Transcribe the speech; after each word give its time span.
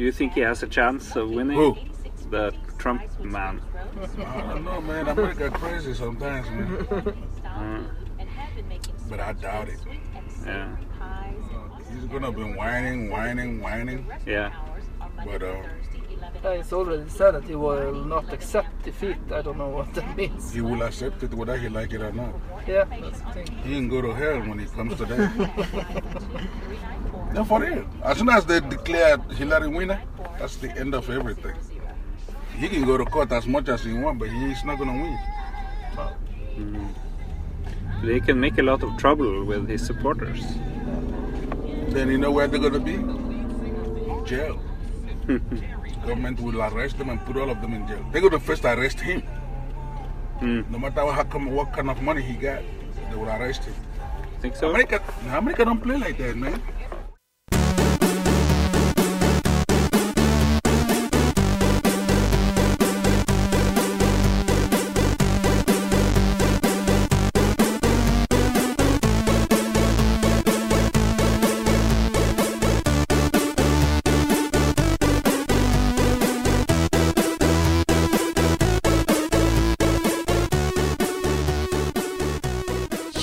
Do 0.00 0.06
you 0.06 0.12
think 0.12 0.32
he 0.32 0.40
has 0.40 0.62
a 0.62 0.66
chance 0.66 1.14
of 1.14 1.28
winning? 1.28 1.58
Who? 1.58 1.76
The 2.30 2.54
Trump 2.78 3.02
man. 3.20 3.60
I 4.26 4.40
don't 4.40 4.64
know, 4.64 4.80
man. 4.80 5.06
America 5.08 5.50
crazy 5.50 5.92
sometimes, 5.92 6.48
man. 6.48 7.14
Uh, 7.44 7.82
But 9.10 9.20
I 9.20 9.34
doubt 9.34 9.68
it. 9.68 9.78
yeah. 10.46 10.74
He's 11.92 12.04
gonna 12.06 12.32
be 12.32 12.44
whining, 12.44 13.10
whining, 13.10 13.60
whining. 13.60 14.06
Yeah. 14.24 14.54
But 15.22 15.42
uh, 15.42 15.64
He's 16.56 16.72
already 16.72 17.10
said 17.10 17.32
that 17.32 17.44
he 17.44 17.54
will 17.54 17.92
not 18.06 18.32
accept 18.32 18.82
defeat. 18.82 19.18
I 19.30 19.42
don't 19.42 19.58
know 19.58 19.68
what 19.68 19.92
that 19.92 20.16
means. 20.20 20.50
he 20.54 20.62
will 20.62 20.80
accept 20.82 21.22
it 21.24 21.34
whether 21.34 21.58
he 21.58 21.68
like 21.68 21.92
it 21.92 22.00
or 22.00 22.12
not. 22.12 22.34
Yeah, 22.66 22.84
that's 23.02 23.20
the 23.20 23.32
thing. 23.32 23.48
He 23.64 23.74
can 23.74 23.88
go 23.90 24.00
to 24.00 24.14
hell 24.14 24.40
when 24.48 24.60
it 24.60 24.72
comes 24.72 24.96
to 24.96 25.04
that. 25.04 26.02
no, 27.32 27.44
for 27.44 27.60
real. 27.60 27.84
As 28.02 28.18
soon 28.18 28.28
as 28.30 28.44
they 28.44 28.60
declare 28.60 29.18
Hillary 29.18 29.68
winner, 29.68 30.02
that's 30.38 30.56
the 30.56 30.70
end 30.76 30.94
of 30.94 31.08
everything. 31.10 31.54
He 32.56 32.68
can 32.68 32.84
go 32.84 32.96
to 32.98 33.04
court 33.04 33.32
as 33.32 33.46
much 33.46 33.68
as 33.68 33.84
he 33.84 33.92
want, 33.92 34.18
but 34.18 34.28
he's 34.28 34.64
not 34.64 34.78
gonna 34.78 34.92
win. 34.92 35.18
They 38.02 38.20
can 38.20 38.40
make 38.40 38.58
a 38.58 38.62
lot 38.62 38.82
of 38.82 38.96
trouble 38.96 39.44
with 39.44 39.68
his 39.68 39.84
supporters. 39.84 40.42
Then 41.88 42.08
you 42.08 42.18
know 42.18 42.30
where 42.30 42.48
they're 42.48 42.60
gonna 42.60 42.80
be? 42.80 42.96
Jail. 44.28 44.60
Government 46.06 46.40
will 46.40 46.62
arrest 46.62 46.98
them 46.98 47.10
and 47.10 47.20
put 47.26 47.36
all 47.36 47.50
of 47.50 47.60
them 47.60 47.74
in 47.74 47.86
jail. 47.86 48.04
They're 48.12 48.22
gonna 48.22 48.40
first 48.40 48.64
arrest 48.64 49.00
him. 49.00 49.20
Hmm. 50.40 50.62
No 50.70 50.78
matter 50.78 51.04
what, 51.04 51.14
how 51.14 51.24
come, 51.24 51.50
what 51.50 51.72
kind 51.72 51.90
of 51.90 52.00
money 52.02 52.22
he 52.22 52.34
got, 52.34 52.62
they 53.10 53.16
will 53.16 53.28
arrest 53.28 53.64
him. 53.64 53.74
Think 54.40 54.56
so? 54.56 54.70
America, 54.70 55.02
America 55.28 55.64
don't 55.64 55.80
play 55.80 55.98
like 55.98 56.16
that, 56.18 56.36
man. 56.36 56.62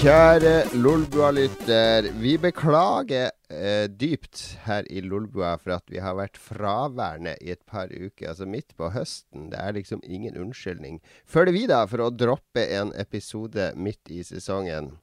Kjære 0.07 0.61
Lolbua-lytter. 0.79 2.05
Vi 2.15 2.37
beklager 2.39 3.25
eh, 3.51 3.89
dypt 3.91 4.39
her 4.63 4.85
i 4.87 5.01
Lolbua 5.03 5.57
for 5.59 5.73
at 5.75 5.91
vi 5.91 5.99
har 5.99 6.15
vært 6.15 6.39
fraværende 6.39 7.33
i 7.43 7.51
et 7.51 7.65
par 7.67 7.91
uker. 7.91 8.29
Altså 8.29 8.47
midt 8.47 8.71
på 8.79 8.87
høsten. 8.93 9.49
Det 9.51 9.59
er 9.59 9.75
liksom 9.75 9.99
ingen 10.07 10.37
unnskyldning. 10.39 11.01
Føler 11.27 11.51
vi 11.51 11.65
da 11.67 11.81
for 11.91 12.05
å 12.05 12.07
droppe 12.15 12.63
en 12.77 12.93
episode 12.95 13.73
midt 13.75 14.13
i 14.15 14.21
sesongen. 14.23 14.93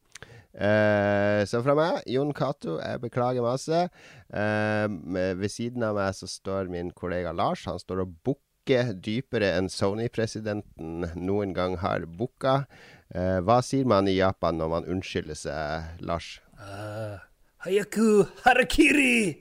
Eh, 0.56 1.44
så 1.52 1.60
fra 1.66 1.76
meg, 1.76 2.00
Jon 2.08 2.32
Cato, 2.32 2.78
jeg 2.80 3.04
beklager 3.04 3.44
masse. 3.44 3.84
Eh, 4.32 4.88
ved 5.36 5.50
siden 5.52 5.84
av 5.84 6.00
meg 6.00 6.16
så 6.16 6.30
står 6.32 6.72
min 6.72 6.94
kollega 6.96 7.36
Lars. 7.36 7.68
Han 7.68 7.76
står 7.76 8.06
og 8.06 8.16
bukker 8.24 8.94
dypere 9.04 9.52
enn 9.58 9.68
Sony-presidenten 9.68 11.10
noen 11.20 11.52
gang 11.52 11.76
har 11.84 12.08
bukka. 12.08 12.62
Eh, 13.14 13.38
hva 13.46 13.60
sier 13.62 13.86
man 13.86 14.10
i 14.10 14.16
Japan 14.16 14.58
når 14.58 14.72
man 14.72 14.88
unnskylder 14.90 15.38
seg, 15.38 16.02
Lars? 16.02 16.36
Hayaku 17.64 18.26
harakiri! 18.44 19.40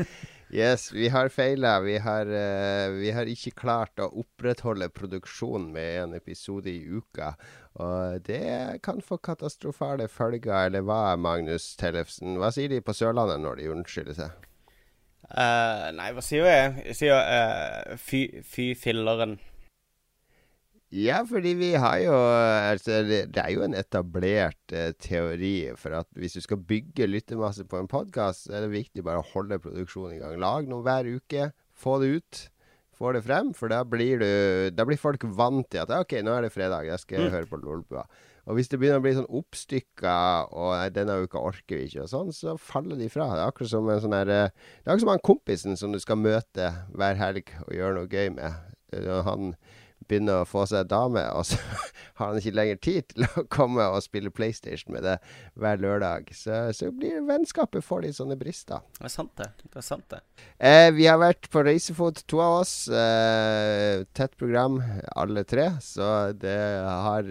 Yes, 0.50 0.92
vi 0.92 1.08
har 1.08 1.28
feila. 1.28 1.80
Vi, 1.80 1.98
har, 1.98 2.26
eh, 2.26 2.90
vi 2.90 3.10
har 3.14 3.28
ikke 3.30 3.52
klart 3.54 4.00
å 4.02 4.08
opprettholde 4.18 4.88
produksjonen 4.90 5.68
med 5.70 5.90
en 6.00 6.14
episode 6.18 6.66
i 6.72 6.80
uka. 6.90 7.36
Og 7.78 8.18
det 8.26 8.80
kan 8.82 8.98
få 8.98 9.20
katastrofale 9.22 10.08
følger, 10.10 10.50
eller 10.66 10.82
hva, 10.82 11.14
Magnus 11.14 11.76
Tellefsen? 11.78 12.34
Hva 12.42 12.50
sier 12.50 12.72
de 12.72 12.80
på 12.82 12.96
Sørlandet 12.98 13.38
når 13.44 13.60
de 13.60 13.70
unnskylder 13.76 14.18
seg? 14.18 14.48
Uh, 15.30 15.86
nei, 15.94 16.10
hva 16.16 16.26
sier 16.26 16.50
jeg? 16.50 16.74
Jeg 16.88 16.98
sier 16.98 17.14
uh, 17.14 17.94
fy, 17.94 18.24
fy 18.42 18.72
filleren. 18.74 19.38
Ja, 20.90 21.20
fordi 21.22 21.52
vi 21.54 21.68
har 21.78 22.00
jo 22.02 22.14
altså, 22.14 23.04
det, 23.06 23.38
er 23.38 23.52
jo 23.54 23.62
en 23.62 23.76
etablert 23.78 24.72
eh, 24.74 24.90
teori 24.98 25.70
for 25.78 25.94
at 26.00 26.08
hvis 26.18 26.34
du 26.34 26.40
skal 26.42 26.58
bygge 26.66 27.06
lyttemasse 27.06 27.62
på 27.70 27.78
en 27.78 27.86
podkast, 27.90 28.48
er 28.50 28.64
det 28.64 28.72
viktig 28.72 29.04
bare 29.06 29.22
å 29.22 29.28
holde 29.30 29.60
produksjonen 29.62 30.16
i 30.16 30.18
gang. 30.18 30.34
Lag 30.42 30.66
noe 30.66 30.82
hver 30.82 31.06
uke. 31.06 31.52
Få 31.78 32.00
det 32.02 32.08
ut. 32.16 32.40
Få 32.98 33.12
det 33.14 33.22
frem. 33.22 33.52
For 33.54 33.70
da 33.70 33.84
blir, 33.86 34.18
du, 34.18 34.74
da 34.74 34.82
blir 34.88 34.98
folk 34.98 35.22
vant 35.30 35.68
til 35.70 35.84
at 35.84 35.92
OK, 35.94 36.16
nå 36.26 36.34
er 36.34 36.48
det 36.48 36.50
fredag, 36.56 36.88
jeg 36.90 37.04
skal 37.04 37.30
høre 37.36 37.46
på 37.46 37.60
Lolbua. 37.62 38.02
Og 38.50 38.58
hvis 38.58 38.72
det 38.72 38.80
begynner 38.80 38.98
å 38.98 39.04
bli 39.04 39.12
sånn 39.14 39.30
oppstykka, 39.30 40.14
og 40.50 40.72
nei, 40.74 40.88
denne 40.96 41.20
uka 41.22 41.38
orker 41.38 41.78
vi 41.78 41.86
ikke, 41.86 42.08
og 42.08 42.10
sånn, 42.10 42.32
så 42.34 42.56
faller 42.58 42.98
de 42.98 43.06
fra. 43.12 43.28
Det 43.30 43.44
er 43.44 43.52
akkurat 43.52 43.70
som 43.76 43.92
en 43.94 44.02
sånn 44.02 44.16
her 44.16 44.32
eh, 44.34 44.48
Det 44.50 44.88
er 44.88 44.96
akkurat 44.96 45.04
som 45.06 45.12
han 45.14 45.28
kompisen 45.30 45.78
som 45.78 45.94
du 45.94 46.00
skal 46.02 46.18
møte 46.18 46.72
hver 46.98 47.20
helg 47.20 47.54
og 47.68 47.76
gjøre 47.78 48.00
noe 48.00 48.10
gøy 48.10 48.34
med. 48.40 48.74
Når 48.90 49.22
han 49.28 49.52
begynner 50.10 50.42
å 50.42 50.48
få 50.48 50.66
seg 50.68 50.90
dame, 50.90 51.22
og 51.36 51.46
så 51.48 51.58
har 52.20 52.32
han 52.32 52.40
ikke 52.40 52.56
lenger 52.58 52.80
tid 52.84 53.08
til 53.14 53.26
å 53.28 53.44
komme 53.52 53.86
og 53.94 54.02
spille 54.04 54.32
PlayStation 54.34 54.94
med 54.94 55.06
det 55.06 55.16
hver 55.60 55.80
lørdag. 55.80 56.32
Så, 56.36 56.62
så 56.76 56.90
blir 56.94 57.22
vennskapet 57.28 57.86
får 57.86 58.04
litt 58.04 58.18
sånne 58.18 58.38
brister. 58.40 58.84
Det 58.98 59.08
er 59.08 59.14
sant, 59.14 59.32
det. 59.40 59.50
Det 59.64 59.80
er 59.80 59.86
sant, 59.86 60.06
det. 60.12 60.20
Eh, 60.58 60.90
vi 60.96 61.08
har 61.08 61.20
vært 61.22 61.48
på 61.52 61.64
reisefot, 61.66 62.24
to 62.30 62.42
av 62.44 62.60
oss. 62.60 62.74
Eh, 62.92 64.04
tett 64.16 64.36
program, 64.40 64.80
alle 65.16 65.46
tre, 65.48 65.70
så 65.84 66.10
det 66.36 66.58
har 66.84 67.30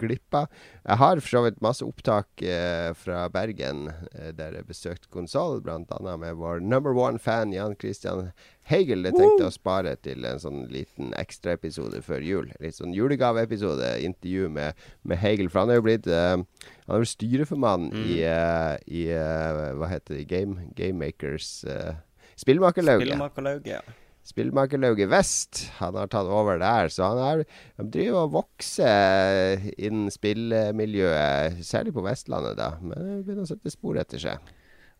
glippa. 0.00 0.46
Jeg 0.88 0.96
har 1.02 1.20
for 1.20 1.28
så 1.28 1.40
vidt 1.44 1.58
masse 1.60 1.84
opptak 1.84 2.42
eh, 2.42 2.90
fra 2.96 3.26
Bergen, 3.32 3.90
eh, 4.14 4.30
der 4.36 4.54
jeg 4.56 4.68
besøkte 4.70 5.10
konsoll, 5.12 5.60
bl.a. 5.60 6.16
med 6.16 6.38
vår 6.40 6.62
number 6.64 6.96
one 6.96 7.20
fan 7.20 7.52
Jan 7.52 7.76
Christian 7.76 8.30
Hegel. 8.68 9.04
Det 9.04 9.12
tenkte 9.12 9.44
jeg 9.44 9.50
å 9.50 9.52
spare 9.52 9.92
til 10.00 10.24
en 10.28 10.40
sånn 10.40 10.62
liten 10.72 11.12
ekstraepisode 11.20 12.00
før 12.06 12.17
jul. 12.24 12.50
Litt 12.62 12.78
sånn 12.78 12.94
julegaveepisode, 12.96 13.92
intervju 14.06 14.50
med, 14.54 14.88
med 15.08 15.20
Hegel. 15.22 15.50
For 15.52 15.62
han 15.62 15.72
er 15.72 15.80
jo 15.80 15.86
blitt 15.86 16.08
uh, 16.10 16.36
Han 16.40 16.96
er 16.96 17.04
vel 17.04 17.08
styreformann 17.10 17.88
i, 17.92 18.18
uh, 18.24 18.74
i 18.86 19.06
uh, 19.12 19.78
Hva 19.78 19.92
heter 19.92 20.18
det? 20.18 20.26
Game, 20.30 20.68
Game 20.78 20.98
Makers 21.00 21.62
uh, 21.68 21.96
Spillmakerlauget. 22.38 23.08
Spillmakerlauget, 23.08 23.72
ja. 23.72 23.80
Spillmakerlauget 24.28 25.08
Vest. 25.10 25.64
Han 25.78 25.96
har 25.98 26.10
tatt 26.12 26.28
over 26.30 26.60
der. 26.60 26.90
Så 26.92 27.08
han, 27.08 27.18
er, 27.18 27.60
han 27.80 27.90
driver 27.90 28.26
og 28.26 28.34
vokser 28.36 29.58
innen 29.74 30.12
spillmiljøet, 30.12 31.62
særlig 31.66 31.96
på 31.96 32.04
Vestlandet, 32.06 32.58
da. 32.60 32.74
Men 32.82 32.94
det 32.94 33.20
begynner 33.26 33.48
å 33.48 33.50
sette 33.50 33.72
spor 33.72 33.98
etter 34.00 34.22
seg. 34.22 34.52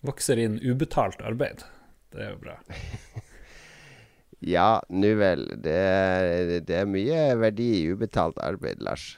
Vokser 0.07 0.41
inn 0.41 0.59
ubetalt 0.63 1.23
arbeid. 1.27 1.67
Det 2.15 2.25
er 2.25 2.33
jo 2.33 2.41
bra. 2.43 2.59
Ja, 4.45 4.83
nu 4.89 5.15
vel. 5.19 5.47
Det 5.63 5.75
er, 5.75 6.61
det 6.63 6.77
er 6.83 6.91
mye 6.91 7.23
verdi 7.41 7.71
i 7.81 7.89
ubetalt 7.91 8.39
arbeid, 8.45 8.83
Lars. 8.85 9.17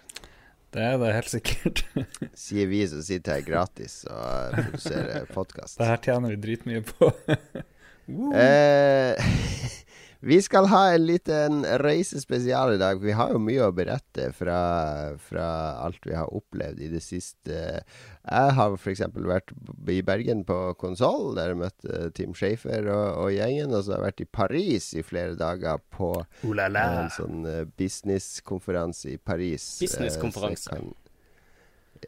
Det 0.71 0.83
er 0.87 0.97
det 1.03 1.13
helt 1.17 1.33
sikkert. 1.33 1.83
Sier 2.39 2.71
vi 2.71 2.85
som 2.89 3.03
sitter 3.03 3.41
her 3.41 3.47
gratis 3.47 4.05
og 4.07 4.55
produserer 4.55 5.27
podkast. 5.35 5.81
Det 5.81 5.89
her 5.91 6.03
tjener 6.05 6.37
vi 6.37 6.43
dritmye 6.47 6.87
på. 6.87 7.13
Eh, 8.11 9.15
vi 10.21 10.37
skal 10.45 10.67
ha 10.69 10.83
en 10.93 11.07
liten 11.09 11.63
reisespesial 11.81 12.75
i 12.75 12.81
dag. 12.81 13.01
Vi 13.01 13.15
har 13.17 13.33
jo 13.33 13.41
mye 13.41 13.65
å 13.65 13.73
berette 13.73 14.27
fra, 14.37 14.59
fra 15.17 15.47
alt 15.81 16.05
vi 16.05 16.13
har 16.17 16.29
opplevd 16.37 16.83
i 16.85 16.91
det 16.93 17.01
siste. 17.05 17.57
Jeg 17.81 18.55
har 18.59 18.77
f.eks. 18.77 19.01
vært 19.17 19.55
i 19.89 20.01
Bergen 20.05 20.45
på 20.49 20.59
konsoll, 20.81 21.33
der 21.39 21.55
jeg 21.55 21.61
møtte 21.63 22.11
Tim 22.17 22.37
Schafer 22.37 22.91
og, 22.93 23.07
og 23.25 23.33
gjengen. 23.33 23.73
Og 23.73 23.87
så 23.87 23.95
har 23.97 24.03
jeg 24.03 24.09
vært 24.11 24.25
i 24.27 24.31
Paris 24.41 24.91
i 25.01 25.07
flere 25.07 25.39
dager 25.41 25.81
på 25.97 26.13
en 27.01 27.15
sånn 27.17 27.47
eh, 27.49 27.65
businesskonferanse 27.81 29.15
i 29.15 29.19
Paris. 29.19 29.71
eh, 29.81 29.87
Businesskonferanse. 29.89 30.83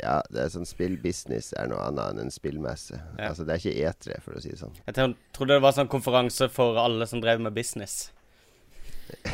Ja, 0.00 0.22
det 0.32 0.40
er 0.46 0.48
sånn 0.54 0.64
spillbusiness 0.68 1.50
er 1.60 1.68
noe 1.68 1.82
annet 1.84 2.14
enn 2.14 2.22
en 2.24 2.32
spillmesse. 2.32 2.96
Ja. 3.18 3.28
Altså 3.28 3.44
det 3.44 3.52
er 3.58 3.60
ikke 3.60 3.90
E3, 3.90 4.20
for 4.24 4.38
å 4.38 4.40
si 4.40 4.48
det 4.54 4.60
sånn. 4.62 4.72
Jeg 4.86 4.96
tro- 4.96 5.12
trodde 5.36 5.58
det 5.58 5.64
var 5.66 5.74
sånn 5.76 5.90
konferanse 5.92 6.48
for 6.52 6.78
alle 6.80 7.04
som 7.10 7.20
drev 7.20 7.42
med 7.44 7.52
business. 7.56 8.06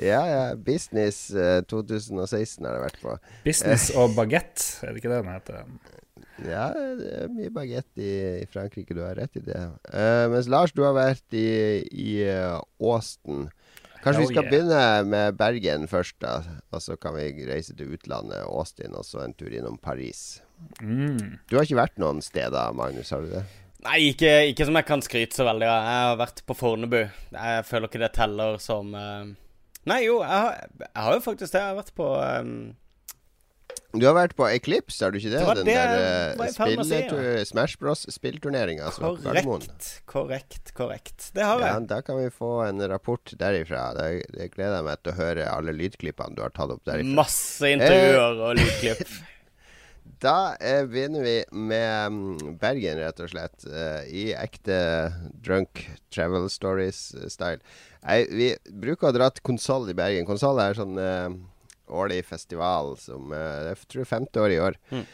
Ja, 0.00 0.22
ja. 0.24 0.44
Business 0.56 1.30
eh, 1.36 1.58
2016 1.68 2.64
har 2.64 2.72
det 2.78 2.84
vært 2.86 3.00
på. 3.02 3.16
Business 3.44 3.90
og 3.92 4.14
bagett, 4.16 4.62
er 4.80 4.94
det 4.94 5.02
ikke 5.02 5.10
det 5.12 5.18
den 5.20 5.34
heter? 5.34 5.58
Ja, 6.48 6.62
det 6.96 7.10
er 7.18 7.28
mye 7.34 7.50
bagett 7.52 8.00
i, 8.00 8.12
i 8.40 8.46
Frankrike, 8.48 8.96
du 8.96 9.02
har 9.04 9.18
rett 9.20 9.36
i 9.36 9.42
det. 9.44 9.58
Uh, 9.92 10.30
mens 10.32 10.48
Lars, 10.50 10.72
du 10.72 10.80
har 10.86 10.96
vært 10.96 11.36
i, 11.36 11.44
i 11.92 12.14
eh, 12.24 12.56
Austin. 12.80 13.50
Kanskje 14.02 14.24
vi 14.24 14.30
skal 14.32 14.42
yeah. 14.42 14.50
begynne 14.50 14.84
med 15.06 15.36
Bergen 15.38 15.84
først, 15.90 16.16
da. 16.22 16.40
Og 16.74 16.82
så 16.82 16.96
kan 16.98 17.14
vi 17.14 17.46
reise 17.46 17.76
til 17.78 17.94
utlandet, 17.94 18.42
Austin, 18.48 18.96
og 18.98 19.06
så 19.06 19.22
en 19.22 19.34
tur 19.38 19.52
innom 19.54 19.78
Paris. 19.78 20.42
Mm. 20.82 21.38
Du 21.46 21.56
har 21.56 21.66
ikke 21.66 21.78
vært 21.78 22.00
noen 22.02 22.22
steder, 22.24 22.74
Magnus, 22.74 23.12
har 23.14 23.22
du 23.22 23.30
det? 23.30 23.44
Nei, 23.82 23.98
ikke, 24.12 24.30
ikke 24.52 24.66
som 24.66 24.78
jeg 24.78 24.86
kan 24.86 25.02
skryte 25.02 25.38
så 25.38 25.46
veldig 25.46 25.66
av. 25.66 25.86
Jeg 25.86 26.02
har 26.06 26.18
vært 26.20 26.42
på 26.46 26.54
Fornebu. 26.58 27.00
Jeg 27.34 27.64
føler 27.66 27.90
ikke 27.90 28.02
det 28.02 28.12
teller 28.18 28.58
som 28.62 28.92
uh... 28.94 29.30
Nei, 29.90 30.04
jo, 30.04 30.20
jeg 30.22 30.30
har, 30.30 30.68
jeg 30.78 31.02
har 31.06 31.16
jo 31.16 31.24
faktisk 31.24 31.50
det. 31.50 31.62
Jeg 31.62 31.72
har 31.72 31.78
vært 31.80 31.96
på 31.98 32.10
um, 32.14 32.52
Du 33.92 34.06
har 34.08 34.14
vært 34.16 34.32
på 34.38 34.46
Eclipse, 34.48 35.02
har 35.04 35.12
du 35.12 35.18
ikke 35.20 35.32
det? 35.34 35.40
Det 35.42 35.56
Den 35.58 35.68
det 35.68 35.74
der 35.76 35.90
eh, 35.98 36.38
å 36.40 36.46
si, 36.48 36.54
spilletur- 36.56 37.42
Smash 37.50 37.76
Bros-spillturneringa 37.82 38.88
Gardermoen. 38.96 39.66
Korrekt, 39.66 39.90
korrekt, 40.08 40.72
korrekt. 40.78 41.26
Det 41.36 41.44
har 41.44 41.60
jeg. 41.60 41.74
Ja, 41.74 41.82
da 41.92 41.98
kan 42.06 42.16
vi 42.20 42.30
få 42.32 42.52
en 42.64 42.80
rapport 42.88 43.34
derifra. 43.38 43.90
Det, 43.98 44.06
det 44.32 44.48
gleder 44.54 44.78
jeg 44.80 44.86
meg 44.88 45.02
til 45.04 45.12
å 45.12 45.18
høre 45.18 45.50
alle 45.52 45.74
lydklippene 45.76 46.38
du 46.38 46.40
har 46.46 46.54
tatt 46.56 46.72
opp 46.72 46.80
derifra. 46.88 47.18
Masse 47.20 47.74
intervjuer 47.76 48.40
og 48.48 48.56
lydklipp. 48.62 49.12
Da 50.22 50.54
eh, 50.62 50.84
begynner 50.86 51.22
vi 51.26 51.34
med 51.50 52.12
mm, 52.14 52.56
Bergen, 52.62 52.98
rett 53.02 53.18
og 53.22 53.30
slett. 53.30 53.64
eh, 53.66 54.04
I 54.06 54.24
ekte 54.38 54.76
drunk 55.42 55.82
travel 56.14 56.46
stories-style. 56.50 57.58
Vi 58.30 58.52
bruker 58.82 59.10
å 59.10 59.14
dra 59.14 59.28
til 59.34 59.42
Konsoll 59.46 59.90
i 59.90 59.96
Bergen. 59.98 60.26
Konsoll 60.26 60.60
er 60.62 60.78
sånn 60.78 60.94
eh, 60.98 61.26
årlig 61.92 62.22
festival 62.26 62.94
som 63.00 63.32
eh, 63.36 63.68
Jeg 63.70 63.90
tror 63.92 64.08
femte 64.08 64.42
år 64.42 64.54
i 64.54 64.62
år. 64.62 64.78
Mm. 64.92 65.04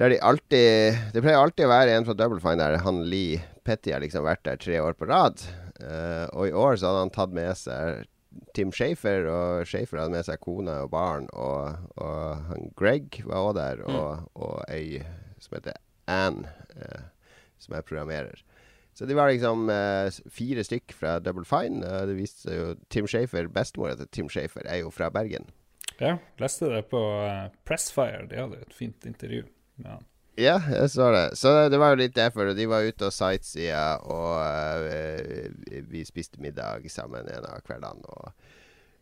Der 0.00 0.14
de 0.14 0.20
alltid 0.24 1.00
Det 1.12 1.20
pleier 1.20 1.40
alltid 1.40 1.66
å 1.66 1.72
være 1.72 1.96
en 1.96 2.06
fra 2.08 2.16
Double 2.16 2.40
Fine 2.40 2.62
der. 2.62 2.78
Han 2.86 3.02
Lee 3.10 3.42
Petty 3.66 3.92
har 3.92 4.00
liksom 4.04 4.24
vært 4.24 4.46
der 4.46 4.60
tre 4.60 4.80
år 4.80 4.96
på 4.96 5.08
rad. 5.10 5.42
Uh, 5.80 6.26
og 6.36 6.48
i 6.48 6.56
år 6.56 6.76
så 6.76 6.90
hadde 6.90 7.04
han 7.06 7.12
tatt 7.14 7.36
med 7.36 7.52
seg 7.56 8.06
Tim 8.54 8.70
Shafer, 8.72 9.24
og 9.26 9.68
Shafer 9.68 10.02
hadde 10.02 10.14
med 10.14 10.26
seg 10.26 10.40
kone 10.44 10.74
og 10.84 10.92
barn. 10.92 11.26
Og, 11.32 11.80
og 12.00 12.44
han 12.50 12.70
Greg 12.78 13.22
var 13.26 13.48
òg 13.48 13.54
der, 13.58 13.82
og, 13.88 14.28
og 14.38 14.60
ei 14.70 15.02
som 15.40 15.56
heter 15.56 15.76
Anne, 16.10 16.48
uh, 16.76 17.08
som 17.60 17.76
er 17.76 17.86
programmerer. 17.86 18.44
Så 18.96 19.06
de 19.08 19.14
var 19.16 19.30
liksom 19.30 19.70
eh, 19.72 20.10
fire 20.28 20.64
stykk 20.66 20.92
fra 20.92 21.14
Double 21.24 21.46
Fine. 21.48 21.80
det 22.04 22.16
viste 22.18 22.42
seg 22.42 22.58
jo 22.58 22.72
Tim 22.92 23.06
Shafer, 23.08 23.46
bestemora 23.48 23.94
til 23.96 24.10
Tim 24.12 24.28
Shafer, 24.28 24.66
er 24.66 24.82
jo 24.82 24.90
fra 24.92 25.08
Bergen. 25.14 25.46
Ja, 26.00 26.14
leste 26.40 26.70
det 26.72 26.86
på 26.88 27.00
eh, 27.26 27.50
Pressfire. 27.68 28.24
De 28.30 28.38
hadde 28.40 28.62
et 28.62 28.76
fint 28.76 29.06
intervju 29.06 29.44
med. 29.84 30.06
Ja, 30.40 30.56
jeg 30.72 30.88
så 30.94 31.10
det. 31.12 31.26
Så 31.36 31.50
det 31.68 31.78
var 31.80 31.92
jo 31.92 32.00
litt 32.00 32.14
derfor. 32.16 32.54
De 32.56 32.66
var 32.70 32.86
ute 32.86 33.10
og 33.10 33.12
sightseea, 33.12 33.98
og 34.08 34.86
eh, 34.88 35.82
vi 35.90 36.04
spiste 36.08 36.40
middag 36.40 36.86
sammen 36.88 37.28
en 37.28 37.48
av 37.50 37.60
kveldene. 37.66 38.08
Og 38.08 38.32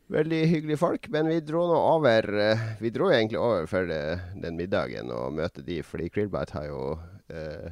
veldig 0.09 0.41
hyggelige 0.51 0.81
folk. 0.81 1.07
Men 1.15 1.31
vi 1.31 1.39
dro 1.45 1.67
nå 1.69 1.79
over 1.93 2.29
eh, 2.35 2.67
Vi 2.81 2.91
dro 2.91 3.13
egentlig 3.13 3.39
over 3.39 3.71
for 3.71 3.87
den 3.87 4.59
middagen 4.59 5.13
og 5.15 5.37
møte 5.37 5.63
de, 5.63 5.79
fordi 5.87 6.11
Krillbite 6.11 6.57
har 6.59 6.67
jo 6.71 6.83
eh, 7.29 7.71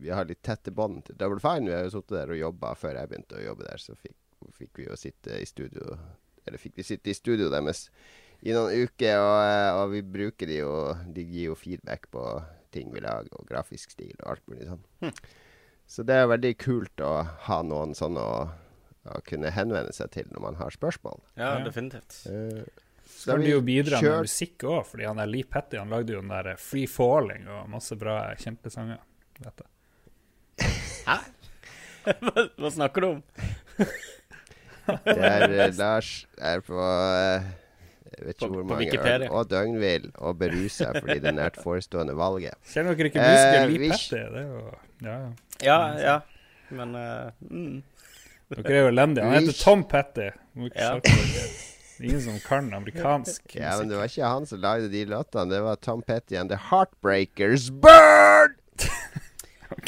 Vi 0.00 0.10
har 0.10 0.26
litt 0.26 0.42
tette 0.42 0.74
bånd 0.74 1.04
til 1.06 1.18
Double 1.20 1.38
Fine. 1.44 1.68
Vi 1.70 1.76
har 1.76 1.86
jo 1.86 1.94
sittet 1.94 2.18
der 2.18 2.34
og 2.34 2.40
jobba 2.40 2.74
før 2.78 2.98
jeg 2.98 3.12
begynte 3.12 3.38
å 3.38 3.46
jobbe 3.46 3.68
der, 3.68 3.78
så 3.78 3.94
fikk, 3.94 4.18
fikk 4.58 4.82
vi 4.82 4.90
jo 4.90 4.98
sitte 4.98 5.38
i 5.38 5.46
studio 5.48 5.94
Eller 6.44 6.60
fikk 6.60 6.80
vi 6.80 6.90
sitte 6.90 7.12
i 7.12 7.16
studio 7.16 7.52
deres 7.52 7.86
i 8.44 8.52
noen 8.52 8.84
uker, 8.84 9.20
og, 9.22 9.38
eh, 9.40 9.70
og 9.78 9.94
vi 9.94 10.02
bruker 10.04 10.50
de 10.50 10.58
jo 10.60 10.74
De 11.16 11.24
gir 11.24 11.48
jo 11.48 11.56
feedback 11.56 12.10
på 12.12 12.24
ting 12.74 12.90
vi 12.92 13.00
lager, 13.00 13.30
og 13.38 13.46
grafisk 13.48 13.94
stil 13.94 14.12
og 14.18 14.34
alt 14.34 14.48
mulig 14.50 14.66
sånn. 14.66 15.12
Så 15.86 16.02
det 16.02 16.16
er 16.18 16.26
veldig 16.26 16.50
kult 16.58 17.02
å 17.04 17.12
ha 17.46 17.58
noen 17.62 17.94
sånne 17.94 18.18
å, 18.24 18.38
å 19.14 19.20
kunne 19.28 19.52
henvende 19.54 19.94
seg 19.94 20.10
til 20.16 20.26
når 20.32 20.42
man 20.48 20.58
har 20.58 20.74
spørsmål. 20.74 21.22
Ja, 21.38 21.52
definitivt. 21.62 22.16
Uh, 22.26 22.64
Så 23.06 23.30
kan 23.30 23.44
du 23.44 23.50
jo 23.52 23.60
bidra 23.62 24.00
med 24.02 24.26
musikk 24.26 24.66
òg, 24.66 24.80
fordi 24.90 25.06
han 25.06 25.22
der 25.22 25.30
Lee 25.30 25.46
Petty 25.46 25.78
han 25.78 25.92
lagde 25.92 26.16
jo 26.16 26.24
den 26.24 26.34
der 26.34 26.58
Free 26.58 26.90
Falling 26.90 27.46
og 27.46 27.70
masse 27.70 27.94
bra 28.00 28.18
kjempesanger. 28.40 28.98
Vet 29.44 29.62
jeg. 29.62 29.70
hva, 32.24 32.48
hva 32.58 32.74
snakker 32.74 33.04
du 33.04 33.12
om? 33.12 33.22
Det 34.84 35.20
er 35.20 35.46
eh, 35.46 35.70
Lars 35.78 36.24
er 36.36 36.64
på 36.64 36.80
eh, 36.80 37.38
jeg 37.38 37.63
vet 38.18 38.34
ikke 38.34 38.46
På- 38.48 38.52
hvor 38.54 38.64
mange 38.64 38.98
øl 39.14 39.24
og 39.30 39.50
døgnvill 39.50 40.10
og 40.14 40.38
berusa 40.38 40.92
fordi 41.00 41.18
det 41.24 41.34
nært 41.34 41.56
forestående 41.62 42.16
valget. 42.16 42.54
Kjenner 42.72 42.94
dere 42.94 43.10
ikke 43.10 43.20
Eh, 43.20 43.30
husker 43.32 43.66
Lee 43.66 43.78
vi- 43.78 43.90
Petty? 43.90 44.14
Det 44.14 44.42
er 44.42 44.46
jo 44.48 44.74
Ja, 45.02 45.18
ja. 45.62 45.78
Ja. 45.98 46.18
Men 46.70 46.94
uh, 46.94 47.30
mm. 47.50 47.82
Dere 48.54 48.74
er 48.76 48.80
jo 48.82 48.88
elendige. 48.88 49.24
Han 49.24 49.32
heter 49.42 49.58
Tom 49.64 49.84
Petty. 49.84 50.28
Ja. 50.76 51.00
Ingen 52.00 52.20
som 52.20 52.38
kan 52.42 52.72
amerikansk 52.74 53.54
Ja, 53.54 53.76
men 53.78 53.88
det 53.88 53.96
var 53.96 54.04
ikke 54.10 54.26
han 54.26 54.46
som 54.46 54.58
lagde 54.60 54.88
de 54.90 55.04
låtene. 55.06 55.50
Det 55.54 55.60
var 55.62 55.74
Tom 55.76 56.02
Petty 56.02 56.34
and 56.34 56.50
The 56.50 56.58
Heartbreakers 56.70 57.70
Burn! 57.70 58.23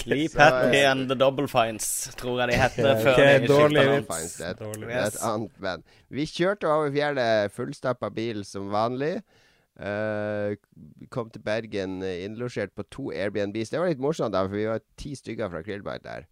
Lee 0.06 0.28
Så, 0.28 0.38
Patty 0.38 0.76
eh, 0.78 0.90
and 0.90 1.08
The 1.10 1.16
Double 1.18 1.48
Fines, 1.50 1.88
tror 2.18 2.40
jeg 2.42 2.52
de 2.52 2.58
heter 2.60 2.90
okay, 2.90 3.02
før 3.02 3.12
okay, 3.12 3.40
de 3.40 3.48
dårlig 3.50 3.86
vits. 3.90 4.36
Det 4.36 4.46
er 4.46 4.50
et- 4.50 4.60
Dårlig 4.60 4.86
Det 4.88 4.94
er 4.96 5.06
et 5.06 5.24
annet 5.30 5.58
band. 5.62 5.82
Vi 6.10 6.26
kjørte 6.26 6.70
over 6.70 6.92
fjellet, 6.94 7.52
fullstappa 7.56 8.10
bil 8.14 8.44
som 8.44 8.70
vanlig. 8.72 9.16
Uh, 9.76 10.56
kom 11.12 11.28
til 11.28 11.42
Bergen 11.44 11.98
eh, 12.02 12.22
innlosjert 12.24 12.72
på 12.72 12.82
to 12.88 13.10
Airbnbs. 13.12 13.68
Det 13.70 13.80
var 13.80 13.90
litt 13.90 14.00
morsomt, 14.00 14.32
da, 14.32 14.46
for 14.46 14.56
vi 14.56 14.64
var 14.70 14.80
ti 14.96 15.12
stykker 15.18 15.50
fra 15.52 15.60
Krillbite 15.66 16.06
der. 16.06 16.24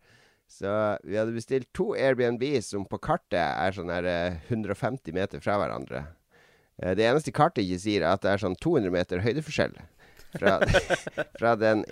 Så 0.48 0.70
vi 1.04 1.18
hadde 1.18 1.34
bestilt 1.36 1.68
to 1.76 1.90
Airbnbs 1.92 2.70
som 2.72 2.86
på 2.88 3.00
kartet 3.04 3.40
er 3.42 3.76
sånn 3.76 3.92
her 3.92 4.08
eh, 4.08 4.38
150 4.48 5.12
meter 5.12 5.44
fra 5.44 5.58
hverandre. 5.60 6.06
Uh, 6.80 6.94
det 6.96 7.04
eneste 7.04 7.34
kartet 7.36 7.66
ikke 7.66 7.82
sier, 7.84 8.06
er 8.06 8.16
at 8.16 8.24
det 8.24 8.32
er 8.32 8.40
sånn 8.46 8.56
200 8.56 8.94
meter 8.94 9.20
høydeforskjell. 9.26 9.76
Fra, 10.34 10.58
fra 11.40 11.54
den 11.60 11.84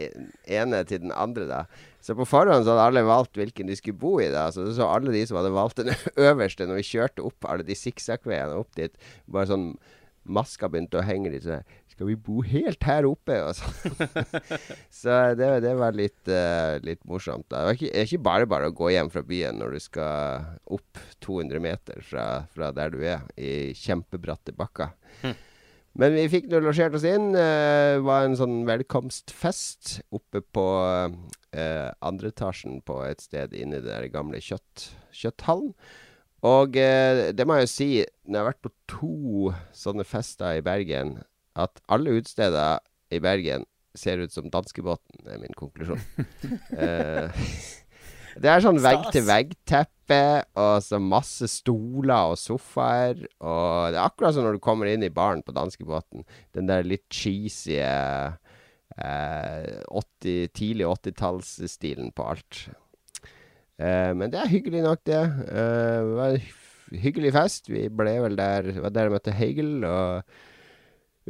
ene 0.45 0.83
til 0.89 1.03
den 1.05 1.15
andre, 1.15 1.47
da. 1.51 1.63
Så 2.03 2.17
på 2.19 2.27
forhånd 2.27 2.67
så 2.67 2.75
hadde 2.75 2.89
alle 2.91 3.05
valgt 3.07 3.39
hvilken 3.39 3.71
de 3.71 3.77
skulle 3.79 4.01
bo 4.01 4.17
i. 4.21 4.31
da 4.33 4.49
Så 4.55 4.67
så 4.75 4.89
alle 4.91 5.15
de 5.15 5.23
som 5.29 5.39
hadde 5.39 5.55
valgt 5.55 5.83
den 5.83 5.95
øverste 6.29 6.67
når 6.67 6.81
vi 6.81 6.89
kjørte 6.95 7.27
opp 7.27 7.47
alle 7.49 7.67
de 7.67 7.79
sikksakkveiene 7.79 8.59
opp 8.59 8.75
dit. 8.79 8.97
Bare 9.31 9.51
sånn 9.53 9.73
maska 10.23 10.69
begynte 10.71 11.01
å 11.01 11.07
henge 11.07 11.33
litt 11.33 11.47
sånn 11.47 11.65
Skal 11.93 12.09
vi 12.09 12.15
bo 12.17 12.41
helt 12.47 12.83
her 12.89 13.05
oppe? 13.05 13.37
Og 13.45 13.55
sånn. 13.59 14.11
så 15.03 15.19
det, 15.39 15.51
det 15.67 15.75
var 15.79 15.95
litt, 15.95 16.23
uh, 16.31 16.81
litt 16.83 17.03
morsomt. 17.07 17.47
da 17.53 17.67
Det 17.67 17.75
er 17.75 17.79
ikke, 17.79 18.05
ikke 18.09 18.25
bare 18.31 18.51
bare 18.51 18.71
å 18.71 18.77
gå 18.77 18.91
hjem 18.95 19.13
fra 19.13 19.23
byen 19.27 19.61
når 19.61 19.77
du 19.77 19.85
skal 19.85 20.51
opp 20.73 21.03
200 21.23 21.63
meter 21.63 22.03
fra, 22.07 22.27
fra 22.55 22.73
der 22.75 22.95
du 22.95 23.03
er, 23.05 23.27
i 23.37 23.77
kjempebratte 23.77 24.57
bakker. 24.57 24.97
Men 25.99 26.15
vi 26.17 26.29
fikk 26.33 26.47
nå 26.49 26.63
losjert 26.65 26.95
oss 26.97 27.05
inn. 27.05 27.35
Det 27.37 28.01
var 28.07 28.25
en 28.25 28.37
sånn 28.39 28.63
velkomstfest 28.69 29.99
oppe 30.15 30.41
på 30.55 30.67
eh, 31.53 31.91
andre 32.01 32.33
etasjen 32.33 32.81
på 32.87 33.03
et 33.05 33.21
sted 33.25 33.53
inne 33.57 33.83
i 33.83 33.85
den 33.85 34.09
gamle 34.15 34.41
kjøtt, 34.41 34.89
kjøtthallen. 35.13 35.75
Og 36.49 36.79
eh, 36.81 37.29
det 37.37 37.47
må 37.47 37.59
jeg 37.59 37.69
jo 37.69 37.73
si, 37.75 37.91
når 38.25 38.35
jeg 38.35 38.43
har 38.43 38.51
vært 38.51 38.65
på 38.65 38.73
to 38.91 39.53
sånne 39.77 40.07
fester 40.09 40.59
i 40.59 40.65
Bergen, 40.65 41.21
at 41.61 41.85
alle 41.93 42.17
utesteder 42.17 42.81
i 43.13 43.21
Bergen 43.23 43.69
ser 43.95 44.23
ut 44.25 44.33
som 44.33 44.49
danskebåten, 44.51 45.29
er 45.29 45.43
min 45.43 45.55
konklusjon. 45.59 46.01
eh, 46.83 47.45
det 48.41 48.51
er 48.51 48.63
sånn 48.65 48.81
vegg-til-vegg-teppe, 48.83 50.21
og 50.61 50.75
så 50.85 51.01
masse 51.03 51.49
stoler 51.51 52.33
og 52.33 52.39
sofaer. 52.41 53.25
Og 53.41 53.93
det 53.93 53.99
er 53.99 54.05
akkurat 54.05 54.37
som 54.37 54.47
når 54.47 54.59
du 54.59 54.63
kommer 54.65 54.91
inn 54.91 55.05
i 55.05 55.13
baren 55.13 55.43
på 55.45 55.55
danskebåten. 55.57 56.25
Den 56.57 56.71
der 56.71 56.87
litt 56.87 57.07
cheesy 57.13 57.79
eh, 57.81 58.33
80, 58.97 60.53
tidlig 60.57 60.89
80-tallsstilen 60.89 62.13
på 62.17 62.29
alt. 62.35 62.65
Eh, 63.81 64.13
men 64.17 64.33
det 64.33 64.41
er 64.41 64.53
hyggelig 64.53 64.85
nok, 64.87 65.05
det. 65.09 65.23
Eh, 65.23 65.99
det 66.01 66.17
var 66.19 66.37
en 66.37 67.03
hyggelig 67.03 67.35
fest. 67.37 67.71
Vi 67.73 67.87
ble 67.89 68.17
vel 68.25 68.37
der 68.39 68.73
Det 68.73 68.83
var 68.85 68.93
der 68.95 69.09
jeg 69.09 69.17
møtte 69.17 69.37
Heigel. 69.37 69.85
og 69.85 70.23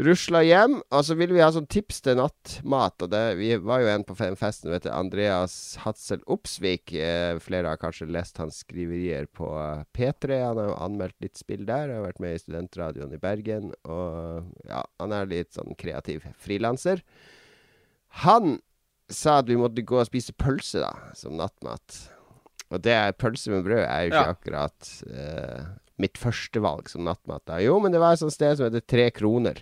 Rusla 0.00 0.40
hjem, 0.40 0.78
og 0.88 1.02
så 1.04 1.12
ville 1.18 1.34
vi 1.36 1.42
ha 1.44 1.50
sånn 1.52 1.66
tips 1.68 1.98
til 2.06 2.16
nattmat. 2.16 3.02
Og 3.04 3.10
det, 3.12 3.20
vi 3.36 3.50
var 3.60 3.82
jo 3.82 3.90
en 3.92 4.04
på 4.08 4.14
festen, 4.16 4.70
vet 4.72 4.86
du, 4.86 4.90
Andreas 4.94 5.76
Hatzel 5.82 6.22
Opsvik. 6.32 6.94
Eh, 6.96 7.36
flere 7.44 7.68
har 7.74 7.80
kanskje 7.82 8.08
lest 8.08 8.40
hans 8.40 8.62
skriverier 8.64 9.28
på 9.36 9.50
eh, 9.60 9.82
P3. 9.92 10.38
Han 10.46 10.56
har 10.62 10.70
jo 10.70 10.78
anmeldt 10.86 11.18
litt 11.20 11.36
spill 11.36 11.66
der. 11.68 11.92
Har 11.92 12.06
vært 12.06 12.22
med 12.24 12.38
i 12.38 12.40
studentradioen 12.40 13.12
i 13.12 13.20
Bergen. 13.20 13.74
Og 13.84 14.48
ja, 14.70 14.80
han 15.02 15.12
er 15.18 15.28
litt 15.28 15.52
sånn 15.58 15.76
kreativ 15.76 16.24
frilanser. 16.40 17.04
Han 18.24 18.56
sa 19.12 19.42
at 19.42 19.52
vi 19.52 19.60
måtte 19.60 19.84
gå 19.84 20.00
og 20.00 20.08
spise 20.08 20.32
pølse, 20.40 20.80
da, 20.80 21.12
som 21.20 21.36
nattmat. 21.36 22.00
Og 22.72 22.80
det 22.80 22.96
er 22.96 23.12
pølse 23.20 23.52
med 23.52 23.66
brød 23.68 23.84
er 23.84 24.06
jo 24.06 24.12
ikke 24.14 24.24
Ja. 24.24 24.32
akkurat 24.32 24.92
eh, 25.12 25.64
mitt 26.00 26.16
førstevalg 26.16 26.88
som 26.88 27.04
nattmat. 27.04 27.44
da. 27.44 27.60
Jo, 27.60 27.76
men 27.84 27.92
det 27.92 28.00
var 28.00 28.16
et 28.16 28.22
sånt 28.24 28.32
sted 28.32 28.56
som 28.56 28.70
heter 28.70 28.80
Tre 28.88 29.10
Kroner. 29.12 29.60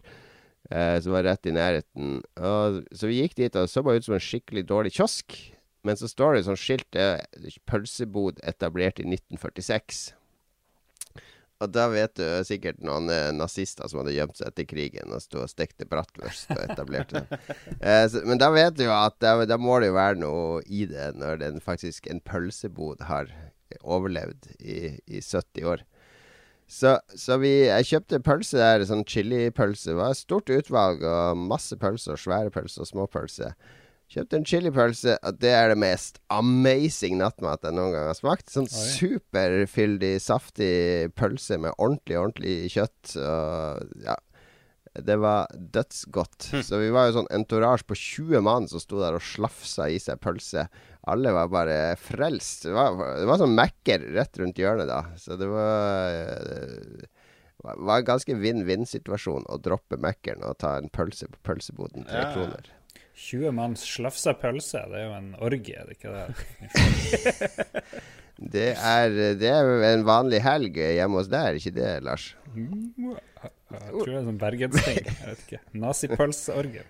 Eh, 0.70 1.00
som 1.02 1.16
var 1.16 1.26
rett 1.26 1.48
i 1.50 1.54
nærheten. 1.54 2.20
Og, 2.38 2.84
så 2.94 3.10
vi 3.10 3.18
gikk 3.18 3.34
dit, 3.40 3.56
og 3.56 3.66
det 3.66 3.72
så 3.72 3.82
bare 3.82 3.98
ut 3.98 4.06
som 4.06 4.14
en 4.14 4.22
skikkelig 4.22 4.68
dårlig 4.68 4.94
kiosk. 4.94 5.34
Men 5.86 5.96
så 5.98 6.06
står 6.10 6.36
det 6.36 6.46
sånn 6.46 6.60
skilt 6.60 6.96
eh, 6.98 7.18
'Pølsebod 7.66 8.42
etablert 8.46 9.00
i 9.02 9.06
1946'. 9.08 10.12
Og 11.60 11.68
da 11.74 11.90
vet 11.92 12.14
du 12.16 12.24
sikkert 12.48 12.78
noen 12.84 13.10
eh, 13.12 13.32
nazister 13.36 13.88
som 13.90 14.00
hadde 14.00 14.14
gjemt 14.14 14.38
seg 14.38 14.48
etter 14.48 14.68
krigen 14.68 15.12
og 15.12 15.20
sto 15.20 15.42
og 15.42 15.50
stekte 15.50 15.88
bratwurst 15.88 16.54
og 16.54 16.62
etablerte 16.68 17.24
det. 17.26 17.40
Eh, 17.80 18.04
så, 18.12 18.22
men 18.28 18.40
da 18.40 18.50
vet 18.52 18.76
du 18.76 18.84
jo 18.84 18.92
at 18.92 19.16
da, 19.24 19.34
da 19.48 19.56
må 19.60 19.78
det 19.80 19.90
jo 19.90 19.96
være 19.96 20.20
noe 20.20 20.60
i 20.68 20.84
det, 20.88 21.10
når 21.16 21.40
den 21.40 21.60
faktisk 21.64 22.06
en 22.12 22.20
pølsebod 22.20 23.02
har 23.08 23.32
overlevd 23.80 24.50
i, 24.60 25.00
i 25.08 25.20
70 25.24 25.64
år. 25.72 25.84
Så, 26.70 26.94
så 27.18 27.34
vi, 27.42 27.50
jeg 27.66 27.88
kjøpte 27.88 28.22
pølse 28.22 28.60
der, 28.60 28.84
sånn 28.86 29.02
chilipølse. 29.08 29.90
Det 29.90 29.98
var 29.98 30.14
et 30.14 30.20
stort 30.20 30.52
utvalg 30.54 31.02
og 31.02 31.40
masse 31.50 31.74
pølser. 31.80 32.18
Svære 32.20 32.52
pølser 32.54 32.84
og 32.84 32.90
små 32.92 33.06
pølser. 33.10 33.56
Kjøpte 34.10 34.38
en 34.38 34.46
chilipølse, 34.46 35.16
og 35.26 35.36
det 35.42 35.50
er 35.54 35.70
det 35.70 35.78
mest 35.78 36.18
amazing 36.34 37.18
nattmat 37.18 37.66
jeg 37.66 37.74
noen 37.74 37.92
gang 37.94 38.08
har 38.10 38.18
smakt. 38.18 38.48
Sånn 38.50 38.66
superfyldig, 38.70 40.16
saftig 40.22 41.10
pølse 41.18 41.58
med 41.62 41.74
ordentlig, 41.76 42.18
ordentlig 42.18 42.56
kjøtt. 42.74 43.16
Og 43.18 44.00
ja, 44.06 44.16
det 44.98 45.16
var 45.22 45.46
dødsgodt. 45.54 46.48
Så 46.66 46.78
vi 46.82 46.88
var 46.90 47.06
jo 47.08 47.20
sånn 47.20 47.28
entourage 47.30 47.86
på 47.86 47.94
20 47.94 48.40
mann 48.42 48.66
som 48.68 48.80
sto 48.82 48.98
der 48.98 49.14
og 49.18 49.22
slafsa 49.22 49.86
i 49.92 50.00
seg 50.02 50.18
pølse. 50.24 50.64
Alle 51.10 51.30
var 51.32 51.46
bare 51.52 51.76
frelst. 51.96 52.66
Det 52.66 52.74
var, 52.74 52.98
det 53.20 53.28
var 53.30 53.38
sånn 53.40 53.54
Mækker 53.56 54.02
rett 54.16 54.40
rundt 54.42 54.58
hjørnet 54.60 54.90
da. 54.90 54.98
Så 55.16 55.38
det 55.40 55.46
var 55.48 56.10
Det 57.60 57.76
var 57.86 57.98
en 58.00 58.08
ganske 58.08 58.34
vinn-vinn-situasjon 58.40 59.46
å 59.52 59.58
droppe 59.62 59.98
Mækkern 60.00 60.42
og 60.48 60.58
ta 60.62 60.74
en 60.80 60.88
pølse 60.92 61.28
på 61.30 61.38
pølseboden. 61.46 62.06
Tre 62.08 62.22
Ja. 62.26 62.30
kroner. 62.34 62.70
20 63.20 63.52
manns 63.52 63.82
slafsa 63.84 64.32
pølse, 64.32 64.80
det 64.88 64.96
er 64.96 65.04
jo 65.04 65.12
en 65.18 65.34
orgie, 65.44 65.76
er 65.76 65.86
det 65.90 65.98
ikke 65.98 66.12
det? 66.16 66.26
Det 68.40 68.70
er, 68.72 69.10
det 69.36 69.50
er 69.52 69.66
en 69.90 70.06
vanlig 70.08 70.38
helg 70.40 70.78
hjemme 70.80 71.18
hos 71.20 71.28
deg, 71.28 71.42
er 71.50 71.58
ikke 71.58 71.74
det, 71.76 71.90
Lars? 72.06 72.30
Jeg 73.70 73.92
tror 73.92 74.08
det 74.08 74.16
er 74.18 74.24
sånn 74.26 74.40
bergensting. 74.40 75.04
Jeg 75.06 75.26
vet 75.26 75.44
ikke. 75.46 75.60
Nazipølseorgie. 75.82 76.86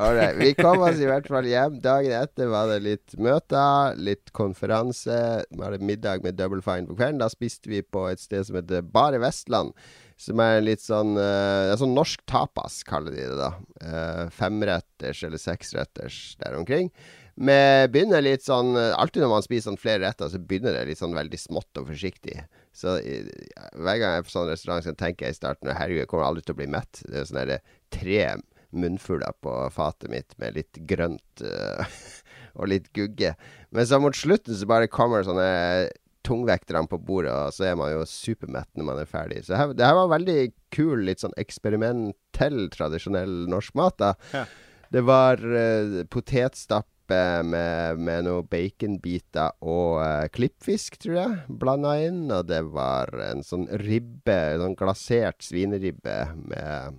Alright. 0.00 0.38
Vi 0.38 0.54
kom 0.56 0.80
oss 0.80 1.00
i 1.02 1.08
hvert 1.08 1.26
fall 1.28 1.44
hjem. 1.44 1.76
Dagen 1.84 2.14
etter 2.16 2.48
var 2.48 2.70
det 2.70 2.78
litt 2.86 3.16
møter, 3.20 3.98
litt 4.00 4.32
konferanse. 4.36 5.18
Vi 5.52 5.60
hadde 5.60 5.84
middag 5.84 6.24
med 6.24 6.38
Double 6.38 6.64
Fine 6.64 6.88
på 6.88 6.96
kvelden. 6.96 7.20
Da 7.20 7.28
spiste 7.32 7.68
vi 7.68 7.82
på 7.84 8.06
et 8.08 8.22
sted 8.22 8.48
som 8.48 8.56
heter 8.56 8.86
Bare 8.94 9.20
Vestland. 9.20 9.76
Som 10.20 10.40
er 10.40 10.62
litt 10.64 10.80
sånn 10.80 11.16
uh, 11.18 11.74
sånn 11.76 11.96
norsk 11.96 12.22
tapas, 12.30 12.80
kaller 12.88 13.12
de 13.12 13.26
det 13.26 13.36
da. 13.40 13.50
Uh, 13.82 14.24
femretters 14.32 15.24
eller 15.26 15.40
seksretters 15.40 16.22
der 16.40 16.56
omkring. 16.56 16.88
Vi 17.34 17.60
begynner 17.88 18.20
litt 18.20 18.44
sånn 18.44 18.74
eh, 18.76 18.92
Alltid 18.92 19.22
når 19.24 19.30
man 19.32 19.44
spiser 19.44 19.70
sånn 19.70 19.80
flere 19.80 20.02
retter, 20.04 20.28
så 20.28 20.36
begynner 20.36 20.76
det 20.76 20.90
litt 20.90 21.00
sånn 21.00 21.16
veldig 21.16 21.38
smått 21.40 21.80
og 21.80 21.88
forsiktig. 21.88 22.42
Så 22.72 22.96
eh, 22.98 23.28
hver 23.76 24.00
gang 24.00 24.16
jeg 24.16 24.22
er 24.22 24.26
på 24.26 24.32
sånn 24.32 24.50
restaurant, 24.50 24.84
så 24.84 24.94
tenker 24.96 25.28
jeg 25.28 25.36
i 25.36 25.40
starten 25.40 25.72
Herregud, 25.72 26.02
jeg 26.04 26.10
kommer 26.10 26.28
aldri 26.28 26.44
til 26.46 26.56
å 26.56 26.60
bli 26.62 26.70
mett. 26.72 27.02
Det 27.04 27.20
er 27.20 27.28
sånn 27.28 27.42
der, 27.42 27.74
tre 27.92 28.24
munnfuller 28.72 29.34
på 29.44 29.54
fatet 29.72 30.08
mitt 30.08 30.32
med 30.40 30.56
litt 30.56 30.78
grønt 30.88 31.42
uh, 31.44 31.84
og 32.58 32.70
litt 32.72 32.88
gugge. 32.96 33.34
Men 33.70 33.88
så 33.88 34.00
mot 34.00 34.16
slutten 34.16 34.56
så 34.56 34.68
bare 34.68 34.88
kommer 34.92 35.26
sånne 35.26 35.90
tungvekterne 36.24 36.86
på 36.88 37.00
bordet, 37.02 37.32
og 37.34 37.54
så 37.54 37.66
er 37.68 37.78
man 37.78 37.92
jo 37.92 38.06
supermett 38.08 38.70
når 38.78 38.88
man 38.88 39.00
er 39.02 39.10
ferdig. 39.10 39.42
Så 39.44 39.58
her, 39.58 39.74
det 39.76 39.84
her 39.84 39.98
var 39.98 40.12
veldig 40.14 40.38
kul, 40.74 41.02
litt 41.08 41.20
sånn 41.20 41.34
eksperimentell, 41.40 42.68
tradisjonell 42.72 43.42
norsk 43.50 43.76
mat. 43.76 43.98
da. 44.00 44.12
Ja. 44.32 44.46
Det 44.92 45.02
var 45.08 45.40
uh, 45.40 46.02
potetstappe 46.12 46.91
med, 47.10 47.98
med 47.98 48.26
noen 48.26 48.46
baconbiter 48.50 49.54
og 49.58 49.98
uh, 50.02 50.28
klippfisk, 50.32 50.98
tror 51.02 51.16
jeg, 51.18 51.38
blanda 51.48 51.96
inn. 52.04 52.24
Og 52.30 52.46
det 52.50 52.62
var 52.72 53.10
en 53.26 53.42
sånn 53.46 53.66
ribbe, 53.82 54.38
sånn 54.60 54.76
glasert 54.78 55.42
svineribbe 55.42 56.18
med 56.38 56.98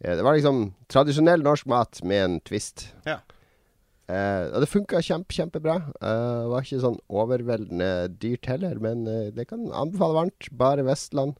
uh, 0.00 0.14
Det 0.16 0.24
var 0.24 0.36
liksom 0.36 0.70
tradisjonell 0.92 1.44
norsk 1.44 1.68
mat 1.68 2.02
med 2.04 2.24
en 2.24 2.40
twist. 2.46 2.88
Ja. 3.06 3.20
Uh, 4.06 4.54
og 4.54 4.60
det 4.62 4.70
funka 4.70 5.02
kjempe, 5.02 5.34
kjempebra. 5.34 5.80
Uh, 6.00 6.48
var 6.52 6.66
ikke 6.66 6.82
sånn 6.84 7.00
overveldende 7.10 8.08
dyrt 8.16 8.46
heller, 8.48 8.78
men 8.80 9.04
det 9.36 9.48
kan 9.50 9.66
anbefale 9.72 10.22
varmt. 10.22 10.52
Bare 10.54 10.86
Vestland. 10.86 11.36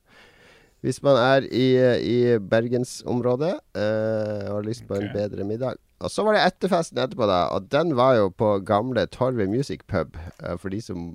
Hvis 0.87 1.00
man 1.02 1.19
er 1.19 1.49
i, 1.50 1.66
i 1.99 2.19
bergensområdet 2.38 3.57
eh, 3.75 4.45
og 4.47 4.61
har 4.61 4.66
lyst 4.69 4.85
på 4.87 4.95
en 4.95 5.09
bedre 5.11 5.43
middag. 5.49 5.81
Og 5.99 6.12
så 6.12 6.23
var 6.23 6.37
det 6.37 6.45
etterfesten 6.47 7.00
etterpå, 7.02 7.26
da. 7.26 7.47
Og 7.57 7.66
den 7.73 7.97
var 7.99 8.14
jo 8.21 8.28
på 8.31 8.52
gamle 8.69 9.09
Torve 9.11 9.49
Music 9.50 9.83
Pub. 9.90 10.14
Eh, 10.45 10.55
for 10.62 10.71
de 10.71 10.78
som 10.85 11.09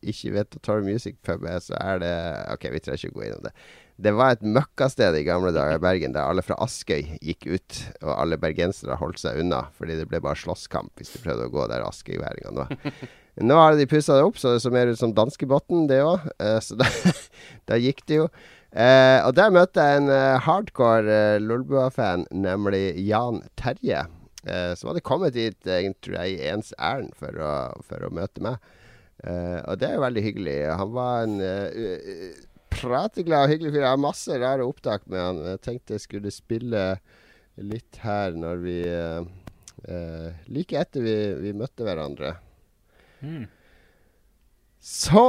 ikke 0.00 0.32
vet 0.38 0.56
hva 0.56 0.62
Torve 0.64 0.86
Music 0.86 1.18
Pub 1.26 1.44
er, 1.44 1.58
så 1.60 1.76
er 1.76 2.00
det 2.00 2.14
OK, 2.54 2.64
vi 2.72 2.80
trenger 2.80 3.04
ikke 3.10 3.18
gå 3.18 3.26
innom 3.26 3.44
det. 3.44 3.52
Det 4.00 4.14
var 4.16 4.32
et 4.32 4.44
møkkasted 4.56 5.18
i 5.18 5.26
gamle 5.26 5.52
dager 5.52 5.76
i 5.76 5.82
Bergen, 5.84 6.14
der 6.14 6.24
alle 6.24 6.44
fra 6.46 6.56
Askøy 6.64 7.18
gikk 7.20 7.44
ut. 7.50 7.80
Og 8.00 8.14
alle 8.14 8.38
bergensere 8.40 8.96
holdt 8.96 9.20
seg 9.20 9.42
unna, 9.42 9.66
fordi 9.76 9.98
det 9.98 10.06
ble 10.08 10.22
bare 10.24 10.40
slåsskamp 10.40 10.94
hvis 10.96 11.12
de 11.12 11.20
prøvde 11.26 11.50
å 11.50 11.52
gå 11.52 11.66
der 11.68 11.84
askøyværingene 11.84 12.64
var. 12.64 13.02
Nå 13.50 13.58
har 13.60 13.76
de 13.76 13.88
pussa 13.88 14.16
det 14.16 14.24
opp, 14.24 14.40
så 14.40 14.54
det 14.54 14.62
så 14.64 14.72
mer 14.72 14.88
ut 14.88 15.00
som 15.00 15.12
danskebotn, 15.16 15.84
det 15.90 16.00
òg. 16.04 16.24
så 16.64 16.80
da, 16.80 16.88
da 17.68 17.78
gikk 17.80 18.00
det 18.08 18.22
jo. 18.22 18.30
Eh, 18.70 19.18
og 19.26 19.34
der 19.34 19.50
møtte 19.50 19.82
jeg 19.82 20.00
en 20.00 20.10
eh, 20.14 20.40
hardcore 20.44 21.14
eh, 21.34 21.40
Lolbua-fan, 21.42 22.28
nemlig 22.30 22.94
Jan 23.02 23.42
Terje. 23.58 24.04
Eh, 24.46 24.72
som 24.78 24.92
hadde 24.92 25.02
kommet 25.04 25.34
dit 25.34 25.58
egentlig, 25.66 25.98
tror 26.06 26.20
jeg, 26.20 26.36
i 26.36 26.52
ens 26.52 26.70
ærend 26.78 27.16
for, 27.18 27.40
for 27.86 28.06
å 28.06 28.12
møte 28.14 28.44
meg. 28.44 28.60
Eh, 29.24 29.58
og 29.66 29.80
det 29.80 29.88
er 29.88 29.98
jo 29.98 30.04
veldig 30.06 30.22
hyggelig. 30.24 30.56
Han 30.80 30.94
var 30.94 31.26
en 31.26 31.40
eh, 31.44 32.38
prateglad 32.72 33.46
og 33.48 33.52
hyggelig 33.54 33.74
fyr. 33.74 33.82
Jeg 33.82 33.92
har 33.92 34.00
masse 34.00 34.38
rare 34.40 34.66
opptak 34.66 35.04
med 35.10 35.20
han. 35.20 35.42
Jeg 35.52 35.62
tenkte 35.66 35.96
jeg 35.98 36.06
skulle 36.06 36.34
spille 36.34 36.84
litt 37.60 38.00
her 38.04 38.36
når 38.38 38.62
vi 38.62 38.78
eh, 38.88 39.20
eh, 39.90 40.28
Like 40.52 40.78
etter 40.80 41.04
vi, 41.04 41.16
vi 41.42 41.56
møtte 41.56 41.84
hverandre. 41.84 42.36
Mm. 43.20 43.44
Så 44.80 45.24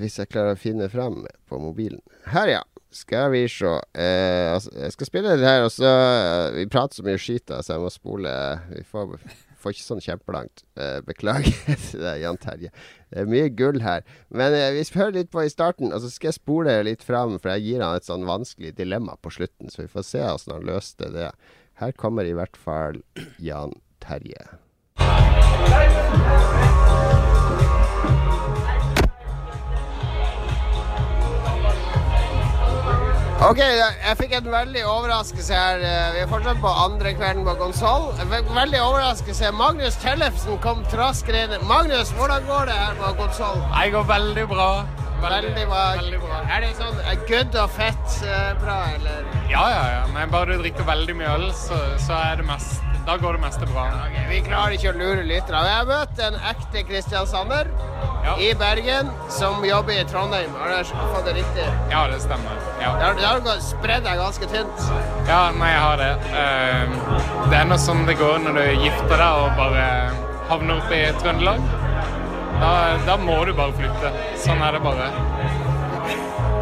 Hvis 0.00 0.20
jeg 0.20 0.30
klarer 0.30 0.54
å 0.54 0.60
finne 0.60 0.88
frem 0.92 1.24
på 1.50 1.58
mobilen. 1.62 2.02
Her, 2.30 2.50
ja. 2.58 2.62
Skal 2.94 3.32
vi 3.32 3.40
se. 3.50 3.66
Eh, 3.98 4.52
altså, 4.54 4.70
jeg 4.78 4.94
skal 4.94 5.08
spille 5.08 5.32
det 5.34 5.48
her, 5.48 5.64
og 5.66 5.72
så 5.74 5.88
eh, 5.88 6.60
Vi 6.60 6.68
prater 6.70 7.00
så 7.00 7.02
mye 7.06 7.18
skit, 7.18 7.50
så 7.50 7.74
jeg 7.74 7.82
må 7.82 7.90
spole 7.90 8.30
Vi 8.70 8.84
får, 8.86 9.16
får 9.58 9.74
ikke 9.74 9.86
sånn 9.88 10.04
kjempelangt. 10.04 10.62
Eh, 10.78 11.00
beklager 11.06 11.50
til 11.88 12.04
deg, 12.04 12.22
Jan 12.22 12.38
Terje. 12.38 12.70
Det 13.10 13.24
er 13.24 13.32
mye 13.32 13.50
gull 13.58 13.82
her. 13.82 14.06
Men 14.30 14.54
eh, 14.54 14.70
vi 14.76 14.86
hører 14.94 15.16
litt 15.18 15.32
på 15.34 15.42
i 15.42 15.50
starten, 15.50 15.90
og 15.90 16.04
så 16.04 16.12
skal 16.12 16.30
jeg 16.30 16.38
spole 16.38 16.76
litt 16.86 17.02
fram, 17.02 17.34
for 17.40 17.50
jeg 17.56 17.66
gir 17.66 17.82
han 17.82 17.98
et 17.98 18.06
sånn 18.06 18.28
vanskelig 18.30 18.76
dilemma 18.78 19.18
på 19.18 19.34
slutten, 19.40 19.74
så 19.74 19.82
vi 19.82 19.90
får 19.90 20.06
se 20.12 20.22
åssen 20.30 20.54
han 20.54 20.70
løste 20.70 21.10
det. 21.16 21.32
Her 21.82 21.98
kommer 21.98 22.30
i 22.30 22.36
hvert 22.38 22.54
fall 22.54 23.02
Jan 23.42 23.74
Terje. 24.04 24.52
Ok, 33.44 33.58
jeg 33.60 34.16
fikk 34.16 34.30
en 34.38 34.46
veldig 34.48 34.82
overraskelse 34.88 35.56
her. 35.58 35.82
Eh, 35.84 36.12
Vi 36.14 36.20
er 36.22 36.28
fortsatt 36.30 36.60
på 36.62 36.70
andre 36.84 37.12
kvelden 37.12 37.44
på 37.44 37.54
konsoll. 37.60 38.06
Veldig 38.30 38.80
overraskelse. 38.80 39.50
Magnus 39.52 39.98
Tellefsen 40.00 40.56
kom 40.64 40.80
traskende 40.92 41.42
inn. 41.58 41.66
Magnus, 41.68 42.12
hvordan 42.16 42.46
går 42.48 42.70
det 42.70 42.78
her 42.78 42.94
på 43.02 43.10
konsoll? 43.18 43.60
Det 43.74 43.90
går 43.92 44.06
veldig 44.08 44.46
bra. 44.48 44.70
Veldig 45.20 45.66
bra. 45.68 45.82
Veldig 45.98 46.22
bra. 46.24 46.40
Er 46.56 46.64
det 46.64 46.72
sånn 46.80 46.96
eh, 47.04 47.20
good 47.28 47.60
og 47.60 47.68
fett 47.76 48.16
eh, 48.24 48.50
bra, 48.64 48.78
eller? 48.96 49.28
Ja, 49.52 49.66
ja, 49.74 49.84
ja. 49.98 50.02
Men 50.16 50.32
bare 50.32 50.56
du 50.56 50.64
drikker 50.64 50.88
veldig 50.88 51.16
mye 51.20 51.36
øl, 51.36 51.46
så, 51.52 51.82
så 52.00 52.16
er 52.30 52.40
det 52.40 52.48
mest 52.48 52.80
Da 53.06 53.16
går 53.20 53.32
det 53.36 53.40
meste 53.42 53.66
bra. 53.68 53.82
Vi 54.30 54.38
klarer 54.46 54.72
ikke 54.78 54.92
å 54.94 54.96
lure 54.96 55.24
lytterne. 55.28 55.60
Jeg 55.68 55.76
har 55.76 55.88
møtt 55.90 56.20
en 56.24 56.36
ekte 56.50 56.84
kristiansander 56.88 57.68
Ja. 58.24 58.36
i 58.40 58.54
Bergen 58.56 59.10
som 59.28 59.60
jobber 59.64 59.92
i 60.00 60.04
Trondheim. 60.08 60.54
Har 60.56 60.70
jeg 60.78 60.86
fått 61.12 61.26
det 61.26 61.34
riktig? 61.36 61.66
Ja, 61.90 62.06
det 62.08 62.20
stemmer. 62.22 62.56
Ja, 62.80 62.94
Det 62.96 63.04
har, 63.26 63.40
det 63.44 63.50
har 63.50 63.60
spredd 63.60 64.04
deg 64.04 64.16
ganske 64.18 64.46
tynt. 64.48 64.86
ja 65.28 65.50
nei, 65.52 65.68
jeg 65.70 65.80
har 65.80 65.96
det. 65.96 66.12
Eh, 66.32 66.86
det 67.50 67.58
er 67.60 67.64
noe 67.68 67.78
sånn 67.78 68.06
det 68.06 68.16
går 68.18 68.38
når 68.46 68.52
du 68.56 68.64
gifter 68.86 69.16
deg 69.20 69.42
og 69.44 69.56
bare 69.60 69.84
havner 70.48 70.80
oppe 70.80 70.94
i 70.96 71.12
Trøndelag. 71.20 71.60
Da, 72.60 72.72
da 73.04 73.16
må 73.20 73.44
du 73.44 73.52
bare 73.52 73.72
flytte. 73.76 74.12
Sånn 74.40 74.62
er 74.64 74.72
det 74.72 74.82
bare. 74.82 75.10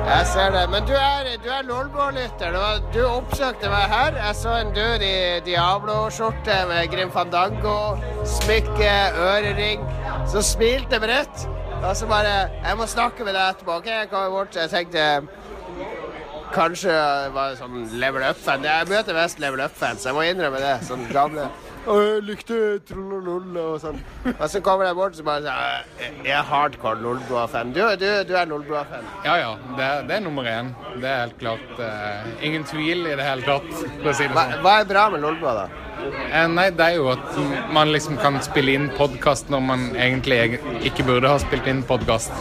Jeg 0.03 0.27
ser 0.27 0.51
det. 0.51 0.63
Men 0.71 0.87
du 0.89 0.93
er, 0.99 1.29
du 1.45 1.49
er 1.51 1.63
Lolbua-lytter. 1.67 2.57
Det 2.57 2.95
Du 2.95 3.01
oppsøkte 3.07 3.71
meg 3.71 3.85
her. 3.93 4.17
Jeg 4.19 4.37
så 4.37 4.57
en 4.59 4.73
død 4.75 5.05
i 5.07 5.15
Diablo-skjorte 5.47 6.57
med 6.71 6.91
Grim 6.93 7.13
Fandango, 7.15 7.77
smykke, 8.27 8.93
ørering. 9.29 9.87
Så 10.33 10.43
smilte 10.43 11.01
Brett. 11.01 11.47
Og 11.83 11.97
så 11.97 12.07
bare 12.07 12.35
Jeg 12.65 12.77
må 12.79 12.87
snakke 12.87 13.25
med 13.25 13.35
deg 13.35 13.55
etterpå. 13.55 13.79
OK, 13.79 13.87
jeg 13.87 14.11
kommer 14.11 14.31
bort. 14.31 14.57
Jeg 14.57 14.71
tenkte 14.71 15.07
Kanskje 16.53 16.93
det 16.93 17.33
var 17.33 17.55
sånn 17.57 17.87
level 17.97 18.27
up-fan. 18.29 18.67
Jeg 18.69 18.89
møter 18.91 19.17
mest 19.17 19.39
level 19.41 19.63
up-fans, 19.65 20.05
jeg 20.05 20.13
må 20.13 20.27
innrømme 20.29 20.61
det. 20.61 20.75
Sånn 20.85 21.07
gamle 21.09 21.47
Og 21.83 21.99
jeg 21.99 22.23
likte 22.29 22.57
trollolol 22.87 23.57
og 23.59 23.73
sånn. 23.83 23.97
Og 24.37 24.45
så 24.53 24.61
kommer 24.63 24.87
jeg 24.87 24.95
bort 24.99 25.17
og 25.17 25.19
så 25.19 25.25
bare 25.27 25.43
sier 25.43 26.13
Jeg 26.29 26.37
er 26.37 26.47
hardcore 26.47 27.01
Lolbua-fan. 27.03 27.73
Du, 27.75 27.81
du, 27.99 28.07
du 28.29 28.35
er 28.39 28.47
Lolbua-fan. 28.51 29.09
Ja 29.27 29.35
ja, 29.41 29.53
det, 29.77 29.83
er- 29.89 30.07
det 30.09 30.17
er 30.21 30.25
nummer 30.29 30.47
én. 30.47 30.71
Det 31.03 31.09
er 31.11 31.25
helt 31.25 31.39
klart 31.43 31.79
uh, 31.83 32.29
ingen 32.45 32.63
tvil 32.71 33.07
i 33.11 33.17
det 33.19 33.27
hele 33.27 33.43
tatt, 33.47 33.67
for 33.99 34.13
å 34.13 34.15
si 34.15 34.29
det 34.29 34.35
Hva, 34.37 34.47
sånn. 34.53 34.63
hva 34.63 34.77
er 34.85 34.93
bra 34.95 35.09
med 35.17 35.25
Lolbua, 35.27 35.57
da? 35.65 35.71
Eh, 36.03 36.47
nei, 36.51 36.65
det 36.75 36.83
er 36.83 36.97
jo 36.97 37.05
at 37.13 37.37
man 37.71 37.93
liksom 37.95 38.17
kan 38.19 38.35
spille 38.43 38.73
inn 38.75 38.89
podkast 38.97 39.53
når 39.53 39.61
man 39.63 39.83
egentlig 39.95 40.39
ikke 40.89 41.05
burde 41.07 41.31
ha 41.31 41.37
spilt 41.39 41.69
inn 41.71 41.85
podkast. 41.87 42.33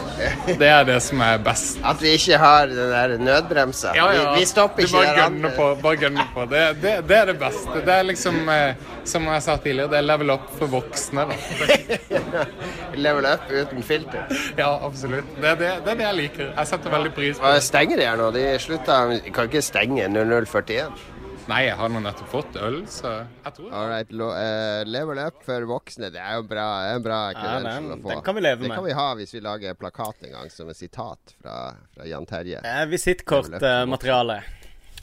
Det 0.58 0.66
er 0.66 0.82
det 0.88 0.96
som 1.04 1.20
er 1.22 1.38
best. 1.46 1.78
At 1.86 2.02
vi 2.02 2.14
ikke 2.16 2.40
har 2.42 2.66
den 2.72 2.90
der 2.90 3.14
nødbremsa. 3.22 3.92
Vi, 3.94 4.24
vi 4.40 4.48
stopper 4.50 4.82
ikke 4.82 5.04
ikke 5.04 5.12
bare 5.12 5.20
gønner 5.28 5.54
på. 5.60 5.68
Bare 5.84 6.00
gønner 6.02 6.32
på. 6.34 6.46
Det, 6.50 6.64
det, 6.82 6.96
det 7.06 7.18
er 7.20 7.30
det 7.30 7.36
beste. 7.44 7.84
Det 7.86 7.94
er 8.00 8.08
liksom, 8.10 8.40
eh, 8.50 8.82
som 9.12 9.30
jeg 9.36 9.42
sa 9.44 9.56
tidligere, 9.62 9.90
det 9.92 9.98
er 10.00 10.06
level 10.06 10.30
up 10.34 10.48
for 10.58 10.70
voksne. 10.72 11.24
Da. 11.30 11.36
Level 13.06 13.26
up 13.28 13.48
uten 13.50 13.82
filter. 13.86 14.26
Ja, 14.58 14.68
absolutt. 14.86 15.28
Det 15.40 15.48
er 15.54 15.56
det, 15.60 15.70
det 15.86 15.94
er 15.94 15.98
det 16.02 16.06
jeg 16.08 16.18
liker. 16.18 16.52
Jeg 16.56 16.70
setter 16.72 16.92
veldig 16.92 17.12
pris 17.16 17.40
på 17.40 17.52
det. 17.54 17.62
stenger 17.64 18.00
de 18.02 18.06
her 18.10 18.20
nå? 18.20 18.28
De 18.34 18.44
slutter, 18.62 19.16
kan 19.32 19.48
ikke 19.50 19.62
stenge 19.64 20.08
0041. 20.12 21.08
Nei, 21.50 21.64
jeg 21.66 21.74
har 21.74 21.90
nå 21.90 21.98
nettopp 22.04 22.28
fått 22.30 22.56
øl, 22.62 22.76
så 22.86 23.10
jeg 23.42 23.54
tror 23.56 23.72
All 23.74 23.88
right, 23.90 24.12
lo, 24.14 24.28
uh, 24.30 24.82
level 24.86 25.18
up 25.18 25.40
for 25.42 25.64
voksne. 25.66 26.12
Det 26.14 26.20
er 26.22 26.36
jo 26.38 26.44
bra, 26.46 26.66
det 26.86 26.92
er 27.00 27.02
bra 27.02 27.18
ja, 27.34 27.54
den- 27.64 27.88
å 27.90 27.96
få. 27.98 28.12
den 28.12 28.22
kan 28.28 28.36
vi 28.38 28.44
leve 28.44 28.60
det 28.62 28.68
med. 28.70 28.76
kan 28.78 28.86
vi 28.86 28.94
ha 28.94 29.08
hvis 29.18 29.34
vi 29.34 29.42
lager 29.42 29.74
plakat 29.74 30.22
en 30.28 30.36
gang 30.36 30.52
som 30.54 30.70
et 30.70 30.78
sitat 30.78 31.34
fra, 31.42 31.56
fra 31.96 32.06
Jan 32.06 32.28
Terje. 32.30 32.62
Eh, 32.62 32.84
Visittkortmateriale. 32.92 34.38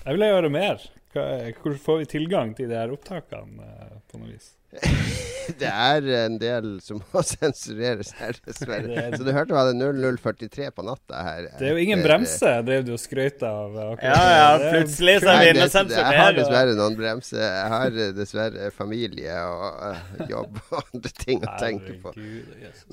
Jeg 0.06 0.16
vil 0.16 0.26
gjøre 0.30 0.50
mer. 0.54 0.88
Hvordan 1.12 1.80
får 1.84 1.98
vi 2.04 2.06
tilgang 2.06 2.56
til 2.56 2.70
de 2.72 2.78
her 2.78 2.92
opptakene 2.94 3.66
eh, 3.66 3.89
på 4.12 4.22
noe 4.22 4.34
vis? 4.34 4.54
Det 5.60 5.66
er 5.66 6.06
en 6.28 6.36
del 6.38 6.76
som 6.86 7.00
må 7.10 7.24
sensureres 7.26 8.12
her, 8.20 8.38
dessverre. 8.46 9.08
Så 9.16 9.26
du 9.26 9.32
hørte 9.34 9.56
hva 9.56 9.64
det 9.66 9.74
er 9.82 9.96
0043 9.98 10.68
på 10.76 10.84
natta 10.86 11.24
her. 11.26 11.48
Det 11.58 11.66
er 11.66 11.74
jo 11.74 11.82
ingen 11.82 11.98
etter- 11.98 12.06
bremse, 12.12 12.52
drev 12.68 12.84
du 12.86 12.92
og 12.94 13.02
skrøt 13.02 13.42
av. 13.48 13.74
eh, 13.74 13.88
akkurat 13.96 14.12
Ja, 14.12 14.36
ja, 14.36 14.52
er- 14.60 14.76
plutselig 14.76 15.16
så 15.24 15.32
er 15.34 15.40
vi 15.42 15.48
inne 15.56 15.66
og 15.66 15.96
jeg 15.96 16.20
har 16.20 16.38
dessverre 16.38 16.76
noen 16.78 17.00
bremser. 17.00 17.42
Jeg 17.42 17.74
har 17.74 17.98
eh, 18.06 18.12
dessverre 18.20 18.70
familie 18.76 19.40
og 19.50 19.82
uh, 19.90 20.22
jobb 20.30 20.62
og 20.70 20.78
andre 20.84 21.14
ting 21.26 21.42
å 21.42 21.58
tenke 21.58 21.98
på. 22.04 22.14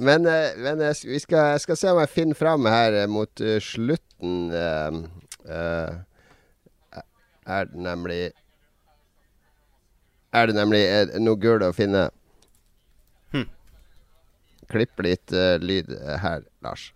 Men, 0.01 0.25
uh, 0.25 0.57
men 0.65 0.81
jeg, 0.89 1.03
vi 1.13 1.21
skal, 1.27 1.53
jeg 1.59 1.67
skal 1.67 1.81
se 1.83 1.93
om 1.93 2.01
jeg 2.07 2.15
finner 2.15 2.41
fram 2.41 2.71
her 2.73 3.03
eh, 3.03 3.09
mot 3.11 3.45
uh, 3.45 3.57
slutten 3.61 4.49
Uh, 4.57 5.03
eh, 5.47 7.03
Er 7.47 7.69
det 7.71 7.79
nemlig 7.79 8.33
Er 10.37 10.51
det 10.51 10.57
nemlig 10.59 10.83
noe 11.25 11.41
gull 11.41 11.65
å 11.65 11.73
finne? 11.77 12.09
Hm. 13.33 13.47
Klipp 14.73 15.01
litt 15.07 15.33
uh, 15.33 15.57
lyd 15.63 15.89
her, 16.21 16.45
Lars. 16.65 16.91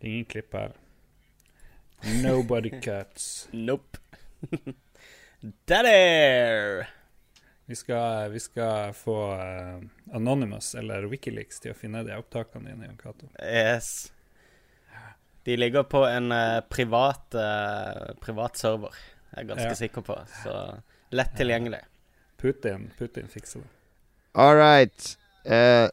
Ingen 0.00 0.28
klipp 0.30 0.54
her. 0.54 0.76
Nobody 2.22 2.70
cuts. 2.84 3.48
Nope. 3.52 3.98
Daddy! 5.66 6.84
Vi 7.66 7.76
skal, 7.76 8.30
vi 8.30 8.40
skal 8.40 8.92
få 8.96 9.16
uh, 9.34 10.14
Anonymous 10.14 10.74
eller 10.74 11.04
Wikileaks 11.10 11.60
til 11.60 11.74
å 11.74 11.76
finne 11.76 12.00
de 12.06 12.14
opptakene 12.16 12.70
dine. 12.70 12.86
Jan 12.88 12.96
Cato. 12.96 13.28
Yes. 13.42 14.12
De 15.44 15.56
ligger 15.56 15.84
på 15.84 16.00
en 16.08 16.32
uh, 16.32 16.60
privat, 16.70 17.26
uh, 17.36 18.14
privat 18.22 18.56
server, 18.56 18.94
jeg 19.38 19.46
er 19.46 19.50
ganske 19.54 19.68
Ja. 19.70 19.74
sikker 19.78 20.04
på. 20.06 20.16
Så 20.42 20.54
lett 21.16 21.36
tilgjengelig. 21.38 21.80
Putin, 22.38 22.90
Putin 22.98 23.28
fikser 23.30 23.62
det. 23.64 23.70
All 24.34 24.54
right. 24.58 25.16
Eh, 25.44 25.88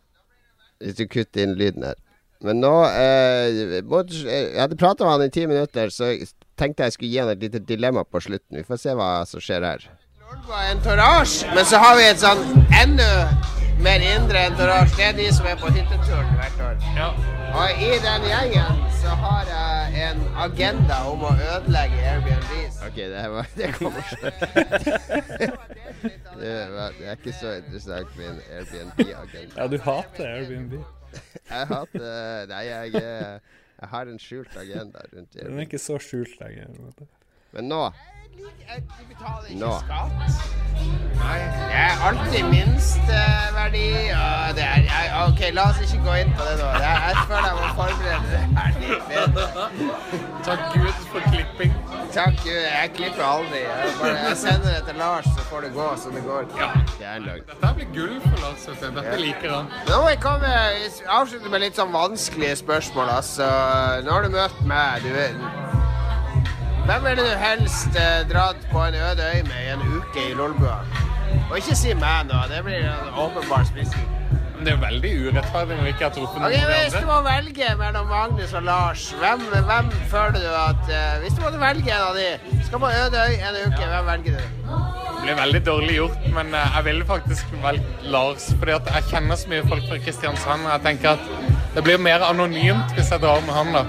hvis 0.83 0.97
du 0.99 1.05
kutter 1.07 1.45
inn 1.45 1.55
lyden 1.57 1.83
her. 1.87 1.95
Men 2.43 2.59
nå 2.61 2.73
eh, 2.91 3.81
må, 3.87 4.03
Jeg 4.09 4.59
hadde 4.59 4.77
prata 4.77 5.05
med 5.07 5.11
han 5.15 5.23
i 5.23 5.29
ti 5.33 5.45
minutter, 5.49 5.89
så 5.89 6.11
jeg 6.11 6.27
tenkte 6.59 6.83
jeg 6.83 6.93
skulle 6.97 7.09
gi 7.13 7.21
han 7.23 7.29
et 7.31 7.39
lite 7.41 7.61
dilemma 7.65 8.03
på 8.03 8.21
slutten. 8.21 8.57
Vi 8.59 8.63
får 8.67 8.77
se 8.83 8.93
hva 8.97 9.25
som 9.25 9.39
skjer 9.41 9.63
her. 9.65 9.85
Lolbua 10.25 10.65
entourage, 10.73 11.45
men 11.55 11.65
så 11.65 11.79
har 11.81 11.95
vi 11.97 12.03
et 12.09 12.21
sånn 12.21 12.43
enda 12.81 13.09
mer 13.83 13.99
indre 14.15 14.45
enn 14.47 14.55
de 15.17 15.25
som 15.33 15.47
er 15.49 15.57
på 15.59 15.69
hytteturen 15.73 16.31
hvert 16.39 16.61
år. 16.63 16.75
Og 17.55 17.81
i 17.83 17.91
den 18.03 18.25
gjengen 18.29 18.79
så 19.01 19.13
har 19.21 19.43
jeg 19.49 20.09
en 20.09 20.23
agenda 20.45 20.97
om 21.09 21.23
å 21.23 21.31
ødelegge 21.35 21.99
Airbnbs. 22.11 22.79
Ok, 22.87 22.97
det, 22.97 23.19
her 23.21 23.29
var, 23.35 23.47
det 23.55 23.69
kommer 23.77 24.01
det, 26.39 26.53
det 26.99 27.07
er 27.07 27.15
ikke 27.15 27.35
så 27.35 27.53
interessant 27.61 28.17
med 28.19 28.31
en 28.33 28.41
Airbnb-agenda. 28.57 29.55
Ja, 29.55 29.67
du 29.71 29.77
hater 29.85 30.33
Airbnb. 30.33 30.79
Jeg 31.45 31.69
hater 31.71 32.49
Nei, 32.51 32.63
jeg, 32.67 32.95
eh, 32.99 33.61
jeg 33.79 33.91
har 33.93 34.11
en 34.11 34.19
skjult 34.19 34.57
agenda 34.59 35.05
rundt 35.13 35.31
Den 35.31 35.39
er 35.39 35.47
Airbnb. 35.47 35.65
ikke 35.67 35.79
så 35.79 35.99
skjult 36.03 36.35
lenger. 36.41 36.75
på 37.55 37.71
en 38.75 39.07
betaler 39.09 39.47
ikke 39.49 39.59
nå 39.59 39.73
Nå. 39.89 40.05
Nei. 41.15 41.39
Det 41.39 41.77
er 41.79 42.01
alltid 42.07 42.43
minsteverdi. 42.51 43.85
og 44.11 44.55
det 44.57 44.63
er, 44.63 44.81
jeg, 44.89 45.05
OK, 45.27 45.41
la 45.55 45.63
oss 45.71 45.79
ikke 45.85 46.01
gå 46.03 46.15
inn 46.21 46.33
på 46.35 46.47
det 46.47 46.55
nå. 46.59 46.67
Jeg, 46.83 46.97
jeg 47.05 47.21
føler 47.29 47.47
jeg 47.47 47.55
må 47.59 47.69
forberede 47.77 48.27
det 48.33 48.41
her 48.57 48.71
litt 48.81 49.05
bedre. 49.11 49.45
Takk 50.47 50.65
Gud 50.73 50.99
for 51.13 51.29
klipping. 51.31 51.77
Takk, 52.13 52.35
Gud. 52.43 52.59
Jeg 52.59 52.91
klipper 52.97 53.23
aldri. 53.27 53.63
Jeg, 53.63 53.95
bare, 54.01 54.17
jeg 54.27 54.37
sender 54.43 54.67
det 54.75 54.83
til 54.89 54.99
Lars, 54.99 55.31
så 55.37 55.47
får 55.49 55.65
det 55.67 55.71
gå 55.79 55.87
som 56.03 56.19
det 56.19 56.25
går. 56.27 56.51
Det 56.99 57.07
er 57.13 57.23
løgn. 57.23 57.47
Dette 57.53 57.73
blir 57.79 57.89
gull 57.95 58.19
for 58.27 58.43
Lars. 58.43 58.67
Dette 58.83 59.17
liker 59.23 59.55
han. 59.55 59.73
Nå 59.89 60.03
må 60.03 60.11
jeg 60.11 60.21
komme, 60.27 60.53
avslutte 61.21 61.55
med 61.55 61.65
litt 61.65 61.79
sånn 61.79 61.95
vanskelige 61.95 62.59
spørsmål. 62.65 63.15
Altså, 63.15 63.49
nå 64.05 64.19
har 64.19 64.27
du 64.27 64.35
møtt 64.35 64.61
meg. 64.67 65.07
Du 65.07 65.15
vet 65.15 65.84
Hvem 66.85 67.03
ville 67.03 67.23
du 67.23 67.37
helst 67.37 67.95
eh, 67.97 68.29
dratt 68.29 68.67
på 68.71 68.79
en 68.85 68.93
øde 68.93 69.23
øy 69.33 69.41
med 69.49 69.61
i 69.65 69.69
en 69.73 69.81
uke 69.97 70.31
i 70.31 70.33
Lolbua? 70.33 70.77
Og 71.51 71.57
ikke 71.57 71.75
si 71.75 71.93
meg 71.97 72.27
nå, 72.29 72.41
det 72.51 72.59
blir 72.63 72.85
en 72.85 73.09
åpenbar 73.17 73.63
spissing. 73.65 74.05
Men 74.55 74.65
det 74.67 74.71
er 74.71 74.75
jo 74.75 74.81
veldig 74.85 75.11
urettferdig 75.25 75.77
når 75.77 75.83
vi 75.83 75.93
ikke 75.93 76.05
har 76.05 76.13
truffet 76.15 76.39
noen 76.39 76.53
okay, 76.53 76.83
Hvis 76.85 76.95
du 76.95 77.07
må 77.09 77.17
velge 77.25 77.71
mellom 77.79 78.11
Magnus 78.11 78.53
og 78.55 78.67
Lars, 78.67 79.07
hvem, 79.19 79.43
hvem 79.69 79.89
føler 80.13 80.37
du 80.39 80.51
at 80.51 80.91
uh, 80.91 81.15
Hvis 81.23 81.35
du 81.35 81.41
måtte 81.43 81.59
velge 81.59 81.91
en 81.91 82.05
av 82.05 82.19
de, 82.19 82.61
skal 82.67 82.83
på 82.83 82.91
øde 83.01 83.25
øy 83.25 83.35
en 83.35 83.59
uke, 83.65 83.89
hvem 83.91 84.11
velger 84.11 84.39
du? 84.39 84.63
Det 85.15 85.31
blir 85.31 85.37
veldig 85.41 85.61
dårlig 85.65 85.93
gjort, 85.95 86.25
men 86.35 86.53
eh, 86.53 86.73
jeg 86.75 86.85
ville 86.85 87.05
faktisk 87.09 87.53
valgt 87.63 88.03
Lars. 88.13 88.43
Fordi 88.59 88.73
at 88.75 88.89
jeg 88.93 89.05
kjenner 89.09 89.39
så 89.41 89.49
mye 89.49 89.63
folk 89.65 89.87
fra 89.89 89.97
Kristiansand, 90.03 90.67
jeg 90.69 90.83
tenker 90.83 91.15
at 91.15 91.55
det 91.75 91.83
blir 91.83 91.97
mer 91.99 92.23
anonymt 92.23 92.93
hvis 92.93 93.09
jeg 93.11 93.23
drar 93.23 93.41
med 93.47 93.55
han, 93.55 93.73
da. 93.73 93.81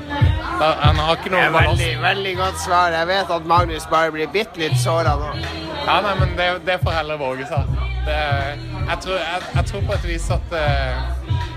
da 0.62 0.70
han 0.80 1.02
har 1.02 1.18
ikke 1.18 1.28
Det 1.28 1.34
noe 1.34 1.44
er 1.44 1.52
veldig, 1.58 1.90
veldig 2.06 2.32
godt 2.40 2.62
svar. 2.64 2.96
Jeg 2.96 3.10
vet 3.12 3.34
at 3.36 3.50
Magnus 3.52 3.86
bare 3.92 4.14
blir 4.16 4.32
bitte 4.32 4.62
litt 4.62 4.78
såra 4.80 5.12
nå. 5.20 5.34
Ja, 5.84 6.00
nei, 6.02 6.14
men 6.22 6.32
det, 6.38 6.48
det 6.66 6.80
får 6.82 6.96
heller 6.98 7.20
våge 7.20 7.46
seg. 7.50 7.76
Jeg, 8.06 8.56
jeg, 8.88 9.42
jeg 9.54 9.64
tror 9.68 9.84
på 9.86 9.94
et 9.98 10.08
vis 10.08 10.26
at 10.34 10.55
eh, 10.56 11.55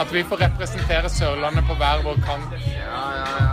at 0.00 0.12
vi 0.12 0.22
får 0.26 0.40
representere 0.48 1.10
Sørlandet 1.12 1.66
på 1.68 1.76
hver 1.78 2.02
vår 2.06 2.18
kant. 2.26 2.54
Ja, 2.66 3.02
ja, 3.18 3.26
ja. 3.40 3.50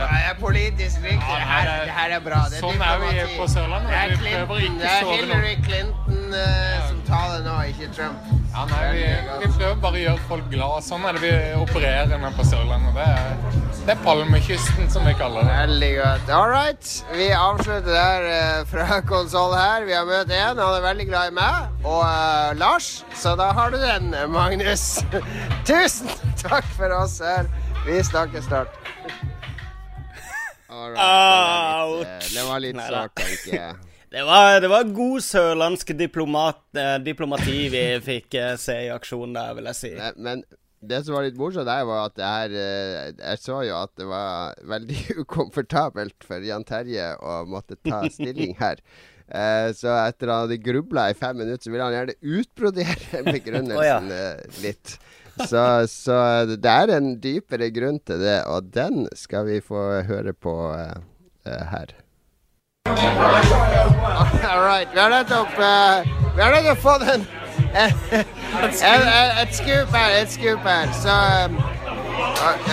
Jeg 0.00 0.30
er 0.30 0.36
politisk 0.40 1.02
riktig. 1.04 1.20
Ja, 1.28 1.34
Det 1.36 1.48
her, 1.50 1.64
det 1.64 1.88
er- 1.88 1.92
her 1.92 2.10
er 2.16 2.20
bra. 2.20 2.40
Det 2.48 2.56
er 2.56 2.62
sånn 2.64 2.80
er 2.80 2.98
vi 3.02 3.38
på 3.38 3.46
Sørlandet, 3.48 3.90
Det 3.90 3.98
er, 3.98 4.16
Clinton, 4.16 4.78
det 4.78 4.88
er 4.88 5.04
Hillary 5.12 5.56
Clinton 5.66 6.34
eh, 6.34 6.88
som 6.88 7.02
taler 7.08 7.42
nå, 7.44 7.56
ikke 7.68 7.90
Trump. 7.96 8.16
Ja, 8.50 8.64
nei, 8.66 8.92
vi, 8.92 9.02
vi 9.44 9.48
prøver 9.58 9.76
bare 9.82 9.92
å 9.98 10.00
gjøre 10.04 10.22
folk 10.28 10.48
glad. 10.50 10.82
Sånn 10.82 11.04
er 11.06 11.12
det 11.12 11.20
vi 11.22 11.32
opererer 11.60 12.18
her 12.18 12.32
på 12.38 12.44
Sørlandet. 12.48 12.94
Det 12.94 13.04
er, 13.06 13.60
det 13.86 13.94
er 13.94 14.00
Palmekysten, 14.04 14.90
som 14.90 15.04
vi 15.06 15.12
kaller 15.14 15.44
det. 15.46 15.52
Veldig 15.60 15.90
godt. 16.00 16.30
All 16.30 16.48
right. 16.50 17.04
Vi 17.14 17.28
avslutter 17.36 17.92
der 17.92 18.26
uh, 18.30 18.64
fra 18.72 19.00
konsoll 19.12 19.54
her. 19.54 19.84
Vi 19.86 19.92
har 19.94 20.04
møtt 20.08 20.32
en. 20.32 20.58
Han 20.58 20.74
er 20.80 20.86
veldig 20.88 21.06
glad 21.12 21.30
i 21.30 21.34
meg 21.34 21.84
og 21.84 22.02
uh, 22.04 22.50
Lars, 22.60 23.04
så 23.16 23.32
da 23.38 23.52
har 23.56 23.70
du 23.70 23.78
den, 23.80 24.10
Magnus. 24.28 25.00
Tusen 25.68 25.79
takk 25.88 26.64
for 26.76 26.92
oss 26.92 27.18
her. 27.24 27.46
Vi 27.86 28.02
snakkes 28.04 28.44
snart. 28.44 28.68
All 30.68 30.90
right, 30.92 32.26
det 32.34 32.42
var 32.46 32.60
litt, 32.60 32.76
litt 32.76 32.84
sårt. 32.86 33.86
Det 34.10 34.24
var, 34.26 34.56
det 34.58 34.66
var 34.66 34.88
god 34.90 35.22
sørlandsk 35.22 35.92
diplomat, 35.94 36.64
eh, 36.74 36.96
diplomati 36.98 37.68
vi 37.70 37.82
fikk 38.02 38.34
eh, 38.34 38.56
se 38.58 38.74
i 38.74 38.88
aksjon 38.90 39.36
der, 39.36 39.52
vil 39.54 39.68
jeg 39.70 39.78
si. 39.78 39.90
Men, 39.94 40.16
Men 40.18 40.42
det 40.82 41.04
som 41.06 41.14
var 41.14 41.28
litt 41.28 41.38
morsomt 41.38 41.68
der, 41.68 41.84
var 41.86 42.08
at 42.08 42.16
det 42.18 42.26
her 42.26 42.56
eh, 42.58 43.12
Jeg 43.20 43.38
så 43.38 43.60
jo 43.68 43.76
at 43.78 43.92
det 44.00 44.08
var 44.10 44.58
veldig 44.66 45.04
ukomfortabelt 45.22 46.26
for 46.26 46.42
Jan 46.42 46.66
Terje 46.66 47.12
å 47.22 47.44
måtte 47.46 47.78
ta 47.86 48.02
stilling 48.16 48.56
her. 48.58 48.82
Eh, 49.30 49.70
så 49.78 49.94
etter 50.08 50.32
han 50.32 50.48
hadde 50.48 50.58
grubla 50.58 51.06
i 51.12 51.14
fem 51.14 51.38
minutter, 51.38 51.62
så 51.62 51.70
ville 51.70 51.86
han 51.86 51.94
gjerne 52.00 52.18
utbrodere 52.34 53.22
begrunnelsen 53.30 54.10
eh, 54.16 54.62
litt. 54.64 54.96
Så, 55.48 55.64
så 55.90 56.18
det 56.50 56.70
er 56.70 56.92
en 56.96 57.14
dypere 57.22 57.70
grunn 57.74 58.00
til 58.06 58.20
det, 58.22 58.42
og 58.50 58.70
den 58.74 59.06
skal 59.16 59.46
vi 59.48 59.60
få 59.64 60.02
høre 60.08 60.32
på 60.36 60.54
eh, 60.76 60.96
eh, 61.46 61.64
her. 61.72 61.94
All 62.90 64.62
right. 64.64 64.88
Vi 64.94 65.00
har 65.00 65.10
nettopp 65.10 65.52
uh, 65.58 66.00
Vi 66.36 66.42
har 66.42 66.54
nettopp 66.54 66.78
fått 66.82 67.02
en, 67.12 67.26
et 69.42 69.54
scoop 69.54 69.94
her. 69.94 70.16
Et 70.22 70.30
scoop 70.32 70.66
her. 70.66 70.92
Så 71.02 71.14
um, 71.46 71.60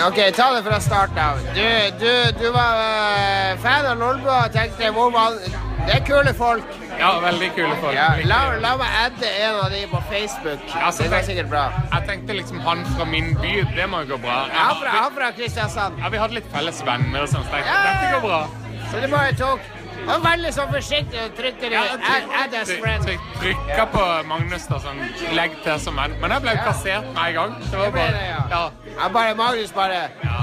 OK, 0.08 0.20
ta 0.36 0.48
det 0.56 0.64
fra 0.64 0.80
starten 0.82 1.20
av. 1.20 1.40
Du, 1.56 1.68
du, 2.00 2.12
du 2.40 2.50
var 2.56 2.82
uh, 2.82 3.58
fan 3.64 3.86
av 3.86 4.00
Lolbua 4.02 4.44
og 4.48 4.54
tenkte 4.56 4.92
hvor 4.96 5.10
man 5.14 5.40
Det 5.88 5.96
er 5.96 6.04
kule 6.08 6.34
folk. 6.36 6.76
Ja, 6.98 7.14
veldig 7.24 7.50
kule 7.56 7.76
folk. 7.82 7.96
Ja, 7.96 8.08
la, 8.28 8.40
la 8.60 8.74
meg 8.80 8.98
adde 9.06 9.30
en 9.46 9.60
av 9.62 9.72
de 9.72 9.86
på 9.92 10.02
Facebook. 10.12 10.66
Ja, 10.74 10.90
det 10.98 11.08
går 11.14 11.24
sikkert 11.30 11.52
bra. 11.54 11.64
Jeg 11.94 12.10
tenkte 12.10 12.36
liksom 12.40 12.60
han 12.66 12.84
fra 12.96 13.08
min 13.08 13.32
by, 13.40 13.54
det 13.78 13.88
må 13.92 14.04
jo 14.04 14.16
gå 14.16 14.22
bra. 14.26 14.42
Han 14.52 14.76
fra, 14.82 14.96
han 14.98 15.16
fra 15.16 15.32
Kristiansand. 15.38 16.02
Ja, 16.04 16.12
Vi 16.12 16.24
hadde 16.24 16.40
litt 16.42 16.52
felles 16.52 16.84
venner 16.88 17.24
og 17.24 17.32
sånn, 17.32 17.48
så 17.48 17.56
tenkte 17.56 17.72
Ja, 17.72 17.80
jeg 17.80 17.88
ja, 17.88 17.98
dette 18.02 18.14
går 18.18 18.28
bra. 18.28 18.44
Så 18.92 19.04
det 19.04 19.12
bare 19.14 19.36
tok 19.40 19.77
Han 20.06 20.22
var 20.22 20.30
veldig 20.30 20.52
sånn 20.56 20.70
forsiktig 20.72 21.20
og 21.24 21.34
trykte 21.38 21.70
det 21.74 21.78
add, 21.82 22.28
add 22.42 22.54
as 22.62 22.72
friend. 22.82 23.04
Tryk- 23.08 23.34
Trykka 23.42 23.86
på 23.92 24.04
Magnus 24.30 24.68
da, 24.70 24.78
sånn 24.80 25.02
legg 25.36 25.58
til 25.66 25.80
som 25.84 25.98
venn. 26.00 26.14
Men 26.22 26.32
jeg 26.36 26.42
ble 26.46 26.54
kassert 26.64 27.10
med 27.14 27.24
en 27.26 27.34
gang. 27.40 27.58
Det 27.72 27.78
var 27.82 27.92
bare 27.98 28.22
ja. 28.28 28.44
Ja, 28.54 28.62
Ja, 28.98 29.10
bare 29.10 29.34
Magnus 29.36 29.72
bare 29.76 30.00
ja. 30.24 30.38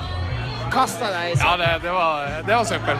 kasta 0.74 1.08
deg 1.14 1.32
i 1.32 1.38
ja 1.38 1.56
det, 1.56 1.70
det, 1.82 1.92
var, 1.94 2.28
det 2.46 2.54
var 2.56 2.64
søppel. 2.64 2.96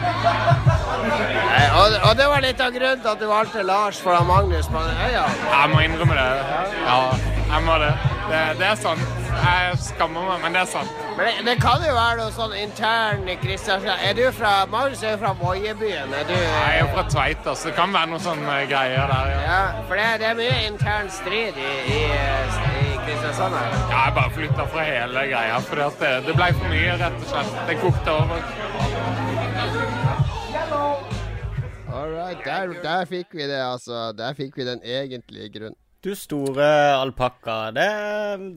Og, 1.75 1.95
og 2.09 2.17
det 2.17 2.27
var 2.31 2.41
litt 2.45 2.61
av 2.63 2.71
grunnen 2.75 3.01
til 3.03 3.11
at 3.11 3.19
du 3.19 3.27
valgte 3.29 3.63
Lars 3.67 3.99
foran 4.01 4.27
Magnus 4.29 4.67
på 4.71 4.81
den 4.85 4.97
øya. 5.09 5.25
Jeg 5.51 5.69
må 5.73 5.79
innrømme 5.85 6.15
det. 6.17 6.27
Ja, 6.85 6.99
jeg 7.51 7.63
må 7.67 7.77
det. 7.83 7.91
Det, 8.29 8.41
det 8.61 8.67
er 8.71 8.75
sant. 8.75 9.24
Jeg 9.35 9.77
skammer 9.81 10.25
meg, 10.29 10.39
men 10.43 10.55
det 10.55 10.61
er 10.61 10.69
sant. 10.71 11.03
Men 11.17 11.45
det, 11.47 11.55
kan 11.63 11.83
jo 11.83 11.93
være 11.95 12.17
noe 12.19 12.31
sånn 12.35 12.53
intern 12.59 13.27
i 13.29 13.35
Kristiansand. 13.41 14.01
Er 14.07 14.15
du 14.17 14.23
fra 14.35 14.53
Magnus 14.71 15.03
er 15.03 15.15
jo 15.15 15.19
fra 15.23 15.31
Voiebyen. 15.39 16.13
Er 16.15 16.27
du 16.29 16.33
Jeg 16.35 16.71
er 16.71 16.79
jo 16.81 16.87
fra 16.93 17.03
Tveita, 17.11 17.55
så 17.55 17.69
det 17.69 17.75
kan 17.77 17.93
være 17.95 18.11
noen 18.13 18.23
sånne 18.25 18.57
greier 18.71 19.11
der. 19.11 19.31
Ja. 19.33 19.41
Ja, 19.49 19.61
for 19.87 19.99
det, 19.99 20.07
det 20.23 20.29
er 20.31 20.39
mye 20.39 20.57
intern 20.67 21.11
strid 21.13 21.59
i, 21.59 21.71
i, 21.95 22.01
i 22.81 22.97
Kristiansand 23.05 23.57
her. 23.59 23.77
Ja, 23.91 24.03
jeg 24.07 24.17
bare 24.19 24.35
flytta 24.39 24.67
fra 24.73 24.87
hele 24.89 25.25
greia, 25.31 25.61
for 25.69 25.83
det, 25.83 26.11
det 26.27 26.37
ble 26.39 26.51
for 26.59 26.73
mye, 26.73 26.97
rett 27.03 27.21
og 27.21 27.31
slett. 27.33 27.55
Det 27.69 27.79
kokte 27.83 28.19
over. 28.19 28.39
All 31.95 32.11
right, 32.11 32.39
der, 32.43 32.75
der 32.83 33.05
fikk 33.07 33.33
vi 33.33 33.47
det, 33.47 33.61
altså. 33.63 34.11
Der 34.17 34.33
fikk 34.35 34.57
vi 34.57 34.67
den 34.67 34.81
egentlige 34.83 35.49
grunnen. 35.59 35.79
Du 36.05 36.11
store 36.13 36.67
alpakka. 36.99 37.71
Det, 37.73 37.89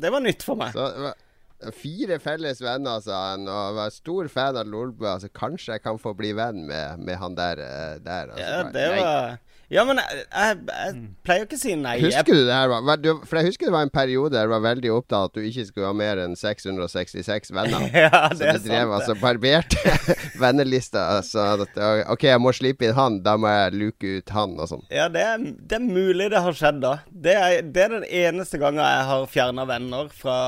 det 0.02 0.12
var 0.12 0.20
nytt 0.20 0.44
for 0.44 0.60
meg. 0.60 0.74
Så 0.76 1.72
fire 1.74 2.18
felles 2.22 2.60
venner, 2.62 3.00
sa 3.02 3.22
han, 3.32 3.48
og 3.50 3.78
var 3.78 3.90
stor 3.94 4.28
fan 4.30 4.58
av 4.60 4.68
Lolbua, 4.68 5.16
så 5.22 5.30
kanskje 5.34 5.78
jeg 5.78 5.82
kan 5.86 5.98
få 5.98 6.12
bli 6.18 6.34
venn 6.36 6.66
med, 6.68 7.00
med 7.02 7.18
han 7.18 7.34
der. 7.38 7.62
eh, 7.64 7.94
der 8.04 8.34
altså. 8.34 8.44
Ja, 8.44 8.60
det 8.74 8.84
var 8.98 9.38
Ja, 9.70 9.82
men 9.84 9.98
jeg, 10.00 10.22
jeg, 10.32 10.58
jeg 10.64 10.92
pleier 11.26 11.42
jo 11.42 11.46
ikke 11.48 11.56
å 11.58 11.60
si 11.60 11.74
nei. 11.76 11.98
Husker 12.00 12.24
du 12.38 12.46
det 12.46 12.54
her? 12.56 12.70
var- 12.72 12.84
var- 12.88 13.00
du- 13.04 13.20
For 13.28 13.36
jeg 13.36 13.50
husker 13.50 13.68
det 13.68 13.74
var 13.74 13.82
en 13.84 13.92
periode 13.92 14.32
der 14.32 14.46
du 14.48 14.52
var 14.54 14.62
veldig 14.64 14.92
opptatt 14.94 15.16
av 15.18 15.24
at 15.28 15.34
du 15.36 15.42
ikke 15.44 15.66
skulle 15.68 15.90
ha 15.90 15.92
mer 15.92 16.22
enn 16.22 16.36
666 16.40 17.52
venner. 17.52 17.84
ja, 18.06 18.22
det 18.32 18.48
er 18.48 18.56
du 18.56 18.64
drev 18.64 18.88
sant. 18.88 18.96
altså 18.96 19.16
barberte 19.20 19.76
vennelista. 20.44 21.04
Så 21.26 21.44
at, 21.66 21.76
OK, 22.08 22.24
jeg 22.30 22.40
må 22.40 22.54
slippe 22.56 22.88
inn 22.88 22.96
han, 22.96 23.20
da 23.26 23.36
må 23.36 23.52
jeg 23.52 23.76
luke 23.76 24.14
ut 24.22 24.32
han 24.38 24.56
og 24.56 24.70
sånn. 24.72 24.86
Ja, 24.88 25.10
det 25.12 25.24
er, 25.34 25.44
det 25.44 25.80
er 25.80 25.84
mulig 25.84 26.30
det 26.32 26.40
har 26.48 26.56
skjedd, 26.56 26.80
da. 26.84 26.94
Det 27.12 27.36
er, 27.36 27.60
det 27.68 27.84
er 27.84 27.96
den 27.98 28.08
eneste 28.24 28.60
gangen 28.62 28.80
jeg 28.80 29.04
har 29.12 29.26
fjerna 29.28 29.68
venner 29.68 30.08
fra, 30.16 30.38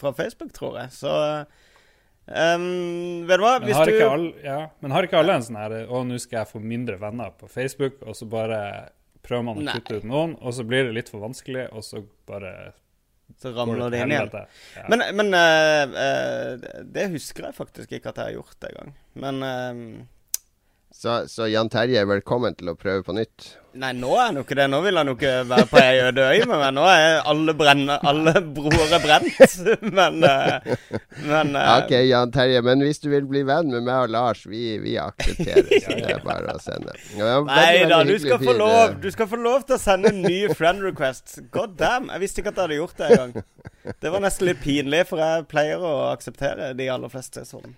fra 0.00 0.12
Facebook, 0.20 0.52
tror 0.56 0.82
jeg. 0.82 0.92
Så 1.00 1.16
ehm, 2.26 3.26
Vet 3.28 3.38
du 3.38 3.44
hva? 3.44 3.54
Men 3.62 3.76
har, 3.78 3.90
du 3.90 4.02
alle, 4.06 4.32
ja, 4.44 4.58
men 4.82 4.94
har 4.94 5.06
ikke 5.06 5.20
alle 5.20 5.36
en 5.38 5.46
sånn 5.46 5.58
her 5.60 5.76
Å, 5.86 6.02
nå 6.06 6.18
skal 6.22 6.40
jeg 6.42 6.50
få 6.50 6.62
mindre 6.62 6.98
venner 7.02 7.34
på 7.38 7.50
Facebook, 7.50 8.00
og 8.02 8.18
så 8.18 8.28
bare 8.30 8.60
prøver 9.26 9.46
man 9.48 9.60
å 9.60 9.66
Nei. 9.66 9.76
kutte 9.78 10.00
ut 10.00 10.06
noen, 10.06 10.36
og 10.38 10.54
så 10.54 10.66
blir 10.66 10.86
det 10.86 10.96
litt 10.96 11.08
for 11.10 11.24
vanskelig, 11.24 11.68
og 11.74 11.82
så 11.86 12.02
bare 12.30 12.52
Så 13.42 13.50
ramler 13.56 13.90
det 13.90 14.04
inn 14.04 14.14
igjen. 14.14 14.30
Ja. 14.76 14.84
Men, 14.92 15.02
men 15.18 15.34
uh, 15.34 15.96
uh, 15.96 16.82
det 16.86 17.08
husker 17.16 17.48
jeg 17.48 17.56
faktisk 17.56 17.96
ikke 17.96 18.12
at 18.12 18.20
jeg 18.22 18.30
har 18.30 18.36
gjort 18.36 18.68
en 18.68 18.76
gang. 18.76 18.92
Men 19.18 19.42
ehm, 19.42 19.88
Så, 20.96 21.28
så 21.28 21.44
Jan 21.52 21.68
Terje 21.68 22.00
er 22.00 22.06
velkommen 22.08 22.54
til 22.56 22.70
å 22.72 22.74
prøve 22.78 23.02
på 23.04 23.12
nytt. 23.12 23.50
Nei, 23.76 23.90
nå 23.92 24.14
er 24.16 24.30
han 24.30 24.38
jo 24.38 24.44
ikke 24.46 24.56
det. 24.56 24.64
Nå 24.72 24.78
vil 24.80 24.96
han 24.96 25.10
jo 25.10 25.14
ikke 25.18 25.32
være 25.44 25.66
på 25.68 25.80
ei 25.82 25.98
øde 26.06 26.24
øy 26.24 26.46
med 26.48 26.54
meg. 26.54 26.70
Nå 26.72 26.86
er 26.88 27.16
alle, 27.32 27.54
brenne, 27.58 27.98
alle 28.00 28.32
broer 28.56 28.94
er 28.96 29.04
brent. 29.04 29.58
Men, 29.98 30.24
eh, 30.24 30.72
men 31.28 31.52
eh, 31.60 31.68
OK, 31.82 31.92
Jan 32.08 32.32
Terje, 32.32 32.62
men 32.64 32.80
hvis 32.84 33.02
du 33.04 33.10
vil 33.12 33.28
bli 33.28 33.42
venn 33.46 33.68
med 33.72 33.84
meg 33.84 34.06
og 34.06 34.12
Lars, 34.14 34.42
vi, 34.48 34.78
vi 34.80 34.96
aksepterer. 35.00 35.68
Så 35.84 35.96
det 36.00 36.16
er 36.16 36.24
bare 36.24 36.56
å 36.56 36.62
sende. 36.64 36.96
Veldig, 37.12 37.46
Nei 37.50 37.86
da, 37.92 38.02
du 38.08 38.16
skal 38.22 38.40
få 38.40 38.56
lov 38.56 38.80
eh. 38.80 38.98
Du 39.04 39.08
skal 39.12 39.30
få 39.30 39.40
lov 39.44 39.66
til 39.68 39.76
å 39.76 39.82
sende 39.82 40.12
en 40.14 40.22
ny 40.24 40.38
friend 40.56 40.84
request. 40.86 41.42
God 41.52 41.76
damn. 41.80 42.08
Jeg 42.14 42.24
visste 42.24 42.40
ikke 42.40 42.54
at 42.54 42.62
jeg 42.62 42.70
hadde 42.70 42.80
gjort 42.80 43.02
det 43.02 43.10
engang. 43.12 43.50
Det 44.00 44.16
var 44.16 44.24
nesten 44.24 44.48
litt 44.48 44.64
pinlig, 44.64 45.04
for 45.12 45.20
jeg 45.20 45.48
pleier 45.52 45.84
å 45.84 45.96
akseptere 46.14 46.72
de 46.78 46.88
aller 46.96 47.12
fleste 47.12 47.44
sånn. 47.48 47.76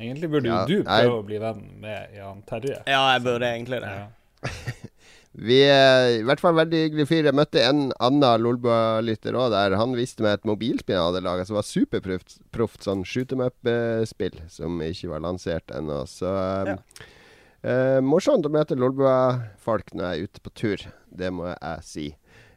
Egentlig 0.00 0.30
burde 0.32 0.48
Ja, 0.48 0.62
jo 0.64 0.66
du 0.80 0.82
nei. 0.88 1.00
prøve 1.04 1.18
å 1.20 1.26
bli 1.28 1.38
venn 1.42 1.60
med 1.82 2.14
Jan 2.16 2.42
Terje. 2.48 2.78
Ja, 2.88 3.02
jeg 3.14 3.22
burde 3.26 3.50
egentlig 3.52 3.80
det. 3.84 3.90
Ja. 3.92 4.08
Vi 5.40 5.60
er 5.62 6.08
i 6.18 6.22
hvert 6.26 6.40
fall 6.42 6.56
veldig 6.58 6.78
hyggelig 6.88 7.04
fyr. 7.06 7.28
Jeg 7.28 7.36
møtte 7.38 7.60
en 7.62 7.84
annen 8.02 8.42
Lolbua-lytter 8.42 9.36
òg 9.38 9.52
der. 9.54 9.76
Han 9.78 9.92
viste 9.94 10.24
meg 10.26 10.40
et 10.40 10.48
mobilspill 10.48 10.96
han 10.98 11.12
hadde 11.12 11.22
laga 11.22 11.44
som 11.46 11.54
var 11.60 11.66
superproft. 11.68 12.40
proft, 12.50 12.82
Sånn 12.82 13.04
shoot 13.06 13.30
em 13.36 13.44
up-spill 13.46 14.40
som 14.50 14.80
ikke 14.82 15.12
var 15.12 15.22
lansert 15.22 15.70
ennå. 15.76 16.00
Så 16.10 16.32
Ja. 16.66 16.74
eh, 17.62 18.00
morsomt 18.02 18.44
å 18.44 18.50
møte 18.50 18.74
Lolbua-folk 18.76 19.94
når 19.94 20.02
jeg 20.10 20.18
er 20.18 20.24
ute 20.26 20.40
på 20.40 20.50
tur. 20.54 20.76
Det 21.14 21.30
må 21.32 21.46
jeg 21.54 21.82
si. 21.86 22.08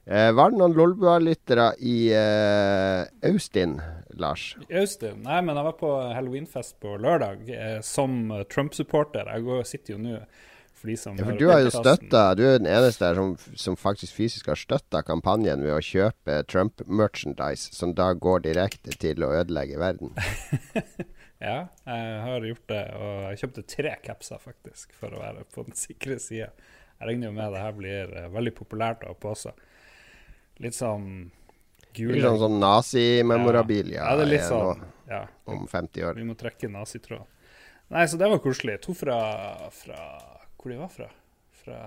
Eh, 0.05 0.29
var 0.35 0.51
det 0.51 0.59
noen 0.59 0.73
Lolbua-lyttere 0.75 1.69
i 1.79 1.97
eh, 2.11 3.05
Austin, 3.29 3.77
Lars? 4.19 4.49
I 4.67 4.81
Austin? 4.81 5.21
Nei, 5.23 5.39
men 5.47 5.55
jeg 5.55 5.67
var 5.69 5.77
på 5.79 5.91
halloweenfest 6.11 6.75
på 6.83 6.97
lørdag 6.99 7.47
eh, 7.47 7.77
som 7.87 8.25
Trump-supporter. 8.51 9.31
Jeg 9.31 9.45
går, 9.47 9.63
sitter 9.69 9.95
jo 9.95 10.01
nå 10.03 10.17
for 10.73 10.91
de 10.91 10.97
som 10.99 11.15
Ja, 11.15 11.29
for 11.29 11.39
du 11.39 11.47
har 11.47 11.63
jo 11.63 11.71
støtta 11.71 12.25
Du 12.35 12.43
er 12.43 12.57
den 12.59 12.67
eneste 12.67 13.13
som, 13.15 13.31
som 13.55 13.79
faktisk 13.79 14.17
fysisk 14.17 14.51
har 14.51 14.59
støtta 14.59 15.05
kampanjen 15.07 15.63
ved 15.63 15.77
å 15.77 15.79
kjøpe 15.79 16.41
Trump-merchandise, 16.51 17.71
som 17.71 17.95
da 17.95 18.11
går 18.11 18.43
direkte 18.49 18.97
til 18.99 19.23
å 19.23 19.31
ødelegge 19.39 19.79
verden. 19.79 20.11
Ja, 21.43 21.65
jeg 21.83 22.19
har 22.23 22.45
gjort 22.47 22.69
det, 22.71 22.83
og 22.95 23.15
jeg 23.25 23.39
kjøpte 23.41 23.63
tre 23.67 23.89
capser 24.05 24.39
faktisk, 24.39 24.93
for 24.95 25.11
å 25.11 25.19
være 25.19 25.41
på 25.51 25.65
den 25.67 25.75
sikre 25.75 26.15
sida. 26.23 26.53
Jeg 27.01 27.09
regner 27.09 27.27
jo 27.27 27.35
med 27.35 27.51
det 27.51 27.63
her 27.65 27.73
blir 27.75 28.13
eh, 28.15 28.29
veldig 28.31 28.53
populært 28.55 29.03
å 29.03 29.11
ha 29.11 29.17
på 29.19 29.33
seg. 29.35 29.57
Litt 30.61 30.75
sånn 30.77 31.31
gule 31.93 32.17
Litt 32.17 32.25
sånn, 32.25 32.39
sånn 32.41 32.59
nazimemorabilia 32.61 34.03
Ja, 34.05 34.13
litt 34.25 34.41
er 34.41 34.47
sånn 34.49 34.83
Ja, 35.09 35.23
om 35.49 35.65
50 35.67 36.05
år. 36.09 36.13
vi 36.19 36.27
må 36.27 36.35
trekke 36.37 36.69
nazitråden. 36.71 37.27
Nei, 37.93 38.05
så 38.09 38.17
det 38.17 38.29
var 38.31 38.39
koselig. 38.41 38.79
To 38.85 38.93
fra, 38.97 39.17
fra 39.73 39.99
Hvor 40.57 40.71
de 40.71 40.77
var 40.79 40.89
fra? 40.93 41.09
Fra, 41.63 41.79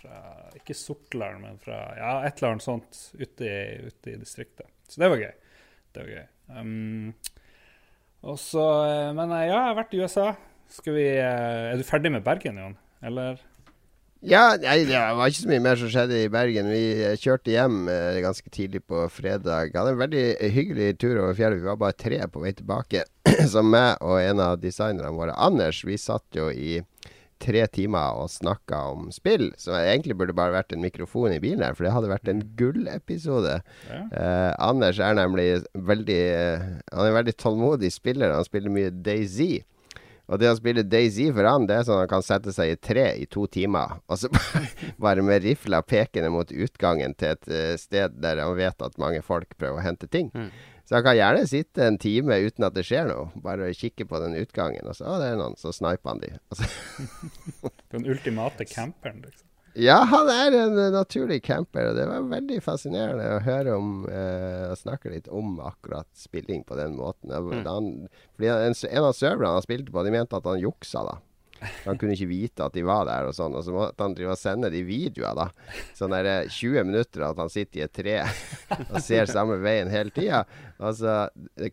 fra 0.00 0.20
Ikke 0.58 0.74
Sortland, 0.74 1.42
men 1.44 1.58
fra 1.62 1.80
ja, 1.98 2.12
et 2.26 2.38
eller 2.38 2.54
annet 2.54 2.64
sånt 2.66 3.02
ute 3.18 3.44
i, 3.46 3.90
ute 3.90 4.14
i 4.14 4.18
distriktet. 4.20 4.66
Så 4.88 5.02
det 5.02 5.10
var 5.12 5.20
gøy. 5.22 5.34
Det 5.94 6.04
var 6.04 6.12
gøy. 6.16 6.24
Um, 6.50 7.12
og 8.26 8.36
så 8.42 8.64
eh, 8.84 9.12
Men 9.16 9.30
eh, 9.32 9.46
ja, 9.48 9.54
jeg 9.54 9.68
har 9.68 9.76
vært 9.78 9.94
i 9.94 10.00
USA. 10.02 10.26
Skal 10.70 10.96
vi 10.96 11.06
eh, 11.14 11.70
Er 11.70 11.78
du 11.78 11.86
ferdig 11.86 12.12
med 12.14 12.24
Bergen, 12.26 12.58
Jon? 12.60 12.76
Eller? 13.06 13.40
Ja, 14.20 14.52
nei, 14.60 14.82
det 14.84 14.98
var 15.16 15.30
ikke 15.30 15.40
så 15.46 15.48
mye 15.48 15.62
mer 15.64 15.78
som 15.80 15.88
skjedde 15.92 16.18
i 16.20 16.28
Bergen. 16.32 16.68
Vi 16.68 16.82
eh, 17.06 17.16
kjørte 17.20 17.54
hjem 17.54 17.86
eh, 17.88 18.18
ganske 18.20 18.52
tidlig 18.52 18.82
på 18.84 19.06
fredag. 19.08 19.72
Hadde 19.72 19.94
en 19.94 20.02
veldig 20.02 20.24
hyggelig 20.52 20.90
tur 21.00 21.14
over 21.22 21.38
fjellet. 21.38 21.62
Vi 21.62 21.70
var 21.70 21.78
bare 21.80 21.96
tre 21.96 22.18
på 22.28 22.42
vei 22.44 22.52
tilbake. 22.58 23.06
Så 23.52 23.64
meg 23.64 23.96
og 24.04 24.20
en 24.20 24.42
av 24.44 24.58
designerne 24.60 25.14
våre, 25.16 25.36
Anders, 25.40 25.80
vi 25.88 25.96
satt 26.00 26.36
jo 26.36 26.50
i 26.52 26.82
tre 27.40 27.62
timer 27.72 28.20
og 28.20 28.28
snakka 28.28 28.82
om 28.92 29.08
spill. 29.14 29.48
Så 29.56 29.72
egentlig 29.78 30.18
burde 30.20 30.36
bare 30.36 30.58
vært 30.58 30.74
en 30.76 30.84
mikrofon 30.84 31.32
i 31.32 31.40
bilen 31.40 31.64
her, 31.64 31.72
for 31.76 31.86
det 31.88 31.94
hadde 31.94 32.12
vært 32.12 32.28
en 32.28 32.44
gullepisode. 32.58 33.56
Ja. 33.88 34.02
Eh, 34.12 34.52
Anders 34.60 35.00
er 35.00 35.16
nemlig 35.16 35.48
veldig 35.72 36.20
eh, 36.20 36.68
Han 36.92 37.06
er 37.06 37.12
en 37.14 37.18
veldig 37.22 37.36
tålmodig 37.40 37.92
spiller. 37.94 38.36
Han 38.36 38.44
spiller 38.44 38.74
mye 38.74 38.92
DayZ. 38.92 39.62
Og 40.30 40.38
det 40.38 40.46
å 40.46 40.56
spille 40.58 40.84
DayZ 40.86 41.32
for 41.34 41.46
han, 41.48 41.66
det 41.66 41.80
er 41.80 41.86
sånn 41.86 41.98
at 41.98 42.04
han 42.04 42.12
kan 42.12 42.22
sette 42.24 42.54
seg 42.54 42.72
i 42.72 42.78
tre 42.78 43.06
i 43.18 43.26
to 43.30 43.48
timer. 43.50 43.96
Og 44.06 44.20
så 44.22 44.30
bare 45.02 45.24
med 45.26 45.42
rifla 45.42 45.82
pekende 45.82 46.30
mot 46.30 46.52
utgangen 46.54 47.16
til 47.18 47.34
et 47.34 47.50
eh, 47.50 47.74
sted 47.80 48.14
der 48.22 48.42
han 48.44 48.54
vet 48.58 48.86
at 48.86 48.98
mange 49.02 49.24
folk 49.26 49.56
prøver 49.58 49.80
å 49.80 49.86
hente 49.88 50.06
ting. 50.10 50.30
Så 50.86 50.98
han 50.98 51.04
kan 51.06 51.18
gjerne 51.18 51.42
sitte 51.46 51.84
en 51.86 51.98
time 52.02 52.38
uten 52.46 52.66
at 52.66 52.74
det 52.74 52.86
skjer 52.86 53.10
noe. 53.10 53.28
Bare 53.42 53.68
kikke 53.74 54.06
på 54.10 54.22
den 54.22 54.38
utgangen, 54.40 54.86
og 54.90 54.96
så 54.98 55.06
å, 55.06 55.18
det 55.22 55.28
er 55.32 55.38
noen, 55.38 55.58
så 55.58 55.74
sniper 55.74 56.14
han 56.14 56.22
de. 56.22 56.32
Den 57.94 58.06
ultimate 58.10 58.66
camperen, 58.70 59.22
liksom. 59.22 59.49
Ja, 59.78 59.96
han 60.10 60.28
er 60.32 60.56
en 60.56 60.78
eh, 60.78 60.90
naturlig 60.94 61.40
camper, 61.46 61.90
og 61.90 61.98
det 61.98 62.06
var 62.10 62.28
veldig 62.32 62.58
fascinerende 62.64 63.26
å 63.36 63.42
høre 63.44 63.76
om 63.78 63.92
eh, 64.10 64.66
og 64.70 64.78
snakke 64.80 65.12
litt 65.12 65.30
om 65.30 65.58
akkurat 65.62 66.08
spilling 66.18 66.64
på 66.66 66.78
den 66.78 66.96
måten. 66.98 67.30
Mm. 67.30 67.64
Han, 67.68 67.90
fordi 68.34 68.50
en, 68.50 68.78
en 68.90 69.06
av 69.06 69.14
serverne 69.16 69.54
han 69.58 69.66
spilte 69.66 69.94
på, 69.94 70.04
de 70.06 70.14
mente 70.14 70.38
at 70.38 70.48
han 70.50 70.62
juksa, 70.62 71.04
da. 71.06 71.18
Han 71.84 71.98
kunne 72.00 72.14
ikke 72.16 72.28
vite 72.30 72.64
at 72.64 72.76
de 72.76 72.84
var 72.86 73.06
der 73.08 73.28
og 73.28 73.34
sånn. 73.36 73.54
Og 73.58 73.64
så 73.66 73.74
måtte 73.74 74.04
han 74.04 74.14
drive 74.16 74.34
og 74.34 74.40
sende 74.40 74.70
de 74.72 74.82
videoer, 74.86 75.36
da. 75.36 75.48
Sånn 75.98 76.14
der 76.14 76.28
eh, 76.30 76.50
20 76.50 76.86
minutter 76.88 77.26
at 77.26 77.40
han 77.40 77.52
sitter 77.52 77.82
i 77.82 77.84
et 77.86 77.94
tre 77.96 78.16
og 78.88 78.98
ser 79.04 79.30
samme 79.30 79.58
veien 79.62 79.92
hele 79.92 80.12
tida. 80.14 80.44
Og 80.80 80.96
så 81.00 81.16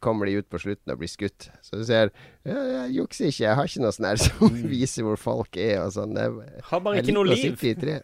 kommer 0.03 0.27
de 0.27 0.39
ut 0.41 0.49
på 0.51 0.59
slutten 0.61 0.93
og 0.93 0.99
blir 1.01 1.11
skutt. 1.11 1.49
Så 1.63 1.79
du 1.79 1.85
ser 1.87 2.11
Jeg 2.47 2.91
jukser 2.95 3.29
ikke, 3.31 3.43
jeg 3.43 3.59
har 3.59 3.69
ikke 3.69 3.83
noe 3.83 3.95
sånn 3.95 4.09
her 4.09 4.19
som 4.23 4.59
viser 4.71 5.07
hvor 5.07 5.19
folk 5.19 5.59
er 5.59 5.81
og 5.85 5.93
sånn. 5.95 6.15
Jeg, 6.19 6.57
Har 6.71 6.83
bare 6.83 7.03
ikke 7.03 7.15
noe 7.15 7.27
liv. 7.31 7.55
Jeg 7.67 8.01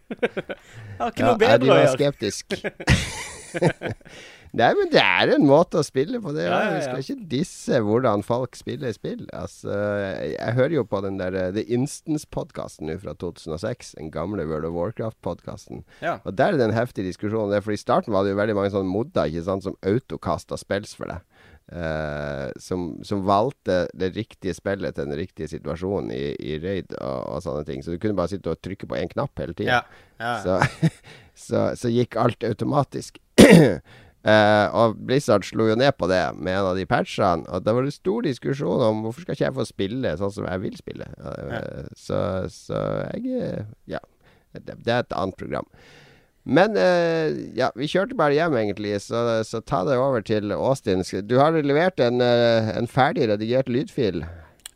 har 1.00 1.12
ikke 1.12 1.28
noe 1.28 1.40
bedre 1.40 1.68
å 1.68 1.68
gjøre. 1.68 1.68
De 1.68 1.74
var 1.74 1.94
skeptisk. 1.98 2.58
Nei, 4.54 4.70
men 4.78 4.90
det 4.94 5.02
er 5.02 5.32
en 5.34 5.48
måte 5.50 5.80
å 5.82 5.86
spille 5.86 6.20
på. 6.22 6.30
Det, 6.36 6.44
Ja, 6.46 6.60
ja, 6.68 6.74
Vi 6.76 6.82
skal 6.86 7.02
ikke 7.02 7.30
disse 7.32 7.80
hvordan 7.82 8.22
folk 8.26 8.54
spiller 8.58 8.94
spill. 8.94 9.24
Altså, 9.34 9.74
jeg, 9.74 10.36
jeg 10.36 10.58
hører 10.60 10.76
jo 10.76 10.84
på 10.86 11.02
den 11.02 11.18
der 11.18 11.38
eh, 11.40 11.50
The 11.56 11.64
Instance-podkasten 11.74 12.92
fra 13.02 13.16
2006. 13.18 13.96
Den 13.98 14.12
gamle 14.14 14.46
World 14.46 14.70
of 14.70 14.78
Warcraft-podkasten. 14.78 15.82
Ja. 16.06 16.20
Og 16.22 16.38
der 16.38 16.54
er 16.54 16.62
det 16.62 16.68
en 16.70 16.78
heftig 16.78 17.08
diskusjon. 17.08 17.50
Det 17.50 17.58
er 17.58 17.66
For 17.66 17.74
I 17.74 17.82
starten 17.82 18.14
var 18.14 18.28
det 18.28 18.36
jo 18.36 18.42
veldig 18.44 18.58
mange 18.60 18.76
sånne 18.76 18.94
modder 18.94 19.32
ikke 19.32 19.46
sant, 19.50 19.66
som 19.66 19.80
autokasta 19.90 20.62
spills 20.62 20.94
for 21.00 21.10
deg. 21.10 21.26
Uh, 21.74 22.52
som, 22.60 22.90
som 23.08 23.22
valgte 23.26 23.86
det 23.96 24.10
riktige 24.18 24.54
spillet 24.54 24.98
til 24.98 25.08
den 25.08 25.16
riktige 25.16 25.48
situasjonen 25.48 26.12
i, 26.12 26.34
i 26.36 26.58
raid 26.60 26.92
og, 27.00 27.20
og 27.32 27.44
sånne 27.46 27.64
ting. 27.66 27.82
Så 27.82 27.96
du 27.96 28.02
kunne 28.04 28.20
bare 28.20 28.36
sitte 28.36 28.52
og 28.52 28.60
trykke 28.62 28.86
på 28.86 29.00
én 29.00 29.10
knapp 29.10 29.40
hele 29.42 29.56
tida. 29.58 29.80
Ja. 29.80 30.10
Ja. 30.22 30.34
Så, 30.44 30.92
så, 31.48 31.68
så 31.80 31.90
gikk 31.90 32.20
alt 32.22 32.46
automatisk. 32.46 33.18
Eh, 34.24 34.68
og 34.72 34.96
Blizzard 35.04 35.44
slo 35.44 35.66
jo 35.68 35.76
ned 35.76 35.92
på 36.00 36.08
det 36.08 36.22
med 36.38 36.56
en 36.56 36.70
av 36.72 36.78
de 36.80 36.86
patchene. 36.88 37.44
Og 37.52 37.66
det 37.66 37.74
var 37.76 37.88
en 37.88 37.96
stor 37.96 38.24
diskusjon 38.24 38.86
om 38.88 39.04
hvorfor 39.04 39.26
skal 39.26 39.36
ikke 39.36 39.48
jeg 39.50 39.58
få 39.58 39.68
spille 39.68 40.14
sånn 40.20 40.32
som 40.38 40.48
jeg 40.48 40.64
vil 40.64 40.78
spille. 40.80 41.10
Ja. 41.20 41.60
så, 41.98 42.22
så 42.52 42.86
jeg 43.12 43.38
eh, 43.42 43.68
Ja. 43.98 44.04
Det, 44.54 44.76
det 44.86 44.92
er 44.94 45.02
et 45.02 45.14
annet 45.18 45.34
program. 45.40 45.66
Men 46.44 46.76
eh, 46.78 47.32
ja, 47.56 47.70
vi 47.80 47.88
kjørte 47.88 48.18
bare 48.20 48.36
hjem, 48.36 48.54
egentlig, 48.60 48.98
så, 49.02 49.42
så 49.48 49.64
ta 49.64 49.80
det 49.88 49.96
over 49.98 50.22
til 50.22 50.52
Austin. 50.54 51.02
Du 51.26 51.38
har 51.40 51.56
levert 51.56 52.04
en, 52.04 52.22
eh, 52.22 52.70
en 52.78 52.90
ferdig 52.92 53.30
redigert 53.32 53.72
lydfil. 53.72 54.22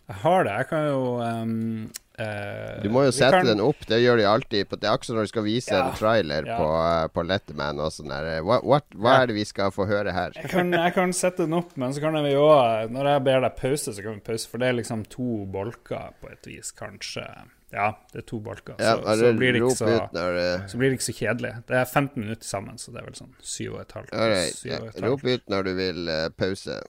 Jeg 0.08 0.20
har 0.24 0.48
det. 0.48 0.56
Jeg 0.62 0.70
kan 0.70 0.86
jo 0.88 1.02
ehm, 1.22 1.90
eh, 2.18 2.82
Du 2.84 2.90
må 2.90 3.04
jo 3.06 3.12
sette 3.12 3.40
kan- 3.40 3.46
den 3.46 3.60
opp. 3.62 3.86
Det 3.88 4.00
gjør 4.02 4.18
de 4.18 4.26
alltid. 4.26 4.68
På, 4.70 4.80
det 4.80 4.88
er 4.90 4.94
akkurat 4.96 5.06
som 5.12 5.16
når 5.18 5.28
du 5.28 5.34
skal 5.34 5.44
vise 5.44 5.72
Ja. 5.74 5.88
en 5.88 5.94
trailer 5.96 6.46
Ja. 6.48 6.58
på, 6.58 6.68
uh, 6.68 7.08
på 7.08 7.26
Letterman 7.28 7.80
og 7.80 7.92
sånn 7.92 8.10
der. 8.10 8.42
Hva, 8.42 8.62
what, 8.64 8.86
hva 8.96 9.22
er 9.24 9.28
det 9.28 9.36
vi 9.36 9.46
skal 9.46 9.72
få 9.72 9.88
høre 9.88 10.12
her? 10.14 10.32
Jeg 10.36 10.50
kan, 10.50 10.72
jeg 10.72 10.94
kan 10.94 11.14
sette 11.14 11.38
den 11.46 11.54
opp, 11.54 11.76
men 11.78 11.94
så 11.94 12.02
kan 12.02 12.14
vi 12.14 12.34
òg 12.34 12.90
Når 12.92 13.06
jeg 13.14 13.24
ber 13.24 13.42
deg 13.42 13.56
pause, 13.56 13.94
så 13.94 14.04
kan 14.04 14.14
vi 14.16 14.20
pause, 14.20 14.48
for 14.48 14.58
det 14.58 14.68
er 14.68 14.74
liksom 14.82 15.06
to 15.10 15.46
bolker 15.46 16.14
på 16.22 16.32
et 16.32 16.46
vis, 16.46 16.72
kanskje. 16.72 17.26
Ja, 17.74 17.92
det 18.14 18.20
er 18.24 18.26
to 18.26 18.40
bolker. 18.40 18.76
Ja, 18.80 18.96
Så, 18.96 19.04
så, 19.04 19.34
blir 19.36 19.54
så, 19.76 19.86
det 20.14 20.70
så 20.72 20.78
blir 20.80 20.90
det 20.90 21.00
ikke 21.00 21.10
så 21.12 21.18
kjedelig. 21.18 21.66
Det 21.68 21.76
er 21.76 21.86
15 21.86 22.22
minutter 22.24 22.48
sammen, 22.48 22.78
så 22.80 22.94
det 22.94 23.02
er 23.02 23.06
vel 23.10 23.18
sånn 23.18 23.34
syv 23.44 23.74
og 23.76 23.82
et 23.82 23.92
halvt. 23.92 24.14
Right. 24.14 25.02
Rop 25.04 25.24
ut 25.26 25.50
når 25.52 25.64
du 25.68 25.74
vil 25.76 26.08
uh, 26.08 26.30
pause. 26.30 26.80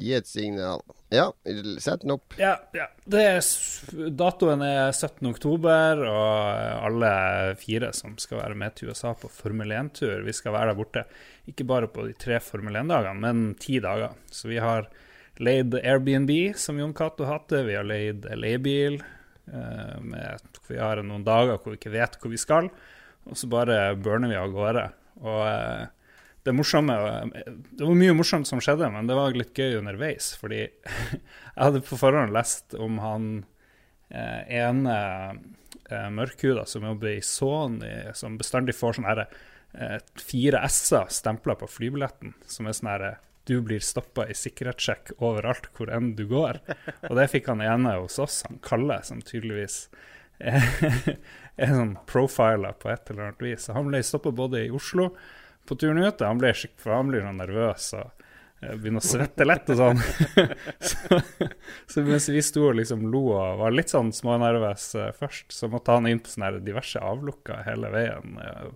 Gi 0.00 0.14
et 0.16 0.28
signal. 0.28 0.80
Ja, 1.12 1.26
sett 1.82 2.06
den 2.06 2.14
opp. 2.14 2.32
Ja, 2.40 2.54
ja. 2.72 2.86
Er, 3.20 3.40
datoen 4.16 4.62
er 4.64 4.94
17. 4.94 5.26
oktober, 5.28 6.00
og 6.08 6.86
alle 6.86 7.10
fire 7.60 7.90
som 7.96 8.14
skal 8.20 8.40
være 8.40 8.56
med 8.62 8.78
til 8.78 8.92
USA 8.92 9.12
på 9.18 9.28
Formel 9.32 9.74
1-tur, 9.76 10.24
vi 10.24 10.34
skal 10.36 10.56
være 10.56 10.72
der 10.72 10.78
borte. 10.78 11.04
Ikke 11.50 11.68
bare 11.68 11.90
på 11.92 12.06
de 12.08 12.16
tre 12.16 12.40
Formel 12.44 12.80
1-dagene, 12.80 13.20
men 13.20 13.54
ti 13.60 13.76
dager. 13.82 14.16
Så 14.32 14.48
vi 14.48 14.60
har 14.62 14.88
leid 15.40 15.76
Airbnb, 15.82 16.32
som 16.56 16.80
Jon 16.80 16.96
Cato 16.96 17.28
hadde. 17.28 17.64
Vi 17.68 17.76
har 17.76 17.84
leid 17.84 18.24
LA-bil. 18.32 19.00
Eh, 19.50 19.96
vi 20.70 20.78
har 20.80 21.02
noen 21.04 21.26
dager 21.26 21.58
hvor 21.58 21.74
vi 21.74 21.80
ikke 21.80 21.94
vet 21.94 22.18
hvor 22.20 22.32
vi 22.32 22.40
skal, 22.40 22.68
og 23.26 23.36
så 23.38 23.48
bare 23.50 23.80
burner 24.00 24.30
vi 24.30 24.38
av 24.38 24.52
gårde. 24.54 24.84
Og 25.20 25.42
eh, 25.48 25.88
det 26.42 26.54
morsomme 26.56 26.94
Det 27.70 27.84
var 27.84 27.96
mye 27.98 28.16
morsomt 28.16 28.48
som 28.48 28.62
skjedde, 28.64 28.88
men 28.92 29.08
det 29.08 29.16
var 29.18 29.36
litt 29.36 29.56
gøy 29.56 29.78
underveis. 29.80 30.32
Fordi 30.40 30.62
jeg 30.64 31.60
hadde 31.60 31.84
på 31.84 31.98
forhånd 32.00 32.34
lest 32.34 32.76
om 32.78 33.00
han 33.02 33.30
eh, 34.08 34.60
ene 34.62 34.98
eh, 35.90 36.10
mørkhuda 36.16 36.66
som 36.68 36.86
jobber 36.88 37.16
i 37.16 37.24
Sony, 37.24 37.92
som 38.16 38.38
bestandig 38.40 38.76
får 38.78 38.98
sånne 38.98 39.12
her, 39.12 39.24
eh, 39.76 39.98
fire 40.20 40.64
S-er 40.70 41.10
stempla 41.12 41.58
på 41.60 41.68
flybilletten, 41.70 42.36
som 42.48 42.68
er 42.68 42.78
sånn 42.78 42.94
herre 42.94 43.16
du 43.48 43.56
blir 43.64 43.80
stoppa 43.82 44.28
i 44.30 44.34
sikkerhetssjekk 44.36 45.14
overalt 45.18 45.70
hvor 45.74 45.90
enn 45.90 46.12
du 46.14 46.26
går. 46.30 46.60
Og 47.08 47.16
det 47.18 47.30
fikk 47.32 47.48
han 47.50 47.62
ene 47.64 47.96
hos 47.98 48.20
oss, 48.22 48.42
han 48.46 48.60
Kalle, 48.62 49.00
som 49.02 49.22
tydeligvis 49.26 49.88
er, 50.38 50.62
er 51.60 51.72
sånn 51.74 51.96
profiler 52.06 52.76
på 52.78 52.92
et 52.92 53.10
eller 53.10 53.30
annet 53.30 53.42
vis. 53.42 53.66
Så 53.66 53.74
han 53.74 53.88
ble 53.90 54.02
stoppa 54.06 54.30
både 54.36 54.66
i 54.66 54.70
Oslo 54.76 55.10
på 55.68 55.76
turen 55.78 56.04
ut, 56.04 56.20
han 56.20 56.38
blir, 56.40 56.54
han 56.84 57.08
blir 57.10 57.22
sånn 57.24 57.40
nervøs 57.40 57.84
og 57.98 58.06
eh, 58.62 58.74
begynner 58.74 59.00
å 59.02 59.06
svette 59.06 59.44
lett 59.46 59.70
og 59.74 59.78
sånn. 59.80 60.00
så, 60.90 60.98
så 61.90 61.96
mens 62.06 62.26
vi 62.32 62.42
sto 62.44 62.62
og 62.70 62.76
liksom 62.80 63.00
lo 63.12 63.22
og 63.36 63.58
var 63.62 63.70
litt 63.76 63.92
sånn 63.92 64.10
smånervøs 64.16 64.84
eh, 65.00 65.12
først, 65.16 65.48
så 65.54 65.64
måtte 65.72 65.94
han 65.96 66.08
inn 66.10 66.22
på 66.24 66.32
sånne 66.32 66.64
diverse 66.66 66.98
avlukker 67.12 67.58
hele 67.68 67.88
veien. 67.94 68.28
eh, 68.40 68.66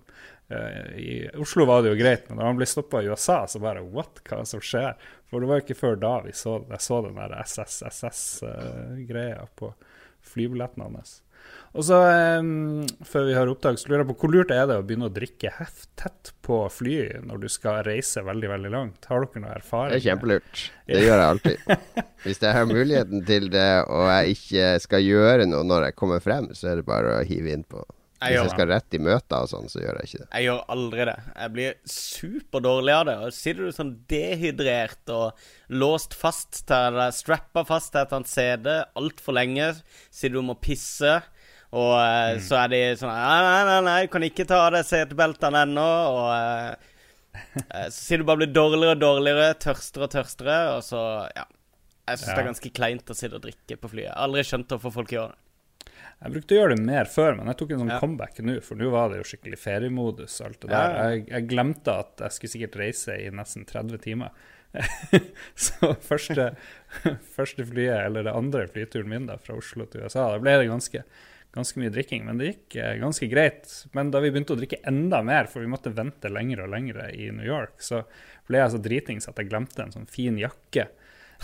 I 1.01 1.03
Oslo 1.41 1.63
var 1.67 1.77
det 1.81 1.89
jo 1.95 2.01
greit, 2.03 2.23
men 2.29 2.35
når 2.39 2.45
han 2.51 2.59
ble 2.61 2.67
stoppa 2.69 2.97
i 3.01 3.09
USA, 3.09 3.37
så 3.49 3.57
bare 3.63 3.81
what, 3.83 4.13
hva 4.29 4.37
som 4.47 4.61
skjer? 4.63 4.91
For 5.25 5.35
det 5.41 5.47
var 5.49 5.57
jo 5.59 5.65
ikke 5.65 5.81
før 5.81 5.95
da 5.99 6.13
vi 6.23 6.31
så, 6.37 6.53
jeg 6.69 6.81
så 6.85 6.95
den 7.01 7.17
der 7.17 7.31
SSSS-greia 7.41 9.43
på 9.57 9.67
flybilletten 10.25 10.81
hans. 10.85 11.21
Og 11.75 11.83
så, 11.83 11.97
um, 12.39 12.85
før 13.03 13.25
vi 13.27 13.33
har 13.35 13.49
opptak, 13.51 13.75
så 13.79 13.89
lurer 13.89 14.05
jeg 14.05 14.09
på 14.13 14.15
hvor 14.21 14.31
lurt 14.31 14.53
er 14.55 14.63
det 14.69 14.77
å 14.79 14.85
begynne 14.87 15.09
å 15.09 15.13
drikke 15.13 15.51
heft 15.57 15.89
tett 15.99 16.31
på 16.45 16.61
fly 16.71 16.95
når 17.27 17.41
du 17.43 17.49
skal 17.51 17.81
reise 17.87 18.23
veldig, 18.23 18.47
veldig 18.53 18.71
langt? 18.71 19.09
Har 19.11 19.25
dere 19.25 19.43
noe 19.43 19.57
erfaring? 19.57 19.91
Det 19.91 19.99
er 19.99 20.05
kjempelurt. 20.05 20.63
Det 20.87 21.01
gjør 21.01 21.19
jeg 21.19 21.33
alltid. 21.33 21.75
Hvis 22.23 22.41
jeg 22.45 22.55
har 22.55 22.69
muligheten 22.69 23.27
til 23.27 23.51
det, 23.51 23.69
og 23.91 24.07
jeg 24.07 24.37
ikke 24.37 24.71
skal 24.85 25.03
gjøre 25.03 25.49
noe 25.49 25.67
når 25.67 25.89
jeg 25.89 25.99
kommer 25.99 26.23
frem, 26.23 26.49
så 26.55 26.71
er 26.71 26.79
det 26.79 26.87
bare 26.87 27.19
å 27.19 27.27
hive 27.27 27.51
innpå. 27.57 27.83
Jeg 28.15 28.31
Hvis 28.31 28.45
jeg 28.45 28.53
skal 28.53 28.69
rett 28.71 28.95
i 28.95 28.99
møter 29.03 29.43
og 29.43 29.49
sånn, 29.51 29.67
så 29.69 29.81
gjør 29.81 29.97
jeg 29.99 30.07
ikke 30.07 30.21
det. 30.21 30.27
Jeg 30.31 30.45
gjør 30.47 30.61
aldri 30.75 31.05
det. 31.09 31.15
Jeg 31.35 31.53
blir 31.57 31.73
superdårlig 31.91 32.93
av 32.95 33.03
det. 33.09 33.15
Og 33.25 33.35
Sitter 33.35 33.67
du 33.67 33.75
sånn 33.75 33.91
dehydrert 34.09 35.11
og 35.13 35.75
låst 35.75 36.15
fast 36.15 36.61
til 36.63 36.93
eller 36.93 37.11
strappa 37.13 37.65
fast 37.67 37.91
til 37.91 38.05
et 38.05 38.15
annet 38.15 38.31
sete 38.31 38.77
altfor 38.95 39.35
lenge, 39.35 39.73
Sitter 40.07 40.37
du 40.39 40.45
må 40.47 40.55
pisse, 40.55 41.17
og 41.75 41.93
mm. 41.99 42.41
så 42.45 42.59
er 42.63 42.71
de 42.71 42.81
sånn 42.99 43.11
Nei, 43.11 43.39
nei, 43.45 43.61
nei, 43.67 43.79
nei 43.89 44.01
kan 44.11 44.25
ikke 44.27 44.47
ta 44.47 44.61
av 44.65 44.73
deg 44.77 44.87
setebeltene 44.87 45.65
ennå, 45.67 45.87
og 46.15 46.29
eh, 46.35 46.91
eh, 47.65 47.87
Så 47.89 47.97
sier 47.99 48.21
du 48.21 48.27
bare 48.27 48.43
blir 48.43 48.53
dårligere 48.55 48.95
og 48.95 49.03
dårligere, 49.03 49.55
tørstere 49.61 50.07
og 50.07 50.13
tørstere, 50.15 50.59
og 50.77 50.83
så 50.87 51.03
Ja. 51.35 51.47
Jeg 52.05 52.19
syns 52.21 52.29
det 52.29 52.41
er 52.43 52.51
ganske 52.51 52.69
kleint 52.77 53.07
å 53.09 53.15
sitte 53.17 53.39
og 53.39 53.41
drikke 53.41 53.79
på 53.81 53.89
flyet. 53.89 54.11
Jeg 54.11 54.13
har 54.13 54.27
aldri 54.27 54.43
skjønt 54.45 54.73
hvorfor 54.75 54.91
folk 54.93 55.13
gjør 55.15 55.31
det. 55.31 55.39
Jeg 56.21 56.33
brukte 56.35 56.53
å 56.53 56.59
gjøre 56.59 56.75
det 56.75 56.85
mer 56.85 57.09
før, 57.09 57.37
men 57.39 57.49
jeg 57.49 57.57
tok 57.59 57.71
en 57.73 57.81
sånn 57.81 57.93
Ja. 57.95 57.99
comeback 57.99 58.37
nå, 58.45 58.55
for 58.63 58.79
nå 58.79 58.89
var 58.93 59.09
det 59.09 59.17
jo 59.19 59.25
skikkelig 59.31 59.57
feriemodus 59.59 60.35
alt 60.45 60.59
det 60.61 60.69
Ja, 60.69 60.83
der. 60.85 61.09
Jeg, 61.09 61.25
jeg 61.33 61.47
glemte 61.49 61.95
at 62.05 62.21
jeg 62.21 62.35
skulle 62.35 62.53
sikkert 62.53 62.77
reise 62.79 63.17
i 63.17 63.31
nesten 63.33 63.65
30 63.65 63.97
timer. 64.05 64.29
så 65.65 65.93
første, 66.03 66.55
første 67.35 67.65
flyet, 67.67 68.05
eller 68.05 68.27
det 68.27 68.35
andre 68.35 68.67
flyturen 68.71 69.09
min 69.11 69.25
da, 69.29 69.37
fra 69.41 69.57
Oslo 69.57 69.87
til 69.89 70.05
USA, 70.05 70.29
da 70.31 70.39
ble 70.41 70.55
det 70.61 70.69
ganske, 70.71 71.03
ganske 71.55 71.79
mye 71.81 71.93
drikking. 71.93 72.25
Men 72.27 72.39
det 72.39 72.51
gikk 72.51 72.77
eh, 72.81 72.97
ganske 73.01 73.29
greit. 73.31 73.71
Men 73.95 74.11
da 74.13 74.21
vi 74.23 74.31
begynte 74.33 74.55
å 74.55 74.59
drikke 74.59 74.83
enda 74.87 75.23
mer, 75.25 75.49
for 75.51 75.63
vi 75.63 75.71
måtte 75.71 75.93
vente 75.95 76.31
lenger 76.31 76.65
og 76.65 76.71
lenger 76.75 77.01
i 77.15 77.31
New 77.31 77.47
York, 77.47 77.79
så 77.83 78.03
ble 78.49 78.61
jeg 78.61 78.75
så 78.75 78.83
dritings 78.83 79.29
at 79.31 79.41
jeg 79.41 79.49
glemte 79.49 79.83
en 79.83 79.95
sånn 79.95 80.09
fin 80.11 80.37
jakke 80.39 80.89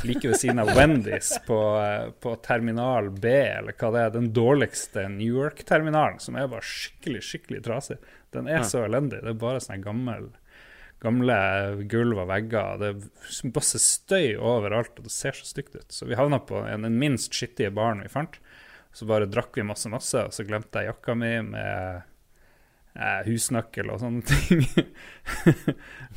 like 0.04 0.28
ved 0.28 0.40
siden 0.40 0.60
av 0.60 0.72
Wendy's 0.78 1.34
på, 1.46 1.60
eh, 1.82 2.12
på 2.12 2.36
terminal 2.46 3.10
B, 3.12 3.30
eller 3.30 3.76
hva 3.78 3.92
det 3.94 4.04
er, 4.04 4.14
den 4.16 4.30
dårligste 4.36 5.08
New 5.12 5.40
York-terminalen, 5.42 6.20
som 6.24 6.38
er 6.38 6.50
bare 6.52 6.66
skikkelig, 6.66 7.24
skikkelig 7.28 7.64
trasig. 7.68 8.00
Den 8.32 8.48
er 8.48 8.64
så 8.68 8.86
elendig. 8.86 9.22
Det 9.24 9.34
er 9.34 9.42
bare 9.42 9.62
sånn 9.64 9.84
gammel, 9.84 10.30
gamle 11.04 11.38
gulv 11.92 12.24
og 12.24 12.30
vegger. 12.32 12.80
Det 12.80 12.92
er 12.94 13.52
masse 13.52 13.82
støy 13.84 14.38
overalt, 14.38 14.96
og 14.98 15.10
det 15.10 15.14
ser 15.14 15.36
så 15.38 15.50
stygt 15.50 15.76
ut. 15.76 15.90
Så 15.92 16.08
vi 16.08 16.20
havna 16.20 16.40
på 16.40 16.64
en, 16.64 16.88
den 16.88 17.00
minst 17.02 17.36
skittige 17.36 17.74
baren 17.76 18.04
vi 18.06 18.12
fant. 18.12 18.40
Så 18.92 19.08
bare 19.08 19.30
drakk 19.32 19.56
vi 19.58 19.64
masse, 19.64 19.90
masse, 19.92 20.26
og 20.28 20.34
så 20.36 20.46
glemte 20.48 20.82
jeg 20.82 20.92
jakka 20.92 21.16
mi 21.16 21.32
med 21.48 22.02
eh, 22.96 23.22
husnøkkel 23.28 23.92
og 23.94 24.02
sånne 24.02 24.26
ting 24.32 24.66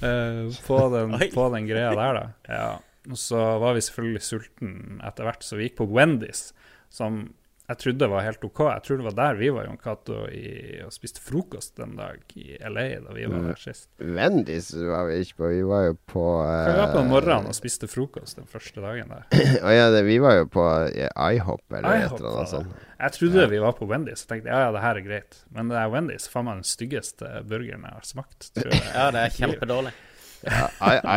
eh, 0.02 0.42
på, 0.66 0.80
den, 0.94 1.14
på 1.34 1.46
den 1.54 1.70
greia 1.70 1.94
der, 1.94 2.18
da. 2.18 2.26
Ja. 2.58 2.66
Og 3.04 3.18
så 3.20 3.36
var 3.60 3.74
vi 3.76 3.82
selvfølgelig 3.84 4.24
sulten 4.24 5.00
etter 5.04 5.26
hvert, 5.28 5.42
så 5.44 5.58
vi 5.58 5.66
gikk 5.68 5.76
på 5.82 5.90
Wendy's, 5.92 6.46
som 6.88 7.26
jeg 7.64 7.78
trodde 7.80 8.02
det 8.02 8.08
var 8.12 8.24
helt 8.26 8.42
OK. 8.44 8.60
Jeg 8.60 8.82
tror 8.84 8.98
det 9.00 9.04
var 9.06 9.14
der 9.16 9.38
vi 9.38 9.48
var 9.56 9.64
Jon 9.64 9.78
Cato 9.80 10.16
og 10.26 10.92
spiste 10.92 11.22
frokost 11.24 11.78
den 11.80 11.94
dag 11.96 12.34
i 12.36 12.58
LA 12.60 12.84
da 13.06 13.14
vi 13.16 13.24
var 13.30 13.46
der 13.46 13.60
sist. 13.62 13.86
Vendis 13.96 14.68
var 14.76 15.06
vi 15.08 15.22
ikke 15.24 15.38
på. 15.38 15.48
Vi 15.54 15.62
var 15.70 15.86
jo 15.86 15.94
på 16.12 16.24
Vi 16.44 16.76
var 16.76 16.92
på 16.92 17.00
eh, 17.00 17.08
morgenen 17.08 17.48
og 17.48 17.56
spiste 17.56 17.88
frokost 17.88 18.36
den 18.36 18.50
første 18.50 18.84
dagen 18.84 19.14
der. 19.14 19.24
Å 19.64 19.72
ja, 19.72 19.88
det, 19.96 20.04
vi 20.04 20.18
var 20.20 20.36
jo 20.42 20.50
på 20.52 20.66
IHOP 20.92 21.78
eller 21.78 21.88
et 21.88 22.04
IHOP 22.04 22.20
eller 22.20 22.30
annet 22.34 22.52
sånt. 22.52 22.86
Jeg 23.00 23.16
trodde 23.16 23.48
vi 23.56 23.64
var 23.64 23.76
på 23.80 23.88
Wendy's 23.88 24.28
og 24.28 24.34
tenkte 24.34 24.52
ja, 24.52 24.62
ja, 24.66 24.70
det 24.76 24.84
her 24.84 25.00
er 25.00 25.08
greit. 25.08 25.42
Men 25.56 25.72
det 25.72 25.80
er 25.80 25.92
Wendy's 25.96 26.28
faen 26.28 26.50
meg 26.50 26.60
den 26.60 26.68
styggeste 26.68 27.34
burgeren 27.48 27.88
jeg 27.88 27.96
har 27.96 28.08
smakt. 28.12 28.50
Tror 28.52 28.74
jeg. 28.76 28.88
Ja, 28.94 29.08
det 29.14 29.24
er 29.24 29.38
kjempedårlig. 29.40 29.96
Ja, 30.44 30.66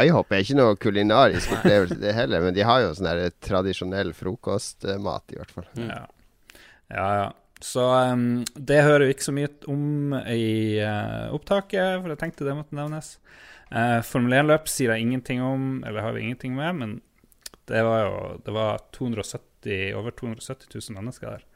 IHOP 0.08 0.32
er 0.32 0.46
ikke 0.46 0.56
noe 0.56 0.76
kulinarisk 0.80 1.52
opplevelse 1.58 1.98
det 2.00 2.16
heller, 2.16 2.46
men 2.48 2.56
de 2.56 2.64
har 2.64 2.86
jo 2.86 2.94
sånn 2.96 3.26
tradisjonell 3.44 4.14
frokostmat, 4.16 5.36
i 5.36 5.42
hvert 5.42 5.52
fall. 5.52 5.68
Ja, 5.84 6.06
ja. 6.94 7.08
ja. 7.22 7.28
Så 7.64 7.82
um, 8.14 8.46
det 8.54 8.84
hører 8.86 9.08
vi 9.08 9.16
ikke 9.16 9.26
så 9.26 9.34
mye 9.34 9.50
om 9.72 10.14
i 10.30 10.78
uh, 10.84 11.34
opptaket, 11.34 12.04
for 12.04 12.14
jeg 12.14 12.22
tenkte 12.22 12.46
det 12.46 12.56
måtte 12.58 12.78
nevnes. 12.78 13.16
Uh, 13.72 14.00
Formel 14.06 14.38
1-løp 14.44 14.70
sier 14.72 14.94
jeg 14.94 15.08
ingenting 15.08 15.42
om, 15.44 15.82
eller 15.88 16.06
har 16.06 16.16
vi 16.16 16.28
ingenting 16.28 16.54
med, 16.58 16.78
men 16.78 16.98
det 17.68 17.84
var 17.84 18.06
jo 18.06 18.18
det 18.46 18.54
var 18.56 18.84
270, 18.96 19.96
over 19.98 20.14
270 20.16 20.70
000 20.70 21.00
mennesker 21.00 21.34
der. 21.34 21.48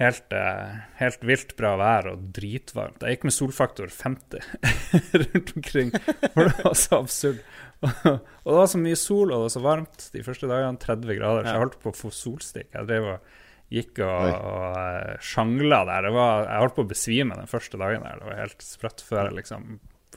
Helt, 0.00 0.32
uh, 0.32 0.76
helt 1.00 1.24
vilt 1.28 1.56
bra 1.58 1.74
vær 1.80 2.12
og 2.12 2.28
dritvarmt. 2.36 3.02
Jeg 3.04 3.18
gikk 3.18 3.26
med 3.28 3.36
solfaktor 3.36 3.90
50 3.92 4.46
rundt 5.24 5.56
omkring, 5.56 5.96
for 6.36 6.46
det 6.46 6.54
var 6.60 6.76
så 6.78 7.00
absurd. 7.00 7.42
og 8.04 8.48
det 8.52 8.60
var 8.60 8.68
så 8.68 8.80
mye 8.80 9.00
sol, 9.00 9.30
og 9.32 9.34
det 9.34 9.44
var 9.48 9.52
så 9.56 9.64
varmt 9.64 10.08
de 10.12 10.24
første 10.24 10.48
dagene. 10.48 10.80
30 10.80 11.20
grader, 11.20 11.44
så 11.44 11.56
jeg 11.56 11.64
holdt 11.64 11.80
på 11.82 11.92
å 11.92 12.00
få 12.04 12.12
solstikk. 12.12 12.68
Jeg 12.76 12.88
drev 12.88 13.14
og 13.16 13.38
gikk 13.70 14.00
og, 14.02 14.26
og 14.50 15.22
sjangla 15.22 15.84
der. 15.88 16.08
Det 16.08 16.12
var, 16.16 16.46
jeg 16.48 16.62
holdt 16.64 16.76
på 16.78 16.84
å 16.86 16.90
besvime 16.90 17.36
den 17.38 17.50
første 17.50 17.78
dagen 17.80 18.02
der. 18.06 18.18
Det 18.20 18.28
var 18.30 18.40
helt 18.44 18.64
sprøtt 18.66 19.04
før 19.06 19.28
jeg 19.28 19.36
liksom 19.40 19.68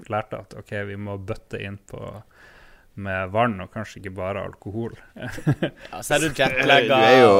lærte 0.09 0.39
at 0.41 0.55
OK, 0.57 0.71
vi 0.89 0.95
må 0.97 1.19
bøtte 1.21 1.59
inn 1.61 1.77
på 1.89 2.01
med 3.03 3.31
vann 3.33 3.55
og 3.63 3.71
kanskje 3.73 3.99
ikke 4.03 4.11
bare 4.19 4.41
alkohol. 4.45 4.93
Ja, 5.93 6.01
så 6.05 6.15
er 6.17 6.25
du 6.25 6.27
Du 6.29 6.41
jetlagga. 6.43 6.97
er 7.07 7.19
jo 7.23 7.33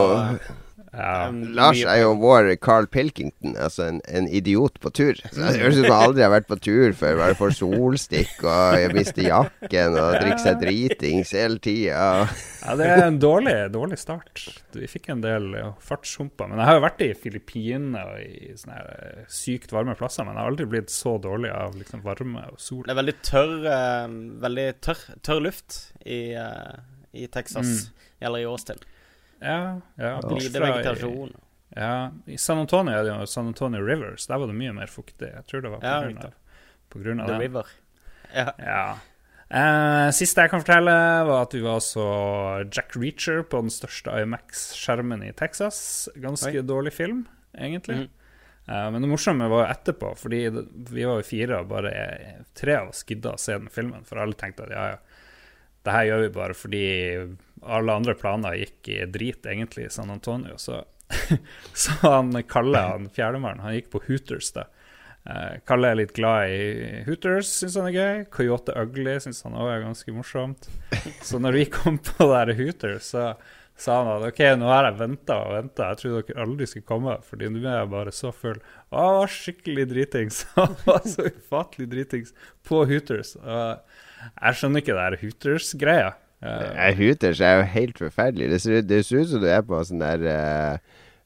ja. 0.94 1.32
Lars 1.58 1.80
er 1.82 2.04
jo 2.04 2.12
vår 2.22 2.52
Carl 2.62 2.86
Pilkington, 2.92 3.56
altså 3.58 3.88
en, 3.88 4.00
en 4.06 4.28
idiot 4.30 4.76
på 4.84 4.92
tur. 4.94 5.18
Det 5.18 5.56
høres 5.58 5.80
ut 5.80 5.88
som 5.88 5.90
han 5.90 6.06
aldri 6.10 6.26
har 6.26 6.34
vært 6.36 6.50
på 6.52 6.58
tur 6.62 6.94
før. 6.98 7.18
Bare 7.18 7.38
får 7.40 7.56
solstikk 7.58 8.44
og 8.46 8.94
mister 8.94 9.26
jakken 9.26 9.98
og 9.98 10.20
drikker 10.20 10.44
seg 10.44 10.62
dritings 10.62 11.34
hele 11.34 11.58
tida. 11.64 12.28
Ja, 12.64 12.78
det 12.78 12.92
er 12.94 13.08
en 13.08 13.18
dårlig, 13.22 13.56
dårlig 13.74 13.98
start. 14.02 14.46
Vi 14.78 14.90
fikk 14.92 15.10
en 15.16 15.26
del 15.26 15.50
ja, 15.58 15.72
fartshumper. 15.82 16.52
Men 16.52 16.62
jeg 16.62 16.70
har 16.70 16.80
jo 16.80 16.86
vært 16.86 17.04
i 17.08 17.12
Filippinene 17.26 18.06
og 18.12 18.22
i 18.22 18.54
sånne 18.60 18.78
her, 18.78 18.94
eh, 18.94 19.28
sykt 19.34 19.74
varme 19.74 19.98
plasser, 19.98 20.28
men 20.28 20.38
jeg 20.38 20.46
har 20.46 20.54
aldri 20.54 20.70
blitt 20.76 20.94
så 20.94 21.18
dårlig 21.22 21.52
av 21.58 21.74
liksom, 21.80 22.06
varme 22.06 22.46
og 22.54 22.62
sol. 22.62 22.86
Det 22.86 22.94
er 22.94 23.02
veldig 23.02 23.20
tørr, 23.26 23.60
eh, 23.74 24.18
veldig 24.46 24.70
tørr, 24.86 25.06
tørr 25.26 25.46
luft 25.50 25.80
i, 26.06 26.24
eh, 26.38 26.82
i 27.18 27.28
Texas, 27.34 27.90
eller 28.22 28.46
i 28.46 28.50
Austin. 28.50 28.78
Ja, 29.44 29.58
ja, 30.00 30.14
fra 30.24 30.38
vegetasjon. 30.40 31.34
Ja, 31.76 32.12
I 32.30 32.38
San 32.38 32.62
Antonio 32.62 32.94
er 32.94 33.08
det 33.08 33.14
jo 33.16 33.26
San 33.30 33.50
Antonio 33.50 33.82
Rivers. 33.84 34.28
Der 34.30 34.38
var 34.40 34.48
det 34.50 34.56
mye 34.58 34.74
mer 34.78 34.92
fuktig. 34.92 35.30
Jeg 35.32 35.46
tror 35.50 35.64
det 35.66 35.72
var 35.74 35.82
på 35.82 35.90
Ja, 35.90 36.02
grunn 36.06 36.22
av, 36.22 36.36
på 36.94 37.02
grunn 37.02 37.24
av 37.24 37.28
The 37.28 37.34
den. 37.34 37.42
River. 37.48 37.72
Ja. 38.34 38.52
Ja. 38.62 38.84
Eh, 39.54 40.10
siste 40.16 40.42
jeg 40.46 40.50
kan 40.54 40.64
fortelle, 40.64 40.94
var 41.30 41.44
at 41.46 41.54
vi 41.54 41.62
var 41.66 41.82
så 41.86 42.06
Jack 42.74 42.96
Reacher 42.98 43.44
på 43.46 43.60
den 43.66 43.74
største 43.74 44.14
IMAX-skjermen 44.24 45.26
i 45.28 45.34
Texas. 45.38 46.10
Ganske 46.18 46.56
Oi. 46.62 46.66
dårlig 46.66 46.94
film, 46.96 47.26
egentlig. 47.54 48.06
Mm. 48.06 48.10
Eh, 48.70 48.88
men 48.96 49.02
det 49.06 49.10
morsomme 49.12 49.50
var 49.52 49.66
jo 49.66 49.74
etterpå, 49.76 50.14
fordi 50.18 50.40
vi 50.94 51.06
var 51.06 51.20
jo 51.22 51.28
fire, 51.28 51.60
og 51.62 51.70
bare 51.74 51.94
tre 52.58 52.78
av 52.80 52.94
oss 52.94 53.04
gidda 53.06 53.36
å 53.36 53.42
se 53.42 53.58
den 53.58 53.70
filmen. 53.74 54.06
For 54.10 54.22
alle 54.24 54.38
tenkte 54.40 54.66
at 54.70 54.74
ja, 54.74 54.88
ja, 54.96 55.13
det 55.84 55.96
her 55.96 56.08
gjør 56.10 56.24
vi 56.24 56.30
bare 56.36 56.56
fordi 56.58 56.86
alle 57.64 57.96
andre 57.96 58.16
planer 58.20 58.60
gikk 58.60 58.90
i 58.92 59.00
drit, 59.12 59.46
egentlig, 59.48 59.88
i 59.88 59.94
San 59.94 60.12
Antonio. 60.12 60.58
Så, 60.60 60.82
så 61.84 61.98
han 62.04 62.36
Kalle, 62.50 62.86
han 62.94 63.10
fjerdemannen, 63.14 63.64
han 63.64 63.78
gikk 63.78 63.92
på 63.94 64.04
Hooters, 64.08 64.52
da. 64.56 64.68
Eh, 65.24 65.60
Kalle 65.68 65.94
er 65.94 66.00
litt 66.02 66.14
glad 66.16 66.52
i 66.52 67.02
Hooters, 67.08 67.52
syns 67.62 67.78
han 67.80 67.90
er 67.92 67.98
gøy. 67.98 68.24
Coyote 68.36 68.76
Ugly 68.80 69.18
syns 69.24 69.44
han 69.48 69.56
òg 69.56 69.72
er 69.72 69.84
ganske 69.86 70.16
morsomt. 70.16 70.70
Så 71.24 71.40
når 71.40 71.60
vi 71.60 71.68
kom 71.72 72.00
på 72.04 72.28
det 72.28 72.40
her 72.40 72.56
Hooters, 72.60 73.12
så 73.16 73.34
sa 73.80 73.98
han 74.02 74.12
at 74.18 74.28
OK, 74.28 74.42
nå 74.60 74.68
har 74.70 74.88
jeg 74.88 75.00
venta 75.00 75.40
og 75.48 75.56
venta, 75.56 75.90
jeg 75.92 76.02
trodde 76.02 76.24
dere 76.28 76.44
aldri 76.46 76.68
skulle 76.70 76.88
komme, 76.88 77.16
fordi 77.26 77.50
nå 77.50 77.64
er 77.64 77.80
jeg 77.80 77.92
bare 77.94 78.14
så 78.14 78.32
full. 78.36 78.60
Å, 78.94 79.06
skikkelig 79.32 79.88
dritings. 79.90 80.44
Han 80.60 80.76
var 80.86 81.02
så 81.10 81.26
ufattelig 81.32 81.90
dritings 81.96 82.36
på 82.68 82.84
Hooters. 82.90 83.34
Og 83.42 84.03
jeg 84.32 84.60
skjønner 84.60 84.84
ikke 84.84 84.96
det 84.98 85.06
her 85.08 85.20
Hooters-greia. 85.24 86.12
Uh, 86.44 86.90
Hooters 86.98 87.40
er 87.40 87.62
jo 87.62 87.70
helt 87.72 88.02
forferdelig. 88.04 88.50
Det 88.52 88.62
ser, 88.62 88.82
det 88.84 89.06
ser 89.08 89.24
ut 89.24 89.32
som 89.32 89.44
du 89.44 89.48
er 89.48 89.62
på 89.64 89.80
sånn 89.88 90.02
der 90.04 90.26
uh, 90.28 90.76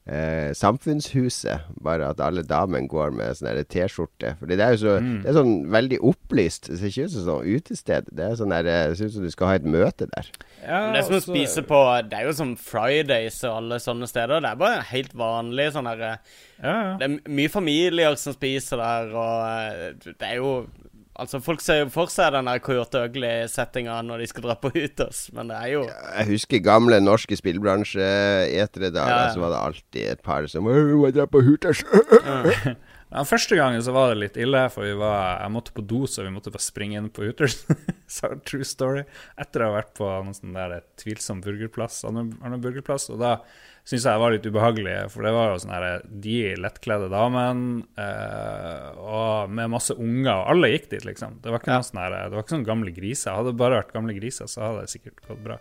uh, 0.06 0.50
Samfunnshuset, 0.54 1.64
bare 1.82 2.06
at 2.12 2.20
alle 2.22 2.44
damene 2.46 2.86
går 2.88 3.10
med 3.18 3.34
sånn 3.34 3.48
der 3.50 3.66
T-skjorte. 3.66 4.36
Fordi 4.38 4.58
det 4.60 4.64
er 4.64 4.76
jo 4.76 4.80
så 4.84 4.94
Mm. 5.02 5.18
Det 5.24 5.30
er 5.32 5.36
sånn 5.40 5.56
veldig 5.74 5.98
opplyst. 6.12 6.70
Det 6.70 6.78
ser 6.78 6.92
ikke 6.92 7.08
ut 7.08 7.14
som 7.16 7.26
sånn 7.26 7.50
utested. 7.56 8.08
Det 8.14 8.24
er 8.28 8.38
sånn 8.38 8.54
der 8.54 8.62
Det 8.68 8.96
ser 8.98 9.10
ut 9.10 9.16
som 9.18 9.26
du 9.26 9.30
skal 9.34 9.50
ha 9.50 9.58
et 9.58 9.66
møte 9.66 10.06
der. 10.14 10.30
ja, 10.62 10.80
det 10.92 11.02
er 11.02 11.06
som 11.10 11.18
å 11.18 11.22
spise 11.26 11.62
på 11.66 11.80
Det 12.08 12.18
er 12.18 12.24
jo 12.30 12.32
sånn 12.38 12.56
Fridays 12.56 13.42
og 13.44 13.56
alle 13.56 13.80
sånne 13.82 14.06
steder. 14.10 14.40
Det 14.40 14.50
er 14.54 14.62
bare 14.62 14.82
helt 14.94 15.14
vanlig 15.18 15.72
sånn 15.74 15.90
der 15.90 16.00
eh, 16.12 16.36
ja, 16.62 16.72
ja. 16.74 16.96
Det 16.98 17.06
er 17.06 17.30
mye 17.30 17.50
familier 17.50 18.14
som 18.18 18.34
spiser 18.34 18.80
der, 18.82 19.12
og 19.14 20.06
det 20.06 20.26
er 20.26 20.38
jo 20.40 20.66
Altså, 21.18 21.40
folk 21.42 21.62
ser 21.64 21.80
jo 21.80 21.88
for 21.90 22.10
seg 22.12 22.30
den 22.36 22.46
Coyote 22.62 23.00
Ugly-settinga 23.08 23.96
når 24.06 24.22
de 24.22 24.28
skal 24.30 24.44
dra 24.46 24.54
på 24.60 24.70
Hooters, 24.74 25.24
men 25.34 25.50
det 25.50 25.56
er 25.58 25.72
jo 25.72 25.80
Jeg 25.88 26.28
husker 26.28 26.62
gamle 26.62 27.00
norske 27.02 27.34
spillbransje-etere 27.40 28.92
da, 28.94 29.06
Ja, 29.08 29.16
ja. 29.24 29.32
så 29.34 29.42
var 29.42 29.50
det 29.54 29.62
alltid 29.64 30.12
et 30.12 30.22
par 30.22 30.46
som 30.46 30.68
«Åh, 30.70 30.94
må 30.94 31.10
dra 31.14 31.26
på 31.26 31.42
Hooters. 31.42 31.82
Ja, 33.08 33.22
første 33.24 33.56
gangen 33.56 33.80
så 33.80 33.94
var 33.96 34.10
det 34.12 34.18
litt 34.20 34.34
ille, 34.36 34.66
for 34.68 34.84
vi 34.84 34.92
var, 35.00 35.38
jeg 35.40 35.52
måtte 35.54 35.72
på 35.72 35.80
do, 35.80 36.02
så 36.04 36.26
vi 36.26 36.32
måtte 36.34 36.52
bare 36.52 36.60
springe 36.60 36.98
inn 37.00 37.06
på 37.08 37.24
Hooters. 37.24 37.62
Så 38.18 38.28
True 38.44 38.66
story. 38.68 39.06
Etter 39.40 39.64
å 39.64 39.70
ha 39.70 39.78
vært 39.78 39.94
på 39.96 40.04
noen 40.04 40.36
sånn 40.36 40.52
der 40.56 40.82
tvilsom 41.00 41.40
burgerplass, 41.44 42.02
annen 42.08 42.60
burgerplass, 42.60 43.08
og 43.14 43.22
da 43.24 43.38
syntes 43.88 44.04
jeg 44.04 44.20
var 44.20 44.34
litt 44.34 44.44
ubehagelig, 44.44 44.96
for 45.14 45.24
det 45.24 45.32
var 45.32 45.52
jo 45.52 45.60
sånn 45.62 45.72
her 45.72 46.02
de 46.24 46.36
lettkledde 46.60 47.08
damene, 47.12 47.86
eh, 47.96 48.98
og 49.00 49.54
med 49.56 49.72
masse 49.72 49.96
unger, 49.96 50.34
og 50.34 50.52
alle 50.52 50.72
gikk 50.74 50.90
dit, 50.92 51.06
liksom. 51.08 51.38
Det 51.44 51.54
var 51.54 51.62
ikke 51.62 51.78
ja. 51.78 51.86
sånn 51.86 52.02
her, 52.02 52.16
det 52.28 52.36
var 52.36 52.44
ikke 52.44 52.56
sånn 52.56 52.68
gamle 52.68 52.92
griser. 52.92 53.32
Hadde 53.38 53.54
det 53.54 53.60
bare 53.62 53.80
vært 53.80 53.94
gamle 53.96 54.16
griser, 54.18 54.50
så 54.52 54.66
hadde 54.66 54.84
det 54.84 54.92
sikkert 54.92 55.24
gått 55.24 55.40
bra. 55.46 55.56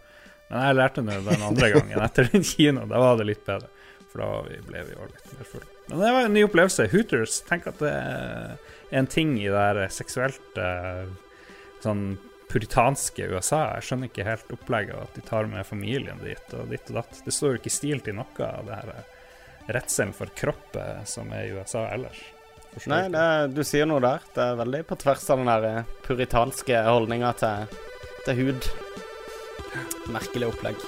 Men 0.50 0.68
jeg 0.68 0.78
lærte 0.80 1.04
nå 1.04 1.18
den 1.24 1.48
andre 1.50 1.72
gangen, 1.78 2.04
etter 2.04 2.30
den 2.34 2.46
kinoen, 2.48 2.92
da 2.92 3.02
var 3.04 3.20
det 3.20 3.30
litt 3.32 3.48
bedre. 3.48 3.72
For 4.12 4.24
da 4.24 4.60
ble 4.68 4.84
vi 4.88 4.96
jo 4.96 5.08
litt 5.08 5.32
mer 5.32 5.52
fulle. 5.54 5.72
Men 5.88 6.04
det 6.04 6.12
var 6.18 6.28
en 6.28 6.36
ny 6.36 6.44
opplevelse. 6.48 6.88
Hooters. 6.92 7.42
Tenk 7.48 7.68
at 7.72 7.80
det 7.84 7.92
er 7.96 9.00
en 9.00 9.08
ting 9.12 9.36
i 9.40 9.48
det 9.48 9.63
her 9.70 9.80
seksuelt 9.92 10.60
eh, 10.60 11.08
sånn 11.84 12.06
puritanske 12.51 13.27
USA. 13.33 13.62
Jeg 13.75 13.88
skjønner 13.89 14.10
ikke 14.12 14.25
helt 14.27 14.53
opplegget 14.55 14.95
at 15.01 15.15
de 15.17 15.23
tar 15.27 15.49
med 15.51 15.65
familien 15.67 16.19
dit 16.23 16.53
og 16.55 16.69
ditt 16.71 16.89
og 16.93 17.01
datt. 17.01 17.21
Det 17.25 17.33
står 17.36 17.55
jo 17.55 17.60
ikke 17.62 17.71
i 17.73 17.77
stil 17.77 18.01
til 18.05 18.15
noe 18.19 18.47
av 18.47 18.65
det 18.69 18.77
her 18.79 18.91
eh, 18.95 19.13
redselen 19.77 20.13
for 20.15 20.31
kropp 20.38 20.77
eh, 20.79 21.01
som 21.10 21.31
er 21.36 21.49
i 21.49 21.53
USA 21.57 21.86
ellers. 21.91 22.21
Nei, 22.88 23.07
det, 23.10 23.17
er- 23.19 23.47
du 23.51 23.63
sier 23.65 23.88
noe 23.89 23.99
der. 24.03 24.23
Det 24.36 24.43
er 24.43 24.60
veldig 24.60 24.83
på 24.88 24.99
tvers 25.01 25.23
av 25.33 25.41
den 25.41 25.49
der 25.51 25.67
eh, 25.71 25.95
puritanske 26.05 26.83
holdninga 26.88 27.33
til, 27.41 27.79
til 28.27 28.41
hud. 28.43 28.69
Merkelig 30.13 30.47
opplegg. 30.53 30.79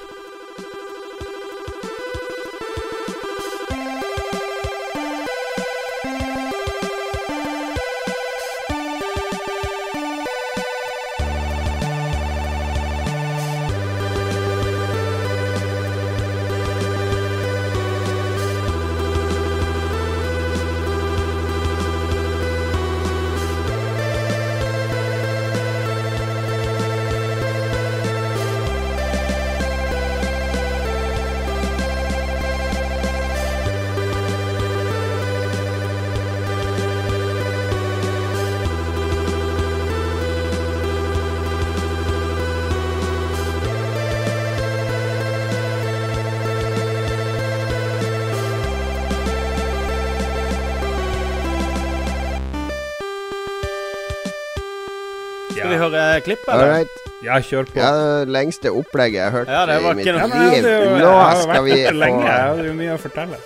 Eller? 56.53 56.71
right. 56.73 57.05
Ja, 57.23 57.35
kjør 57.43 57.65
på. 57.67 57.79
Ja, 57.81 57.89
det 57.99 58.31
lengste 58.31 58.71
opplegget 58.71 59.17
jeg 59.19 59.25
har 59.25 59.33
hørt 59.39 59.49
Ja, 59.51 59.65
det 59.67 59.77
var 59.83 59.91
i 59.91 59.95
mitt 59.99 60.05
ikke 60.07 60.19
noe- 60.19 60.51
liv. 60.53 60.67
jo, 60.69 60.95
Nå 61.01 61.41
skal 61.41 61.63
vi 61.65 61.77
få 61.89 61.95
lenge. 61.99 62.23
Jeg 62.29 62.45
hadde 62.47 62.67
jo 62.69 62.73
mye 62.79 62.93
å 62.93 63.01
fortelle. 63.03 63.41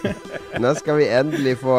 Nå 0.64 0.72
skal 0.78 0.96
vi 1.00 1.08
endelig 1.20 1.54
få 1.60 1.76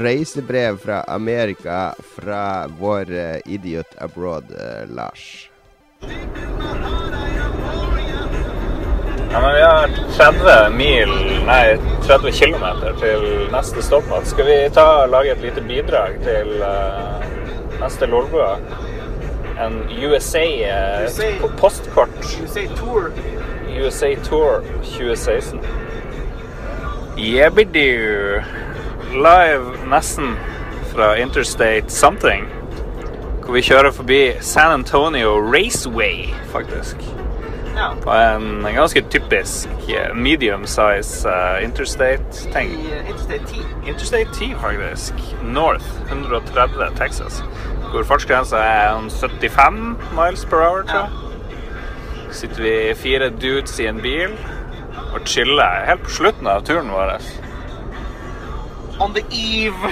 reisebrev 0.00 0.80
fra 0.82 1.02
Amerika 1.08 1.78
fra 2.16 2.42
vår 2.80 3.12
uh, 3.12 3.38
idiot 3.46 3.92
abroad, 4.00 4.50
uh, 4.56 4.84
Lars. 4.92 5.48
Ja, 9.32 9.40
men 9.40 9.54
vi 9.54 9.62
har 9.62 9.88
30 10.16 10.70
mil, 10.76 11.10
nei 11.46 11.76
30 12.06 12.32
km 12.34 12.64
til 12.98 13.26
neste 13.52 13.82
stopp. 13.86 14.08
Skal 14.26 14.48
vi 14.48 14.56
ta 14.74 14.86
og 15.04 15.12
lage 15.12 15.36
et 15.36 15.44
lite 15.44 15.62
bidrag 15.68 16.16
til 16.24 16.56
uh, 16.64 17.22
neste 17.80 18.08
Lolbua? 18.10 18.56
En 19.60 19.82
USA, 20.02 20.38
eh, 20.38 21.04
USA. 21.04 21.48
postkort. 21.58 22.38
USA 22.42 22.60
tour. 22.76 23.12
USA 23.78 24.14
Tour 24.24 24.62
2016. 24.82 25.60
Jebbidu. 27.16 28.40
Live 29.12 29.86
nesten 29.86 30.36
fra 30.94 31.16
Interstate 31.16 31.90
Something. 31.90 32.48
Hvor 33.44 33.52
vi 33.52 33.62
kjører 33.62 33.90
forbi 33.90 34.32
San 34.40 34.72
Antonio 34.72 35.52
Raceway, 35.52 36.28
faktisk. 36.52 36.96
Ja. 37.76 37.90
På 38.02 38.10
en 38.10 38.74
ganske 38.74 39.02
typisk 39.10 39.68
eh, 39.88 40.14
medium 40.14 40.66
size 40.66 41.28
uh, 41.28 41.64
interstate-ting. 41.64 42.70
Uh, 42.70 43.10
Interstate 43.10 43.46
10. 43.46 43.60
Interstate 43.88 44.28
10, 44.34 44.54
faktisk. 44.60 45.14
North 45.44 45.84
130 46.10 46.96
Texas. 46.98 47.42
Hvor 47.90 48.06
fartsgrensa 48.06 48.56
er 48.56 48.92
en 48.94 49.10
75 49.10 49.80
miles 50.14 50.44
per 50.46 50.62
hour, 50.62 50.82
tror 50.86 51.00
jeg. 51.00 51.10
Sitter 52.30 52.62
vi 52.62 52.74
fire 52.94 53.30
dudes 53.30 53.78
i 53.82 53.88
en 53.90 53.98
bil 54.02 54.36
og 55.10 55.24
chiller 55.26 55.86
helt 55.88 56.04
på 56.06 56.12
slutten 56.14 56.46
av 56.46 56.62
turen 56.66 56.92
vår. 56.94 57.16
On 59.00 59.14
the 59.14 59.24
eve. 59.32 59.90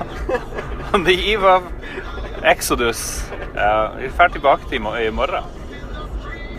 On 0.94 1.04
the 1.04 1.16
eve 1.32 1.46
of 1.46 1.62
Exodus. 2.44 3.24
Ja, 3.54 3.90
vi 3.96 4.12
drar 4.18 4.28
tilbake 4.28 4.68
til 4.68 4.78
i 4.78 5.10
morgen. 5.10 5.44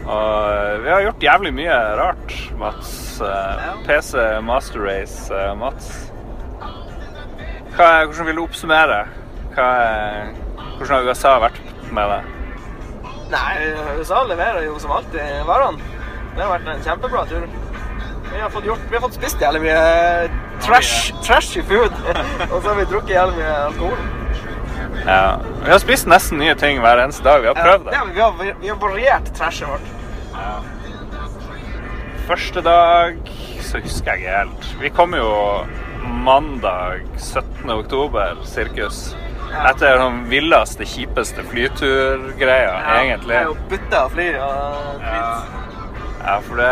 Og 0.06 0.54
eh, 0.54 0.84
vi 0.84 0.90
har 0.90 1.02
gjort 1.06 1.24
jævlig 1.24 1.54
mye 1.54 1.80
rart, 2.00 2.36
Mats. 2.60 3.22
Eh, 3.22 3.66
PC 3.86 4.18
Master 4.44 4.82
Race, 4.82 5.34
eh, 5.34 5.58
Mats. 5.58 6.12
Hva, 7.76 8.04
hvordan 8.04 8.26
vil 8.28 8.36
du 8.36 8.44
oppsummere? 8.44 9.06
Hva, 9.56 9.70
hvordan 10.78 10.94
har 10.96 11.10
USA 11.10 11.34
vært 11.44 11.60
med 11.92 12.14
deg? 12.14 12.30
Nei, 13.32 13.52
USA 14.00 14.22
leverer 14.28 14.66
jo 14.66 14.78
som 14.80 14.92
alltid 14.96 15.44
varene. 15.48 15.80
Det 16.36 16.44
har 16.44 16.52
vært 16.54 16.70
en 16.72 16.84
kjempebra 16.86 17.26
tur. 17.30 17.46
Vi 18.32 18.40
har 18.40 18.50
fått, 18.54 18.64
gjort, 18.68 18.84
vi 18.88 18.96
har 18.96 19.04
fått 19.04 19.18
spist 19.20 19.42
jævlig 19.44 19.62
mye 19.66 19.80
trash, 20.64 21.12
trashy 21.26 21.64
food. 21.68 21.92
Og 22.52 22.58
så 22.62 22.66
har 22.70 22.78
vi 22.80 22.86
drukket 22.92 23.16
jævlig 23.18 23.40
mye 23.42 23.56
alkohol. 23.68 24.04
Ja. 25.06 25.24
Vi 25.66 25.72
har 25.72 25.80
spist 25.84 26.08
nesten 26.08 26.40
nye 26.40 26.56
ting 26.60 26.80
hver 26.84 27.02
eneste 27.04 27.24
dag. 27.28 27.42
Vi 27.44 27.50
har 27.52 27.58
prøvd 27.60 27.92
Ja, 27.92 28.04
det. 28.06 28.16
vi, 28.16 28.22
har, 28.24 28.56
vi 28.62 28.72
har 28.72 28.80
variert 28.80 29.32
trashet 29.36 29.68
vårt. 29.68 29.88
Første 32.28 32.62
dag 32.64 33.18
så 33.62 33.82
husker 33.84 34.14
jeg 34.14 34.24
ikke 34.24 34.36
helt. 34.38 34.68
Vi 34.82 34.92
kom 34.96 35.16
jo 35.18 35.32
mandag 36.24 37.04
17. 37.20 37.68
oktober, 37.74 38.38
sirkus. 38.48 39.12
Etter 39.52 39.98
den 40.00 40.22
villeste, 40.32 40.86
kjipeste 40.88 41.44
flyturgreia, 41.52 42.76
egentlig. 43.02 43.34
Det 43.34 43.40
er 43.42 43.50
jo 43.50 43.58
bytte 43.72 44.00
av 44.00 44.14
fly 44.16 44.28
og 44.40 45.02
drit. 45.04 45.58
Ja, 46.22 46.36
for 46.46 46.62
det 46.62 46.72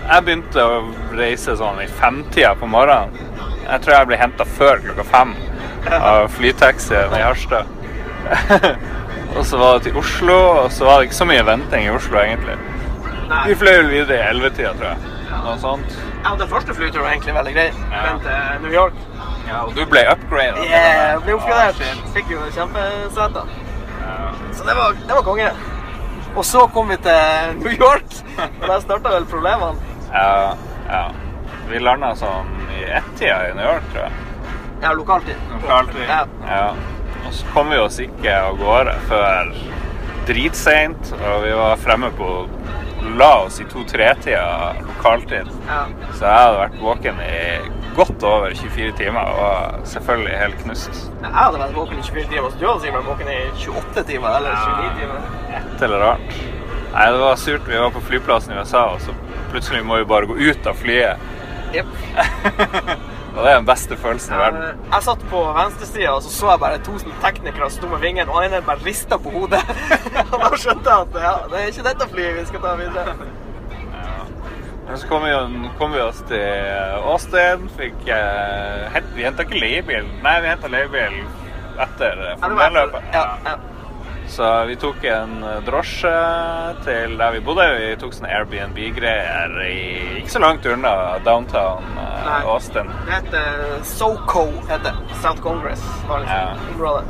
Jeg 0.00 0.24
begynte 0.26 0.62
å 0.64 0.78
reise 1.12 1.54
sånn 1.58 1.82
i 1.84 1.86
femtida 2.00 2.54
på 2.56 2.66
morgenen. 2.70 3.12
Jeg 3.66 3.84
tror 3.84 3.94
jeg 3.94 4.08
ble 4.08 4.18
henta 4.18 4.46
før 4.48 4.80
klokka 4.82 5.04
fem 5.06 5.34
av 6.00 6.30
flytaxien 6.34 7.12
i 7.14 7.20
Harstad. 7.22 7.68
og 9.36 9.44
så 9.46 9.60
var 9.60 9.76
det 9.76 9.90
til 9.90 10.00
Oslo, 10.00 10.38
og 10.64 10.72
så 10.74 10.88
var 10.88 10.98
det 10.98 11.10
ikke 11.10 11.20
så 11.20 11.28
mye 11.28 11.44
venting 11.46 11.86
i 11.86 11.92
Oslo, 11.92 12.18
egentlig. 12.22 12.56
Nei. 13.30 13.44
Vi 13.52 13.58
fløy 13.60 13.84
videre 13.92 14.16
i 14.16 14.26
ellevetida, 14.32 14.72
tror 14.80 14.94
jeg. 14.94 15.14
Noe 15.30 15.58
sånt. 15.62 16.00
Ja, 16.24 16.34
den 16.40 16.48
første 16.50 16.74
flyturen 16.74 17.04
var 17.06 17.14
egentlig 17.14 17.36
veldig 17.36 17.54
grei. 17.54 17.68
Vent 17.92 18.26
til 18.26 18.64
New 18.64 18.74
York. 18.74 18.98
Ja, 19.50 19.64
og 19.66 19.74
du 19.74 19.82
ble 19.90 20.04
upgrada. 20.12 20.62
Yeah, 20.62 21.18
ble 21.24 21.34
oppgradert. 21.34 21.82
Ah. 21.82 22.06
Fikk 22.14 22.30
jo 22.30 22.46
kjempeseter. 22.54 23.50
Så 24.54 24.66
det 24.66 24.76
var, 24.78 24.94
det 24.94 25.16
var 25.16 25.24
konge. 25.26 25.50
Og 26.36 26.44
så 26.46 26.62
kom 26.70 26.92
vi 26.92 26.96
til 27.02 27.56
New 27.58 27.72
York, 27.74 28.20
og 28.38 28.68
der 28.68 28.82
starta 28.84 29.14
vel 29.16 29.26
problemene. 29.26 29.74
Ja, 30.14 30.52
ja. 30.86 31.02
Vi 31.70 31.82
landa 31.82 32.12
sånn 32.18 32.46
i 32.76 32.84
ett-tida 32.86 33.40
i 33.48 33.56
New 33.58 33.66
York, 33.66 33.90
tror 33.90 34.06
jeg. 34.06 34.12
Ja, 34.84 34.94
lokaltid. 34.96 35.42
Lokaltid. 35.56 36.06
Ja. 36.06 36.22
Ja. 36.46 36.68
Og 37.26 37.34
så 37.34 37.50
kom 37.54 37.74
vi 37.74 37.78
oss 37.82 37.98
ikke 38.02 38.36
av 38.46 38.58
gårde 38.62 38.94
før 39.10 39.50
dritseint, 40.30 41.12
og 41.18 41.44
vi 41.44 41.52
var 41.58 41.82
fremme 41.82 42.10
på 42.18 42.30
La 43.18 43.30
oss 43.44 43.60
i 43.60 43.64
to-tre-tida 43.64 44.74
lokaltid. 44.86 45.48
Ja. 45.66 45.82
Så 46.12 46.24
jeg 46.24 46.34
hadde 46.36 46.58
vært 46.60 46.78
våken 46.82 47.20
i 47.24 47.40
godt 47.96 48.24
over 48.26 48.54
24 48.54 48.92
timer 48.98 49.32
og 49.44 49.86
selvfølgelig 49.88 50.38
helt 50.42 50.62
knust. 50.64 51.02
Jeg 51.22 51.34
hadde 51.34 51.62
vært 51.62 51.76
våken 51.76 51.98
i 51.98 52.06
24 52.06 52.28
timer, 52.34 52.50
så 52.52 52.60
du 52.60 52.66
hadde 52.68 52.84
sikkert 52.84 52.98
vært 53.00 53.10
våken 53.10 53.32
i 53.34 53.40
28 53.66 54.06
timer 54.12 54.38
eller 54.40 54.64
29 54.64 54.90
timer. 55.00 55.28
Et 55.60 55.84
eller 55.88 56.06
annet. 56.10 56.40
Nei, 56.90 57.06
det 57.14 57.20
var 57.22 57.36
surt. 57.38 57.68
Vi 57.70 57.78
var 57.78 57.92
på 57.94 58.02
flyplassen 58.08 58.54
i 58.54 58.58
USA, 58.60 58.86
og 58.94 59.04
så 59.04 59.14
plutselig 59.52 59.84
må 59.86 60.00
vi 60.02 60.10
bare 60.10 60.30
gå 60.30 60.38
ut 60.40 60.70
av 60.70 60.80
flyet. 60.80 61.28
Jep. 61.74 61.96
Og 63.30 63.44
det 63.44 63.50
er 63.50 63.58
den 63.60 63.66
beste 63.68 63.96
følelsen 63.96 64.34
i 64.34 64.38
verden. 64.40 64.80
Jeg 64.92 65.06
satt 65.06 65.20
på 65.30 65.42
venstresida, 65.56 66.14
og 66.16 66.22
så 66.24 66.32
så 66.34 66.48
jeg 66.50 66.62
bare 66.64 66.80
to 66.86 66.96
teknikere 67.22 67.68
som 67.70 67.76
sto 67.76 67.90
med 67.92 68.02
vingen, 68.02 68.28
og 68.28 68.42
den 68.42 68.52
ene 68.52 68.62
bare 68.66 68.82
rista 68.86 69.18
på 69.22 69.30
hodet. 69.34 69.62
og 70.32 70.36
da 70.42 70.50
skjønte 70.56 70.90
jeg 70.90 71.06
at 71.06 71.20
ja, 71.26 71.34
det 71.52 71.60
er 71.60 71.70
ikke 71.70 71.86
dette 71.86 72.10
flyet 72.14 72.40
vi 72.40 72.46
skal 72.50 72.64
ta 72.66 72.74
videre. 72.80 73.14
Og 74.90 74.98
så 74.98 75.06
kom 75.06 75.22
vi, 75.22 75.68
kom 75.78 75.92
vi 75.94 76.00
oss 76.02 76.24
til 76.26 77.04
Austin. 77.06 77.68
Fikk, 77.78 78.08
hent, 78.94 79.12
vi 79.14 79.26
henta 79.26 79.46
ikke 79.46 79.62
leiebilen. 79.62 80.10
Nei, 80.24 80.40
vi 80.42 80.50
henta 80.50 80.70
leiebilen 80.72 81.28
etter 81.80 82.24
Ja, 82.26 82.34
Formelløpet. 82.42 83.12
Ja, 83.14 83.26
ja. 83.46 83.58
Så 84.30 84.64
vi 84.64 84.76
tok 84.78 85.04
en 85.10 85.42
eh, 85.42 85.56
drosje 85.66 86.10
til 86.86 87.16
der 87.18 87.32
vi 87.34 87.40
bodde. 87.44 87.64
Vi 87.80 87.88
tok 87.98 88.12
sånne 88.14 88.30
Airbnb-greier 88.30 89.56
ikke 90.20 90.30
så 90.30 90.42
langt 90.44 90.66
unna 90.70 90.92
downtown 91.26 91.88
eh, 91.98 92.20
Nei. 92.28 92.36
Austin. 92.52 92.92
Det 93.08 93.16
heter 93.16 93.72
SoCo, 93.90 94.44
heter. 94.70 95.00
South 95.22 95.42
Congress 95.42 95.82
var 96.08 96.22
liksom 96.22 96.78
Ja. 96.78 97.00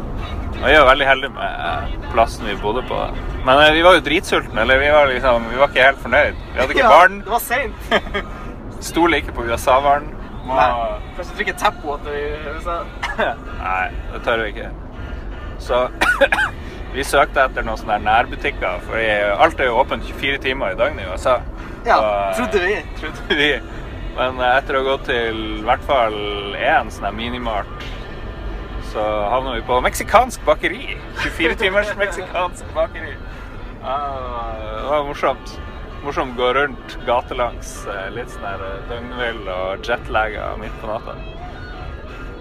Og 0.60 0.66
vi 0.68 0.72
var 0.76 0.88
veldig 0.90 1.06
heldige 1.08 1.32
med 1.36 1.60
eh, 1.66 1.98
plassen 2.12 2.48
vi 2.48 2.56
bodde 2.62 2.82
på. 2.88 3.02
Men 3.46 3.60
vi 3.76 3.84
var 3.84 3.98
jo 3.98 4.04
dritsultne. 4.08 4.60
Eller 4.64 4.80
vi 4.80 4.88
var 4.92 5.12
liksom 5.12 5.44
Vi 5.52 5.60
var 5.60 5.70
ikke 5.72 5.86
helt 5.90 6.02
fornøyd. 6.02 6.40
Vi 6.54 6.60
hadde 6.60 6.76
ikke 6.78 6.94
barn. 6.96 7.20
Det 7.24 7.34
var 7.36 7.44
seint. 7.44 7.94
Stoler 8.90 9.20
ikke 9.20 9.36
på 9.36 9.44
USA-varen. 9.48 10.08
Nei. 10.48 10.70
Kanskje 11.18 11.36
drikke 11.36 11.56
tapwater 11.60 12.16
i 12.16 12.26
USA. 12.56 12.80
Nei, 13.60 13.86
det 14.14 14.22
tør 14.24 14.40
vi 14.46 14.54
ikke. 14.54 14.70
Så 15.60 15.84
vi 16.94 17.04
søkte 17.06 17.44
etter 17.46 17.66
noen 17.66 17.78
sånne 17.78 18.00
nærbutikker, 18.02 18.80
for 18.86 18.98
alt 19.44 19.60
er 19.62 19.70
jo 19.70 19.78
åpent 19.82 20.04
24 20.10 20.40
timer 20.42 20.74
i 20.74 20.78
døgnet 20.80 21.06
i 21.06 21.12
USA. 21.12 21.36
Ja, 21.86 21.96
Og, 21.96 22.34
trodde 22.36 22.60
vi. 22.64 22.74
Trodde 23.00 23.36
vi. 23.38 23.50
Men 24.18 24.40
eh, 24.42 24.56
etter 24.58 24.76
å 24.76 24.82
ha 24.82 24.88
gått 24.90 25.06
til 25.08 25.40
i 25.60 25.64
hvert 25.64 25.84
fall 25.86 26.16
én 26.58 26.90
sånn 26.92 27.14
minimart, 27.16 27.88
så 28.90 29.04
havna 29.30 29.54
vi 29.54 29.62
på 29.68 29.78
meksikansk 29.86 30.42
bakeri. 30.44 30.96
24 31.22 31.56
timers 31.62 31.92
meksikansk 32.02 32.72
bakeri. 32.76 33.14
Ja, 33.80 33.98
det 34.58 34.88
var 34.90 35.06
morsomt. 35.08 35.54
Morsomt 36.02 36.34
å 36.34 36.40
gå 36.40 36.48
rundt 36.56 36.96
gatelangs, 37.06 37.74
eh, 37.92 38.08
litt 38.16 38.32
sånn 38.34 38.48
eh, 38.50 38.80
døgnvill 38.90 39.44
og 39.54 39.86
jetlagga 39.86 40.50
midt 40.60 40.74
på 40.82 40.90
natta. 40.90 41.14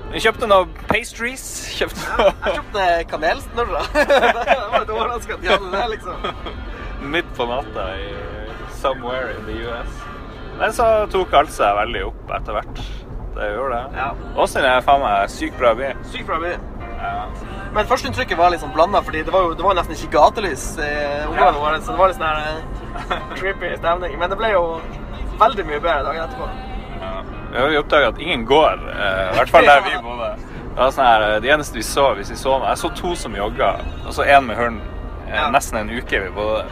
Vi 0.09 0.21
kjøpte 0.23 0.47
noen 0.49 0.71
pastries. 0.89 1.43
Kjøpte 1.77 2.05
Jeg 2.17 2.55
kjøpte 2.55 2.85
kanelsnurrer. 3.11 3.89
det 3.93 4.55
var 4.71 4.79
litt 4.81 4.93
overraska 4.95 5.35
at 5.37 5.43
de 5.43 5.51
hadde 5.51 5.69
det, 5.75 5.83
liksom. 5.93 6.55
midt 7.13 7.29
på 7.37 7.45
natta 7.49 7.85
i 7.99 8.07
somewhere 8.79 9.35
in 9.35 9.45
the 9.45 9.59
US. 9.67 9.99
Men 10.59 10.73
så 10.75 10.87
tok 11.13 11.35
alt 11.39 11.53
seg 11.55 11.77
veldig 11.77 12.01
opp 12.09 12.33
etter 12.39 12.57
hvert. 12.57 12.81
Det 13.37 13.51
gjorde 13.53 13.77
det. 13.77 13.99
Ja. 14.01 14.09
Austin 14.35 14.65
er 14.67 14.81
faen 14.83 15.03
meg 15.05 15.29
sykt 15.31 15.59
bra 15.61 15.75
by. 15.77 15.93
Sykt 16.11 16.27
bra 16.27 16.39
by. 16.41 16.55
Ja. 16.99 17.13
Men 17.75 17.87
førsteinntrykket 17.87 18.39
var 18.39 18.57
sånn 18.59 18.73
blanda, 18.75 19.03
fordi 19.05 19.21
det 19.27 19.31
var 19.31 19.45
jo 19.45 19.53
det 19.55 19.63
var 19.63 19.77
nesten 19.77 19.95
ikke 19.95 20.17
gatelys 20.17 20.65
i 20.81 20.89
området 21.29 21.61
vårt, 21.61 21.85
så 21.85 21.93
det 21.93 22.01
var 22.01 22.11
litt 22.11 22.19
sånn 22.19 22.27
her 22.27 22.41
eh, 22.49 23.29
creepy 23.37 23.71
stemning. 23.77 24.17
Men 24.19 24.33
det 24.33 24.39
ble 24.41 24.51
jo 24.55 24.65
veldig 25.39 25.67
mye 25.69 25.79
bedre 25.85 26.01
dagen 26.09 26.25
etterpå. 26.25 26.68
Vi 27.51 27.57
har 27.57 27.77
oppdaga 27.79 28.07
at 28.07 28.19
ingen 28.19 28.45
går, 28.45 28.79
eh, 28.93 29.31
i 29.31 29.35
hvert 29.37 29.49
fall 29.49 29.65
der 29.65 29.81
vi 29.81 29.95
bodde. 30.03 30.35
Det 30.69 30.77
var 30.85 30.91
sånn 30.95 31.05
her, 31.05 31.21
eh, 31.35 31.39
De 31.41 31.49
eneste 31.49 31.75
vi 31.75 31.81
så 31.83 32.13
hvis 32.15 32.29
vi 32.31 32.35
så 32.35 32.59
noe 32.59 32.67
Jeg 32.69 32.77
så 32.77 32.89
to 32.95 33.15
som 33.15 33.33
jogga, 33.35 33.71
og 34.05 34.13
så 34.13 34.23
én 34.25 34.45
med 34.45 34.57
hund. 34.57 34.81
Eh. 35.27 35.49
Nesten 35.51 35.77
en 35.81 35.89
uke 35.89 36.19
vi 36.23 36.29
bodde 36.29 36.63
der. 36.63 36.69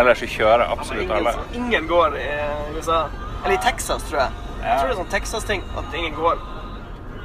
Ellers 0.00 0.18
så 0.18 0.26
kjører 0.26 0.64
absolutt 0.72 1.02
ingen, 1.04 1.16
alle. 1.16 1.32
som- 1.32 1.54
ingen 1.54 1.86
går 1.88 2.16
i 2.16 2.28
USA. 2.76 3.06
Eller 3.44 3.54
i 3.54 3.62
Texas, 3.62 4.02
tror 4.10 4.20
jeg. 4.20 4.30
Jeg 4.64 4.78
tror 4.80 4.88
det 4.88 4.96
er 4.96 5.02
sånn 5.02 5.10
Texas-ting 5.10 5.62
at 5.78 5.94
ingen 5.94 6.14
går. 6.14 6.38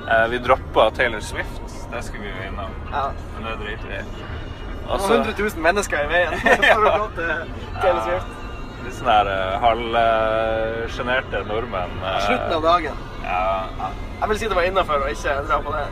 Eh, 0.10 0.28
Vi 0.30 0.38
droppa 0.40 0.90
Taylor 0.96 1.20
Swift. 1.20 1.62
Det 1.92 2.04
skulle 2.04 2.24
vi 2.24 2.30
jo 2.30 2.52
innom. 2.52 2.70
Ja. 2.92 3.12
Men 3.36 3.44
det 3.52 3.58
driter 3.66 3.88
vi 3.88 3.94
i. 3.94 3.98
Det 3.98 4.06
Og 4.90 5.00
var 5.00 5.08
så 5.08 5.14
100 5.14 5.34
000 5.40 5.62
mennesker 5.64 5.98
i 6.04 6.08
veien 6.08 6.34
for 6.76 6.86
å 6.86 6.98
gå 7.00 7.08
til 7.16 7.34
Taylor 7.82 8.02
Swift. 8.06 8.28
Litt 8.86 8.96
sånn 8.98 9.10
der 9.10 9.30
uh, 9.30 9.58
halvsjenerte 9.64 11.42
nordmenn. 11.48 11.96
eh, 12.04 12.20
Slutten 12.28 12.54
av 12.58 12.62
dagen. 12.64 13.02
Ja, 13.24 13.90
Jeg 14.20 14.30
vil 14.30 14.40
si 14.40 14.48
det 14.52 14.56
var 14.58 14.68
innafor 14.68 15.04
å 15.06 15.10
ikke 15.12 15.36
dra 15.48 15.60
på 15.64 15.74
det. 15.76 15.84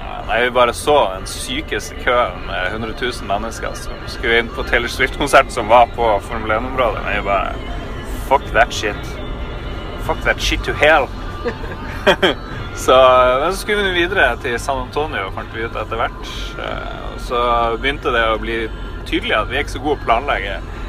Ja, 0.00 0.14
Nei, 0.28 0.38
Vi 0.44 0.50
bare 0.56 0.72
så 0.74 0.96
den 1.14 1.26
sykeste 1.28 1.94
køen 2.04 2.46
med 2.48 2.72
100 2.72 2.94
000 3.00 3.28
mennesker 3.30 3.74
som 3.78 3.92
skulle 4.10 4.38
inn 4.42 4.48
på 4.56 4.64
Taylor 4.68 4.88
Swift-konsert 4.90 5.52
som 5.54 5.68
var 5.68 5.86
på 5.96 6.08
Formel 6.26 6.50
1-området. 6.58 7.02
Men 7.04 7.16
vi 7.20 7.26
bare 7.28 7.54
Fuck 8.30 8.44
that 8.54 8.72
shit. 8.72 9.14
Fuck 10.06 10.20
that 10.24 10.40
shit 10.40 10.62
to 10.64 10.72
hell. 10.72 11.08
så, 12.74 12.94
men 13.40 13.52
så 13.52 13.58
skulle 13.60 13.82
vi 13.82 13.90
videre 14.04 14.36
til 14.42 14.58
San 14.62 14.78
Antonio, 14.86 15.30
fant 15.34 15.50
vi 15.54 15.64
ut 15.66 15.76
etter 15.76 15.98
hvert. 15.98 16.30
Eh, 16.62 17.16
så 17.26 17.40
begynte 17.82 18.12
det 18.14 18.22
å 18.30 18.38
bli 18.40 18.60
tydelig 19.08 19.34
at 19.36 19.50
vi 19.50 19.58
er 19.58 19.64
ikke 19.64 19.74
så 19.76 19.82
gode 19.82 19.98
å 19.98 20.04
planlegge 20.06 20.54
eh, 20.60 20.79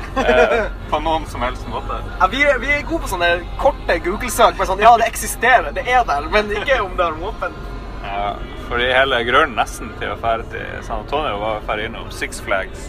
på 0.92 1.00
noen 1.04 1.26
som 1.32 1.42
helst 1.46 1.68
måte. 1.72 1.98
Ja, 2.20 2.28
vi, 2.32 2.42
er, 2.44 2.58
vi 2.62 2.72
er 2.76 2.82
gode 2.88 3.04
på 3.06 3.12
sånne 3.12 3.30
korte 3.62 3.98
Google-søk. 4.06 4.60
Sånn, 4.68 4.82
ja, 4.84 4.92
det 5.00 5.08
eksisterer, 5.12 5.72
det 5.76 5.86
er 5.88 6.04
der, 6.10 6.28
men 6.34 6.52
ikke 6.56 6.80
om 6.84 6.96
det 7.00 7.06
er 7.08 7.20
åpent. 7.32 7.58
Ja, 8.04 8.32
fordi 8.68 8.88
hele 8.92 9.20
grunnen 9.28 9.56
nesten 9.60 9.92
til 10.00 10.14
å 10.14 10.18
dra 10.22 10.38
til 10.52 10.68
San 10.88 11.04
Antonio 11.06 11.38
var 11.42 11.60
å 11.60 11.66
dra 11.68 11.78
innom 11.86 12.10
Six 12.16 12.42
Flags, 12.44 12.88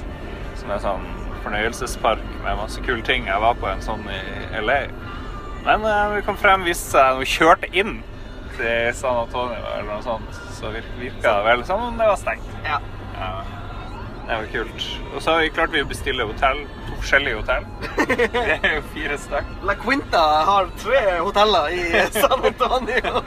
som 0.60 0.70
er 0.72 0.78
en 0.78 0.84
sånn 0.86 1.08
fornøyelsespark 1.42 2.22
med 2.44 2.58
masse 2.60 2.82
kule 2.86 3.02
ting. 3.06 3.26
Jeg 3.30 3.42
var 3.42 3.58
på 3.60 3.68
en 3.70 3.82
sånn 3.84 4.04
i 4.10 4.20
LA. 4.62 4.80
Men 5.66 5.84
eh, 5.86 6.04
vi 6.16 6.22
kom 6.26 6.38
frem, 6.40 6.64
viste 6.66 6.90
seg 6.96 7.12
når 7.12 7.22
vi 7.22 7.30
kjørte 7.36 7.68
inn 7.76 7.96
til 8.56 8.92
San 8.98 9.20
Antonio 9.24 9.62
eller 9.76 9.88
noe 9.90 10.02
sånt, 10.04 10.38
så 10.58 10.70
vir- 10.74 10.88
virka 11.00 11.36
det 11.38 11.44
vel 11.46 11.62
som 11.68 11.82
om 11.90 11.98
det 12.00 12.08
var 12.10 12.18
stengt. 12.20 12.48
Ja. 12.66 12.78
Ja, 13.18 13.30
det 14.26 14.38
var 14.40 14.48
kult. 14.54 14.88
Og 15.14 15.22
så 15.24 15.36
klarte 15.54 15.76
vi 15.76 15.84
å 15.84 15.88
bestille 15.90 16.26
hotell, 16.28 16.64
forskjellige 17.02 17.40
hotell. 17.40 17.68
Det 18.32 18.58
er 18.62 18.74
jo 18.78 18.82
fire 18.94 19.18
stykk. 19.20 19.52
La 19.68 19.76
Quinta 19.82 20.24
har 20.48 20.72
tre 20.80 21.02
hoteller 21.20 21.76
i 21.76 21.84
San 22.20 22.48
Antonio. 22.50 23.22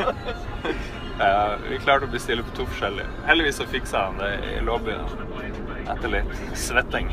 Ja, 1.19 1.55
vi 1.69 1.80
klarte 1.80 2.09
å 2.09 2.11
bestille 2.11 2.43
på 2.43 2.55
to 2.57 2.65
forskjellige. 2.71 3.07
Heldigvis 3.30 3.61
så 3.61 3.69
fiksa 3.71 4.07
han 4.09 4.19
det 4.19 4.34
i 4.55 4.59
lobbyen 4.65 5.05
etter 5.86 6.11
litt 6.11 6.34
svetting. 6.59 7.11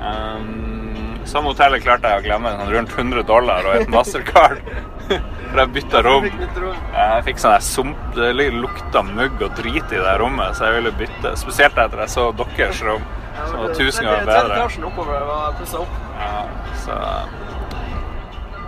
Um, 0.00 1.18
samme 1.28 1.50
hotellet 1.52 1.84
klarte 1.84 2.08
jeg 2.08 2.22
å 2.22 2.24
glemme 2.24 2.54
sånn 2.56 2.72
rundt 2.72 2.94
100 2.96 3.26
dollar 3.28 3.66
og 3.68 3.82
et 3.82 3.92
mastercard. 3.92 4.62
For 5.50 5.58
jeg 5.58 5.72
bytta 5.74 6.00
rom. 6.06 6.26
Jeg 6.30 7.24
fikk 7.26 7.40
sånn 7.42 7.64
sump, 7.66 8.02
det 8.14 8.30
lukta 8.54 9.02
mugg 9.04 9.42
og 9.42 9.56
drit 9.58 9.92
i 9.92 10.00
det 10.00 10.16
rommet, 10.22 10.54
så 10.56 10.68
jeg 10.68 10.78
ville 10.78 10.92
bytte. 11.00 11.34
Spesielt 11.40 11.76
etter 11.76 12.04
jeg 12.04 12.12
så 12.14 12.28
deres 12.38 12.82
rom, 12.86 13.02
var 13.48 13.74
tusen 13.74 14.04
ganger 14.04 14.24
Tredje 14.24 14.42
bedre. 14.42 14.56
etasjen 14.56 14.84
oppover 14.84 15.20
var 15.28 15.52
pussa 15.58 15.78
opp. 15.84 15.94
Ja, 16.20 16.44
så 16.84 16.98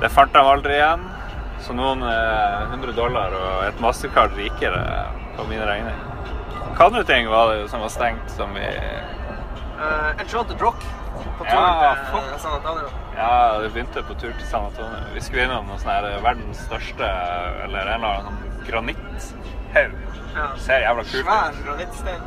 Det 0.00 0.08
fant 0.10 0.32
de 0.32 0.38
aldri 0.38 0.74
igjen. 0.78 1.04
Så 1.62 1.74
noen 1.78 2.02
eh, 2.02 2.62
100 2.72 2.92
dollar 2.96 3.34
og 3.38 3.64
et 3.68 3.80
mastercard 3.80 4.32
rikere 4.36 4.80
på 5.36 5.44
min 5.50 5.62
regning. 5.62 5.94
Ting 7.06 7.28
var 7.30 7.52
det 7.54 7.68
som 7.70 7.80
var 7.80 7.88
stengt, 7.88 8.30
som 8.30 8.54
vi 8.54 8.66
Uh, 9.82 10.14
Enchanted 10.20 10.60
Rock 10.62 10.78
på 11.38 11.44
tur 11.44 11.50
Ja, 11.56 11.94
til. 12.12 12.38
San 12.38 12.52
Antonio. 12.54 12.88
Ja, 13.16 13.58
det 13.62 13.72
begynte 13.72 14.02
på 14.06 14.14
tur 14.14 14.30
til 14.30 14.46
San 14.46 14.64
Antonio. 14.68 15.00
Vi 15.14 15.20
skulle 15.20 15.42
innom 15.48 15.66
noe 15.66 15.78
sånn 15.82 15.90
her 15.90 16.20
verdens 16.22 16.60
største 16.68 17.08
Eller 17.64 17.88
en 17.90 18.04
eller 18.04 18.20
annen 18.20 18.28
sånn 18.28 18.68
granitthaug. 18.68 19.96
Ja. 20.36 20.46
Ser 20.62 20.84
jævla 20.86 21.02
kult 21.02 21.18
ut. 21.18 21.24
Svær 21.26 21.58
granittstein. 21.66 22.22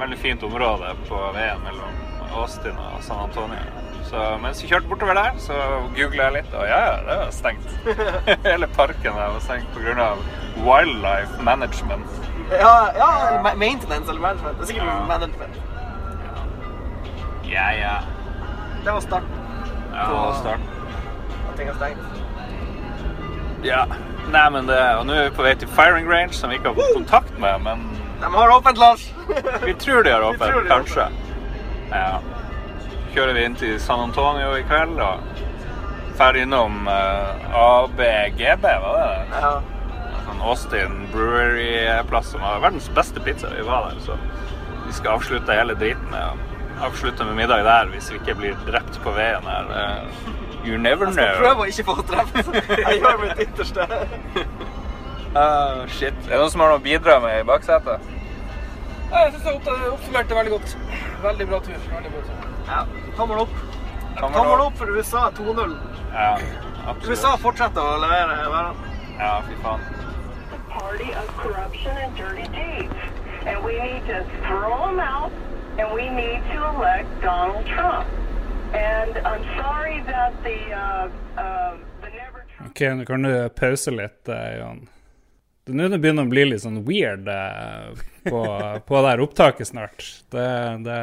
Veldig 0.00 0.18
fint 0.20 0.42
område 0.44 0.92
på 1.08 1.18
veien 1.34 1.62
mellom 1.64 1.92
Austin 2.36 2.76
og 2.76 3.02
San 3.04 3.22
Antonio. 3.24 3.60
Så 4.06 4.22
mens 4.42 4.60
vi 4.62 4.68
kjørte 4.70 4.86
bortover 4.90 5.14
der, 5.18 5.38
så 5.42 5.54
googla 5.96 6.28
jeg 6.28 6.34
litt, 6.36 6.52
og 6.54 6.66
ja, 6.68 6.76
ja, 6.84 6.96
det 7.06 7.16
var 7.22 7.30
stengt. 7.34 7.72
Hele 8.46 8.68
parken 8.76 9.16
der 9.16 9.32
var 9.34 9.40
stengt 9.42 9.72
pga. 9.74 10.10
wildlife 10.62 11.42
management. 11.42 12.06
Ja, 12.50 12.74
ja 12.96 13.08
maintenance 13.56 14.08
eller 14.10 14.20
management. 14.20 14.58
Det 14.58 14.62
er 14.62 14.66
sikkert 14.66 14.86
Ja. 14.86 15.06
management. 15.06 15.56
Ja, 17.50 17.66
ja. 17.78 17.96
Det 18.84 18.92
var 18.92 19.00
starten 19.00 19.28
Ja, 19.94 20.02
det 20.06 20.14
var 20.16 20.34
start. 20.34 20.60
at 21.50 21.56
ting 21.58 21.68
er 21.68 21.74
stengt. 21.74 21.98
Ja. 23.64 23.84
Nei, 24.30 24.48
men 24.50 24.66
det 24.68 24.78
Og 24.98 25.06
nå 25.06 25.12
er 25.12 25.28
vi 25.30 25.36
på 25.36 25.42
vei 25.42 25.54
til 25.54 25.68
firing 25.68 26.08
range, 26.10 26.32
som 26.32 26.50
vi 26.50 26.56
ikke 26.58 26.68
har 26.68 26.74
fått 26.74 26.94
kontakt 26.94 27.38
med, 27.38 27.58
men 27.62 27.95
De 28.20 28.34
har 28.34 28.56
åpent, 28.56 28.78
Lars! 28.78 29.12
vi 29.64 29.74
tror 29.74 30.02
de 30.02 30.10
har 30.10 30.22
åpent, 30.22 30.68
kanskje. 30.68 31.08
Ja. 31.90 32.18
Kjører 33.14 33.32
vi 33.36 33.44
inn 33.48 33.56
til 33.56 33.78
San 33.80 34.00
Antonio 34.08 34.52
i 34.56 34.64
kveld 34.68 34.98
og 35.00 35.44
drar 36.16 36.36
innom 36.40 36.88
uh, 36.88 37.56
ABGB, 37.60 38.64
var 38.64 38.98
det 38.98 39.08
det? 39.08 39.40
ja. 39.40 39.54
Sånn 40.26 40.40
Austin 40.42 40.94
Brewery-plass 41.12 42.32
som 42.34 42.42
har 42.42 42.58
verdens 42.64 42.88
beste 42.96 43.20
pizza. 43.22 43.52
Vi 43.54 43.62
var 43.66 43.90
der, 43.90 44.00
så 44.02 44.16
vi 44.86 44.92
skal 44.96 45.20
avslutte 45.20 45.54
hele 45.54 45.76
driten 45.78 46.08
med 46.10 46.24
å 46.24 46.86
avslutte 46.88 47.24
med 47.24 47.38
middag 47.38 47.62
der 47.64 47.92
hvis 47.92 48.10
vi 48.12 48.18
ikke 48.20 48.34
blir 48.40 48.56
drept 48.66 48.98
på 49.04 49.12
veien 49.16 49.46
her. 49.46 49.70
Eh, 49.70 50.66
you 50.66 50.78
never 50.78 51.06
know. 51.06 51.22
Jeg 51.22 51.36
skal 51.36 51.44
prøve 51.44 51.62
å 51.62 51.70
ikke 51.70 51.86
få 51.86 51.94
drept. 52.10 52.50
Jeg 52.82 52.98
gjør 53.00 53.22
mitt 53.22 53.44
ytterste. 53.46 53.88
Ah, 55.36 55.82
shit. 55.92 56.14
Er 56.26 56.36
det 56.36 56.40
noen 56.40 56.52
som 56.54 56.62
har 56.64 56.72
noe 56.72 56.80
å 56.80 56.84
bidra 56.84 57.18
med 57.20 57.42
i 57.42 57.46
baksetet? 57.48 58.12
Jeg 59.10 59.32
syns 59.34 59.44
jeg 59.46 59.90
oppsummerte 59.92 60.38
veldig 60.38 60.54
godt. 60.56 60.76
Veldig 61.22 61.46
bra 61.50 61.60
tur. 61.66 61.76
Veldig 61.92 62.14
bra 62.14 62.24
tur. 62.30 62.48
Ja, 62.66 62.80
Tommel 63.18 63.44
opp. 63.44 63.60
Tommel 64.16 64.38
Tommel 64.38 64.64
opp. 64.64 64.66
opp 64.72 64.80
for 64.80 64.96
USA 64.96 65.28
2-0. 65.36 65.76
Ja, 66.14 66.32
absolutt. 66.86 67.12
USA 67.12 67.36
fortsetter 67.44 67.84
å 67.84 68.00
levere 68.02 68.40
verden. 68.48 68.82
Ja, 69.20 69.36
fy 69.46 69.60
faen. 69.62 69.86
party 70.76 71.12
of 71.12 71.26
corruption 71.36 71.96
and 71.96 72.16
dirty 72.16 72.46
deeds. 72.52 72.94
And 73.46 73.64
we 73.64 73.74
need 73.78 74.04
to 74.06 74.24
throw 74.46 74.86
them 74.86 75.00
out 75.00 75.32
and 75.78 75.92
we 75.94 76.08
need 76.08 76.42
to 76.52 76.58
elect 76.74 77.08
Donald 77.22 77.66
Trump. 77.66 78.08
And 78.74 79.16
I'm 79.18 79.44
sorry 79.60 80.02
that 80.06 80.32
the, 80.42 80.58
uh, 80.72 81.08
uh, 81.38 81.76
the 82.02 82.10
never 82.10 82.44
Ok, 82.66 82.80
nå 82.80 83.06
kan 83.06 83.22
du 83.22 83.48
pause 83.60 83.90
litt, 83.90 84.28
eh, 84.28 84.58
Jan. 84.58 84.88
Det 85.66 85.74
nå 85.74 85.88
det 85.90 85.98
begynner 85.98 86.22
å 86.22 86.30
bli 86.30 86.44
litt 86.46 86.62
sånn 86.62 86.84
weird 86.86 87.26
eh, 87.26 88.04
på, 88.28 88.40
på 88.86 89.00
det 89.02 89.08
her 89.10 89.22
opptaket 89.24 89.66
snart. 89.72 90.04
Det, 90.30 90.46
det 90.86 90.98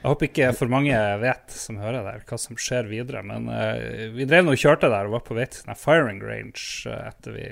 Jeg 0.00 0.06
håper 0.06 0.28
ikke 0.30 0.48
for 0.56 0.72
mange 0.72 1.00
vet 1.20 1.52
som 1.52 1.76
hører 1.82 2.06
der, 2.06 2.22
hva 2.24 2.38
som 2.40 2.56
skjer 2.56 2.88
videre. 2.88 3.20
Men 3.28 3.50
eh, 3.52 4.08
vi 4.14 4.24
drev 4.28 4.46
nå 4.46 4.56
og 4.56 4.62
kjørte 4.62 4.88
der 4.88 5.10
og 5.10 5.18
var 5.18 5.24
på 5.26 5.36
vei 5.36 5.44
til 5.50 5.66
sånn 5.66 5.76
firing 5.76 6.22
range 6.24 6.88
eh, 6.88 7.10
etter 7.10 7.36
vi 7.36 7.46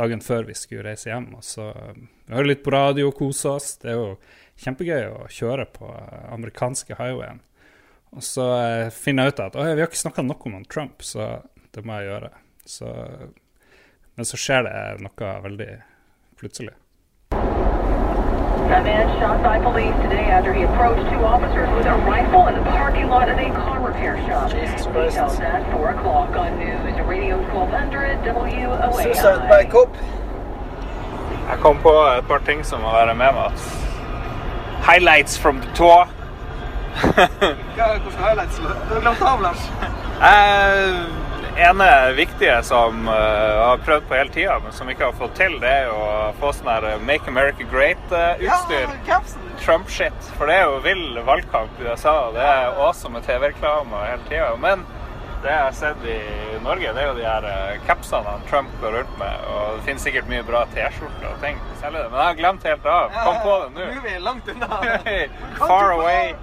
dagen 0.00 0.24
før 0.24 0.48
vi 0.48 0.56
skulle 0.56 0.86
reise 0.88 1.10
hjem. 1.12 1.28
Og 1.36 1.44
så 1.44 1.68
eh, 1.74 1.92
Vi 2.24 2.38
hører 2.38 2.48
litt 2.54 2.64
på 2.64 2.72
radio 2.72 3.10
og 3.10 3.18
koser 3.20 3.58
oss. 3.58 3.74
Det 3.84 3.92
er 3.92 4.00
jo 4.00 4.08
kjempegøy 4.64 5.10
å 5.10 5.28
kjøre 5.28 5.68
på 5.76 5.92
eh, 5.92 6.26
amerikanske 6.32 6.96
highwayen. 6.96 7.44
Og 8.16 8.24
så 8.24 8.48
finner 8.92 9.28
jeg 9.28 9.36
ut 9.36 9.44
at 9.50 9.54
«Oi, 9.60 9.68
vi 9.72 9.80
har 9.80 9.88
ikke 9.88 10.04
snakka 10.06 10.24
nok 10.24 10.48
om 10.48 10.58
Trump, 10.68 11.04
så 11.04 11.38
det 11.72 11.84
må 11.84 12.00
jeg 12.00 12.10
gjøre. 12.10 12.28
Så, 12.68 12.88
men 14.16 14.28
så 14.28 14.36
skjer 14.40 14.62
det 14.68 14.76
noe 15.04 15.32
veldig 15.42 15.72
plutselig. 16.40 16.74
Jesus 24.54 24.86
Christ. 24.86 25.16
Details 25.16 25.40
at 25.40 25.62
4 25.72 25.94
o'clock 25.94 26.36
on 26.36 26.58
News 26.58 26.96
Radio 27.08 27.36
1200 27.52 29.02
Suicide 29.02 29.42
by 29.48 29.70
cop. 29.70 29.96
Jeg 31.50 31.58
kom 31.60 31.78
på 31.82 31.92
et 32.18 32.26
par 32.28 32.38
ting 32.46 32.66
som 32.66 32.80
må 32.80 32.92
være 32.92 33.14
med 33.14 33.32
meg. 33.32 33.50
Highlights 34.88 35.38
from 35.38 35.60
the 35.60 35.74
tour. 35.74 36.08
Hvordan 37.00 37.56
highlights? 38.18 38.56
Du 38.56 38.94
har 38.94 39.00
glemt 39.00 39.22
av, 39.22 39.40
Lars. 39.40 39.68
Eh, 41.56 41.70
ene 41.70 42.12
viktige 42.12 42.62
som 42.62 43.08
eh, 43.08 43.14
har 43.58 43.76
prøvd 43.84 44.08
på 44.08 44.14
hele 44.14 44.32
tida, 44.32 44.58
men 44.64 44.72
som 44.72 44.88
ikke 44.90 45.04
har 45.10 45.16
fått 45.18 45.34
til, 45.36 45.58
det 45.60 45.68
er 45.68 45.90
jo 45.90 45.98
å 45.98 46.32
få 46.40 46.52
sånn 46.56 46.70
her 46.72 46.86
eh, 46.90 47.04
Make 47.04 47.28
America 47.30 47.66
Great-utstyr. 47.72 48.96
Ja. 49.08 49.20
Trump-shit. 49.62 50.32
For 50.38 50.50
det 50.50 50.58
er 50.58 50.66
jo 50.66 50.80
vill 50.84 51.20
valgkamp 51.26 51.80
i 51.80 51.86
USA. 51.90 52.16
og 52.28 52.34
Det 52.38 52.42
er 52.42 52.80
awesome 52.82 53.22
TV-reklame 53.22 54.04
hele 54.08 54.28
tida. 54.30 54.50
Men 54.60 54.84
Det 55.42 55.50
jeg 55.50 55.58
har 55.58 55.72
sett 55.74 56.04
i 56.06 56.18
Norge, 56.62 56.92
det 56.94 57.00
er 57.02 57.08
jo 57.08 57.14
de 57.16 57.24
her 57.26 57.46
eh, 57.50 57.78
capsene 57.86 58.36
Trump 58.46 58.70
går 58.80 58.92
rundt 58.98 59.16
med. 59.18 59.46
Og 59.50 59.76
det 59.76 59.86
finnes 59.88 60.04
sikkert 60.06 60.28
mye 60.30 60.44
bra 60.46 60.60
T-skjorter 60.70 61.32
og 61.32 61.40
ting 61.42 61.58
det, 61.82 61.90
men 61.90 62.14
jeg 62.14 62.26
har 62.28 62.36
glemt 62.38 62.66
helt 62.68 62.86
av. 62.86 63.16
Kom 63.24 63.40
på 63.42 63.56
det 63.58 63.70
nå. 63.74 63.80
Nå 63.80 63.96
er 63.96 64.04
vi 64.04 64.12
langt 64.22 64.48
unna. 64.48 64.78
Far 65.66 65.92
away. 65.96 66.34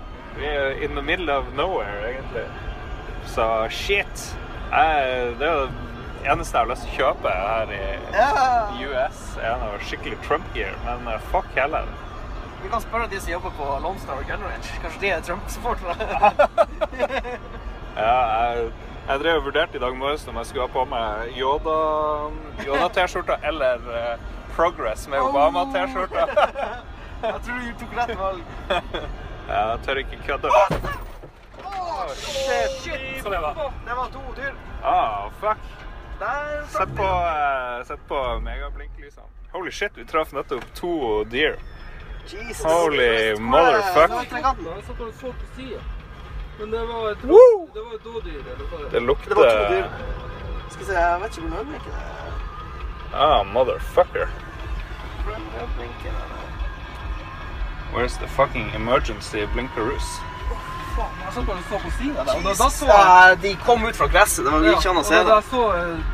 In 0.83 0.95
the 0.95 1.01
middle 1.01 1.31
of 1.31 1.53
nowhere, 1.55 2.11
egentlig. 2.11 2.43
Så 3.25 3.67
shit. 3.69 4.35
Jeg, 4.69 5.31
det 5.39 5.47
er 5.47 5.63
det 5.65 6.29
eneste 6.33 6.57
jeg 6.57 6.65
har 6.65 6.69
lyst 6.69 6.83
til 6.85 6.91
å 6.91 6.97
kjøpe 6.99 7.31
her 7.33 7.71
i 7.73 7.81
Ja. 8.13 8.29
US, 8.89 9.21
er 9.41 9.55
noe 9.63 9.79
skikkelig 9.87 10.17
Trump-gear. 10.27 10.75
Men 10.85 11.07
eh, 11.13 11.19
fuck 11.31 11.47
heller. 11.55 11.87
Vi 12.61 12.69
kan 12.69 12.81
spørre 12.83 13.07
de 13.07 13.19
som 13.23 13.31
jobber 13.31 13.53
på 13.55 13.69
Lone 13.83 13.99
Star 14.03 14.19
og 14.19 14.27
Gun 14.27 14.43
Ranch. 14.43 14.69
Kanskje 14.83 14.99
de 15.05 15.11
er 15.15 15.21
Trump-supportere? 15.23 15.95
Ja, 17.95 18.17
jeg, 18.51 18.71
jeg 19.07 19.19
drev 19.23 19.39
og 19.39 19.45
vurderte 19.47 19.79
i 19.79 19.81
dag 19.81 19.95
morges 19.97 20.27
om 20.27 20.37
jeg 20.41 20.49
skulle 20.49 20.67
ha 20.67 20.73
på 20.73 20.83
meg 20.91 21.31
Yoda- 21.39 22.29
Yoda-T-skjorta 22.67 23.39
eller 23.49 23.87
eh, 23.95 24.13
Progress 24.55 25.07
med 25.07 25.23
Obama-T-skjorta. 25.23 26.27
Jeg 27.19 27.39
tror 27.43 27.57
du 27.59 27.71
tok 27.81 27.95
rett 27.97 28.11
valg. 28.15 28.43
Jeg 29.49 29.79
tør 29.83 29.99
ikke 30.03 30.19
kødde. 30.27 30.51
Oh, 31.89 32.13
shit, 32.15 32.71
shit. 32.83 33.23
Så 33.23 33.29
det 33.29 33.39
var. 33.39 33.73
Det 33.85 33.93
var 33.93 34.05
to 34.05 34.21
dyr. 34.35 34.53
Ah, 34.83 35.29
fuck. 35.41 35.57
Sett 36.69 36.95
på, 36.95 37.03
uh, 37.03 37.85
sett 37.85 38.07
på 38.07 38.39
megablinklysene. 38.39 39.25
Holy 39.51 39.71
shit, 39.71 39.91
vi 39.95 40.05
traff 40.05 40.31
nettopp 40.31 40.73
to 40.75 41.23
dyr. 41.23 41.55
Jesus. 42.27 42.65
Holy 42.65 43.03
er- 43.03 43.39
motherfuck. 43.39 44.11
er. 44.11 45.81
Men 46.59 46.71
det 46.71 46.79
var 46.79 47.11
et, 47.11 47.21
det 47.21 47.81
var 47.81 47.93
et 47.95 48.03
dådyr. 48.03 48.39
eller 48.39 48.65
hva 48.65 48.77
Det 48.91 49.01
Det 49.29 49.35
var 49.35 49.43
to 49.43 49.73
dyr. 49.73 49.85
Skal 50.69 50.79
vi 50.79 50.85
se, 50.85 50.93
jeg 50.93 51.21
vet 51.21 51.37
ikke 51.37 51.47
hvor 51.47 51.57
nødblinken 51.57 51.91
er. 51.91 52.19
Ah, 53.13 53.43
motherfucker. 53.45 54.21
Er 54.21 54.29
Where's 57.93 58.17
the 58.17 58.27
fucking 58.27 58.75
emergency 58.75 59.45
blinkeroos? 59.53 60.28
Faen, 60.99 61.17
jeg 61.25 61.33
så 61.37 61.43
bare 61.47 61.57
du 61.63 61.67
så 61.71 61.79
på 61.85 61.91
sida 61.97 62.23
der. 62.27 62.35
Og 62.35 62.43
da, 62.49 62.53
da 62.63 62.69
så 62.75 62.87
jeg 62.91 63.03
Ja, 63.07 63.35
de 63.47 63.51
kom 63.65 63.85
ut 63.87 63.95
fra 63.99 64.07
gresset. 64.11 64.43
Det 64.45 64.51
var 64.53 64.65
Ja, 64.67 64.73
ikke 64.77 64.89
an 64.93 64.99
å 65.01 65.03
se 65.07 65.15
da, 65.15 65.23
da 65.29 65.39
det. 65.39 65.49
så 65.51 65.65
eh, 65.79 66.07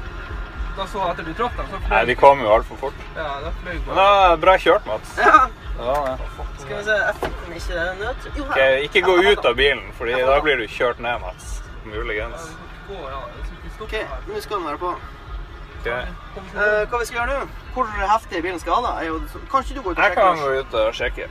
Da 0.77 0.85
så 0.91 0.99
jeg 1.01 1.13
etter 1.15 1.23
du 1.29 1.33
traff 1.39 1.55
dem, 1.57 1.67
så 1.71 1.79
fløy 1.85 1.93
Nei, 1.95 2.01
de 2.11 2.15
kom 2.19 2.41
jo 2.43 2.49
altfor 2.59 2.79
fort. 2.85 3.03
Ja, 3.15 3.27
da 3.45 3.51
fløy 3.61 3.73
Men 3.73 3.85
bare. 3.87 3.95
da, 3.95 4.35
bra 4.45 4.55
kjørt, 4.61 4.85
Mats. 4.91 5.15
Ja. 5.17 5.47
Ja, 5.79 5.95
ja. 6.11 6.15
Skal 6.61 6.77
vi 6.77 6.83
se, 6.87 6.95
jeg 7.01 7.15
fikk 7.21 7.41
den 7.45 7.57
ikke 7.59 7.85
nødt... 8.01 8.27
Jo, 8.37 8.43
Ok, 8.45 8.59
ikke 8.87 9.01
gå 9.07 9.15
ut 9.31 9.45
av 9.51 9.55
bilen, 9.59 9.83
for 9.97 10.07
da 10.31 10.37
blir 10.45 10.61
du 10.61 10.67
kjørt 10.71 10.99
ned, 11.03 11.19
Mats. 11.23 11.49
Muligens. 11.85 12.45
Ok, 13.81 13.93
nå 14.29 14.39
skal 14.41 14.57
den 14.61 14.67
være 14.69 14.79
på. 14.83 14.93
Ok. 15.79 15.89
Uh, 16.55 16.85
hva 16.89 16.99
vi 17.01 17.05
skal 17.09 17.19
gjøre 17.19 17.33
nå? 17.41 17.49
Hvor 17.75 17.89
heftig 18.13 18.37
er 18.39 18.45
bilen 18.47 18.59
skada? 18.63 18.93
Jo... 19.05 19.19
Kanskje 19.51 19.75
du 19.77 19.81
går 19.85 19.91
ut 19.93 19.99
og 19.99 20.05
Jeg 20.05 20.15
kan 20.17 20.39
gå 20.41 20.53
ut 20.61 20.77
og 20.81 20.95
sjekke. 20.97 21.27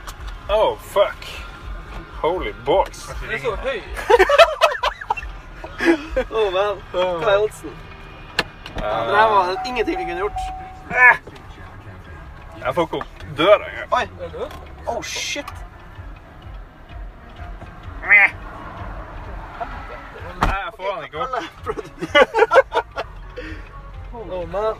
Oh, 0.49 0.77
fuck. 0.93 1.25
Holy 2.25 2.53
balls. 2.65 3.05
Den 3.21 3.31
er 3.31 3.37
så 3.43 3.55
høy. 3.55 3.79
Oh, 6.31 6.47
man. 6.53 6.77
Er 6.93 7.37
oddsen? 7.43 7.69
Eh, 7.69 8.81
Det 8.81 9.15
her 9.17 9.27
var 9.31 9.55
ingenting 9.65 9.97
vi 9.99 10.03
kunne 10.03 10.17
gjort. 10.17 10.39
jeg 12.65 12.75
får 12.75 12.81
ikke 12.87 12.97
opp 12.97 13.25
døra 13.37 13.67
engang. 13.69 13.93
Oi. 13.93 14.05
Oh, 14.87 15.01
shit. 15.03 15.51
Nei, 20.41 20.57
jeg 20.63 20.73
får 20.77 20.95
den 20.95 21.03
ikke 21.03 21.19
opp. 21.21 21.29
Oh, 24.15 24.47
man. 24.49 24.75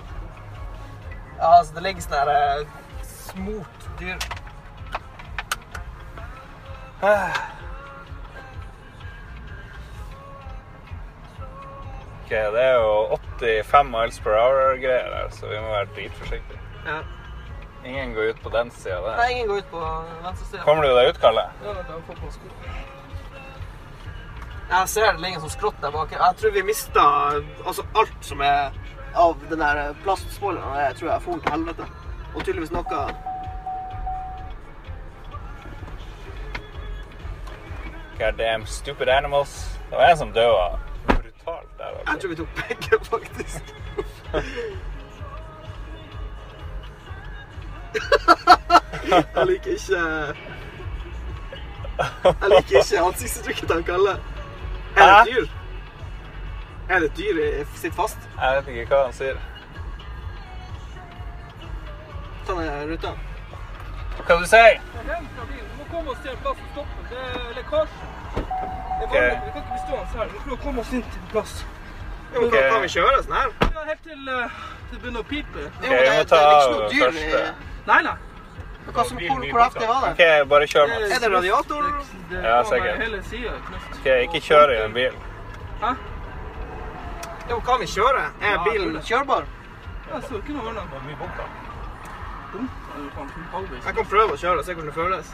Ja, 1.38 1.58
altså, 1.58 1.74
det 1.76 1.84
ligger 1.84 2.02
sånn 2.02 2.16
her 2.16 2.30
eh, 2.32 2.66
smort 3.06 3.88
dyr. 4.00 4.16
Ok, 12.26 12.30
det 12.30 12.62
er 12.64 12.74
jo 12.82 13.18
85 13.38 13.92
miles 13.94 14.18
per 14.26 14.34
hour-greier 14.40 15.12
her, 15.14 15.28
så 15.30 15.46
vi 15.52 15.60
må 15.62 15.68
være 15.70 15.92
dritforsiktige. 15.94 16.62
Ja. 16.88 17.00
Ingen 17.86 18.16
går 18.16 18.32
ut 18.34 18.40
på 18.42 18.50
den 18.50 18.72
sida 18.74 19.14
Nei, 19.18 19.28
ingen 19.32 19.48
går 19.52 19.58
ut 19.62 19.70
på 19.70 19.82
venstre 20.24 20.48
side. 20.48 20.64
Kommer 20.66 20.84
du 20.88 20.90
deg 20.98 21.12
ut, 21.12 21.20
Kalle? 21.22 21.44
Ja, 21.62 21.76
da 21.78 21.84
jeg 21.94 22.02
får 22.08 22.18
på 22.24 22.32
sko. 22.34 22.48
Jeg 24.72 24.90
ser 24.90 25.12
det 25.12 25.22
ligger 25.22 25.44
sånn 25.44 25.54
skrått 25.54 25.78
der 25.84 25.94
bak. 25.94 26.10
Jeg 26.18 26.40
tror 26.42 26.56
vi 26.56 26.66
mista 26.66 27.04
altså 27.68 27.86
alt 27.94 28.26
som 28.26 28.42
er 28.42 28.74
av 29.14 29.38
den 29.52 29.62
der 29.62 29.94
plastspoileren. 30.02 30.80
Jeg 30.88 30.98
tror 30.98 31.12
jeg 31.12 31.26
for 31.28 31.46
til 31.46 31.54
helvete. 31.54 31.86
Og 32.34 32.42
tydeligvis 32.42 32.74
noe 32.74 33.06
God 38.20 38.38
damn 38.38 38.66
stupid 38.66 39.10
animals. 39.10 39.80
Det 39.90 39.96
var 39.98 40.06
en 40.12 40.18
som 40.18 40.32
døde 40.34 40.80
brutalt 41.08 41.78
der. 41.78 41.86
Jeg 41.86 42.00
Altså. 42.08 42.20
tror 42.22 42.30
vi 42.30 42.36
tok 42.36 42.48
begge, 42.56 43.06
faktisk. 43.06 43.64
jeg 49.36 49.48
liker 49.48 49.72
ikke 49.72 49.98
Jeg 52.24 52.50
liker 52.50 52.78
ikke 52.80 53.00
ansiktsuttrykket 53.08 53.68
til 53.68 53.76
han 53.76 53.84
Kalle. 53.84 54.16
Er 54.98 55.06
det 55.06 55.20
et 55.22 55.28
dyr? 55.36 55.46
Er 56.90 57.00
det 57.00 57.06
et 57.12 57.18
dyr 57.18 57.66
sitt 57.76 57.94
fast? 57.96 58.18
Jeg 58.42 58.56
vet 58.66 58.68
ikke 58.76 58.86
hva 58.96 59.04
han 59.06 59.14
sier. 59.14 59.38
Ta 62.48 62.54
ned 62.60 62.92
ruta. 62.92 63.12
Hva 64.28 64.38
du 64.42 64.46
sier. 64.50 64.82
Du 64.94 65.65
må 65.86 65.98
komme 65.98 66.12
oss 66.12 66.20
til 66.24 66.32
en 66.32 66.38
plass 66.44 66.58
og 66.58 66.70
stoppe. 66.74 67.08
Det 67.10 67.18
er 67.18 67.56
lekkasje. 67.56 67.96
Det 68.36 69.04
er 69.04 69.10
vanlig. 69.12 69.42
Vi 69.46 69.52
kan 69.52 69.62
ikke 69.62 69.72
bli 69.72 69.80
stående 69.86 70.20
her. 70.20 70.28
Vi 70.34 70.40
prøver 70.44 70.58
å 70.58 70.64
komme 70.66 70.82
oss 70.82 70.94
inn 70.94 71.04
til 71.04 71.20
en 71.22 71.28
plass. 71.32 71.66
Jo, 72.34 72.42
men 72.42 72.48
Ok. 72.48 72.54
da 72.56 72.70
kan 72.70 72.82
vi 72.82 72.88
kjøre 72.88 73.24
sånn 73.24 73.36
her? 73.40 73.50
Ja, 73.62 73.84
helt 73.90 74.04
til 74.04 74.30
eh, 74.30 74.50
til 74.90 74.96
det 74.96 75.02
begynner 75.02 75.20
å 75.20 75.28
pipe. 75.30 75.60
Jo, 75.60 75.68
Ok, 75.68 75.82
men 75.82 75.90
vi 75.90 76.06
det, 76.06 76.26
det 76.30 76.38
er 76.38 76.56
ikke 76.56 76.72
noe 76.76 76.90
dyr 76.90 77.12
første. 77.12 77.54
Nei, 77.86 78.02
nei. 78.08 78.18
Hva 78.86 79.04
som, 79.10 79.18
hvor, 79.18 79.46
hvor 79.52 79.62
heftig 79.64 79.88
var 79.90 80.02
det? 80.06 80.12
OK, 80.14 80.50
bare 80.50 80.68
kjør, 80.68 80.88
Mats. 80.88 81.16
Er 81.16 81.20
det 81.20 81.32
radiator? 81.36 81.82
Det, 81.82 81.94
det 82.30 82.44
Ja, 82.44 82.64
sikkert. 82.64 82.98
Hele 83.02 83.18
er. 83.18 83.56
Ok, 83.96 84.06
Ikke 84.28 84.42
kjør 84.48 84.74
i 84.74 84.78
en 84.86 84.94
bil. 84.94 85.14
Jo, 87.50 87.60
kan 87.60 87.80
vi 87.80 87.86
kjøre? 87.86 88.24
Er 88.42 88.64
bilen 88.66 89.02
kjørbar? 89.02 89.44
Ja, 90.10 90.22
så 90.22 90.38
ikke 90.38 90.54
noe 90.54 90.74
halvveis. 93.52 93.86
Jeg 93.86 93.96
kan 93.96 94.06
prøve 94.06 94.34
å 94.34 94.38
kjøre 94.38 94.60
og 94.60 94.66
se 94.66 94.74
hvordan 94.74 94.90
det 94.92 94.96
føles. 94.96 95.34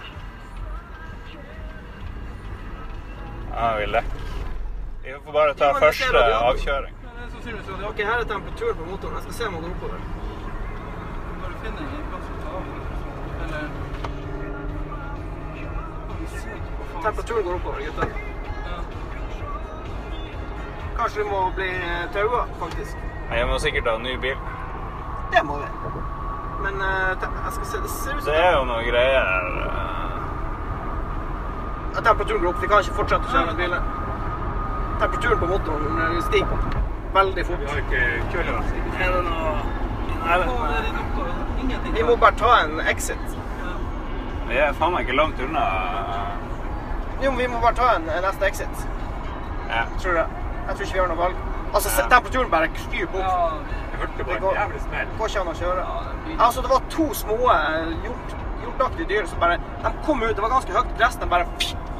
Ja, 3.55 3.75
vi 3.79 3.85
lekker. 3.85 4.11
Vi 5.03 5.13
får 5.25 5.33
bare 5.33 5.53
ta 5.53 5.73
første 5.79 6.23
avkjøring. 6.23 6.95
Ok, 7.89 7.97
her 7.97 8.19
er 8.19 8.23
temperaturen 8.23 8.77
på 8.77 8.85
motoren. 8.85 9.15
Jeg 9.15 9.23
skal 9.23 9.33
se 9.33 9.47
om 9.47 9.53
den 9.53 9.61
går 9.61 9.69
oppover. 9.69 9.99
En 11.65 11.73
plass 12.09 12.27
å 12.27 12.37
ta 12.43 12.49
av. 12.57 12.63
Eller 13.45 13.65
Temperaturen 17.01 17.43
går 17.43 17.55
oppover, 17.55 17.79
gutter. 17.85 18.09
Kanskje 20.97 21.23
vi 21.23 21.29
må 21.29 21.41
bli 21.55 21.69
taua, 22.13 22.45
faktisk. 22.59 22.97
Jeg 23.31 23.47
må 23.47 23.59
sikkert 23.63 23.87
ha 23.89 23.95
en 23.97 24.05
ny 24.05 24.17
bil. 24.21 24.37
Det 25.33 25.43
må 25.47 25.57
vi. 25.63 25.69
Men 26.61 26.81
eh, 26.85 27.23
jeg 27.23 27.53
skal 27.55 27.65
se, 27.65 27.77
det 27.81 27.89
ser 27.89 28.17
ut 28.17 28.23
som 28.23 28.27
Det 28.27 28.37
er 28.37 28.51
jo 28.53 28.65
noe 28.69 28.83
greier 28.85 29.25
eh, 32.01 32.07
at 32.07 32.07
temperaturen 32.09 32.41
går 32.41 32.49
opp. 32.53 32.61
Vi 32.61 32.67
kan 32.67 32.79
ikke 32.83 32.97
fortsette 32.99 33.27
å 33.27 33.31
kjøre 33.31 33.47
den 33.51 33.57
bilen. 33.61 33.81
Temperaturen 35.01 35.39
på 35.41 35.47
motoren 35.51 36.01
eh, 36.05 36.21
stiger 36.27 36.57
veldig 37.13 37.45
fort. 37.45 37.61
ikke 37.77 38.01
kjølevest. 38.31 38.73
Er 39.01 39.07
det 39.11 39.21
noe? 39.27 39.51
Vi 41.93 42.03
må 42.03 42.15
bare 42.15 42.35
ta 42.39 42.51
en 42.63 42.79
exit. 42.87 43.37
Vi 44.47 44.57
er 44.59 44.73
faen 44.75 44.93
meg 44.93 45.01
ikke 45.05 45.17
langt 45.17 45.39
unna. 45.43 45.63
Jo, 47.21 47.31
men 47.31 47.39
vi 47.39 47.47
må 47.51 47.59
bare 47.61 47.75
ta 47.77 47.87
en, 47.97 48.09
en 48.09 48.23
neste 48.25 48.47
exit. 48.47 48.87
Ja. 49.69 49.85
Tror 50.01 50.13
det. 50.19 50.25
Jeg 50.67 50.75
tror 50.75 50.85
ikke 50.85 50.93
vi 50.93 50.99
har 51.01 51.11
noe 51.11 51.21
valg. 51.21 51.35
Altså, 51.71 51.89
ja. 51.89 52.07
temperaturen 52.11 52.51
bare 52.51 52.67
kryper 52.75 53.21
opp. 53.21 53.25
Ja, 53.25 53.81
hørte 54.01 54.17
Det 54.17 54.25
går, 54.41 54.57
går 55.19 55.27
ikke 55.29 55.43
an 55.43 55.51
å 55.51 55.57
kjøre. 55.59 55.85
Altså, 56.37 56.61
det 56.61 56.71
var 56.71 56.81
to 56.91 57.05
små 57.15 57.37
eh, 57.53 57.93
hjortaktige 58.65 59.07
dyr 59.09 59.29
som 59.29 59.39
bare 59.41 59.59
De 59.83 59.91
kom 60.05 60.23
ut, 60.23 60.35
det 60.35 60.43
var 60.43 60.51
ganske 60.53 60.75
høyt 60.75 60.91
gress, 60.99 61.15
de 61.21 61.29
bare 61.31 61.47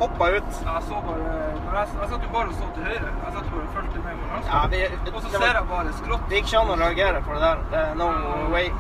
hoppa 0.02 0.30
ut. 0.36 0.52
jeg 0.66 0.84
så 0.88 1.02
bare 1.08 1.42
når 1.66 1.76
jeg, 1.80 1.88
jeg 2.02 2.10
satt 2.12 2.24
jo 2.26 2.30
bare 2.36 2.48
og 2.48 2.56
så 2.60 2.70
til 2.76 2.84
høyre. 2.90 3.10
Jeg 3.26 3.34
satt 3.36 3.46
jo 3.46 3.52
bare 3.56 3.66
og 3.68 3.74
fulgte 3.76 4.00
med 4.06 4.14
på. 4.22 4.40
Ja, 4.48 4.62
vi, 4.72 4.80
Og 5.16 5.20
så 5.22 5.30
ser 5.36 5.60
jeg 5.60 5.68
bare 5.74 5.94
skrått. 6.00 6.24
det 6.30 6.40
gikk 6.40 6.50
ikke 6.50 6.64
an 6.64 6.74
å 6.74 6.80
reagere 6.82 7.22
på 7.28 7.36
det 7.36 7.44
der. 7.46 7.62
Det 7.74 7.84
er 7.84 7.94
no 8.02 8.08
way. 8.56 8.72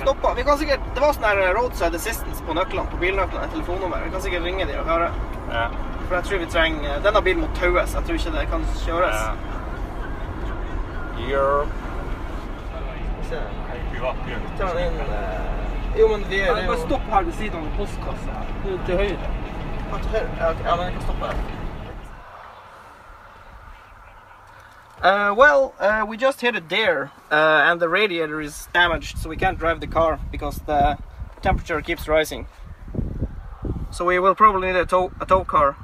Stoppa. 0.00 0.34
Vi 0.34 0.42
kan 0.46 0.58
sikkert, 0.58 0.84
det 0.94 1.02
var 1.02 1.14
sånn 1.16 1.26
her 1.26 1.54
roadside 1.56 1.98
assistance 1.98 2.44
på 2.46 2.54
nøklene, 2.56 2.86
på 2.92 3.00
bilnøklene, 3.00 3.46
et 3.48 3.54
telefonnummer. 3.56 4.04
Vi 4.04 4.12
kan 4.14 4.22
sikkert 4.24 4.46
ringe 4.46 4.66
de 4.68 4.76
og 4.80 4.86
høre. 4.90 5.08
Ja. 5.50 5.64
For 6.08 6.18
jeg 6.18 6.24
tror 6.28 6.42
vi 6.42 6.46
trenger 6.52 7.02
Denne 7.06 7.22
bilen 7.24 7.42
må 7.44 7.48
taues. 7.58 7.94
Jeg 7.96 8.06
tror 8.06 8.20
ikke 8.20 8.34
det 8.36 8.44
kan 8.52 8.68
kjøres. 8.84 9.18
Gjør 11.22 11.66
Se. 13.32 13.38
Ta 14.58 14.68
den 14.74 14.80
inn 14.82 14.96
eh, 15.00 15.51
Jo, 15.98 16.08
men 16.08 16.24
vi 16.28 16.40
er 16.40 16.54
Bare 16.66 16.78
stopp 16.86 17.00
her 17.12 17.22
ved 17.22 17.32
siden 17.32 17.58
av 17.66 17.76
postkassa. 17.76 18.30
her. 18.32 18.46
Du 18.64 18.74
er 18.74 18.86
Til 18.86 18.96
høyre. 18.96 19.30
Ja, 20.38 20.50
ok. 20.50 20.64
ja, 20.64 20.76
men 20.76 20.84
jeg 20.84 20.92
kan 20.92 21.02
stoppe 21.02 21.26
her. 21.26 21.34
Uh, 25.04 25.34
well, 25.34 25.74
uh, 25.80 26.04
we 26.08 26.16
just 26.16 26.40
hit 26.40 26.54
a 26.54 26.60
dare, 26.60 27.10
uh, 27.32 27.70
and 27.70 27.80
the 27.80 27.88
radiator 27.88 28.40
is 28.40 28.68
damaged, 28.72 29.18
so 29.18 29.28
we 29.28 29.36
can't 29.36 29.58
drive 29.58 29.80
the 29.80 29.86
car 29.88 30.20
because 30.30 30.58
the 30.66 30.96
temperature 31.42 31.80
keeps 31.82 32.06
rising. 32.08 32.46
So 33.90 34.04
we 34.04 34.20
will 34.20 34.34
probably 34.36 34.68
need 34.68 34.76
a 34.76 34.86
tow, 34.86 35.10
a 35.20 35.26
tow 35.26 35.44
car. 35.44 35.76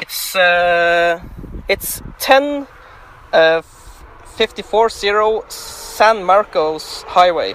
It's 0.00 0.34
uh, 0.34 1.20
it's 1.68 2.00
10 2.18 2.66
uh, 3.32 3.60
540 4.24 5.42
San 5.98 6.22
Marcos 6.22 7.02
Highway, 7.08 7.54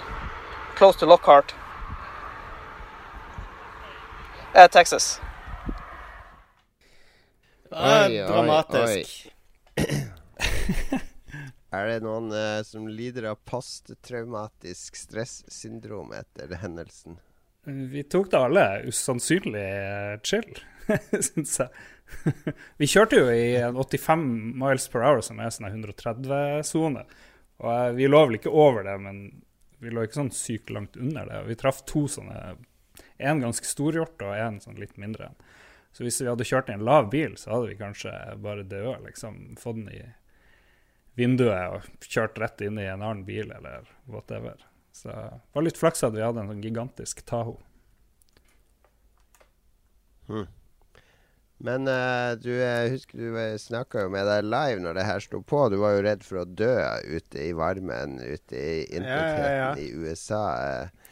close 0.76 1.00
to 1.00 1.06
Lockhart. 1.06 1.54
Uh, 4.54 4.68
Texas. 4.68 5.22
Ah, 7.72 8.06
Oi, 8.06 8.20
oi, 8.20 8.28
dramatisk. 8.28 9.32
Er 11.72 11.88
det 11.88 12.04
noen 12.04 12.28
uh, 12.36 12.60
som 12.68 12.92
lider 12.92 13.32
av 13.32 13.40
posttraumatisk 13.48 15.00
stressyndrom 15.00 16.12
etter 16.12 16.52
hendelsen? 16.60 17.22
Vi 17.64 18.04
tok 18.04 18.28
det 18.28 18.44
alle 18.44 18.70
usannsynlig 18.92 19.68
eh, 19.72 20.20
chill, 20.20 20.66
syns 21.32 21.62
jeg. 21.64 21.72
Vi 22.84 22.92
kjørte 22.92 23.24
jo 23.24 23.32
i 23.32 23.54
85 23.72 24.32
miles 24.60 24.92
per 24.92 25.08
hour, 25.08 25.24
som 25.24 25.40
er 25.40 25.56
sånn 25.56 25.72
130-sone. 25.72 27.08
Og 27.64 27.98
vi 27.98 28.10
lå 28.10 28.22
vel 28.28 28.38
ikke 28.38 28.52
over 28.52 28.84
det, 28.84 28.96
men 29.00 29.20
vi 29.84 29.92
lå 29.92 30.04
ikke 30.04 30.20
sånn 30.20 30.34
sykt 30.36 30.72
langt 30.74 30.98
under 31.00 31.28
det. 31.30 31.42
Vi 31.48 31.60
traff 31.60 31.84
to 31.88 32.06
sånne, 32.12 32.58
en 33.18 33.44
ganske 33.44 33.68
stor 33.68 33.96
hjort 33.96 34.24
og 34.24 34.36
en 34.36 34.60
sånn 34.64 34.80
litt 34.80 35.00
mindre. 35.00 35.32
Så 35.94 36.06
hvis 36.06 36.20
vi 36.22 36.28
hadde 36.28 36.48
kjørt 36.48 36.72
i 36.72 36.76
en 36.76 36.86
lav 36.88 37.10
bil, 37.14 37.38
så 37.38 37.54
hadde 37.54 37.70
vi 37.72 37.80
kanskje 37.80 38.12
bare 38.44 38.66
dødd, 38.66 39.06
liksom. 39.06 39.42
Fått 39.62 39.78
den 39.80 39.92
i 39.94 40.02
vinduet 41.20 41.76
og 41.76 42.08
kjørt 42.10 42.40
rett 42.42 42.64
inn 42.66 42.80
i 42.82 42.88
en 42.90 43.04
annen 43.04 43.26
bil 43.28 43.52
eller 43.54 43.88
whatever. 44.10 44.58
Så 44.94 45.14
det 45.14 45.54
var 45.54 45.66
litt 45.66 45.78
flaks 45.78 46.04
at 46.06 46.16
vi 46.16 46.26
hadde 46.26 46.42
en 46.42 46.50
sånn 46.50 46.66
gigantisk 46.66 47.22
Taho. 47.30 47.60
Tahoe. 50.26 50.48
Men 51.64 51.88
uh, 51.88 52.34
du 52.36 52.50
jeg 52.52 52.92
husker 52.98 53.22
du 53.22 53.38
snakka 53.62 54.04
jo 54.04 54.12
med 54.12 54.28
deg 54.28 54.44
live 54.50 54.82
når 54.84 54.98
det 55.00 55.06
her 55.08 55.24
sto 55.24 55.40
på. 55.48 55.62
Du 55.72 55.78
var 55.80 55.96
jo 55.96 56.04
redd 56.04 56.26
for 56.28 56.42
å 56.42 56.48
dø 56.48 56.74
ute 57.08 57.40
i 57.40 57.54
varmen, 57.56 58.18
ute 58.20 58.58
i 58.60 58.82
intetheten 58.90 59.08
Ja, 59.08 59.48
ja, 59.48 59.54
ja. 59.62 59.70
i 59.80 59.88
USA. 59.96 60.44
Eh, 60.60 61.04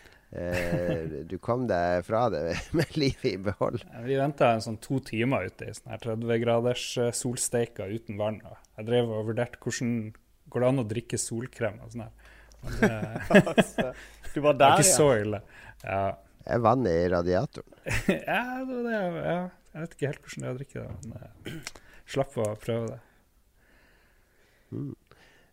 eh, 0.42 1.14
du 1.28 1.38
kom 1.40 1.70
deg 1.72 2.04
fra 2.08 2.26
det 2.34 2.44
med 2.78 2.98
livet 3.00 3.30
i 3.32 3.38
behold. 3.48 3.86
Vi 4.04 4.20
venta 4.20 4.52
en 4.58 4.66
sånn 4.66 4.82
to 4.84 5.00
timer 5.08 5.48
ute 5.48 5.70
i 5.70 5.78
sånn 5.78 5.94
her 5.94 6.04
30 6.04 6.44
graders 6.44 6.90
eh, 7.00 7.14
solsteiker 7.16 7.96
uten 7.96 8.20
vann. 8.20 8.42
Og 8.44 8.60
jeg 8.82 8.90
drev 8.92 9.16
og 9.16 9.32
vurderte 9.32 9.62
hvordan 9.64 9.96
går 10.52 10.66
det 10.66 10.74
an 10.74 10.84
å 10.84 10.88
drikke 10.92 11.22
solkrem 11.22 11.80
og 11.86 11.96
sånn 11.96 12.10
her. 12.10 12.28
Det 12.82 13.94
Du 14.36 14.44
var 14.44 14.60
var 14.60 14.78
ikke 14.80 14.92
så 14.92 15.10
ille. 15.20 15.42
Ja. 15.84 16.04
Er 16.44 16.62
vannet 16.64 17.06
i 17.06 17.10
radiatoren? 17.12 17.74
ja, 18.12 18.44
det 18.68 18.76
var 18.76 18.86
det. 18.92 19.26
Ja. 19.32 19.42
Jeg 19.72 19.86
vet 19.86 19.96
ikke 19.96 20.10
helt 20.12 20.26
hvordan 20.26 20.44
det 20.44 20.50
er 20.50 20.52
å 20.52 20.60
drikke 20.60 20.82
det, 20.82 20.96
men 21.08 21.22
jeg 21.24 21.62
slapp 22.12 22.36
å 22.42 22.50
prøve 22.60 22.92
det. 22.92 23.00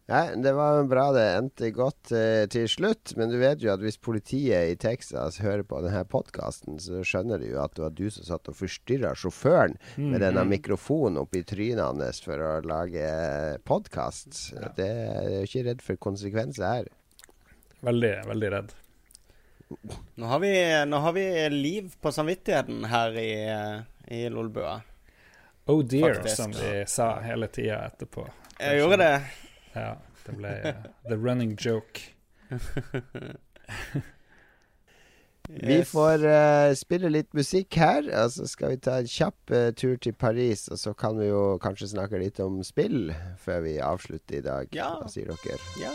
Nei, 0.09 0.23
det 0.41 0.55
var 0.57 0.87
bra 0.89 1.11
det 1.13 1.25
endte 1.37 1.69
godt 1.77 2.15
eh, 2.17 2.47
til 2.49 2.65
slutt. 2.71 3.13
Men 3.21 3.29
du 3.29 3.37
vet 3.43 3.61
jo 3.61 3.75
at 3.75 3.83
hvis 3.85 4.01
politiet 4.01 4.73
i 4.73 4.79
Texas 4.81 5.37
hører 5.45 5.67
på 5.69 5.83
denne 5.85 6.01
podkasten, 6.09 6.79
så 6.81 7.03
skjønner 7.05 7.43
de 7.43 7.51
jo 7.51 7.61
at 7.61 7.75
det 7.77 7.85
var 7.85 7.93
du 7.99 8.07
som 8.15 8.25
satt 8.25 8.49
og 8.49 8.57
forstyrra 8.57 9.13
sjåføren 9.19 9.77
med 10.01 10.25
denne 10.25 10.47
mikrofonen 10.49 11.21
oppi 11.21 11.45
trynet 11.45 11.85
hans 11.85 12.23
for 12.25 12.41
å 12.41 12.55
lage 12.65 13.05
podkast. 13.69 14.55
Det 14.81 14.89
er 14.89 15.31
jo 15.35 15.45
ikke 15.45 15.67
redd 15.69 15.85
for 15.85 16.01
konsekvenser 16.09 16.65
her. 16.71 16.91
Veldig, 17.85 18.15
veldig 18.33 18.53
redd. 18.57 18.75
Nå 20.17 20.27
har, 20.33 20.41
vi, 20.41 20.55
nå 20.89 21.05
har 21.05 21.13
vi 21.13 21.29
liv 21.53 21.93
på 22.01 22.11
samvittigheten 22.17 22.89
her 22.89 23.21
i, 23.21 23.31
eh, 23.53 23.98
i 24.11 24.29
Lolbua. 24.33 24.81
Oh 25.69 25.83
dear, 25.85 26.15
Faktisk. 26.15 26.37
som 26.37 26.53
de 26.53 26.85
sa 26.89 27.21
hele 27.21 27.47
tida 27.53 27.83
etterpå. 27.87 28.29
Jeg 28.59 28.79
gjorde 28.81 28.97
det. 29.03 29.17
Ja, 29.75 29.91
det 30.27 30.37
ble 30.37 30.55
uh, 30.65 30.87
the 31.09 31.17
running 31.17 31.59
joke. 31.61 32.01
Vi 35.49 35.85
får 35.85 36.25
uh, 36.25 36.75
spille 36.77 37.09
litt 37.09 37.33
musikk 37.37 37.77
her, 37.81 38.05
og 38.21 38.33
så 38.35 38.45
skal 38.49 38.75
vi 38.75 38.81
ta 38.85 38.99
en 39.01 39.09
kjapp 39.09 39.53
uh, 39.55 39.71
tur 39.73 39.97
til 39.97 40.13
Paris. 40.13 40.67
Og 40.69 40.81
så 40.81 40.93
kan 40.93 41.17
vi 41.21 41.31
jo 41.31 41.57
kanskje 41.63 41.89
snakke 41.95 42.21
litt 42.21 42.41
om 42.45 42.61
spill 42.67 43.15
før 43.41 43.65
vi 43.65 43.79
avslutter 43.81 44.43
i 44.43 44.45
dag. 44.45 44.77
Ja. 44.77 44.93
Hva 45.01 45.09
sier 45.13 45.33
dere? 45.33 45.61
Ja. 45.81 45.93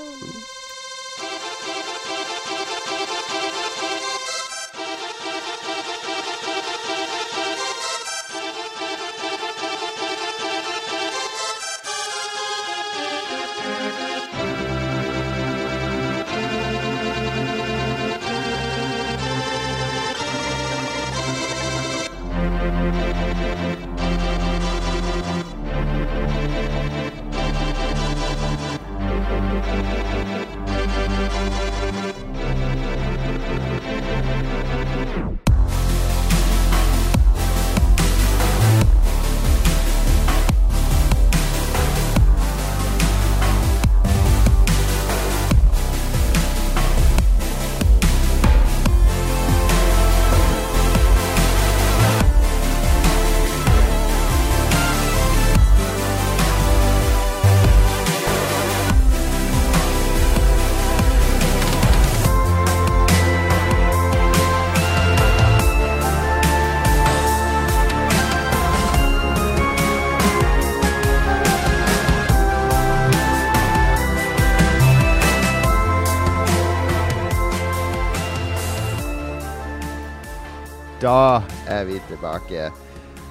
Tilbake. 82.33 82.71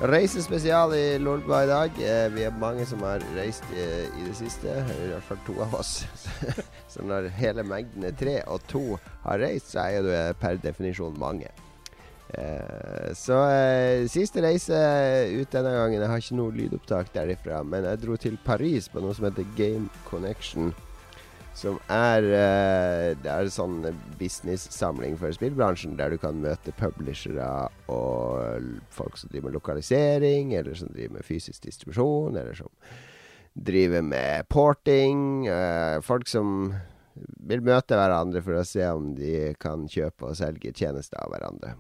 Reisespesial 0.03 0.95
i 0.95 1.19
Lolba 1.19 1.63
i 1.63 1.67
dag. 1.67 1.91
Eh, 1.99 2.29
vi 2.33 2.43
er 2.43 2.55
mange 2.59 2.85
som 2.87 3.03
har 3.03 3.23
reist 3.37 3.65
i, 3.75 3.83
i 4.19 4.27
det 4.27 4.35
siste. 4.35 4.69
I 4.69 5.11
hvert 5.13 5.27
fall 5.27 5.39
to 5.47 5.59
av 5.63 5.75
oss. 5.79 6.05
så 6.93 7.03
når 7.07 7.31
hele 7.37 7.63
mengden 7.63 8.05
er 8.05 8.17
tre, 8.19 8.41
og 8.47 8.63
to 8.69 8.99
har 9.23 9.39
reist, 9.39 9.71
så 9.73 9.87
er 9.87 10.03
det 10.03 10.23
per 10.41 10.59
definisjon 10.63 11.19
mange. 11.19 11.51
Eh, 12.35 13.13
så 13.15 13.39
eh, 13.53 14.09
siste 14.11 14.43
reise 14.43 14.75
ut 15.37 15.53
denne 15.53 15.75
gangen. 15.77 16.01
Jeg 16.01 16.11
har 16.11 16.25
ikke 16.25 16.41
noe 16.41 16.57
lydopptak 16.57 17.13
derifra, 17.15 17.63
men 17.63 17.87
jeg 17.87 18.03
dro 18.03 18.17
til 18.17 18.39
Paris 18.45 18.91
på 18.91 19.03
noe 19.03 19.15
som 19.15 19.29
heter 19.31 19.47
Game 19.59 19.91
Connection. 20.09 20.73
Som 21.55 21.77
er 21.93 22.25
eh, 22.25 23.09
Det 23.21 23.29
er 23.29 23.45
en 23.45 23.53
sånn 23.53 23.79
business-samling 24.19 25.19
for 25.21 25.35
spillbransjen, 25.37 25.99
der 25.99 26.15
du 26.15 26.21
kan 26.21 26.41
møte 26.41 26.73
publishere 26.79 27.49
og 27.93 28.71
folk 28.93 29.19
som 29.21 29.33
driver 29.33 29.51
med 29.51 29.59
lokalisering, 29.59 30.55
eller 30.57 30.79
som 30.79 30.93
driver 30.93 31.19
med 31.19 31.27
fysisk 31.29 31.67
distribusjon, 31.67 32.39
eller 32.41 32.57
som 32.57 32.73
driver 33.53 34.03
med 34.03 34.49
porting. 34.49 35.47
eh, 35.47 36.01
folk 36.01 36.29
som 36.29 36.73
vil 37.45 37.61
møte 37.61 37.97
hverandre 37.99 38.43
for 38.43 38.57
å 38.57 38.67
se 38.67 38.85
om 38.89 39.13
de 39.15 39.53
kan 39.61 39.85
kjøpe 39.89 40.31
og 40.31 40.37
selge 40.39 40.73
tjenester 40.73 41.21
av 41.21 41.33
hverandre. 41.35 41.77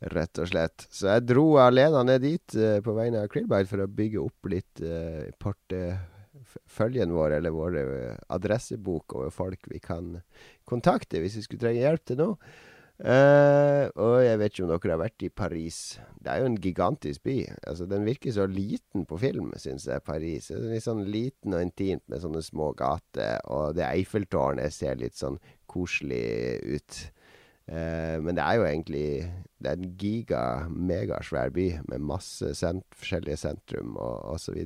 rett 0.00 0.38
og 0.40 0.48
slett. 0.48 0.86
Så 0.88 1.10
jeg 1.10 1.26
dro 1.28 1.58
alene 1.60 2.00
ned 2.08 2.22
dit 2.24 2.54
eh, 2.56 2.78
på 2.80 2.94
vegne 2.96 3.20
av 3.20 3.28
Krillbite 3.28 3.68
for 3.68 3.82
å 3.84 3.86
bygge 3.86 4.22
opp 4.22 4.48
litt 4.48 4.80
uh, 4.80 5.28
porteføljen 6.50 7.14
vår, 7.14 7.36
eller 7.38 7.54
vår 7.54 7.78
eh, 7.80 8.18
adressebok 8.32 9.14
over 9.18 9.30
folk 9.34 9.70
vi 9.70 9.80
kan 9.82 10.18
kontakte 10.68 11.20
hvis 11.22 11.38
vi 11.38 11.46
skulle 11.46 11.64
trenge 11.66 11.84
hjelp 11.84 12.04
til 12.06 12.20
noe. 12.24 12.52
Uh, 13.00 13.88
og 13.96 14.18
jeg 14.20 14.36
vet 14.42 14.52
ikke 14.52 14.64
om 14.66 14.70
dere 14.74 14.92
har 14.92 15.00
vært 15.00 15.24
i 15.24 15.30
Paris. 15.32 15.76
Det 16.20 16.28
er 16.28 16.42
jo 16.42 16.50
en 16.50 16.58
gigantisk 16.60 17.22
by. 17.24 17.36
Altså, 17.70 17.86
den 17.88 18.04
virker 18.04 18.34
så 18.36 18.44
liten 18.44 19.06
på 19.08 19.16
film, 19.22 19.54
syns 19.56 19.86
jeg, 19.88 20.04
Paris. 20.04 20.50
Det 20.50 20.58
er 20.58 20.74
litt 20.74 20.84
sånn 20.84 21.06
liten 21.08 21.56
og 21.56 21.64
intimt 21.64 22.04
med 22.12 22.20
sånne 22.20 22.44
små 22.44 22.74
gater, 22.76 23.38
og 23.48 23.78
det 23.78 23.86
Eiffeltårnet 23.88 24.76
ser 24.76 25.00
litt 25.00 25.16
sånn 25.16 25.40
koselig 25.70 26.60
ut. 26.76 27.00
Uh, 27.70 28.20
men 28.20 28.36
det 28.36 28.42
er 28.42 28.56
jo 28.58 28.64
egentlig 28.66 29.04
Det 29.62 29.68
er 29.70 29.76
en 29.76 29.90
giga, 30.00 30.44
megasvær 30.68 31.52
by 31.54 31.66
med 31.92 32.02
masse 32.02 32.52
sent, 32.58 32.84
forskjellige 32.96 33.40
sentrum 33.46 33.96
og 33.96 34.34
osv. 34.34 34.60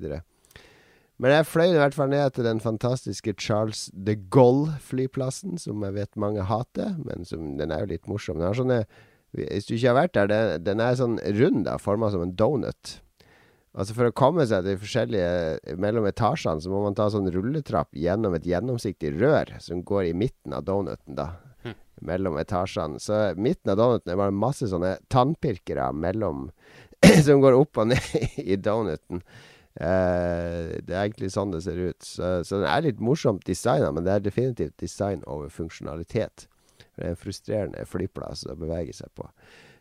Men 1.23 1.31
jeg 1.31 1.47
fløy 1.47 1.69
i 1.71 1.79
hvert 1.79 1.95
fall 1.95 2.11
ned 2.11 2.35
til 2.35 2.47
den 2.47 2.61
fantastiske 2.62 3.37
Charles 3.39 3.87
de 3.95 4.17
Gaulle-flyplassen, 4.35 5.61
som 5.62 5.85
jeg 5.87 5.95
vet 5.95 6.19
mange 6.19 6.43
hater, 6.49 6.97
men 7.07 7.27
som, 7.29 7.53
den 7.61 7.71
er 7.71 7.85
jo 7.85 7.93
litt 7.93 8.09
morsom. 8.11 8.41
Den 8.41 8.51
har 8.51 8.59
sånne 8.59 8.85
Hvis 9.35 9.67
du 9.67 9.75
ikke 9.75 9.91
har 9.91 9.99
vært 9.99 10.15
der, 10.15 10.29
den, 10.31 10.67
den 10.67 10.83
er 10.83 10.99
sånn 10.99 11.17
rund, 11.39 11.65
da, 11.67 11.79
forma 11.83 12.11
som 12.11 12.23
en 12.23 12.35
donut. 12.39 12.99
Altså 13.75 13.95
For 13.97 14.07
å 14.07 14.15
komme 14.15 14.45
seg 14.47 14.67
til 14.67 14.79
forskjellige 14.79 15.79
mellom 15.83 16.07
etasjene, 16.07 16.62
så 16.62 16.71
må 16.71 16.85
man 16.85 16.95
ta 16.99 17.09
sånn 17.11 17.31
rulletrapp 17.35 17.95
gjennom 17.99 18.37
et 18.39 18.47
gjennomsiktig 18.47 19.17
rør 19.19 19.57
som 19.62 19.83
går 19.87 20.11
i 20.11 20.15
midten 20.19 20.55
av 20.55 20.67
donuten, 20.67 21.19
da. 21.19 21.33
Mellom 22.05 22.37
etasjene. 22.39 22.99
Så 23.03 23.33
midten 23.39 23.73
av 23.73 23.79
donuten 23.79 24.12
er 24.12 24.19
bare 24.19 24.35
masse 24.35 24.67
sånne 24.71 24.97
tannpirkere 25.15 25.89
mellom 25.95 26.49
Som 27.27 27.43
går 27.43 27.55
opp 27.59 27.83
og 27.83 27.91
ned 27.91 28.15
i 28.53 28.57
donuten. 28.57 29.21
Eh, 29.81 30.79
det 30.87 30.95
er 30.95 31.01
egentlig 31.09 31.33
sånn 31.35 31.55
det 31.55 31.64
ser 31.66 31.81
ut. 31.81 32.07
Så, 32.07 32.39
så 32.47 32.61
den 32.62 32.70
er 32.70 32.87
litt 32.87 33.03
morsomt 33.03 33.47
designa, 33.49 33.91
men 33.95 34.07
det 34.07 34.14
er 34.14 34.27
definitivt 34.27 34.77
design 34.83 35.25
over 35.27 35.51
funksjonalitet. 35.53 36.47
For 36.95 37.03
det 37.03 37.07
er 37.07 37.14
en 37.14 37.22
frustrerende 37.22 37.87
flyplass 37.91 38.47
å 38.47 38.59
bevege 38.59 38.95
seg 38.95 39.11
på. 39.18 39.27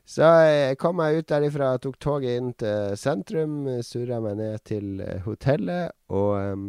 Så 0.03 0.27
jeg 0.43 0.79
kom 0.81 0.97
meg 0.99 1.21
ut 1.21 1.29
derifra, 1.31 1.77
tok 1.79 1.95
toget 2.01 2.39
inn 2.41 2.49
til 2.59 2.97
sentrum, 2.99 3.61
surra 3.85 4.19
meg 4.23 4.39
ned 4.41 4.63
til 4.67 4.97
eh, 4.99 5.21
hotellet, 5.23 5.93
og 6.11 6.33
um, 6.35 6.65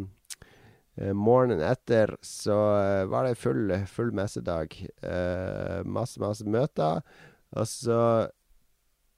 morgenen 1.11 1.59
etter 1.67 2.13
så 2.23 2.55
uh, 2.55 3.01
var 3.11 3.27
det 3.27 3.35
full, 3.35 3.73
full 3.91 4.13
messedag. 4.15 4.77
Uh, 5.03 5.81
masse, 5.83 6.21
masse 6.23 6.47
møter. 6.47 7.03
Og 7.59 7.67
så 7.67 7.99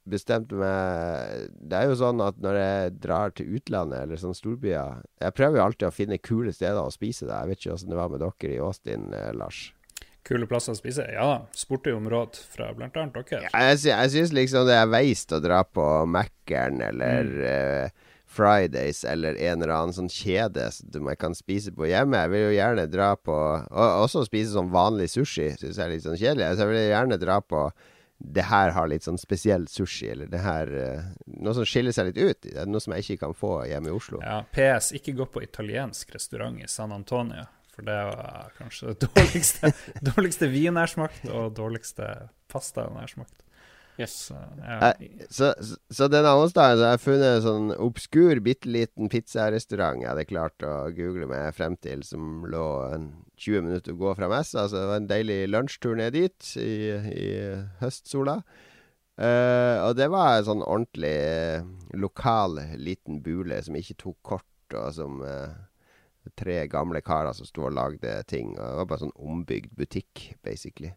bestemte 0.10 0.56
meg 0.58 1.48
Det 1.60 1.78
er 1.78 1.90
jo 1.92 1.96
sånn 2.00 2.22
at 2.24 2.38
når 2.44 2.60
jeg 2.62 2.94
drar 3.04 3.34
til 3.36 3.56
utlandet 3.60 4.04
eller 4.06 4.20
sånne 4.22 4.38
storbyer 4.40 5.02
Jeg 5.22 5.36
prøver 5.38 5.60
jo 5.60 5.66
alltid 5.66 5.88
å 5.90 5.94
finne 5.96 6.18
kule 6.20 6.54
steder 6.56 6.80
å 6.82 6.92
spise 6.94 7.26
der. 7.28 7.44
Jeg 7.46 7.50
vet 7.54 7.62
ikke 7.66 7.74
åssen 7.78 7.90
det 7.94 8.00
var 8.00 8.10
med 8.14 8.24
dere 8.24 8.54
i 8.56 8.60
Austin, 8.64 9.10
eh, 9.14 9.32
Lars. 9.38 9.74
Kule 10.28 10.44
plasser 10.50 10.74
å 10.76 10.80
spise? 10.80 11.06
Ja 11.14 11.24
da. 11.30 11.38
Spurte 11.56 11.94
jo 11.94 12.02
om 12.02 12.10
råd 12.12 12.36
fra 12.52 12.74
blant 12.76 12.98
annet 13.00 13.16
dere. 13.30 13.46
Ja, 13.48 13.62
jeg, 13.70 13.78
sy 13.80 13.90
jeg 13.94 14.12
syns 14.12 14.34
liksom 14.36 14.66
det 14.68 14.76
er 14.76 14.90
veist 14.92 15.32
å 15.32 15.40
dra 15.40 15.62
på 15.64 15.86
Mækkern 16.12 16.82
eller 16.84 17.24
Mm. 17.32 17.44
eh, 17.48 17.90
Fridays 18.28 19.06
eller 19.08 19.38
en 19.40 19.62
eller 19.64 19.72
annen 19.74 19.94
sånn 19.96 20.10
kjede 20.12 20.66
som 20.76 21.08
jeg 21.08 21.18
kan 21.18 21.34
spise 21.34 21.72
på 21.72 21.88
hjemme. 21.88 22.20
Jeg 22.26 22.30
vil 22.34 22.44
jo 22.44 22.56
gjerne 22.58 22.84
dra 22.92 23.14
på 23.16 23.34
Og 23.72 24.04
også 24.04 24.26
spise 24.28 24.52
sånn 24.52 24.68
vanlig 24.74 25.08
sushi, 25.14 25.48
syns 25.58 25.78
jeg 25.80 25.86
er 25.86 25.94
litt 25.94 26.04
sånn 26.04 26.20
kjedelig. 26.20 26.50
Så 26.58 26.66
jeg 26.66 26.74
vil 26.74 26.92
gjerne 26.92 27.18
dra 27.24 27.40
på 27.42 27.62
det 28.18 28.48
her 28.50 28.72
har 28.74 28.88
litt 28.90 29.06
sånn 29.06 29.20
spesiell 29.22 29.68
sushi, 29.70 30.10
eller 30.10 30.30
det 30.32 30.42
her 30.42 30.72
eh, 30.74 31.10
Noe 31.38 31.54
som 31.54 31.68
skiller 31.70 31.94
seg 31.94 32.10
litt 32.10 32.18
ut. 32.18 32.40
Det 32.48 32.56
er 32.58 32.70
noe 32.70 32.82
som 32.82 32.96
jeg 32.96 33.06
ikke 33.06 33.28
kan 33.28 33.36
få 33.38 33.52
hjemme 33.70 33.92
i 33.92 33.94
Oslo. 33.94 34.22
Ja, 34.26 34.40
PS, 34.54 34.92
ikke 34.98 35.14
gå 35.20 35.28
på 35.30 35.44
italiensk 35.46 36.16
restaurant 36.16 36.58
i 36.64 36.70
San 36.72 36.96
Antonio. 36.96 37.46
For 37.76 37.86
det 37.86 37.98
var 38.10 38.54
kanskje 38.58 38.96
det 38.96 39.10
dårligste, 39.14 39.70
dårligste 40.10 40.50
vin 40.50 40.72
jeg 40.72 40.80
har 40.80 40.90
smakt, 40.90 41.28
og 41.30 41.52
dårligste 41.60 42.08
pasta 42.50 42.88
jeg 42.88 42.98
har 42.98 43.14
smakt. 43.14 43.44
Yes. 43.98 44.14
Så, 44.30 44.38
ja. 44.62 44.92
Så, 45.34 45.52
så, 45.90 46.08
den 46.12 46.28
så 46.28 46.62
har 46.62 46.84
jeg 46.84 47.02
funnet 47.02 47.28
en 47.32 47.46
sånn 47.46 47.72
obskur, 47.82 48.38
bitte 48.46 48.70
liten 48.70 49.10
pizzarestaurant 49.10 50.04
jeg 50.04 50.12
hadde 50.12 50.28
klart 50.30 50.66
å 50.66 50.92
google 50.94 51.26
meg 51.32 51.56
frem 51.58 51.78
til, 51.82 52.04
som 52.06 52.46
lå 52.46 52.68
en 52.92 53.10
20 53.42 53.66
minutter 53.66 53.96
å 53.96 54.02
gå 54.02 54.14
fra 54.20 54.30
messa. 54.32 54.68
Så 54.68 54.78
det 54.78 54.88
var 54.92 55.02
en 55.02 55.10
deilig 55.10 55.40
lunsjtur 55.50 55.98
ned 55.98 56.14
dit 56.18 56.52
i, 56.62 56.74
i 56.94 57.30
høstsola. 57.82 58.42
Uh, 59.18 59.82
og 59.88 59.96
det 59.98 60.12
var 60.14 60.36
en 60.36 60.46
sånn 60.46 60.60
ordentlig 60.62 61.10
eh, 61.10 61.64
lokal 61.98 62.60
liten 62.78 63.18
bule 63.26 63.58
som 63.66 63.74
ikke 63.80 63.98
tok 64.04 64.18
kort, 64.36 64.76
og 64.78 64.92
som 64.94 65.24
uh, 65.26 65.56
Tre 66.36 66.58
gamle 66.68 67.00
karer 67.00 67.32
som 67.32 67.48
sto 67.48 67.64
og 67.70 67.72
lagde 67.78 68.12
ting. 68.28 68.50
Og 68.58 68.60
det 68.60 68.80
var 68.82 68.88
bare 68.90 69.02
sånn 69.06 69.14
ombygd 69.16 69.72
butikk, 69.80 70.26
basically. 70.44 70.90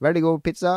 Veldig 0.00 0.22
god 0.24 0.40
pizza. 0.46 0.72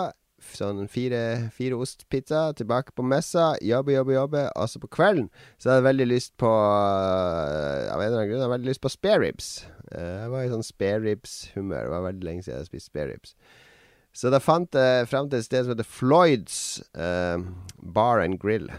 Sånn 0.53 0.85
fire, 0.91 1.49
fire 1.55 1.79
ostpizza. 1.81 2.47
Tilbake 2.57 2.93
på 2.95 3.05
messa. 3.07 3.53
Jobbe, 3.65 3.95
jobbe, 3.95 4.13
jobbe. 4.15 4.45
Og 4.53 4.69
så 4.69 4.81
på 4.83 4.91
kvelden 4.93 5.29
så 5.57 5.71
hadde 5.71 5.81
jeg 5.81 5.89
veldig 5.89 6.07
lyst 6.11 6.35
på 6.41 6.49
øh, 6.49 7.91
Av 7.91 7.99
en 7.99 8.07
eller 8.07 8.19
annen 8.21 8.29
grunn 8.29 8.41
hadde 8.41 8.49
jeg 8.49 8.55
veldig 8.57 8.71
lyst 8.71 8.83
på 8.85 8.93
spareribs. 8.93 9.51
Uh, 9.91 10.25
jeg 10.25 10.33
var 10.33 10.45
i 10.45 10.51
sånn 10.53 10.65
spareribs-humør. 10.65 11.87
Det 11.87 11.93
var 11.95 12.09
veldig 12.09 12.27
lenge 12.29 12.45
siden 12.45 12.61
jeg 12.61 12.69
spiste 12.71 12.93
spareribs. 12.93 13.35
Så 14.15 14.31
da 14.31 14.39
fant 14.39 14.71
jeg 14.71 15.07
frem 15.11 15.27
til 15.27 15.41
et 15.41 15.47
sted 15.47 15.65
som 15.65 15.73
heter 15.73 15.87
Floyds 15.91 16.59
eh, 16.95 17.41
Bar 17.83 18.21
and 18.23 18.39
Grill. 18.39 18.69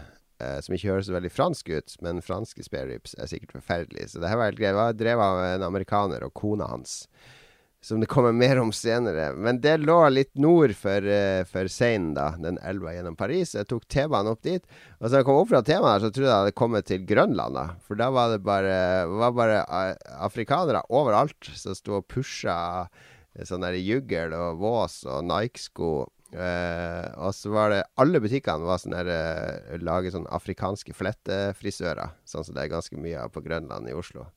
eh, 0.41 0.57
som 0.61 0.73
ikke 0.73 0.89
høres 0.91 1.09
så 1.09 1.13
veldig 1.13 1.31
fransk 1.33 1.69
ut, 1.69 1.95
men 2.05 2.23
franske 2.25 2.65
spareribs 2.65 3.13
er 3.17 3.29
sikkert 3.29 3.55
forferdelig. 3.59 4.09
Så 4.11 4.21
det 4.21 4.31
her 4.31 4.39
var 4.39 4.51
helt 4.51 4.59
greit. 4.61 4.77
Var 4.77 4.97
drevet 4.97 5.23
av 5.23 5.43
en 5.45 5.65
amerikaner 5.69 6.25
og 6.25 6.33
kona 6.37 6.69
hans. 6.71 7.03
Som 7.87 8.01
det 8.03 8.09
kommer 8.11 8.33
mer 8.35 8.59
om 8.59 8.73
senere. 8.75 9.29
Men 9.31 9.61
det 9.63 9.77
lå 9.79 9.95
litt 10.11 10.33
nord 10.35 10.73
for, 10.75 11.05
uh, 11.07 11.45
for 11.47 11.69
Seinen, 11.71 12.09
da. 12.17 12.33
Den 12.43 12.59
elva 12.59 12.91
gjennom 12.91 13.15
Paris. 13.15 13.53
Jeg 13.55 13.69
tok 13.69 13.85
T-banen 13.87 14.33
opp 14.33 14.41
dit. 14.43 14.65
Og 14.99 15.07
så 15.07 15.21
jeg 15.21 15.27
kom 15.29 15.39
opp 15.39 15.53
fra 15.53 15.61
T-banen, 15.63 16.03
så 16.03 16.11
trodde 16.11 16.27
jeg 16.27 16.33
jeg 16.33 16.43
hadde 16.43 16.57
kommet 16.59 16.89
til 16.89 17.05
Grønland. 17.07 17.55
da 17.55 17.67
For 17.87 17.95
da 17.99 18.09
var 18.11 18.33
det 18.33 18.41
bare, 18.43 18.75
var 19.07 19.37
bare 19.37 19.61
uh, 19.63 19.93
afrikanere 20.27 20.83
overalt 20.91 21.53
som 21.55 21.77
sto 21.77 22.01
og 22.01 22.09
pusha 22.11 22.57
sånn 23.45 23.63
der 23.63 23.77
juggel 23.79 24.33
og 24.35 24.61
vås 24.61 25.01
og 25.07 25.23
Nike-sko. 25.29 25.91
Uh, 26.27 27.07
og 27.23 27.31
så 27.31 27.53
var 27.53 27.71
det 27.71 27.83
Alle 28.03 28.19
butikkene 28.19 28.67
var 28.67 28.81
sånn 28.83 28.97
der 28.97 29.07
uh, 29.07 29.77
lager 29.79 30.11
sånn 30.11 30.27
afrikanske 30.27 30.95
flettefrisører. 30.97 32.17
Sånn 32.27 32.43
som 32.43 32.57
det 32.57 32.65
er 32.65 32.73
ganske 32.73 32.99
mye 32.99 33.21
av 33.23 33.31
på 33.31 33.45
Grønland 33.45 33.87
i 33.87 33.95
Oslo. 33.95 34.27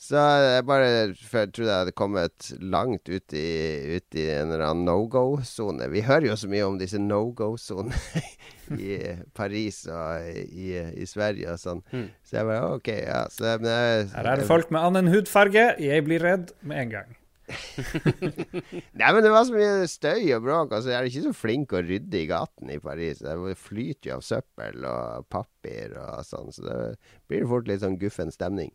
Så 0.00 0.16
jeg 0.16 0.64
bare 0.64 0.86
jeg 0.88 1.16
trodde 1.52 1.66
jeg 1.68 1.82
hadde 1.82 1.92
kommet 1.92 2.46
langt 2.56 3.10
ut 3.10 3.34
i, 3.36 3.50
ut 3.98 4.16
i 4.16 4.24
en 4.32 4.48
eller 4.54 4.64
annen 4.70 4.86
no 4.88 5.02
go-sone. 5.12 5.90
Vi 5.92 6.00
hører 6.06 6.30
jo 6.30 6.36
så 6.40 6.48
mye 6.48 6.64
om 6.64 6.78
disse 6.80 6.96
no 6.96 7.20
go-sonene 7.36 8.24
i 8.80 8.96
Paris 9.36 9.82
og 9.92 10.24
i, 10.40 10.72
i 10.72 11.08
Sverige 11.08 11.52
og 11.52 11.60
sånn. 11.60 11.82
Mm. 11.92 12.06
Så 12.24 12.38
jeg 12.38 12.48
bare 12.48 12.74
OK, 12.78 12.88
ja. 12.96 13.22
Så, 13.28 13.44
men 13.60 13.68
jeg, 13.68 14.06
Her 14.14 14.30
er 14.32 14.40
det 14.40 14.48
folk 14.48 14.72
med 14.72 14.88
annen 14.88 15.10
hudfarge. 15.12 15.66
Jeg 15.84 16.06
blir 16.08 16.24
redd 16.24 16.54
med 16.64 16.86
en 16.86 16.94
gang. 16.96 17.16
Nei, 19.00 19.10
men 19.10 19.20
det 19.24 19.32
var 19.34 19.44
så 19.44 19.52
mye 19.52 19.88
støy 19.90 20.30
og 20.36 20.46
bråk. 20.46 20.72
Altså, 20.78 20.94
jeg 20.94 20.96
er 20.96 21.10
ikke 21.10 21.26
så 21.26 21.34
flink 21.36 21.74
å 21.76 21.82
rydde 21.84 22.22
i 22.22 22.28
gaten 22.30 22.72
i 22.72 22.78
Paris. 22.80 23.20
Det 23.20 23.36
flyter 23.68 24.14
jo 24.14 24.16
av 24.16 24.24
søppel 24.24 24.88
og 24.88 25.28
papir 25.28 25.92
og 26.00 26.24
sånn, 26.24 26.48
så 26.56 26.64
det 26.64 26.80
blir 27.28 27.44
fort 27.50 27.68
litt 27.68 27.84
sånn 27.84 28.00
guffen 28.00 28.32
stemning. 28.32 28.72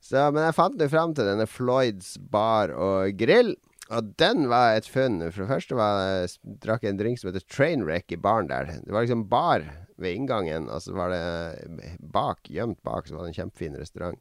Så, 0.00 0.22
men 0.32 0.46
jeg 0.46 0.56
fant 0.56 0.78
det 0.80 0.88
fram 0.92 1.12
til 1.16 1.28
denne 1.28 1.46
Floyds 1.48 2.14
bar 2.32 2.72
og 2.72 3.18
grill. 3.20 3.54
Og 3.90 4.12
den 4.22 4.46
var 4.50 4.76
et 4.78 4.86
funn. 4.88 5.18
For 5.28 5.42
det 5.42 5.50
første 5.50 5.76
var 5.78 6.00
jeg 6.00 6.58
drakk 6.62 6.86
en 6.86 7.00
drink 7.00 7.20
som 7.20 7.30
heter 7.30 7.44
Trainwreck 7.50 8.14
i 8.14 8.20
baren 8.22 8.48
der. 8.50 8.70
Det 8.84 8.94
var 8.94 9.04
liksom 9.04 9.26
bar 9.30 9.66
ved 10.00 10.16
inngangen, 10.16 10.70
og 10.72 10.80
så 10.80 10.94
var 10.96 11.12
det 11.12 11.98
bak, 12.00 12.46
gjemt 12.48 12.78
bak, 12.86 13.08
så 13.08 13.16
var 13.18 13.26
det 13.26 13.34
en 13.34 13.40
kjempefin 13.42 13.76
restaurant. 13.76 14.16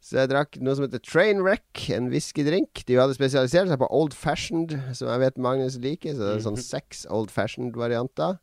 Så 0.00 0.16
jeg 0.16 0.30
drakk 0.32 0.56
noe 0.64 0.74
som 0.76 0.86
heter 0.86 1.02
Trainwreck, 1.04 1.84
en 1.92 2.08
whiskydrink. 2.12 2.82
De 2.88 2.96
hadde 2.96 3.16
spesialisert 3.16 3.68
seg 3.68 3.80
på 3.82 3.88
old 3.92 4.16
fashioned, 4.16 4.72
som 4.96 5.10
jeg 5.12 5.22
vet 5.22 5.40
Magnus 5.40 5.76
liker. 5.80 6.16
Så 6.16 6.24
det 6.24 6.32
er 6.34 6.44
sånn 6.46 6.60
seks 6.74 7.04
old 7.12 7.32
fashioned-varianter. 7.32 8.38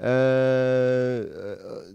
Eh, 0.00 1.20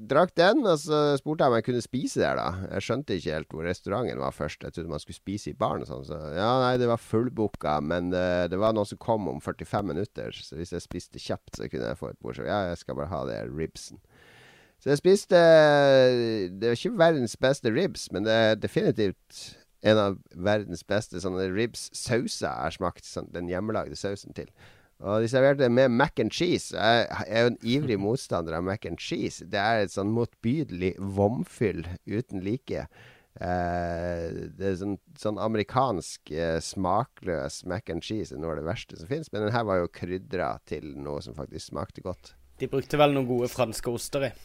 drakk 0.08 0.36
den, 0.38 0.62
og 0.70 0.78
så 0.80 1.00
spurte 1.18 1.44
jeg 1.44 1.52
om 1.52 1.58
jeg 1.58 1.66
kunne 1.66 1.82
spise 1.82 2.22
der, 2.22 2.38
da. 2.38 2.70
Jeg 2.76 2.86
skjønte 2.86 3.18
ikke 3.18 3.34
helt 3.34 3.56
hvor 3.56 3.66
restauranten 3.66 4.22
var 4.22 4.36
først. 4.36 4.64
Jeg 4.64 4.76
trodde 4.76 4.92
man 4.92 5.02
skulle 5.02 5.18
spise 5.18 5.52
i 5.52 5.58
baren 5.58 5.84
og 5.84 5.90
sånn. 5.90 6.06
Så 6.06 6.20
ja, 6.38 6.52
nei, 6.62 6.76
det 6.82 6.90
var 6.92 7.02
fullbooka, 7.02 7.80
men 7.82 8.14
uh, 8.14 8.46
det 8.52 8.62
var 8.62 8.78
noen 8.78 8.90
som 8.90 9.02
kom 9.02 9.28
om 9.32 9.42
45 9.44 9.90
minutter. 9.90 10.36
Så 10.36 10.60
hvis 10.60 10.76
jeg 10.76 10.86
spiste 10.86 11.22
kjapt, 11.22 11.58
så 11.58 11.70
kunne 11.72 11.90
jeg 11.90 12.00
få 12.00 12.14
et 12.14 12.22
bord. 12.22 12.38
Så 12.38 12.46
ja, 12.48 12.68
jeg 12.72 12.82
skal 12.84 13.00
bare 13.00 13.12
ha 13.12 13.24
det 13.30 13.42
ribsen. 13.50 14.02
Så 14.78 14.92
jeg 14.92 15.00
spiste 15.00 15.38
Det 16.62 16.68
er 16.68 16.76
ikke 16.78 17.00
verdens 17.00 17.34
beste 17.42 17.72
ribs, 17.74 18.12
men 18.14 18.28
det 18.28 18.34
er 18.34 18.60
definitivt 18.62 19.58
en 19.86 20.00
av 20.02 20.18
verdens 20.34 20.84
beste 20.86 21.20
sånne 21.22 21.48
ribs-sauser 21.54 22.48
jeg 22.48 22.66
har 22.68 22.76
smakt. 22.76 23.06
Sånn, 23.06 23.30
den 23.34 23.50
hjemmelagde 23.50 23.98
sausen 23.98 24.38
til. 24.38 24.50
Og 25.06 25.22
de 25.22 25.30
serverte 25.30 25.62
det 25.62 25.70
med 25.70 25.94
mac 25.94 26.18
and 26.22 26.34
cheese. 26.34 26.74
Jeg 26.74 27.06
er 27.28 27.46
jo 27.46 27.52
en 27.52 27.60
ivrig 27.62 28.00
motstander 28.06 28.58
av 28.58 28.66
mac 28.66 28.88
and 28.90 29.02
cheese. 29.02 29.46
Det 29.46 29.62
er 29.62 29.86
et 29.86 29.94
sånn 29.94 30.14
motbydelig 30.14 30.96
vomfyll 30.98 31.86
uten 32.10 32.42
like. 32.46 32.88
Eh, 33.38 34.26
det 34.58 34.72
er 34.72 34.80
sånn, 34.80 34.98
sånn 35.20 35.38
amerikansk 35.38 36.32
eh, 36.34 36.58
smakløs 36.64 37.62
mac 37.70 37.92
and 37.94 38.02
cheese 38.02 38.34
er 38.34 38.42
noe 38.42 38.56
av 38.56 38.62
det 38.64 38.68
verste 38.72 38.98
som 38.98 39.10
fins. 39.12 39.30
Men 39.34 39.46
den 39.46 39.54
her 39.54 39.68
var 39.70 39.84
jo 39.84 39.94
krydra 39.94 40.56
til 40.66 40.96
noe 40.98 41.22
som 41.26 41.38
faktisk 41.38 41.70
smakte 41.70 42.06
godt. 42.06 42.34
De 42.58 42.70
brukte 42.72 42.98
vel 42.98 43.14
noen 43.14 43.30
gode 43.30 43.52
franske 43.54 43.94
oster 43.94 44.32
i. 44.32 44.36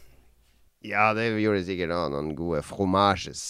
Ja, 0.83 1.12
det 1.14 1.28
gjorde 1.39 1.61
de 1.61 1.66
sikkert 1.68 1.93
òg, 1.95 2.09
noen 2.11 2.33
gode 2.35 2.59
fromages. 2.66 3.43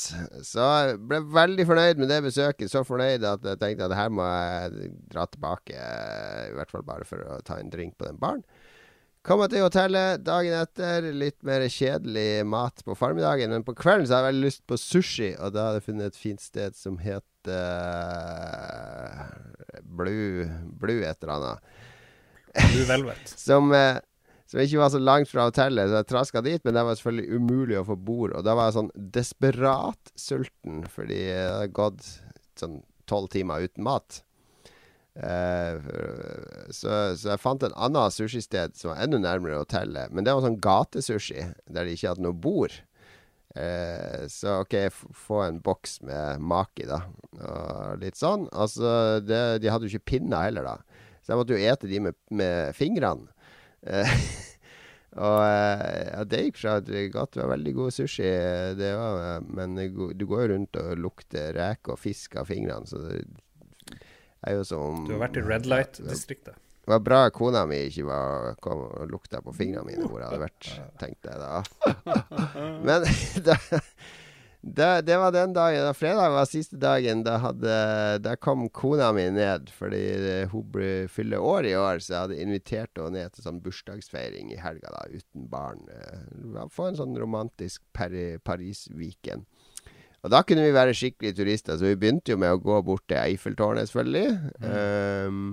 Så 0.45 0.67
jeg 0.85 0.99
ble 1.09 1.23
veldig 1.33 1.65
fornøyd 1.69 2.03
med 2.03 2.11
det 2.13 2.19
besøket. 2.27 2.69
Så 2.69 2.83
fornøyd 2.85 3.25
at 3.25 3.47
jeg 3.49 3.61
tenkte 3.63 3.87
at 3.89 3.97
her 3.97 4.13
må 4.13 4.27
jeg 4.27 4.91
dra 5.15 5.25
tilbake. 5.33 5.79
I 5.79 6.53
hvert 6.59 6.75
fall 6.75 6.85
bare 6.85 7.09
for 7.09 7.25
å 7.25 7.39
ta 7.47 7.57
en 7.57 7.73
drink 7.73 7.97
på 7.97 8.05
den 8.11 8.21
baren. 8.21 8.45
Kommer 9.25 9.47
til 9.47 9.63
hotellet 9.63 10.25
dagen 10.27 10.59
etter. 10.59 11.09
Litt 11.15 11.39
mer 11.47 11.65
kjedelig 11.71 12.45
mat 12.53 12.83
på 12.85 12.97
formiddagen. 12.99 13.55
Men 13.55 13.65
på 13.65 13.77
kvelden 13.79 14.05
så 14.11 14.19
har 14.19 14.27
jeg 14.27 14.33
veldig 14.33 14.49
lyst 14.51 14.65
på 14.69 14.77
sushi, 14.83 15.31
og 15.39 15.55
da 15.55 15.69
hadde 15.69 15.79
jeg 15.79 15.89
funnet 15.89 16.11
et 16.11 16.19
fint 16.19 16.43
sted 16.43 16.77
som 16.77 16.99
het 17.01 17.49
uh, 17.49 19.23
Blue 19.87 20.49
Blue 20.83 21.01
et 21.07 21.23
eller 21.23 21.37
annet. 21.39 21.59
Blue 22.75 22.89
Velvet. 22.91 23.35
som, 23.47 23.71
uh, 23.73 24.03
som 24.53 24.61
ikke 24.61 24.83
var 24.83 24.91
så 24.93 24.99
langt 25.01 25.31
fra 25.31 25.47
hotellet, 25.49 25.89
så 25.89 26.03
jeg 26.03 26.09
traska 26.11 26.43
dit. 26.45 26.61
Men 26.67 26.77
det 26.77 26.83
var 26.85 26.99
selvfølgelig 26.99 27.39
umulig 27.41 27.79
å 27.81 27.87
få 27.89 27.97
bord. 27.97 28.35
Og 28.37 28.45
da 28.45 28.53
var 28.59 28.69
jeg 28.69 28.77
sånn 28.77 28.91
desperat 29.15 30.13
sulten, 30.19 30.83
fordi 30.93 31.23
det 31.31 31.47
hadde 31.47 31.73
gått 31.79 32.11
sånn 32.61 32.83
tolv 33.09 33.31
timer 33.33 33.65
uten 33.65 33.87
mat. 33.87 34.21
Uh, 35.17 35.81
så, 36.69 37.17
så, 37.17 37.33
jeg 37.33 37.41
fant 37.41 37.65
en 37.65 37.75
annen 37.77 38.13
sushisted 38.13 38.77
som 38.77 38.93
var 38.93 39.01
enda 39.01 39.23
nærmere 39.25 39.63
hotellet. 39.63 40.13
Men 40.13 40.29
det 40.29 40.37
var 40.37 40.45
sånn 40.45 40.61
gatesushi, 40.61 41.49
der 41.73 41.89
de 41.89 41.97
ikke 41.97 42.13
hadde 42.13 42.29
noe 42.29 42.37
bord. 42.37 42.77
Uh, 43.57 44.29
så 44.33 44.61
OK, 44.67 44.77
få 44.93 45.47
en 45.47 45.65
boks 45.65 46.03
med 46.05 46.45
maki, 46.45 46.91
da. 46.93 47.07
Og 47.41 48.05
litt 48.05 48.21
sånn. 48.21 48.51
Altså, 48.53 49.23
det, 49.25 49.63
de 49.65 49.73
hadde 49.73 49.89
jo 49.89 49.97
ikke 49.97 50.13
pinner 50.13 50.45
heller, 50.51 50.75
da. 50.75 51.07
Så 51.25 51.33
jeg 51.33 51.41
måtte 51.41 51.57
jo 51.57 51.73
ete 51.73 51.89
de 51.89 52.05
med, 52.11 52.21
med 52.29 52.77
fingrene. 52.77 53.33
Uh, 53.83 54.17
og 55.27 55.39
ja, 55.43 56.25
det 56.29 56.43
gikk 56.47 56.61
fra 56.63 56.77
godt. 56.81 57.35
Det 57.35 57.43
var 57.43 57.53
veldig 57.55 57.77
god 57.79 57.97
sushi, 57.99 58.33
det 58.79 58.93
var, 58.99 59.47
men 59.49 59.79
du 59.79 60.27
går 60.27 60.47
jo 60.47 60.51
rundt 60.55 60.83
og 60.83 60.93
lukter 61.01 61.53
reker 61.59 61.97
og 61.97 62.03
fisk 62.03 62.39
av 62.41 62.51
fingrene, 62.51 62.89
så 62.89 63.03
det 63.07 63.25
er 64.43 64.59
jo 64.59 64.67
som 64.67 65.07
Du 65.07 65.15
har 65.15 65.27
vært 65.29 65.39
i 65.39 65.47
Red 65.47 65.69
Light-distriktet. 65.71 66.59
Det 66.83 66.91
var 66.91 66.99
bra 66.99 67.19
kona 67.31 67.61
mi 67.71 67.77
ikke 67.87 68.09
var, 68.09 68.57
kom 68.63 68.81
og 68.89 69.11
lukta 69.11 69.39
på 69.45 69.53
fingrene 69.55 69.87
mine 69.87 70.09
hvor 70.09 70.19
jeg 70.19 70.33
hadde 70.33 70.43
vært, 70.43 70.71
tenkte 71.03 71.31
jeg 71.31 71.39
da. 71.39 71.61
Men 72.83 73.07
da, 73.47 73.59
da, 74.63 75.01
det 75.03 75.17
var 75.19 75.33
den 75.35 75.53
dagen. 75.53 75.83
Da 75.83 75.95
fredag 75.95 76.31
var 76.31 76.47
siste 76.47 76.79
dagen. 76.79 77.25
Da, 77.27 77.37
hadde, 77.43 77.73
da 78.23 78.37
kom 78.39 78.69
kona 78.71 79.11
mi 79.13 79.25
ned 79.35 79.73
fordi 79.75 80.03
hun 80.53 80.69
ble, 80.71 80.91
fyller 81.11 81.43
år 81.43 81.67
i 81.67 81.75
år, 81.75 81.99
så 81.99 82.15
jeg 82.15 82.21
hadde 82.21 82.43
invitert 82.45 83.01
henne 83.01 83.19
ned 83.19 83.35
til 83.35 83.47
sånn 83.49 83.59
bursdagsfeiring 83.65 84.53
i 84.55 84.61
helga 84.63 84.95
da, 84.95 85.03
uten 85.11 85.49
barn. 85.51 85.83
Få 86.71 86.93
en 86.93 87.01
sånn 87.01 87.19
romantisk 87.19 87.83
Paris-weekend. 87.97 89.49
Og 90.23 90.31
da 90.31 90.45
kunne 90.47 90.63
vi 90.63 90.75
være 90.75 90.95
skikkelige 90.95 91.41
turister, 91.41 91.75
så 91.75 91.89
vi 91.89 91.99
begynte 91.99 92.31
jo 92.31 92.39
med 92.39 92.55
å 92.55 92.63
gå 92.63 92.79
bort 92.87 93.03
til 93.11 93.19
Eiffeltårnet, 93.19 93.91
selvfølgelig. 93.91 94.39
Mm. 94.63 94.71
Um, 95.27 95.47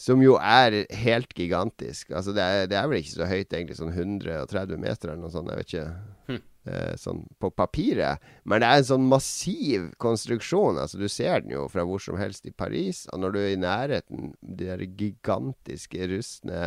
som 0.00 0.22
jo 0.24 0.38
er 0.40 0.80
helt 1.04 1.36
gigantisk. 1.36 2.08
Altså, 2.10 2.32
det 2.34 2.42
er, 2.42 2.64
det 2.72 2.80
er, 2.80 2.88
vel 2.88 3.04
ikke 3.04 3.12
så 3.12 3.28
høyt, 3.28 3.52
egentlig, 3.52 3.76
sånn 3.78 3.92
130 3.92 4.80
meter 4.80 5.12
eller 5.12 5.20
noe 5.26 5.34
sånt. 5.34 5.52
Jeg 5.52 5.60
vet 5.60 5.74
ikke. 5.74 5.86
Hm. 6.32 6.42
Uh, 6.64 6.94
sånn 6.96 7.26
på 7.44 7.50
papiret. 7.52 8.22
Men 8.48 8.62
det 8.62 8.68
er 8.70 8.78
en 8.80 8.86
sånn 8.88 9.08
massiv 9.10 9.90
konstruksjon. 10.00 10.78
Altså, 10.80 10.96
du 10.96 11.10
ser 11.12 11.42
den 11.44 11.52
jo 11.52 11.66
fra 11.68 11.84
hvor 11.84 12.00
som 12.00 12.16
helst 12.16 12.48
i 12.48 12.54
Paris. 12.56 13.02
Og 13.12 13.20
når 13.20 13.34
du 13.34 13.38
er 13.42 13.50
i 13.52 13.60
nærheten, 13.60 14.30
de 14.40 14.70
der 14.70 14.86
gigantiske 14.86 16.08
rustne 16.08 16.62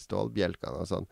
stålbjelkene 0.00 0.80
og 0.80 0.88
sånn, 0.88 1.10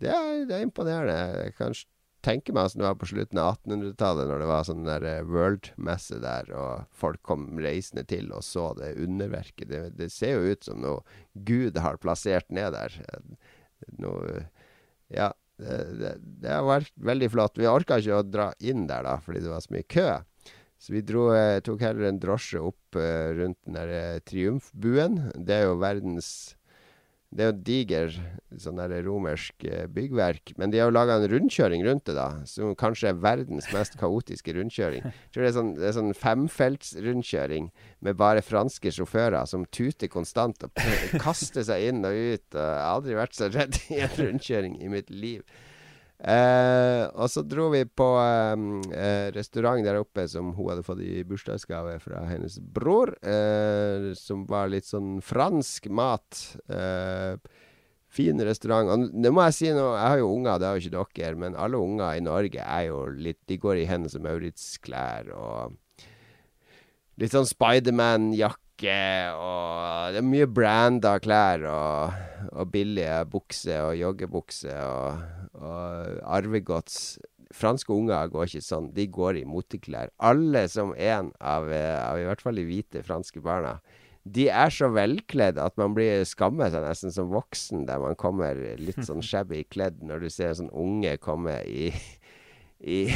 det 0.00 0.14
er, 0.14 0.46
det 0.48 0.56
er 0.56 0.64
imponerende. 0.64 1.52
Kanskje 1.58 1.90
tenker 2.24 2.54
meg 2.56 2.70
som 2.70 2.82
det 2.82 2.88
var 2.88 2.98
på 2.98 3.08
slutten 3.08 3.40
av 3.40 3.58
1800-tallet, 3.60 4.28
når 4.28 4.42
det 4.42 4.48
var 4.50 4.66
sånn 4.66 4.86
der 4.88 5.06
World-messe 5.28 6.18
der, 6.22 6.50
og 6.56 6.88
folk 6.96 7.20
kom 7.26 7.46
reisende 7.62 8.04
til 8.08 8.32
og 8.34 8.44
så 8.46 8.70
det 8.78 8.94
underverket. 8.98 9.68
Det, 9.70 9.82
det, 9.98 10.10
ser 10.14 10.38
jo 10.38 10.54
ut 10.54 10.66
som 10.66 10.80
noe 10.82 11.20
Gud 11.48 11.78
har 11.78 12.00
plassert 12.02 12.50
ned 12.50 12.74
der. 12.76 12.96
Noe 14.00 14.46
Ja. 15.12 15.32
Det, 15.58 16.14
det, 16.22 16.50
har 16.52 16.66
vært 16.66 16.92
veldig 17.02 17.28
flott. 17.34 17.58
Vi 17.58 17.66
orka 17.66 17.98
ikke 17.98 18.20
å 18.20 18.26
dra 18.26 18.48
inn 18.62 18.86
der, 18.86 19.02
da, 19.06 19.16
fordi 19.22 19.42
det 19.44 19.52
var 19.52 19.64
så 19.64 19.74
mye 19.74 19.88
kø. 19.90 20.08
Så 20.78 20.94
vi 20.94 21.02
dro, 21.02 21.24
tok 21.66 21.82
heller 21.82 22.06
en 22.06 22.20
drosje 22.22 22.60
opp 22.62 22.98
uh, 22.98 23.34
rundt 23.34 23.58
den 23.66 23.74
der 23.74 24.22
Triumfbuen. 24.28 25.18
Det 25.34 25.56
er 25.56 25.66
jo 25.66 25.80
verdens 25.82 26.30
det 27.28 27.44
er 27.44 27.50
jo 27.50 27.56
diger 27.60 28.14
sånn 28.58 28.78
der 28.80 29.02
romersk 29.04 29.66
byggverk, 29.92 30.54
men 30.56 30.72
de 30.72 30.80
har 30.80 30.88
jo 30.88 30.94
laga 30.96 31.18
en 31.18 31.28
rundkjøring 31.28 31.84
rundt 31.84 32.06
det, 32.08 32.14
da, 32.16 32.28
som 32.48 32.72
kanskje 32.78 33.10
er 33.10 33.20
verdens 33.20 33.68
mest 33.74 33.98
kaotiske 34.00 34.54
rundkjøring. 34.56 35.04
Jeg 35.08 35.34
tror 35.34 35.44
det 35.44 35.50
er 35.50 35.56
sånn, 35.58 35.74
det 35.76 35.86
er 35.90 35.96
sånn 35.98 36.16
femfeltsrundkjøring 36.16 37.68
med 38.06 38.18
bare 38.18 38.44
franske 38.44 38.92
sjåfører 38.96 39.44
som 39.50 39.66
tuter 39.68 40.08
konstant 40.12 40.64
og 40.64 40.72
kaster 41.20 41.66
seg 41.68 41.90
inn 41.90 42.00
og 42.08 42.16
ut. 42.16 42.46
Og 42.54 42.60
jeg 42.62 42.80
har 42.80 42.94
aldri 42.94 43.18
vært 43.18 43.36
så 43.36 43.50
redd 43.52 43.76
i 43.92 44.00
en 44.06 44.14
rundkjøring 44.16 44.78
i 44.80 44.92
mitt 44.92 45.12
liv. 45.12 45.44
Eh, 46.18 47.04
og 47.14 47.30
så 47.30 47.44
dro 47.46 47.68
vi 47.70 47.84
på 47.86 48.06
eh, 48.18 49.28
restaurant 49.36 49.84
der 49.86 50.00
oppe 50.00 50.24
som 50.26 50.50
hun 50.56 50.72
hadde 50.72 50.82
fått 50.86 51.04
i 51.04 51.22
bursdagsgave 51.28 51.94
fra 52.02 52.24
hennes 52.26 52.58
bror. 52.58 53.14
Eh, 53.22 54.10
som 54.18 54.42
var 54.50 54.72
litt 54.72 54.88
sånn 54.88 55.18
fransk 55.22 55.86
mat. 55.94 56.42
Eh, 56.66 57.38
fin 58.08 58.40
restaurant. 58.42 58.90
Og 58.90 59.10
det 59.22 59.32
må 59.34 59.44
jeg 59.46 59.58
si 59.58 59.70
nå, 59.70 59.88
jeg 59.94 60.14
har 60.14 60.22
jo 60.22 60.30
unger, 60.34 60.58
det 60.58 60.68
har 60.68 60.78
jo 60.78 60.86
ikke 60.86 61.22
dere. 61.22 61.42
Men 61.44 61.58
alle 61.58 61.82
unger 61.82 62.16
i 62.18 62.24
Norge 62.24 62.64
er 62.64 62.88
jo 62.88 63.02
litt 63.14 63.40
De 63.46 63.60
går 63.60 63.82
i 63.82 63.88
Hennes 63.90 64.16
og 64.18 64.24
Maurits-klær 64.26 65.30
og 65.36 65.76
litt 67.18 67.34
sånn 67.34 67.48
Spiderman-jakke 67.50 68.67
og 68.86 70.14
det 70.14 70.20
er 70.20 70.26
mye 70.26 70.46
branda 70.46 71.16
klær 71.18 71.64
og, 71.66 72.18
og 72.52 72.70
billige 72.70 73.24
bukser 73.32 73.88
og 73.88 73.96
joggebukser 73.98 74.78
og, 74.78 75.24
og 75.58 76.20
arvegods. 76.38 77.18
Franske 77.54 77.90
unger 77.90 78.28
går 78.30 78.46
ikke 78.46 78.62
sånn. 78.62 78.90
De 78.94 79.08
går 79.10 79.40
i 79.40 79.46
moteklær. 79.48 80.12
Alle 80.22 80.66
som 80.70 80.92
en 80.94 81.32
av, 81.40 81.66
av 81.72 82.20
i 82.20 82.26
hvert 82.28 82.44
fall 82.44 82.60
de 82.60 82.66
hvite 82.68 83.02
franske 83.06 83.42
barna. 83.42 83.78
De 84.28 84.46
er 84.52 84.70
så 84.74 84.90
velkledd 84.92 85.58
at 85.58 85.74
man 85.80 85.94
blir 85.96 86.22
skammer 86.28 86.70
seg 86.70 86.84
nesten 86.84 87.14
som 87.14 87.32
voksen, 87.32 87.86
der 87.88 87.98
man 88.02 88.18
kommer 88.20 88.58
litt 88.78 89.00
sånn 89.02 89.24
shabby 89.30 89.64
kledd 89.72 90.04
når 90.04 90.26
du 90.26 90.30
ser 90.30 90.52
en 90.52 90.60
sånn 90.62 90.74
unge 90.76 91.16
komme 91.24 91.56
i, 91.64 91.88
i 92.78 93.06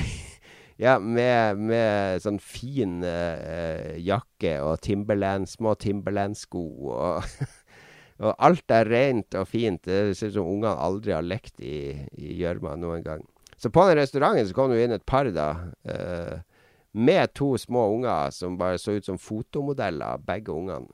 ja, 0.80 0.98
med, 0.98 1.58
med 1.58 2.22
sånn 2.24 2.38
fin 2.42 3.00
uh, 3.04 3.92
jakke 4.00 4.58
og 4.64 4.80
Timberland, 4.84 5.50
små 5.50 5.74
Timberland-sko 5.80 6.66
og 6.92 7.26
Og 8.22 8.36
alt 8.38 8.70
er 8.70 8.86
rent 8.86 9.34
og 9.34 9.48
fint. 9.50 9.82
Det 9.82 10.14
ser 10.14 10.30
ut 10.30 10.36
som 10.36 10.46
ungene 10.46 10.76
aldri 10.78 11.14
har 11.14 11.24
lekt 11.26 11.58
i 11.58 11.96
gjørma 12.38 12.76
noen 12.78 13.02
gang. 13.02 13.24
Så 13.58 13.70
på 13.72 13.82
den 13.88 13.98
restauranten 13.98 14.46
så 14.46 14.54
kom 14.54 14.70
det 14.70 14.84
inn 14.84 14.94
et 14.94 15.06
par, 15.08 15.26
da. 15.34 15.48
Uh, 15.82 16.38
med 16.92 17.32
to 17.34 17.54
små 17.58 17.88
unger 17.96 18.30
som 18.34 18.58
bare 18.60 18.78
så 18.78 18.98
ut 18.98 19.08
som 19.08 19.18
fotomodeller, 19.18 20.22
begge 20.26 20.54
ungene. 20.54 20.92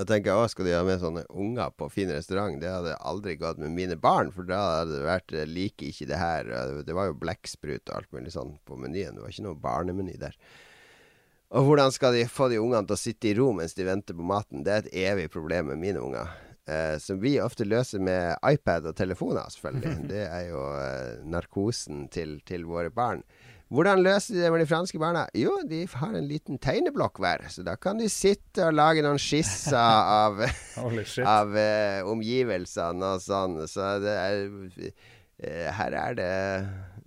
Da 0.00 0.06
tenker 0.08 0.30
jeg, 0.30 0.40
òg 0.40 0.48
skal 0.48 0.64
de 0.64 0.72
ha 0.72 0.80
med 0.86 1.02
sånne 1.02 1.26
unger 1.28 1.74
på 1.76 1.90
fin 1.92 2.08
restaurant? 2.08 2.56
Det 2.56 2.70
hadde 2.72 2.94
aldri 3.04 3.34
gått 3.36 3.58
med 3.60 3.74
mine 3.76 3.98
barn, 4.00 4.30
for 4.32 4.48
da 4.48 4.60
hadde 4.78 4.96
det 4.96 5.04
vært 5.04 5.34
like 5.50 5.90
ikke 5.90 6.06
det 6.08 6.16
her. 6.16 6.48
Det 6.86 6.96
var 6.96 7.10
jo 7.10 7.18
blekksprut 7.20 7.84
og 7.90 7.98
alt 7.98 8.16
mulig 8.16 8.32
sånn 8.32 8.54
på 8.64 8.78
menyen. 8.80 9.18
Det 9.18 9.26
var 9.26 9.34
ikke 9.34 9.44
noe 9.44 9.60
barnemeny 9.60 10.16
der. 10.22 10.38
Og 11.52 11.66
hvordan 11.66 11.92
skal 11.92 12.16
de 12.16 12.24
få 12.30 12.48
de 12.48 12.62
ungene 12.62 12.86
til 12.88 12.96
å 12.96 13.02
sitte 13.02 13.28
i 13.28 13.34
ro 13.36 13.50
mens 13.58 13.76
de 13.76 13.84
venter 13.84 14.16
på 14.16 14.24
maten? 14.24 14.64
Det 14.64 14.72
er 14.72 14.86
et 14.86 14.96
evig 15.10 15.28
problem 15.34 15.68
med 15.74 15.82
mine 15.82 16.00
unger. 16.00 16.32
Eh, 16.70 16.96
som 17.02 17.20
vi 17.20 17.34
ofte 17.42 17.68
løser 17.68 18.00
med 18.00 18.38
iPad 18.46 18.88
og 18.88 18.96
telefoner, 18.96 19.52
selvfølgelig. 19.52 19.96
Det 20.14 20.24
er 20.30 20.48
jo 20.48 20.64
eh, 20.80 21.20
narkosen 21.28 22.06
til, 22.08 22.38
til 22.48 22.64
våre 22.70 22.88
barn. 22.94 23.20
Hvordan 23.70 24.02
løser 24.02 24.34
de 24.34 24.42
det 24.42 24.50
med 24.50 24.64
de 24.64 24.66
franske 24.66 24.98
barna? 24.98 25.28
Jo, 25.38 25.52
de 25.70 25.84
har 25.86 26.14
en 26.18 26.26
liten 26.26 26.58
tegneblokk 26.58 27.20
hver. 27.22 27.44
Så 27.54 27.62
da 27.62 27.76
kan 27.78 28.00
de 28.02 28.08
sitte 28.10 28.64
og 28.66 28.74
lage 28.74 29.04
noen 29.06 29.20
skisser 29.22 29.78
av, 30.24 30.42
av 31.22 31.54
uh, 31.54 32.00
omgivelsene 32.10 33.12
og 33.14 33.22
sånn. 33.22 33.60
Så 33.70 33.92
det 34.02 34.16
er 34.16 34.40
uh, 34.50 35.68
Her 35.78 35.96
er 36.00 36.16
det 36.18 36.32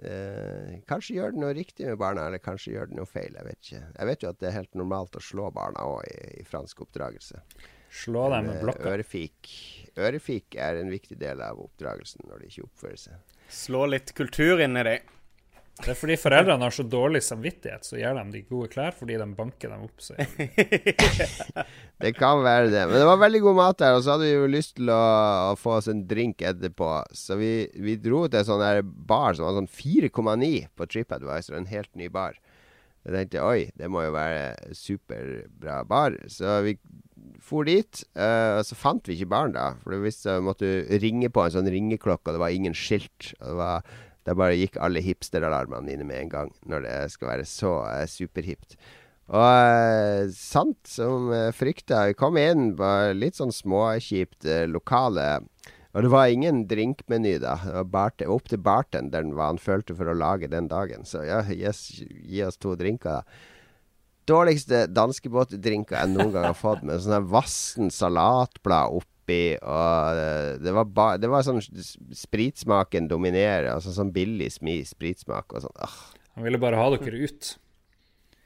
uh, 0.08 0.70
Kanskje 0.88 1.18
gjør 1.18 1.36
det 1.36 1.44
noe 1.44 1.54
riktig 1.58 1.90
med 1.90 2.00
barna, 2.00 2.30
eller 2.30 2.40
kanskje 2.44 2.78
gjør 2.78 2.94
det 2.94 3.00
noe 3.02 3.12
feil. 3.12 3.36
Jeg 3.36 3.50
vet 3.50 3.60
ikke. 3.60 3.84
Jeg 4.00 4.12
vet 4.14 4.24
jo 4.24 4.32
at 4.32 4.40
det 4.40 4.50
er 4.50 4.60
helt 4.62 4.80
normalt 4.80 5.20
å 5.20 5.24
slå 5.24 5.52
barna 5.52 5.84
òg 5.84 6.08
i, 6.08 6.20
i 6.40 6.48
fransk 6.48 6.86
oppdragelse. 6.88 7.44
Slå 7.94 8.30
dem 8.32 8.48
med 8.48 8.64
blokka. 8.64 8.88
Ørefik. 8.96 9.52
Ørefik 10.00 10.56
er 10.56 10.80
en 10.80 10.90
viktig 10.90 11.20
del 11.20 11.44
av 11.44 11.60
oppdragelsen 11.62 12.24
når 12.30 12.40
de 12.40 12.54
ikke 12.54 12.70
oppfører 12.70 13.04
seg. 13.04 13.36
Slå 13.52 13.84
litt 13.92 14.16
kultur 14.18 14.64
inn 14.64 14.80
i 14.80 14.86
dem. 14.88 15.13
Det 15.74 15.90
er 15.90 15.98
fordi 15.98 16.16
foreldrene 16.22 16.68
har 16.68 16.74
så 16.76 16.84
dårlig 16.86 17.24
samvittighet, 17.26 17.86
så 17.88 17.98
gir 17.98 18.14
de 18.14 18.24
de 18.36 18.42
gode 18.46 18.70
klær 18.72 18.94
fordi 18.94 19.16
de 19.18 19.26
banker 19.36 19.74
dem 19.74 19.88
opp. 19.88 20.04
Det 22.04 22.12
kan 22.18 22.44
være 22.44 22.70
det. 22.70 22.84
Men 22.90 23.00
det 23.00 23.08
var 23.08 23.22
veldig 23.22 23.42
god 23.46 23.58
mat 23.58 23.80
der, 23.80 23.96
og 23.96 24.04
så 24.04 24.14
hadde 24.14 24.28
vi 24.28 24.36
jo 24.36 24.52
lyst 24.52 24.76
til 24.78 24.92
å, 24.92 25.04
å 25.50 25.58
få 25.58 25.78
oss 25.80 25.88
en 25.90 26.04
drink 26.08 26.44
etterpå. 26.46 26.90
Så 27.16 27.38
vi, 27.40 27.52
vi 27.74 27.96
dro 28.02 28.26
til 28.28 28.42
en 28.42 28.50
sånn 28.50 28.66
her 28.66 28.82
bar 28.84 29.38
som 29.38 29.48
var 29.48 29.58
sånn 29.58 29.72
4,9 29.72 30.52
på 30.78 30.90
TripAdvisor, 30.94 31.58
en 31.58 31.72
helt 31.72 31.92
ny 31.98 32.10
bar. 32.12 32.38
Jeg 33.04 33.16
tenkte 33.16 33.48
oi, 33.48 33.60
det 33.80 33.90
må 33.92 34.06
jo 34.06 34.14
være 34.16 34.76
superbra 34.78 35.82
bar. 35.88 36.20
Så 36.32 36.60
vi 36.68 36.78
for 37.44 37.68
dit, 37.68 38.04
Uh, 38.14 38.62
så 38.62 38.76
fant 38.78 39.08
vi 39.10 39.16
ikke 39.18 39.32
baren 39.32 39.56
da. 39.56 39.72
For 39.82 39.96
det 39.96 40.04
visste 40.04 40.36
vi 40.38 40.46
måtte 40.46 40.68
ringe 41.02 41.32
på 41.34 41.44
en 41.44 41.54
sånn 41.56 41.72
ringeklokke, 41.72 42.30
og 42.30 42.38
det 42.38 42.44
var 42.44 42.54
ingen 42.54 42.76
skilt. 42.78 43.32
Og 43.40 43.48
det 43.48 43.56
var 43.58 43.88
der 44.28 44.38
bare 44.40 44.58
gikk 44.58 44.80
alle 44.82 45.04
hipsteralarmene 45.04 45.86
mine 45.86 46.08
med 46.08 46.22
en 46.22 46.34
gang, 46.34 46.52
når 46.70 46.86
det 46.86 46.98
skal 47.14 47.34
være 47.34 47.48
så 47.50 47.78
eh, 47.92 48.06
superhipt. 48.10 48.78
Og 49.32 49.46
eh, 49.46 50.28
sant 50.36 50.82
som 50.90 51.32
eh, 51.32 51.52
frykta. 51.56 52.08
Vi 52.10 52.18
kom 52.20 52.38
inn, 52.40 52.74
på 52.80 52.90
litt 53.16 53.40
sånn 53.40 53.54
småkjipt 53.56 54.48
eh, 54.50 54.66
lokale. 54.68 55.46
Og 55.94 56.06
det 56.06 56.10
var 56.10 56.32
ingen 56.34 56.64
drinkmeny, 56.68 57.38
da. 57.42 57.56
Det 57.64 57.86
var 57.94 58.14
opp 58.34 58.50
til 58.50 58.62
bartenderen 58.66 59.36
hva 59.38 59.52
han 59.52 59.62
følte 59.62 59.96
for 59.96 60.10
å 60.10 60.18
lage 60.18 60.50
den 60.52 60.68
dagen. 60.68 61.06
Så 61.06 61.24
ja, 61.28 61.44
yes, 61.54 61.86
gi 62.02 62.44
oss 62.44 62.58
to 62.58 62.76
drinker, 62.80 63.22
da. 63.22 63.50
Dårligste 64.24 64.86
danskebåtdrinker 64.88 65.98
jeg 65.98 66.14
noen 66.14 66.32
gang 66.32 66.46
har 66.48 66.56
fått, 66.56 66.84
med 66.88 67.02
sånn 67.04 67.28
vassen 67.32 67.92
salatblad 67.92 69.00
oppi. 69.00 69.13
Og 69.30 70.20
eh, 70.20 70.50
det 70.64 70.74
var, 70.76 70.88
ba, 70.90 71.08
det 71.22 71.30
var 71.32 71.46
sånn 71.48 71.62
spritsmaken 71.64 73.08
dominerer. 73.12 73.72
Altså 73.74 73.94
sånn 73.96 74.14
billig 74.16 74.52
smi, 74.58 74.82
spritsmak 74.88 75.54
og 75.54 75.68
sånn. 75.68 75.78
Ah. 75.84 76.00
han 76.36 76.48
ville 76.48 76.62
bare 76.62 76.80
ha 76.80 76.90
dere 76.96 77.28
ut. 77.28 77.54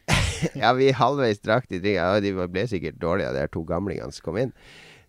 Ja, 0.53 0.69
vi 0.77 0.91
halvveis 0.93 1.41
drakk 1.41 1.65
de 1.71 1.79
drinkene. 1.81 2.21
De 2.21 2.47
ble 2.53 2.67
sikkert 2.69 2.99
dårlige, 3.01 3.33
de 3.33 3.41
her 3.41 3.49
to 3.51 3.63
gamlingene 3.67 4.13
som 4.13 4.27
kom 4.27 4.37
inn. 4.37 4.53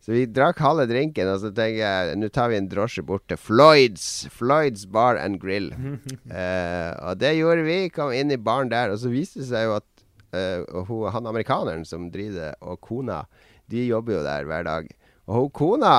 Så 0.05 0.15
vi 0.15 0.23
drakk 0.31 0.61
halve 0.63 0.87
drinken, 0.89 1.29
og 1.29 1.43
så 1.43 1.51
tenker 1.53 1.83
jeg 1.83 2.19
nå 2.21 2.31
tar 2.33 2.53
vi 2.53 2.57
en 2.57 2.69
drosje 2.71 3.03
bort 3.05 3.27
til 3.29 3.37
Floyds. 3.41 4.29
Floyds 4.33 4.87
Bar 4.89 5.19
and 5.21 5.41
Grill. 5.43 5.73
uh, 5.75 6.93
og 7.11 7.19
det 7.21 7.35
gjorde 7.37 7.67
vi. 7.67 7.79
Kom 7.93 8.15
inn 8.15 8.33
i 8.33 8.39
baren 8.41 8.71
der, 8.73 8.95
og 8.95 9.03
så 9.03 9.13
viste 9.13 9.43
det 9.43 9.51
seg 9.51 9.67
jo 9.67 9.77
at 9.77 10.05
uh, 10.33 11.11
han 11.13 11.29
amerikaneren 11.29 11.85
som 11.89 12.09
driver 12.15 12.39
det, 12.41 12.53
og 12.63 12.81
kona, 12.87 13.25
de 13.69 13.85
jobber 13.89 14.17
jo 14.17 14.25
der 14.25 14.49
hver 14.49 14.65
dag. 14.71 14.89
Og 15.29 15.45
hun 15.45 15.51
kona 15.55 15.97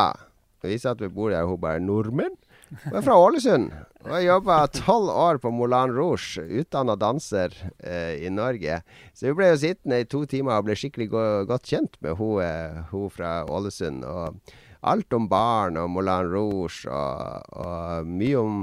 Vi 0.65 0.75
satt 0.81 0.99
ved 0.99 1.13
bordet 1.15 1.37
der, 1.37 1.45
og 1.45 1.55
hun 1.55 1.61
bare 1.63 1.79
'Nordmenn?' 1.79 2.39
Hun 2.83 2.97
er 2.99 3.01
fra 3.01 3.15
Ålesund 3.17 3.71
og 4.05 4.11
har 4.13 4.21
jobba 4.21 4.57
tolv 4.71 5.09
år 5.09 5.39
på 5.43 5.49
Moulin 5.51 5.91
Rouge, 5.91 6.43
utdanna 6.61 6.95
danser 6.95 7.51
eh, 7.83 8.21
i 8.23 8.29
Norge. 8.29 8.77
Så 9.11 9.27
vi 9.27 9.33
ble 9.35 9.49
jo 9.49 9.57
sittende 9.59 9.99
i 9.99 10.07
to 10.07 10.21
timer 10.29 10.55
og 10.55 10.67
ble 10.69 10.77
skikkelig 10.77 11.09
go 11.11 11.23
godt 11.49 11.67
kjent 11.67 11.97
med 12.05 12.15
hun, 12.15 12.39
eh, 12.45 12.79
hun 12.93 13.09
fra 13.11 13.41
Ålesund. 13.49 14.05
Og 14.07 14.53
alt 14.87 15.17
om 15.17 15.27
barn 15.27 15.81
og 15.81 15.89
Moulin 15.91 16.31
Rouge 16.31 16.87
og, 16.87 17.49
og 17.59 18.07
mye 18.07 18.39
om 18.39 18.59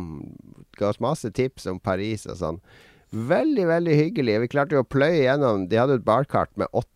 Ga 0.77 0.91
oss 0.91 1.01
masse 1.01 1.31
tips 1.33 1.64
om 1.71 1.79
Paris 1.81 2.27
og 2.29 2.37
sånn. 2.37 2.59
Veldig, 3.17 3.64
veldig 3.69 3.95
hyggelig. 3.97 4.41
Vi 4.43 4.49
klarte 4.53 4.77
jo 4.77 4.83
å 4.85 4.89
pløye 4.89 5.23
gjennom 5.23 5.69
De 5.71 5.79
hadde 5.81 5.97
et 5.97 6.05
barkart 6.05 6.53
med 6.61 6.69
åtte 6.77 6.95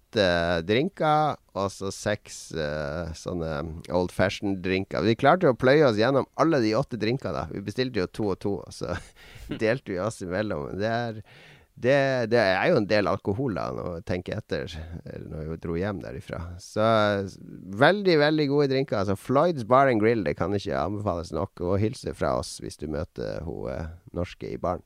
drinker, 0.66 1.36
og 1.54 1.68
så 1.74 1.90
seks 1.94 2.40
uh, 2.56 3.12
sånne 3.16 3.82
old 3.94 4.12
fashion-drinker. 4.14 5.04
Vi 5.06 5.16
klarte 5.18 5.48
jo 5.48 5.54
å 5.54 5.58
pløye 5.58 5.86
oss 5.88 6.00
gjennom 6.00 6.28
alle 6.40 6.62
de 6.64 6.74
åtte 6.78 6.98
drinkene. 7.00 7.34
da. 7.36 7.46
Vi 7.52 7.62
bestilte 7.64 8.02
jo 8.02 8.10
to 8.10 8.32
og 8.34 8.40
to, 8.42 8.56
og 8.64 8.74
så 8.74 8.96
delte 9.62 9.94
vi 9.94 10.00
oss 10.02 10.20
imellom. 10.24 10.72
Det 10.80 10.90
er, 10.90 11.22
det, 11.80 11.96
det 12.32 12.40
er 12.42 12.70
jo 12.70 12.80
en 12.80 12.88
del 12.88 13.08
alkohol 13.08 13.56
da, 13.56 13.68
når 13.72 14.00
jeg 14.00 14.06
tenker 14.10 14.40
etter, 14.40 14.74
når 15.30 15.52
vi 15.52 15.60
dro 15.62 15.76
hjem 15.80 16.02
derifra. 16.02 16.42
Så 16.60 16.84
veldig, 17.80 18.18
veldig 18.20 18.48
gode 18.50 18.68
drinker. 18.74 19.00
Altså 19.00 19.16
Floyds 19.16 19.64
Bar 19.68 19.88
and 19.92 20.02
Grill, 20.02 20.26
det 20.26 20.36
kan 20.40 20.52
ikke 20.56 20.76
anbefales 20.76 21.32
nok. 21.32 21.62
Og 21.64 21.80
hilse 21.80 22.12
fra 22.16 22.34
oss 22.42 22.58
hvis 22.60 22.80
du 22.80 22.88
møter 22.92 23.40
hun 23.46 23.70
eh, 23.72 23.88
norske 24.16 24.52
i 24.52 24.60
baren. 24.60 24.84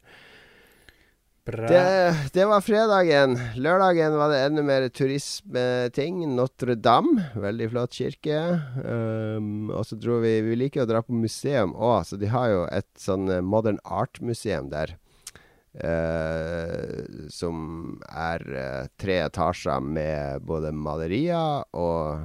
Det, 1.45 2.31
det 2.33 2.45
var 2.49 2.63
fredagen. 2.65 3.35
Lørdagen 3.61 4.15
var 4.17 4.31
det 4.33 4.39
enda 4.47 4.63
mer 4.65 4.87
turismeting. 4.89 6.23
Notre-Dame, 6.33 7.27
veldig 7.37 7.67
flott 7.69 7.99
kirke. 7.99 8.39
Um, 8.81 9.69
og 9.69 9.85
så 9.85 9.99
dro 10.01 10.23
vi 10.23 10.39
Vi 10.47 10.57
liker 10.57 10.87
å 10.87 10.89
dra 10.89 11.03
på 11.05 11.13
museum 11.13 11.75
òg, 11.77 12.07
så 12.09 12.17
de 12.17 12.31
har 12.33 12.49
jo 12.49 12.63
et 12.73 12.89
sånn 12.97 13.29
eh, 13.29 13.45
modern 13.45 13.77
art-museum 13.85 14.73
der. 14.73 14.97
Uh, 15.75 17.29
som 17.35 17.99
er 18.09 18.45
uh, 18.55 18.89
tre 18.97 19.19
etasjer 19.27 19.85
med 19.85 20.45
både 20.49 20.71
malerier 20.73 21.67
og 21.77 22.23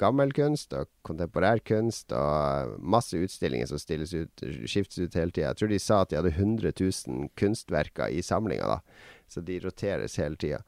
gammel 0.00 0.32
kunst 0.36 0.74
og 0.76 0.90
kontemporær 1.06 1.62
kunst 1.66 2.12
og 2.16 2.74
masse 2.78 3.18
utstillinger 3.18 3.70
som 3.70 3.80
stilles 3.80 4.14
ut, 4.14 4.44
skiftes 4.68 5.00
ut 5.04 5.18
hele 5.18 5.34
tida. 5.34 5.52
Jeg 5.52 5.60
tror 5.60 5.72
de 5.72 5.80
sa 5.82 6.00
at 6.02 6.12
de 6.12 6.18
hadde 6.20 6.34
100 6.34 6.74
000 6.80 7.30
kunstverker 7.38 8.12
i 8.12 8.24
samlinga, 8.24 8.76
da. 8.76 9.14
Så 9.30 9.40
de 9.44 9.58
roteres 9.64 10.18
hele 10.20 10.38
tida. 10.40 10.60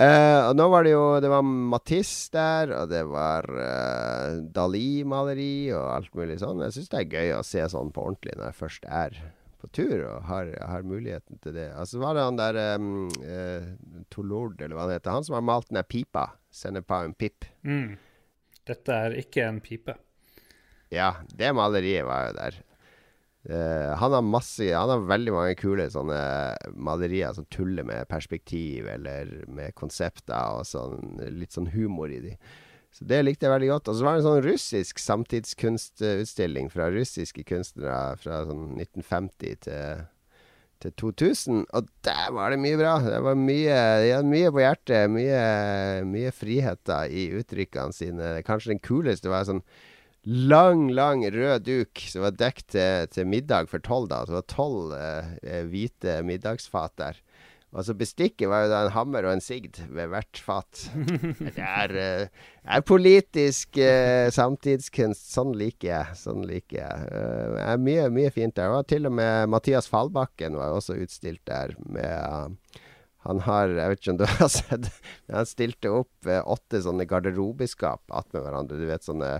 Uh, 0.00 0.48
og 0.48 0.54
nå 0.56 0.64
var 0.72 0.86
det 0.86 0.94
jo 0.94 1.02
Det 1.20 1.28
var 1.28 1.42
Matisse 1.44 2.32
der, 2.32 2.70
og 2.72 2.86
det 2.88 3.02
var 3.04 3.44
uh, 3.52 4.38
Dali-maleri 4.54 5.68
og 5.76 5.90
alt 5.98 6.14
mulig 6.16 6.38
sånn. 6.40 6.62
Jeg 6.64 6.78
syns 6.78 6.88
det 6.94 7.02
er 7.02 7.18
gøy 7.18 7.34
å 7.36 7.44
se 7.44 7.66
sånn 7.68 7.92
på 7.92 8.06
ordentlig 8.08 8.38
når 8.38 8.48
jeg 8.48 8.60
først 8.62 8.88
er 8.88 9.20
på 9.60 9.68
tur 9.76 9.92
og 9.98 10.24
har, 10.24 10.54
har 10.64 10.86
muligheten 10.88 11.36
til 11.44 11.52
det. 11.58 11.68
Altså 11.76 12.00
var 12.00 12.16
det 12.16 12.24
han 12.24 12.40
der 12.40 12.60
um, 12.80 13.10
uh, 13.20 13.66
Tolord, 14.08 14.56
eller 14.60 14.78
hva 14.78 14.86
han 14.86 14.94
heter, 14.96 15.12
han 15.12 15.26
som 15.26 15.36
har 15.36 15.44
malt 15.44 15.68
den 15.68 15.82
der 15.82 15.88
pipa. 15.88 16.30
'Sender 16.50 16.82
på 16.82 16.94
en 17.04 17.14
pip'. 17.14 17.46
Mm. 17.62 17.96
Dette 18.66 18.92
er 18.92 19.16
ikke 19.18 19.46
en 19.46 19.60
pipe. 19.64 19.94
Ja, 20.90 21.14
det 21.30 21.52
maleriet 21.54 22.06
var 22.06 22.28
jo 22.28 22.36
der. 22.38 22.58
Uh, 23.40 23.96
han 23.96 24.12
har 24.12 24.20
masse 24.20 24.66
Han 24.68 24.90
har 24.92 25.06
veldig 25.08 25.32
mange 25.32 25.54
kule 25.56 25.86
sånne 25.88 26.18
malerier 26.76 27.32
som 27.32 27.46
tuller 27.48 27.86
med 27.88 28.04
perspektiv 28.10 28.84
eller 28.84 29.30
med 29.48 29.72
konsepter 29.78 30.58
og 30.58 30.66
sånn. 30.68 31.16
Litt 31.38 31.56
sånn 31.56 31.70
humor 31.72 32.12
i 32.12 32.20
de. 32.26 32.34
Så 32.92 33.06
det 33.06 33.22
likte 33.22 33.46
jeg 33.46 33.54
veldig 33.54 33.70
godt. 33.70 33.88
Og 33.88 33.96
så 33.96 34.04
var 34.04 34.16
det 34.16 34.22
en 34.22 34.28
sånn 34.28 34.44
russisk 34.44 35.00
samtidskunstutstilling 35.00 36.70
fra 36.72 36.90
russiske 36.92 37.46
kunstnere 37.48 38.18
fra 38.20 38.42
sånn 38.48 38.74
1950 38.76 39.60
til, 39.64 40.02
til 40.80 40.94
2000. 41.00 41.62
Og 41.76 41.88
der 42.06 42.32
var 42.36 42.52
det 42.52 42.60
mye 42.62 42.78
bra. 42.80 42.96
Det 43.04 43.20
var 43.24 43.38
mye, 43.38 43.78
ja, 44.08 44.20
mye 44.26 44.50
på 44.54 44.62
hjertet. 44.64 45.12
Mye, 45.12 45.44
mye 46.08 46.32
friheter 46.34 47.12
i 47.12 47.28
uttrykkene 47.40 47.96
sine. 47.96 48.34
Kanskje 48.46 48.74
den 48.74 48.82
kuleste 48.84 49.32
var 49.32 49.48
sånn 49.48 49.64
lang, 50.24 50.90
lang 50.92 51.24
rød 51.32 51.64
duk 51.64 52.02
som 52.12 52.26
var 52.26 52.36
dekket 52.36 52.68
til, 52.74 53.10
til 53.14 53.28
middag 53.28 53.70
for 53.72 53.82
tolv. 53.84 54.10
da. 54.12 54.24
Så 54.24 54.34
det 54.34 54.40
var 54.40 54.50
tolv 54.54 54.94
eh, 54.96 55.64
hvite 55.70 56.20
middagsfat 56.26 56.96
der. 57.00 57.20
Og 57.70 57.84
så 57.86 57.94
bestikket 57.94 58.50
var 58.50 58.64
jo 58.64 58.70
da 58.72 58.80
en 58.82 58.94
hammer 58.96 59.26
og 59.28 59.36
en 59.36 59.42
sigd 59.44 59.78
ved 59.94 60.10
hvert 60.10 60.40
fat. 60.42 60.80
Det 61.38 61.62
er, 61.62 61.94
eh, 61.94 62.48
er 62.66 62.82
politisk 62.86 63.78
eh, 63.78 64.26
samtidskunst. 64.34 65.28
Sånn 65.30 65.52
liker 65.58 65.92
jeg. 65.92 66.16
Sånn 66.18 66.42
liker 66.50 66.80
jeg. 66.80 67.04
Eh, 67.14 67.44
det 67.54 67.68
er 67.68 67.84
mye, 67.86 68.08
mye 68.16 68.32
fint 68.34 68.56
der. 68.58 68.74
Og 68.74 68.88
til 68.90 69.06
og 69.06 69.14
med 69.14 69.52
Mathias 69.54 69.86
Fallbakken 69.90 70.58
var 70.58 70.74
også 70.74 70.98
utstilt 70.98 71.44
der 71.46 71.76
med 71.86 72.10
eh, 72.10 72.80
han 73.20 73.42
har 73.44 73.68
Jeg 73.68 73.92
vet 73.92 74.00
ikke 74.00 74.12
om 74.14 74.18
du 74.18 74.26
har 74.40 74.48
sett 74.48 74.86
Han 75.28 75.48
stilte 75.48 75.90
opp 75.92 76.30
åtte 76.30 76.80
sånne 76.82 77.06
garderobeskap 77.06 78.02
attmed 78.10 78.42
hverandre. 78.48 78.80
Du 78.80 78.88
vet 78.90 79.06
sånne 79.06 79.36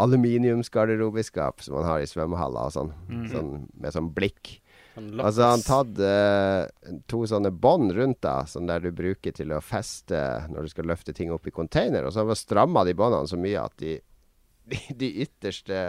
aluminiumsgarderobeskap 0.00 1.60
som 1.62 1.76
man 1.76 1.86
har 1.86 2.02
i 2.02 2.08
svømmehaller 2.08 2.70
og 2.70 2.74
sånn. 2.74 2.94
sånn 3.30 3.50
med 3.74 3.94
sånn 3.94 4.08
blikk. 4.16 4.56
Sånn 4.94 5.08
Altså 5.20 5.48
han 5.50 5.64
tatt 5.64 6.00
eh, 6.06 6.98
to 7.10 7.24
sånne 7.26 7.50
bånd 7.50 7.94
rundt 7.96 8.20
deg, 8.22 8.50
sånn 8.50 8.68
der 8.70 8.84
du 8.84 8.92
bruker 8.94 9.34
til 9.34 9.54
å 9.54 9.62
feste 9.64 10.20
når 10.52 10.66
du 10.66 10.74
skal 10.74 10.90
løfte 10.90 11.14
ting 11.16 11.32
opp 11.34 11.48
i 11.50 11.54
container. 11.54 12.06
Og 12.06 12.14
så 12.14 12.22
har 12.22 12.30
vi 12.30 12.38
stramma 12.38 12.84
de 12.86 12.94
båndene 12.98 13.30
så 13.30 13.38
mye 13.40 13.64
at 13.64 13.74
de, 13.82 13.96
de, 14.70 14.80
de 15.00 15.10
ytterste 15.26 15.80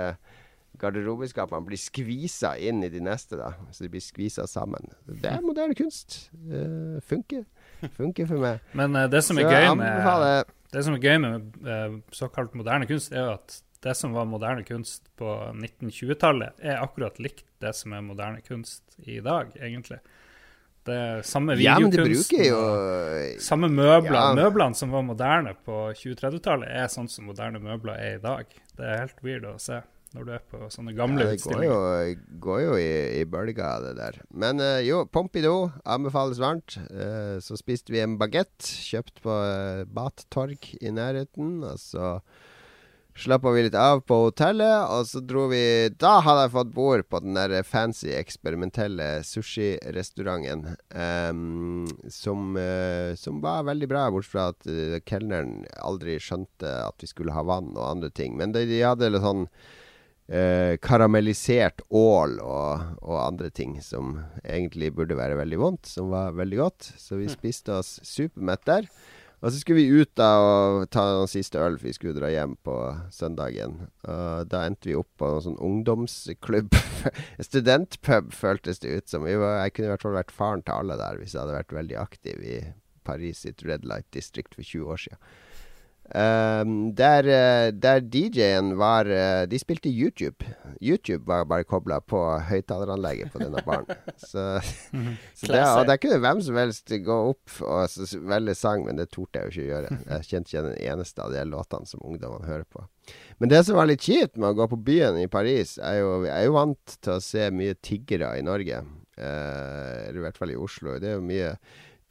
garderobeskapene 0.80 1.66
blir 1.68 1.80
skvisa 1.80 2.56
inn 2.60 2.84
i 2.84 2.90
de 2.92 3.02
neste, 3.04 3.38
da. 3.40 3.54
Så 3.72 3.86
de 3.86 3.92
blir 3.94 4.04
skvisa 4.04 4.48
sammen. 4.50 4.92
Det 5.08 5.32
er 5.32 5.44
moderne 5.46 5.78
kunst. 5.78 6.26
Eh, 6.50 6.98
funker. 7.06 7.46
Funker 7.96 8.28
for 8.30 8.42
meg. 8.42 8.64
Men 8.78 8.96
eh, 8.96 9.10
det 9.12 9.24
som 9.24 9.38
Så 9.38 9.76
med 9.76 10.52
Det 10.72 10.84
som 10.84 10.98
er 10.98 11.06
gøy 11.06 11.18
med 11.24 11.56
eh, 11.64 12.00
såkalt 12.12 12.56
moderne 12.56 12.88
kunst, 12.90 13.14
er 13.14 13.24
jo 13.24 13.32
at 13.38 13.62
det 13.86 13.94
som 13.98 14.16
var 14.18 14.26
moderne 14.26 14.66
kunst 14.66 15.06
på 15.20 15.30
1920-tallet, 15.54 16.58
er 16.66 16.82
akkurat 16.82 17.20
likt 17.22 17.46
det 17.62 17.76
som 17.78 17.94
er 17.94 18.06
moderne 18.06 18.42
kunst 18.46 18.98
i 19.06 19.20
dag, 19.22 19.52
egentlig. 19.62 20.00
Det 20.86 20.94
er 20.94 21.22
samme 21.26 21.56
Ja, 21.58 21.78
videokunsten. 21.82 22.38
bruker 22.38 22.46
jo 22.46 23.40
Samme 23.42 23.70
møbler. 23.74 24.20
Ja. 24.20 24.34
Møblene 24.38 24.78
som 24.78 24.94
var 24.94 25.06
moderne 25.06 25.56
på 25.66 25.80
2030-tallet, 25.98 26.70
er 26.70 26.90
sånn 26.94 27.10
som 27.10 27.30
moderne 27.30 27.62
møbler 27.62 27.98
er 27.98 28.18
i 28.20 28.24
dag. 28.24 28.50
Det 28.78 28.86
er 28.86 29.04
helt 29.06 29.22
weird 29.26 29.48
å 29.50 29.58
se 29.62 29.82
når 30.16 30.28
du 30.28 30.32
er 30.32 30.44
på 30.48 30.68
sånne 30.72 30.94
gamle 30.96 31.26
Ja, 31.26 31.32
det 31.34 31.44
går 31.44 31.64
jo, 31.66 31.78
går 32.46 32.60
jo 32.62 32.76
i, 32.80 32.92
i 33.20 33.24
bølger 33.28 33.84
det 33.84 33.96
der. 34.00 34.20
Men 34.32 34.62
uh, 34.64 34.80
jo, 34.86 35.04
Pompidou 35.12 35.72
anbefales 35.84 36.40
varmt. 36.40 36.78
Uh, 36.90 37.42
så 37.44 37.58
spiste 37.60 37.94
vi 37.94 38.02
en 38.04 38.16
bagett 38.22 38.56
kjøpt 38.64 39.20
på 39.26 39.36
uh, 39.36 39.84
Battorg 39.92 40.70
i 40.80 40.94
nærheten. 40.94 41.58
Og 41.68 41.82
så 41.82 42.16
slappa 43.16 43.52
vi 43.56 43.64
litt 43.66 43.78
av 43.80 44.02
på 44.08 44.18
hotellet, 44.26 44.90
og 44.92 45.08
så 45.08 45.22
dro 45.24 45.46
vi 45.52 45.62
Da 45.96 46.18
hadde 46.26 46.46
jeg 46.46 46.54
fått 46.56 46.74
bord 46.76 47.06
på 47.10 47.22
den 47.24 47.38
der 47.38 47.56
fancy, 47.64 48.12
eksperimentelle 48.16 49.24
sushirestauranten. 49.24 50.76
Um, 50.92 51.88
som, 52.12 52.58
uh, 52.60 53.16
som 53.20 53.40
var 53.44 53.66
veldig 53.70 53.90
bra, 53.92 54.10
bortsett 54.12 54.36
fra 54.36 54.50
at 54.52 54.68
uh, 54.68 55.00
kelneren 55.08 55.64
aldri 55.80 56.20
skjønte 56.20 56.76
at 56.90 57.02
vi 57.02 57.10
skulle 57.12 57.36
ha 57.36 57.46
vann 57.48 57.74
og 57.78 57.88
andre 57.88 58.12
ting. 58.12 58.36
Men 58.40 58.56
de, 58.56 58.68
de 58.70 58.84
hadde 58.84 59.14
litt 59.14 59.26
sånn 59.26 59.48
eh, 60.28 60.76
karamellisert 60.82 61.84
ål 61.90 62.40
og, 62.42 62.96
og 63.02 63.20
andre 63.22 63.52
ting 63.54 63.78
som 63.84 64.18
egentlig 64.44 64.92
burde 64.96 65.18
være 65.18 65.38
veldig 65.40 65.60
vondt, 65.62 65.90
som 65.90 66.12
var 66.14 66.36
veldig 66.38 66.62
godt. 66.62 66.90
Så 66.98 67.20
vi 67.22 67.30
spiste 67.32 67.80
oss 67.80 68.00
supermett 68.04 68.66
der. 68.68 68.90
Og 69.46 69.54
så 69.54 69.60
skulle 69.62 69.84
vi 69.84 70.02
ut 70.02 70.10
da 70.18 70.28
og 70.42 70.88
ta 70.90 71.04
den 71.20 71.30
siste 71.30 71.60
øl, 71.62 71.76
vi 71.78 71.92
skulle 71.94 72.18
dra 72.18 72.32
hjem 72.34 72.56
på 72.66 72.76
søndagen. 73.14 73.76
Og 74.10 74.48
da 74.50 74.64
endte 74.66 74.90
vi 74.90 74.96
opp 74.98 75.12
på 75.22 75.30
en 75.36 75.44
sånn 75.46 75.60
ungdomsklubb. 75.62 76.74
Studentpub, 77.48 78.34
føltes 78.34 78.82
det 78.82 78.96
ut 78.96 79.14
som. 79.14 79.28
Var, 79.28 79.60
jeg 79.62 79.76
kunne 79.76 79.92
i 79.92 79.94
hvert 79.94 80.06
fall 80.08 80.18
vært 80.18 80.34
faren 80.34 80.66
til 80.66 80.74
alle 80.74 80.98
der 80.98 81.22
hvis 81.22 81.36
jeg 81.36 81.44
hadde 81.44 81.60
vært 81.60 81.78
veldig 81.78 82.00
aktiv 82.02 82.42
i 82.42 82.58
Paris 83.06 83.44
sitt 83.46 83.62
Red 83.68 83.86
Light 83.86 84.10
District 84.18 84.58
for 84.58 84.66
20 84.66 84.96
år 84.96 85.04
siden. 85.04 85.22
Ehm, 86.14 86.94
der 86.94 87.26
eh, 87.26 87.72
der 87.74 88.00
DJ-en 88.00 88.76
var 88.78 89.10
eh, 89.10 89.48
De 89.50 89.58
spilte 89.60 89.90
YouTube. 89.90 90.46
YouTube 90.80 91.26
var 91.26 91.48
bare 91.50 91.66
kobla 91.66 91.98
på 92.00 92.20
høyttaleranlegget 92.46 93.32
på 93.34 93.42
denne 93.42 93.64
baren. 93.66 93.90
Så, 94.18 94.44
så 95.34 95.48
det, 95.50 95.62
og 95.64 95.88
der 95.90 95.98
kunne 95.98 96.20
hvem 96.22 96.42
som 96.46 96.58
helst 96.60 96.92
gå 97.06 97.16
opp 97.32 97.56
og 97.66 98.20
velge 98.30 98.56
sang, 98.56 98.86
men 98.86 99.00
det 99.00 99.10
torde 99.14 99.40
jeg 99.40 99.46
jo 99.46 99.54
ikke 99.54 99.70
gjøre. 99.72 99.98
Jeg 100.12 100.28
kjente 100.30 100.52
ikke 100.52 100.66
den 100.68 100.78
eneste 100.92 101.24
av 101.24 101.34
de 101.34 101.46
låtene 101.50 101.90
som 101.90 102.04
ungdommene 102.06 102.48
hører 102.48 102.68
på. 102.70 102.86
Men 103.40 103.52
det 103.52 103.64
som 103.66 103.80
var 103.80 103.90
litt 103.90 104.06
kjipt 104.06 104.38
med 104.38 104.52
å 104.52 104.60
gå 104.60 104.70
på 104.72 104.82
byen 104.86 105.18
i 105.22 105.30
Paris, 105.32 105.76
er 105.78 106.00
jo 106.02 106.12
Jeg 106.26 106.36
er 106.36 106.46
jo 106.48 106.56
vant 106.56 106.96
til 107.02 107.16
å 107.16 107.24
se 107.24 107.50
mye 107.54 107.78
tiggere 107.82 108.36
i 108.38 108.46
Norge. 108.46 108.84
Uh, 109.16 110.10
eller 110.10 110.20
i 110.20 110.24
hvert 110.26 110.38
fall 110.40 110.52
i 110.52 110.60
Oslo. 110.60 110.98
Det 111.00 111.14
er 111.14 111.18
jo 111.18 111.26
mye 111.26 111.54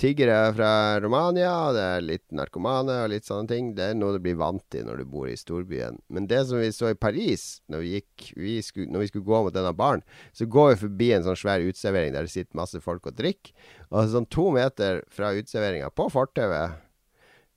tiggere 0.00 0.52
fra 0.56 1.00
Romania, 1.00 1.72
det 1.74 1.82
er 1.82 2.04
litt 2.04 2.24
narkomane 2.34 2.96
og 3.04 3.12
litt 3.12 3.26
sånne 3.28 3.50
ting. 3.50 3.70
Det 3.76 3.90
er 3.90 3.98
noe 3.98 4.16
du 4.16 4.22
blir 4.24 4.38
vant 4.40 4.64
til 4.72 4.86
når 4.88 5.02
du 5.02 5.10
bor 5.10 5.28
i 5.30 5.36
storbyen. 5.38 6.00
Men 6.12 6.26
det 6.30 6.42
som 6.48 6.60
vi 6.60 6.70
så 6.74 6.90
i 6.92 6.98
Paris, 6.98 7.62
når 7.70 7.84
vi, 7.84 7.92
gikk, 7.98 8.26
vi 8.36 8.56
skulle, 8.64 8.90
når 8.92 9.04
vi 9.04 9.10
skulle 9.12 9.28
gå 9.28 9.42
mot 9.46 9.54
denne 9.54 9.74
baren, 9.76 10.04
så 10.34 10.48
går 10.50 10.72
vi 10.72 10.80
forbi 10.86 11.10
en 11.14 11.26
sånn 11.26 11.38
svær 11.38 11.64
uteservering 11.64 12.16
der 12.16 12.26
det 12.26 12.34
sitter 12.34 12.58
masse 12.58 12.82
folk 12.84 13.06
og 13.10 13.18
drikker. 13.18 13.54
Og 13.94 14.10
sånn 14.10 14.28
to 14.32 14.48
meter 14.54 15.04
fra 15.14 15.30
uteserveringa, 15.36 15.92
på 15.94 16.08
fortauet, 16.12 16.80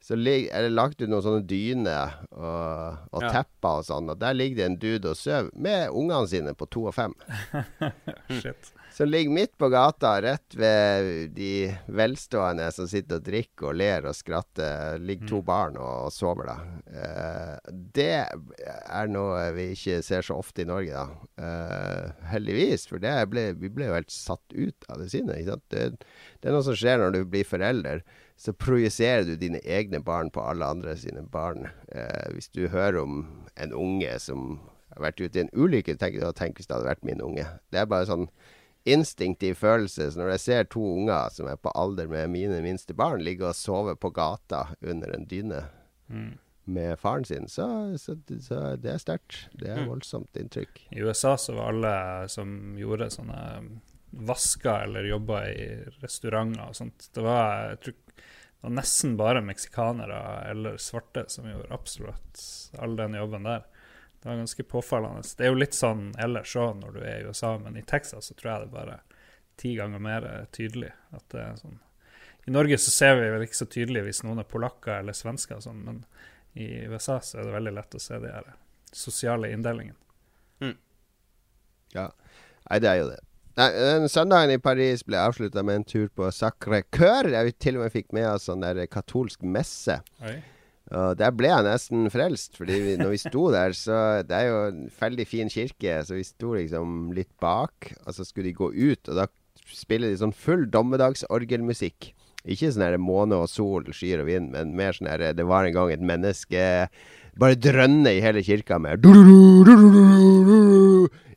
så 0.03 0.15
lig- 0.15 0.48
er 0.53 0.61
det 0.68 0.72
lagt 0.78 1.02
ut 1.02 1.10
noen 1.10 1.24
sånne 1.26 1.45
dyner 1.49 2.14
og, 2.32 2.98
og 3.11 3.24
Ja. 3.26 3.32
tepper 3.40 3.82
og 3.82 3.86
sånn. 3.88 4.10
Og 4.14 4.19
der 4.22 4.34
ligger 4.38 4.56
det 4.61 4.65
en 4.69 4.78
dude 4.80 5.10
og 5.11 5.18
sover 5.19 5.49
med 5.57 5.90
ungene 5.90 6.28
sine 6.32 6.53
på 6.56 6.68
to 6.69 6.86
og 6.88 6.94
fem. 6.95 7.15
Shit. 8.41 8.74
Som 8.98 9.11
ligger 9.11 9.30
midt 9.36 9.52
på 9.61 9.68
gata, 9.69 10.15
rett 10.24 10.56
ved 10.57 11.34
de 11.36 11.68
velstående 11.94 12.69
som 12.74 12.88
sitter 12.90 13.19
og 13.19 13.26
drikker 13.28 13.68
og 13.69 13.76
ler 13.78 14.07
og 14.10 14.15
skratter. 14.18 14.98
Ligger 15.03 15.30
to 15.30 15.41
barn 15.45 15.78
og, 15.78 16.07
og 16.07 16.14
sover, 16.15 16.49
da. 16.49 16.56
Eh, 16.90 17.76
det 17.94 18.07
er 18.26 19.11
noe 19.11 19.44
vi 19.57 19.68
ikke 19.76 19.99
ser 20.07 20.26
så 20.26 20.40
ofte 20.41 20.64
i 20.64 20.69
Norge, 20.69 20.94
da. 20.98 21.44
Eh, 21.45 22.24
heldigvis, 22.32 22.88
for 22.90 23.03
det 23.03 23.14
ble, 23.30 23.52
vi 23.60 23.69
ble 23.69 23.91
jo 23.91 23.98
helt 23.99 24.14
satt 24.14 24.56
ut 24.56 24.90
av 24.90 25.03
det 25.03 25.11
sant? 25.14 25.68
Det, 25.69 25.86
det 26.41 26.49
er 26.49 26.56
noe 26.57 26.65
som 26.65 26.78
skjer 26.80 26.98
når 27.03 27.19
du 27.19 27.22
blir 27.30 27.45
forelder. 27.45 28.02
Så 28.38 28.53
projiserer 28.53 29.26
du 29.26 29.35
dine 29.35 29.59
egne 29.65 29.99
barn 30.05 30.30
på 30.30 30.43
alle 30.45 30.65
andre 30.65 30.93
sine 30.97 31.23
barn. 31.26 31.68
Eh, 31.89 32.27
hvis 32.35 32.51
du 32.53 32.68
hører 32.69 32.99
om 33.01 33.23
en 33.57 33.73
unge 33.73 34.11
som 34.22 34.59
har 34.93 35.07
vært 35.07 35.23
ute 35.23 35.39
i 35.39 35.43
en 35.45 35.53
ulykke, 35.57 35.97
tenker 35.97 36.22
du 36.22 36.38
tenk 36.38 36.59
hvis 36.59 36.69
det 36.69 36.77
hadde 36.77 36.91
vært 36.91 37.07
min 37.07 37.23
unge. 37.23 37.47
Det 37.73 37.81
er 37.81 37.89
bare 37.89 38.05
sånn 38.09 38.27
instinktiv 38.88 39.57
følelse. 39.59 40.11
Så 40.11 40.22
når 40.22 40.35
jeg 40.35 40.43
ser 40.45 40.69
to 40.69 40.84
unger 40.99 41.34
som 41.34 41.49
er 41.49 41.57
på 41.59 41.73
alder 41.76 42.09
med 42.11 42.30
mine 42.34 42.61
minste 42.64 42.95
barn, 42.97 43.26
ligge 43.26 43.49
og 43.49 43.57
sove 43.57 43.97
på 43.97 44.14
gata 44.15 44.68
under 44.85 45.18
en 45.18 45.26
dyne 45.27 45.65
med 46.68 46.99
faren 46.99 47.26
sin, 47.26 47.47
så, 47.51 47.68
så, 47.97 48.15
så 48.43 48.76
det 48.80 48.93
er 48.93 49.01
sterkt. 49.01 49.47
Det 49.59 49.72
er 49.72 49.85
voldsomt 49.88 50.38
inntrykk. 50.39 50.85
I 50.91 51.03
USA 51.03 51.35
så 51.39 51.55
var 51.57 51.73
alle 51.73 51.93
som 52.31 52.77
gjorde 52.80 53.09
sånne 53.18 53.41
vasker 54.27 54.85
eller 54.88 55.07
jobba 55.09 55.41
i 55.51 55.65
restauranter 55.99 56.69
og 56.69 56.76
sånt 56.77 57.09
Det 57.14 57.23
var, 57.26 57.73
jeg 57.73 57.80
tror, 57.84 57.95
det 58.58 58.66
var 58.66 58.74
nesten 58.74 59.18
bare 59.18 59.42
meksikanere 59.46 60.20
eller 60.50 60.78
svarte 60.82 61.26
som 61.30 61.50
gjorde 61.50 61.74
absolutt 61.74 62.42
all 62.82 62.96
den 62.98 63.14
jobben 63.14 63.44
der. 63.46 63.66
Det 64.22 64.30
var 64.30 64.40
ganske 64.42 64.64
påfallende. 64.64 65.22
Det 65.38 65.46
er 65.46 65.54
jo 65.54 65.60
litt 65.62 65.78
sånn 65.78 66.08
ellers 66.20 66.56
òg 66.58 66.80
når 66.80 66.96
du 66.96 67.02
er 67.04 67.20
i 67.20 67.28
USA, 67.30 67.54
men 67.62 67.78
i 67.78 67.86
Texas 67.86 68.32
så 68.32 68.38
tror 68.38 68.52
jeg 68.52 68.64
det 68.64 68.70
er 68.70 68.74
bare 68.80 68.98
ti 69.62 69.76
ganger 69.78 70.02
mer 70.02 70.26
tydelig 70.52 70.90
at 71.14 71.28
det 71.34 71.44
er 71.44 71.62
sånn 71.62 71.78
I 72.48 72.54
Norge 72.56 72.78
så 72.82 72.92
ser 72.94 73.16
vi 73.20 73.30
vel 73.34 73.46
ikke 73.46 73.60
så 73.60 73.70
tydelig 73.70 74.04
hvis 74.08 74.24
noen 74.26 74.42
er 74.42 74.50
polakker 74.50 75.02
eller 75.02 75.14
svensker 75.18 75.62
sånn, 75.62 75.84
men 75.86 76.04
i 76.58 76.88
USA 76.90 77.20
så 77.22 77.38
er 77.40 77.48
det 77.48 77.56
veldig 77.58 77.74
lett 77.78 77.98
å 77.98 78.02
se 78.02 78.18
de 78.24 78.34
her 78.34 78.54
sosiale 78.96 79.52
inndelingene. 79.54 80.00
Ja. 81.94 82.10
Nei, 82.70 82.80
det 82.84 82.90
er 82.90 83.02
jo 83.02 83.10
det. 83.12 83.20
Nei, 83.58 83.72
den 83.74 84.06
Søndagen 84.06 84.52
i 84.54 84.60
Paris 84.62 85.02
ble 85.02 85.18
avslutta 85.18 85.64
med 85.66 85.80
en 85.80 85.88
tur 85.90 86.12
på 86.14 86.28
Sacré 86.30 86.84
Coeur. 86.94 87.26
vi 87.26 87.56
til 87.58 87.80
og 87.80 87.88
med 87.88 87.96
fikk 87.96 88.14
med 88.14 88.28
oss 88.30 88.46
sånn 88.52 88.62
der 88.62 88.84
katolsk 88.86 89.42
messe. 89.42 89.96
Oi. 90.22 90.36
Og 90.94 91.18
der 91.20 91.34
ble 91.36 91.50
jeg 91.50 91.66
nesten 91.66 92.06
frelst, 92.14 92.54
fordi 92.56 92.78
vi, 92.84 92.94
når 93.02 93.10
vi 93.16 93.20
sto 93.20 93.48
der, 93.52 93.74
så 93.76 94.22
Det 94.24 94.36
er 94.38 94.46
jo 94.48 94.60
en 94.68 94.86
veldig 95.00 95.26
fin 95.28 95.50
kirke, 95.50 95.98
så 96.06 96.16
vi 96.16 96.24
sto 96.24 96.54
liksom 96.54 97.12
litt 97.18 97.34
bak, 97.42 97.92
og 98.06 98.14
så 98.14 98.24
skulle 98.24 98.52
de 98.52 98.60
gå 98.62 98.70
ut, 98.72 99.10
og 99.10 99.16
da 99.24 99.26
spiller 99.74 100.14
de 100.14 100.22
sånn 100.22 100.38
full 100.38 100.70
dommedagsorgelmusikk. 100.70 102.14
Ikke 102.46 102.70
sånn 102.72 103.02
måne 103.02 103.42
og 103.42 103.50
sol, 103.50 103.90
skyer 103.90 104.22
og 104.22 104.30
vind, 104.30 104.54
men 104.54 104.78
mer 104.78 104.94
sånn 104.94 105.10
Det 105.10 105.50
var 105.50 105.66
en 105.66 105.74
gang 105.74 105.92
et 105.92 106.00
menneske 106.14 106.88
Bare 107.38 107.58
drønne 107.60 108.16
i 108.16 108.22
hele 108.24 108.42
kirka 108.42 108.80
med 108.80 109.04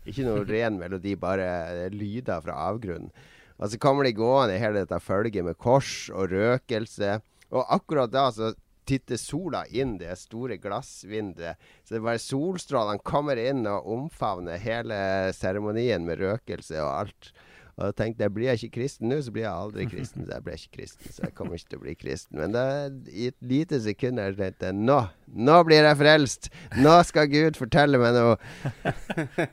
Ikke 0.09 0.24
noe 0.24 0.47
ren 0.48 0.78
melodi, 0.81 1.16
bare 1.20 1.90
lyder 1.93 2.40
fra 2.44 2.56
avgrunnen. 2.70 3.12
Og 3.60 3.68
så 3.68 3.77
kommer 3.77 4.06
de 4.06 4.16
gående 4.16 4.56
i 4.56 4.60
hele 4.62 4.81
dette 4.81 4.97
følget 5.05 5.44
med 5.44 5.59
kors 5.60 6.09
og 6.14 6.32
røkelse. 6.32 7.18
Og 7.52 7.74
akkurat 7.77 8.12
da 8.12 8.31
så 8.32 8.55
titter 8.89 9.20
sola 9.20 9.66
inn 9.68 9.98
det 10.01 10.14
store 10.18 10.56
glassvinduet. 10.62 11.60
Så 11.85 11.94
det 11.94 12.01
er 12.01 12.06
bare 12.09 12.22
solstrålene 12.22 13.05
kommer 13.06 13.39
inn 13.39 13.66
og 13.68 13.86
omfavner 13.93 14.60
hele 14.62 14.98
seremonien 15.36 16.06
med 16.09 16.22
røkelse 16.24 16.81
og 16.81 16.90
alt. 17.05 17.31
Og 17.81 17.89
da 17.89 17.94
tenkte 17.97 18.27
jeg, 18.27 18.32
blir 18.36 18.51
jeg 18.51 18.59
ikke 18.61 18.74
kristen 18.74 19.09
nå, 19.09 19.16
så 19.24 19.32
blir 19.32 19.47
jeg 19.47 19.57
aldri 19.57 19.86
kristen. 19.89 20.27
Så 20.27 20.32
jeg 20.35 20.43
ble 20.44 20.52
ikke 20.59 20.74
kristen, 20.77 21.12
så 21.16 21.23
jeg 21.24 21.32
kommer 21.39 21.55
ikke 21.57 21.70
til 21.73 21.78
å 21.78 21.85
bli 21.86 21.94
kristen. 21.97 22.36
Men 22.43 22.52
da, 22.52 22.65
i 23.09 23.31
et 23.31 23.36
lite 23.40 23.78
sekund 23.81 24.20
her 24.20 24.35
tenkte 24.36 24.69
jeg, 24.69 24.77
nå, 24.77 24.98
nå 25.48 25.57
blir 25.65 25.89
jeg 25.89 25.97
frelst! 26.02 26.51
Nå 26.77 26.93
skal 27.09 27.24
Gud 27.32 27.57
fortelle 27.57 27.97
meg 28.02 28.12
noe! 28.19 28.35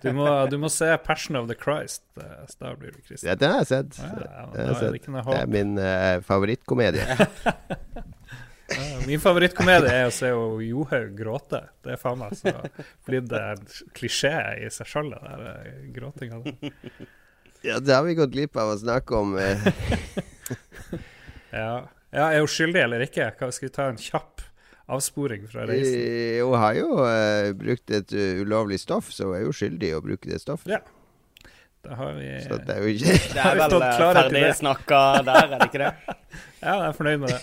Du 0.03 0.11
må, 0.15 0.27
du 0.51 0.57
må 0.59 0.67
se 0.71 0.87
'Passion 1.03 1.35
of 1.39 1.47
the 1.47 1.55
Christ', 1.55 2.03
eh, 2.19 2.43
så 2.51 2.55
da 2.65 2.73
blir 2.75 2.91
du 2.91 2.99
kristen. 2.99 3.29
Ja, 3.29 3.35
den 3.39 3.51
har 3.55 3.61
jeg 3.63 3.69
sett. 3.71 3.91
Ja, 4.03 4.11
ja, 4.11 4.43
men 4.51 4.59
har 4.59 4.61
jeg 4.61 4.67
er 4.67 4.69
det 4.75 4.75
sett. 4.83 5.07
noe 5.15 5.23
Det 5.31 5.39
er 5.39 5.47
min 5.55 5.71
uh, 5.79 6.19
favorittkomedie. 6.27 7.07
Min 9.07 9.21
favorittkomedie 9.23 9.87
er 9.93 10.09
å 10.09 10.11
se 10.11 10.27
jo 10.33 10.59
Johaug 10.59 11.15
gråte. 11.15 11.61
Det 11.85 11.93
er 11.95 11.99
faen 12.01 12.19
meg 12.19 12.33
så 12.35 12.51
blitt 13.07 13.31
en 13.31 13.63
klisjé 13.95 14.59
i 14.59 14.67
seg 14.73 14.87
sjøl, 14.91 15.07
det 15.13 15.21
der 15.23 15.39
eh, 15.53 15.85
gråtinga. 15.95 16.41
der. 16.43 16.51
Ja, 17.65 17.79
det 17.79 17.93
har 17.95 18.03
vi 18.05 18.13
gått 18.15 18.31
glipp 18.31 18.55
av 18.57 18.73
å 18.75 18.77
snakke 18.79 19.15
om. 19.17 19.37
eh. 19.37 19.57
Ja. 21.51 21.87
ja, 22.11 22.25
er 22.33 22.41
hun 22.43 22.49
skyldig 22.51 22.81
eller 22.83 23.01
ikke? 23.05 23.29
Hva- 23.39 23.49
Skal 23.55 23.69
vi 23.69 23.73
ta 23.73 23.85
en 23.89 23.97
kjapp 23.97 24.41
avsporing 24.91 25.47
fra 25.49 25.63
reisen? 25.67 25.95
I, 25.95 26.39
Hun 26.43 26.57
har 26.59 26.75
jo 26.77 26.89
uh, 26.99 27.53
brukt 27.57 27.91
et 27.95 28.13
uh, 28.13 28.41
ulovlig 28.43 28.77
stoff, 28.83 29.09
så 29.15 29.29
hun 29.29 29.37
er 29.39 29.45
jo 29.47 29.53
skyldig 29.55 29.89
i 29.89 29.95
å 29.97 30.01
bruke 30.03 30.29
det 30.29 30.41
stoffet. 30.43 30.75
Ja. 30.75 30.81
Da 31.87 31.95
har 31.95 32.13
vi 32.19 32.27
Så 32.43 32.57
det 32.67 32.75
er 32.75 32.83
jo 32.83 32.91
ikke 32.93 33.15
Det 33.37 33.43
er 33.47 33.59
vel 33.61 33.75
eh, 33.79 33.99
ferdig 34.01 34.43
det? 34.43 34.53
snakka 34.59 35.01
der, 35.23 35.43
er 35.55 35.59
det 35.63 35.69
ikke 35.71 35.83
det? 35.85 35.91
Ja, 36.67 36.73
jeg 36.73 36.87
er 36.91 36.95
fornøyd 36.99 37.19
med 37.23 37.33
det. 37.35 37.41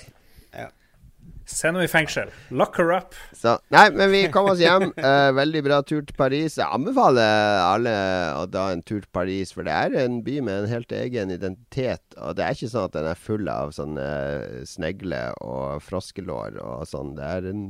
Send 1.44 1.76
henne 1.76 1.84
i 1.84 1.90
fengsel. 1.92 2.30
Lock 2.56 2.78
her 2.80 2.90
up. 2.96 3.16
Så, 3.36 3.58
nei, 3.74 3.84
men 3.92 4.08
vi 4.12 4.22
kom 4.32 4.48
oss 4.52 4.62
hjem. 4.62 4.90
Eh, 5.04 5.30
veldig 5.36 5.60
bra 5.66 5.78
tur 5.84 6.00
til 6.06 6.16
Paris. 6.16 6.54
Jeg 6.56 6.64
anbefaler 6.72 7.58
alle 7.66 7.92
å 8.38 8.44
ta 8.48 8.70
en 8.72 8.80
tur 8.86 9.02
til 9.02 9.10
Paris, 9.12 9.52
for 9.52 9.66
det 9.66 9.74
er 9.74 9.96
en 10.04 10.20
by 10.24 10.38
med 10.46 10.62
en 10.62 10.70
helt 10.70 10.94
egen 10.96 11.32
identitet. 11.34 12.16
Og 12.16 12.38
det 12.38 12.46
er 12.46 12.56
ikke 12.56 12.70
sånn 12.72 12.86
at 12.88 12.96
den 12.96 13.08
er 13.10 13.20
full 13.20 13.50
av 13.52 13.74
sånne 13.76 14.06
snegler 14.70 15.36
og 15.44 15.82
froskelår 15.84 16.56
og 16.64 16.86
sånn. 16.88 17.12
Det 17.18 17.28
er 17.36 17.50
en 17.52 17.62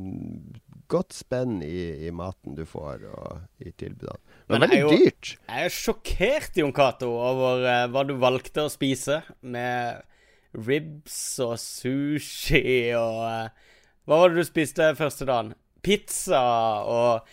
godt 0.93 1.17
spenn 1.17 1.59
i, 1.65 2.07
i 2.07 2.15
maten 2.15 2.55
du 2.59 2.63
får, 2.69 3.07
og 3.11 3.65
i 3.67 3.73
tilbudene. 3.73 4.21
Men, 4.47 4.61
Men 4.61 4.67
veldig 4.69 4.79
er 4.79 4.83
jo- 4.85 5.05
dyrt. 5.05 5.35
Jeg 5.49 5.69
er 5.71 5.77
sjokkert, 5.81 6.59
Jon 6.61 6.75
Cato, 6.77 7.11
over 7.19 7.65
uh, 7.67 7.87
hva 7.91 8.07
du 8.07 8.15
valgte 8.21 8.69
å 8.69 8.73
spise. 8.73 9.23
Med 9.43 10.05
ribs 10.55 11.19
og 11.43 11.57
sushi 11.61 12.93
og 12.99 13.21
eh, 13.29 13.53
Hva 14.05 14.21
var 14.21 14.33
det 14.33 14.43
du 14.43 14.47
spiste 14.47 14.91
første 14.99 15.27
dagen? 15.29 15.55
Pizza 15.85 16.41
og 16.85 17.29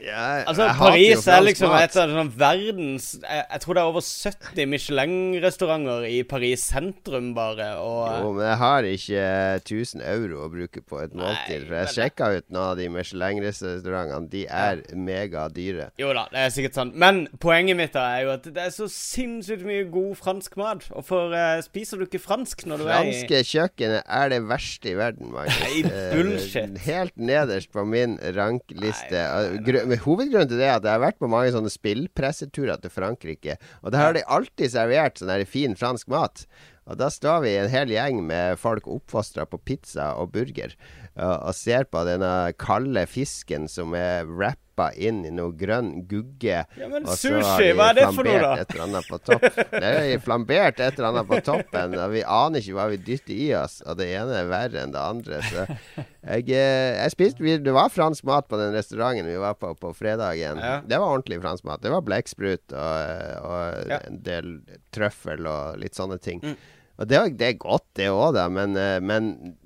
Jeg, 0.00 0.44
Altså, 0.48 0.64
jeg 0.66 0.74
Paris 0.78 1.26
er 1.30 1.42
liksom 1.44 1.72
et 1.78 1.96
av 2.02 2.10
sånn 2.10 2.30
verdens 2.34 3.04
jeg, 3.14 3.42
jeg 3.46 3.60
tror 3.62 3.76
det 3.76 3.82
er 3.84 3.90
over 3.92 4.02
70 4.02 4.66
Michelin-restauranter 4.72 6.06
i 6.08 6.16
Paris 6.26 6.64
sentrum, 6.66 7.28
bare. 7.36 7.68
Og 7.78 8.08
Jo, 8.24 8.32
men 8.34 8.46
jeg 8.48 8.58
har 8.58 8.88
ikke 8.90 9.26
1000 9.62 10.02
euro 10.02 10.40
å 10.44 10.48
bruke 10.50 10.82
på 10.82 10.98
et 11.04 11.14
måltid. 11.14 11.66
For 11.68 11.76
jeg 11.78 11.86
men- 11.86 11.94
sjekka 11.94 12.30
ut 12.34 12.48
noen 12.50 12.64
av 12.72 12.76
de 12.80 12.88
Michelin-restaurantene. 12.96 14.28
De 14.34 14.42
er 14.50 14.82
megadyre. 14.98 15.88
Jo 16.00 16.10
da, 16.16 16.26
det 16.32 16.42
er 16.42 16.50
sikkert 16.56 16.74
sant. 16.80 16.96
Men 16.98 17.22
poenget 17.38 17.78
mitt 17.78 17.94
da 17.94 18.04
er 18.16 18.24
jo 18.26 18.34
at 18.34 18.42
det 18.50 18.64
er 18.66 18.74
så 18.74 18.88
sinnssykt 18.90 19.62
mye 19.68 19.86
god 19.94 20.16
fransk 20.18 20.58
mat. 20.60 20.88
Hvorfor 20.90 21.30
uh, 21.34 21.60
spiser 21.64 22.02
du 22.02 22.06
ikke 22.08 22.22
fransk 22.22 22.66
når 22.66 22.82
du 22.82 22.88
Franske 22.90 23.40
kjøkkenet 23.46 24.02
er 24.10 24.28
det 24.34 24.42
verste 24.50 24.90
i 24.90 24.96
verden, 24.98 25.30
Magnus. 25.32 25.60
Nei, 25.62 25.82
Eh, 25.84 26.14
bullshit. 26.16 26.78
Helt 26.86 27.16
nederst 27.16 27.70
på 27.72 27.84
min 27.86 28.16
rankliste. 28.34 29.10
Nei, 29.12 29.58
nei, 29.60 29.72
men 29.83 29.83
Hovedgrunnen 30.04 30.50
til 30.50 30.60
det 30.60 30.68
er 30.68 30.78
at 30.78 30.86
jeg 30.86 30.96
har 30.96 31.02
vært 31.02 31.20
på 31.20 31.30
mange 31.30 31.52
sånne 31.54 31.72
spillpresseturer 31.72 32.80
til 32.82 32.92
Frankrike. 32.92 33.58
Og 33.82 33.92
der 33.94 34.02
har 34.02 34.16
de 34.16 34.24
alltid 34.26 34.72
servert 34.72 35.20
sånn 35.20 35.32
her 35.32 35.44
fin 35.48 35.76
fransk 35.78 36.08
mat. 36.12 36.46
Og 36.84 36.98
da 37.00 37.08
står 37.12 37.44
vi 37.44 37.54
en 37.56 37.70
hel 37.72 37.92
gjeng 37.92 38.20
med 38.28 38.58
folk 38.60 38.88
oppfostra 38.90 39.46
på 39.48 39.60
pizza 39.64 40.10
og 40.20 40.34
burger, 40.34 40.74
og, 41.16 41.36
og 41.48 41.54
ser 41.56 41.86
på 41.88 42.02
denne 42.08 42.52
kalde 42.60 43.06
fisken 43.08 43.70
som 43.72 43.96
er 43.96 44.28
rappa 44.74 44.92
inn 44.96 45.24
i 45.24 45.30
noe 45.30 45.52
grønn 45.56 46.06
gugge. 46.08 46.64
Ja, 46.76 46.88
men 46.88 47.06
sushi, 47.06 47.72
hva 47.76 47.90
er 47.92 47.94
det 47.98 48.06
for 48.14 48.24
noe, 48.26 48.40
da? 48.42 48.50
Et 48.62 48.70
eller 48.74 48.84
annet 48.88 49.08
på 49.08 49.18
topp. 49.22 49.42
Det 49.70 49.82
er 49.84 50.18
flambert 50.22 50.80
et 50.80 50.98
eller 50.98 51.08
annet 51.10 51.28
på 51.28 51.38
toppen, 51.46 51.94
og 51.98 52.10
vi 52.12 52.22
aner 52.24 52.60
ikke 52.60 52.74
hva 52.76 52.88
vi 52.90 52.98
dytter 53.06 53.34
i 53.36 53.48
oss. 53.58 53.80
Og 53.86 53.96
det 53.98 54.08
ene 54.14 54.34
er 54.42 54.48
verre 54.50 54.82
enn 54.84 54.92
det 54.94 55.00
andre. 55.00 55.40
Så 55.46 55.66
jeg, 55.66 56.48
eh, 56.50 57.02
jeg 57.04 57.10
spiste 57.14 57.42
vi- 57.44 57.58
Det 57.64 57.72
var 57.72 57.88
fransk 57.88 58.24
mat 58.24 58.48
på 58.48 58.58
den 58.58 58.74
restauranten 58.74 59.26
vi 59.26 59.36
var 59.38 59.54
på 59.54 59.74
på 59.78 59.94
fredagen. 59.94 60.58
Ja. 60.58 60.80
Det 60.80 60.98
var 60.98 61.06
ordentlig 61.18 61.40
fransk 61.42 61.64
mat. 61.64 61.80
Det 61.82 61.90
var 61.90 62.02
blekksprut 62.02 62.72
og, 62.72 63.44
og 63.44 63.88
Ja. 63.88 63.98
en 64.06 64.22
del 64.22 64.60
trøffel 64.92 65.46
og 65.46 65.78
litt 65.78 65.94
sånne 65.94 66.18
ting. 66.20 66.40
Mm. 66.42 66.56
Og 66.98 67.08
det, 67.08 67.18
det 67.38 67.46
er 67.48 67.58
godt, 67.58 67.84
det 67.94 68.06
òg, 68.06 68.34
da, 68.34 68.48
men, 68.48 68.76
eh, 68.76 69.00
men 69.00 69.56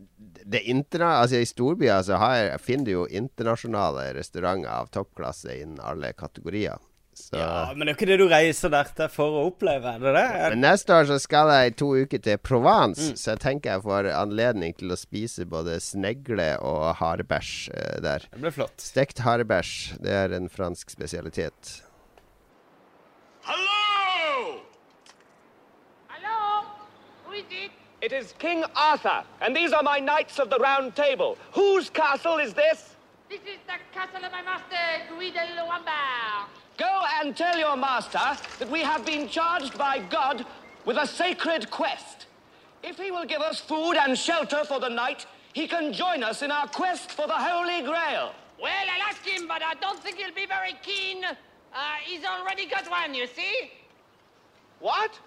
det 0.48 0.62
interna 0.72 1.18
altså 1.22 1.42
I 1.42 1.46
storbyer 1.48 2.02
så 2.06 2.16
har, 2.20 2.54
finner 2.64 2.84
du 2.88 2.92
jo 2.94 3.06
internasjonale 3.20 4.10
restauranter 4.16 4.70
av 4.72 4.88
toppklasse 4.94 5.52
innen 5.60 5.80
alle 5.84 6.14
kategorier. 6.16 6.78
Så 7.18 7.34
Ja, 7.36 7.72
Men 7.74 7.80
det 7.86 7.90
er 7.90 7.94
jo 7.94 7.98
ikke 7.98 8.06
det 8.12 8.18
du 8.20 8.28
reiser 8.30 8.70
der 8.70 8.90
til 8.94 9.08
for 9.10 9.34
å 9.40 9.46
oppleve, 9.50 9.96
er 9.96 10.04
det 10.04 10.12
det? 10.14 10.50
men 10.54 10.60
neste 10.62 10.94
år 10.94 11.08
så 11.10 11.16
skal 11.18 11.50
jeg 11.50 11.72
i 11.72 11.74
to 11.82 11.88
uker 11.98 12.22
til 12.22 12.38
Provence, 12.38 13.08
Mm. 13.10 13.16
så 13.18 13.30
jeg 13.34 13.40
tenker 13.42 13.72
jeg 13.74 13.82
får 13.82 14.08
anledning 14.14 14.76
til 14.78 14.94
å 14.94 14.96
spise 15.00 15.44
både 15.44 15.80
snegle 15.82 16.46
og 16.62 16.94
harebæsj 17.00 17.52
uh, 17.74 17.98
der. 18.06 18.28
Det 18.30 18.40
blir 18.44 18.54
flott. 18.54 18.78
Stekt 18.78 19.18
harebæsj, 19.26 19.98
det 20.00 20.14
er 20.14 20.36
en 20.38 20.48
fransk 20.48 20.94
spesialitet. 20.94 21.82
Hello! 23.50 23.77
It? 28.00 28.12
Is 28.12 28.34
King 28.38 28.64
Arthur, 28.76 29.24
and 29.40 29.54
these 29.54 29.72
are 29.72 29.82
my 29.82 29.98
knights 29.98 30.38
of 30.38 30.50
the 30.50 30.58
Round 30.58 30.94
Table. 30.94 31.36
Whose 31.52 31.90
castle 31.90 32.38
is 32.38 32.54
this? 32.54 32.94
This 33.28 33.40
is 33.40 33.58
the 33.66 33.74
castle 33.92 34.24
of 34.24 34.32
my 34.32 34.42
master, 34.42 34.76
Louis 35.14 35.30
de. 35.30 35.38
Go 36.78 37.02
and 37.20 37.36
tell 37.36 37.58
your 37.58 37.76
master 37.76 38.36
that 38.60 38.70
we 38.70 38.82
have 38.82 39.04
been 39.04 39.28
charged 39.28 39.76
by 39.76 39.98
God 39.98 40.46
with 40.84 40.96
a 40.96 41.06
sacred 41.06 41.68
quest. 41.70 42.26
If 42.84 42.98
he 42.98 43.10
will 43.10 43.24
give 43.24 43.40
us 43.40 43.58
food 43.58 43.94
and 43.94 44.16
shelter 44.16 44.64
for 44.64 44.78
the 44.78 44.88
night, 44.88 45.26
he 45.52 45.66
can 45.66 45.92
join 45.92 46.22
us 46.22 46.42
in 46.42 46.52
our 46.52 46.68
quest 46.68 47.10
for 47.10 47.26
the 47.26 47.34
Holy 47.34 47.82
Grail. 47.82 48.32
Well, 48.62 48.86
I'll 48.94 49.08
ask 49.08 49.26
him, 49.26 49.48
but 49.48 49.60
I 49.60 49.74
don't 49.74 49.98
think 50.00 50.18
he'll 50.18 50.34
be 50.34 50.46
very 50.46 50.74
keen. 50.82 51.24
Uh, 51.24 51.36
he's 52.04 52.24
already 52.24 52.66
got 52.66 52.88
one, 52.88 53.12
you 53.12 53.26
see? 53.26 53.72
What? 54.78 55.18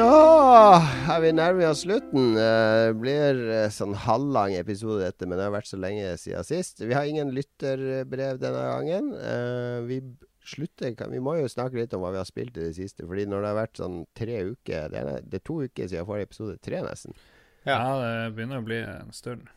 Da 0.00 0.80
er 1.12 1.20
vi 1.20 1.30
nærmere 1.36 1.74
oss 1.74 1.82
slutten. 1.84 2.30
Eh, 2.40 2.88
Det 2.88 2.96
blir 3.02 3.40
eh, 3.52 3.66
sånn 3.74 3.92
halvlang 4.06 4.54
episode 4.56 5.02
dette, 5.04 5.26
men 5.28 5.36
det 5.36 5.44
har 5.44 5.52
vært 5.52 5.68
så 5.68 5.76
lenge 5.80 6.14
siden 6.22 6.46
sist. 6.48 6.80
Vi 6.80 6.94
har 6.96 7.04
ingen 7.04 7.34
lytterbrev 7.36 8.40
denne 8.40 8.62
gangen. 8.70 9.10
Eh, 9.12 9.80
Vi 9.84 10.00
slutter 10.50 10.94
Vi 11.12 11.20
må 11.20 11.36
jo 11.36 11.50
snakke 11.52 11.76
litt 11.76 11.92
om 11.92 12.00
hva 12.00 12.14
vi 12.14 12.20
har 12.22 12.24
spilt 12.28 12.56
i 12.56 12.70
det 12.70 12.76
siste. 12.78 13.04
Fordi 13.04 13.26
når 13.28 13.42
det 13.44 13.50
har 13.50 13.60
vært 13.60 13.76
sånn 13.82 13.98
tre 14.16 14.38
uker 14.54 14.88
Det 14.88 14.98
er, 15.02 15.20
det 15.20 15.34
er 15.42 15.44
to 15.44 15.60
uker 15.68 15.86
siden 15.92 16.06
forrige 16.08 16.30
episode. 16.30 16.56
Tre, 16.64 16.80
nesten. 16.80 17.14
Ja, 17.68 17.78
det 18.00 18.34
begynner 18.38 18.62
å 18.62 18.64
bli 18.64 18.80
en 18.80 19.12
stund. 19.12 19.52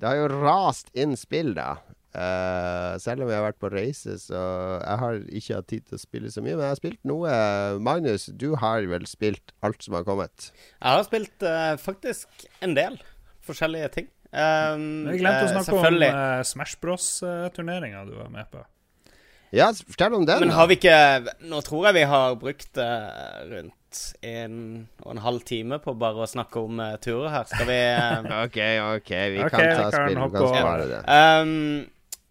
Det 0.00 0.08
har 0.08 0.16
jo 0.16 0.30
rast 0.40 0.88
inn 0.96 1.18
spill, 1.20 1.52
da. 1.52 1.74
Eh, 2.10 2.94
selv 2.98 3.22
om 3.22 3.28
jeg 3.30 3.38
har 3.38 3.44
vært 3.44 3.60
på 3.62 3.70
reise, 3.70 4.16
så 4.18 4.40
jeg 4.80 4.98
har 5.02 5.18
ikke 5.30 5.58
hatt 5.60 5.68
tid 5.70 5.84
til 5.86 5.98
å 5.98 6.02
spille 6.02 6.32
så 6.34 6.42
mye. 6.42 6.56
Men 6.56 6.64
jeg 6.64 6.74
har 6.74 6.80
spilt 6.80 7.02
noe. 7.06 7.34
Magnus, 7.86 8.26
du 8.34 8.48
har 8.58 8.86
vel 8.90 9.06
spilt 9.06 9.54
alt 9.66 9.86
som 9.86 9.94
har 9.98 10.06
kommet? 10.08 10.50
Jeg 10.80 10.90
har 10.90 11.06
spilt 11.06 11.46
uh, 11.46 11.76
faktisk 11.78 12.48
en 12.66 12.74
del 12.78 12.98
forskjellige 13.46 13.92
ting. 13.94 14.10
Um, 14.30 15.06
Vi 15.10 15.20
glemte 15.22 15.46
å 15.46 15.48
eh, 15.48 15.54
snakke 15.54 15.78
om 15.78 16.02
uh, 16.02 16.42
Smash 16.46 16.78
Bros-turneringa 16.82 18.04
du 18.08 18.16
var 18.18 18.30
med 18.34 18.50
på. 18.50 18.64
Ja, 19.54 19.70
fortell 19.74 20.14
om 20.14 20.26
den. 20.26 20.44
Men 20.44 20.52
har 20.54 20.68
vi 20.70 20.76
ikke 20.78 20.98
Nå 21.50 21.58
tror 21.66 21.88
jeg 21.88 21.96
vi 21.96 22.02
har 22.06 22.36
brukt 22.38 22.78
rundt 22.78 24.02
en 24.22 24.60
og 25.02 25.08
en 25.16 25.22
halv 25.24 25.42
time 25.42 25.80
på 25.82 25.96
bare 25.98 26.22
å 26.22 26.28
snakke 26.30 26.62
om 26.62 26.78
turer 27.02 27.32
her. 27.34 27.48
Skal 27.50 27.66
vi 27.66 27.80
OK, 28.44 28.60
OK. 28.98 29.10
Vi 29.10 29.42
okay, 29.42 29.50
kan 29.50 29.72
ta 29.74 29.88
spill. 29.94 30.20
Vi 30.20 30.30
kan 30.36 30.54
spare 30.54 30.86
det. 30.92 31.00
Um, 31.10 31.90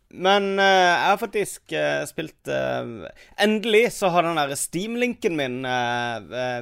men 0.09 0.55
uh, 0.57 0.65
jeg 0.65 1.05
har 1.05 1.19
faktisk 1.21 1.73
uh, 1.77 2.01
spilt 2.09 2.49
uh, 2.49 3.05
Endelig 3.37 3.91
så 3.93 4.09
har 4.09 4.25
den 4.25 4.39
der 4.39 4.55
Steam-linken 4.57 5.35
min 5.37 5.61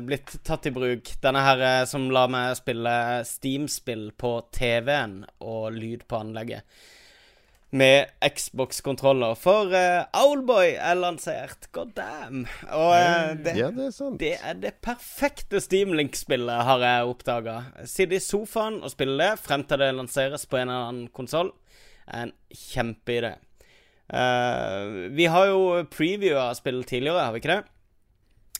blitt 0.04 0.36
tatt 0.44 0.68
i 0.68 0.74
bruk. 0.76 1.14
Denne 1.24 1.42
her 1.46 1.64
som 1.88 2.10
lar 2.12 2.28
meg 2.32 2.58
spille 2.60 2.92
Steam-spill 3.28 4.10
på 4.20 4.34
TV-en 4.56 5.22
og 5.40 5.72
lyd 5.78 6.04
på 6.10 6.20
anlegget. 6.20 6.68
Med 7.70 8.12
Xbox-kontroller. 8.24 9.36
For 9.40 9.74
Owlboy 10.16 10.76
er 10.76 11.00
lansert. 11.00 11.68
God 11.76 11.92
damn. 11.98 12.46
Og 12.72 12.94
eh, 12.96 13.34
det, 13.44 13.56
Ja, 13.60 13.72
det 13.76 13.90
er 13.90 13.96
sant. 13.96 14.20
det 14.22 14.34
er 14.40 14.60
det 14.62 14.78
perfekte 14.86 15.60
Steam-Link-spillet, 15.64 16.64
har 16.70 16.86
jeg 16.86 17.12
oppdaga. 17.12 17.58
Sitte 17.84 18.20
i 18.20 18.24
sofaen 18.24 18.80
og 18.82 18.94
spille 18.94 19.18
det 19.20 19.34
frem 19.44 19.68
til 19.68 19.84
det 19.84 19.92
lanseres 20.00 20.48
på 20.48 20.62
en 20.62 20.70
eller 20.70 20.92
annen 20.92 21.10
konsoll. 21.16 21.52
Er 22.08 22.28
en 22.28 22.34
kjempeidé. 22.54 23.34
Uh, 24.08 25.08
vi 25.12 25.26
har 25.28 25.50
jo 25.50 25.84
previewa 25.92 26.54
spill 26.56 26.84
tidligere, 26.88 27.26
har 27.28 27.34
vi 27.36 27.42
ikke 27.42 27.56
det? 27.58 27.64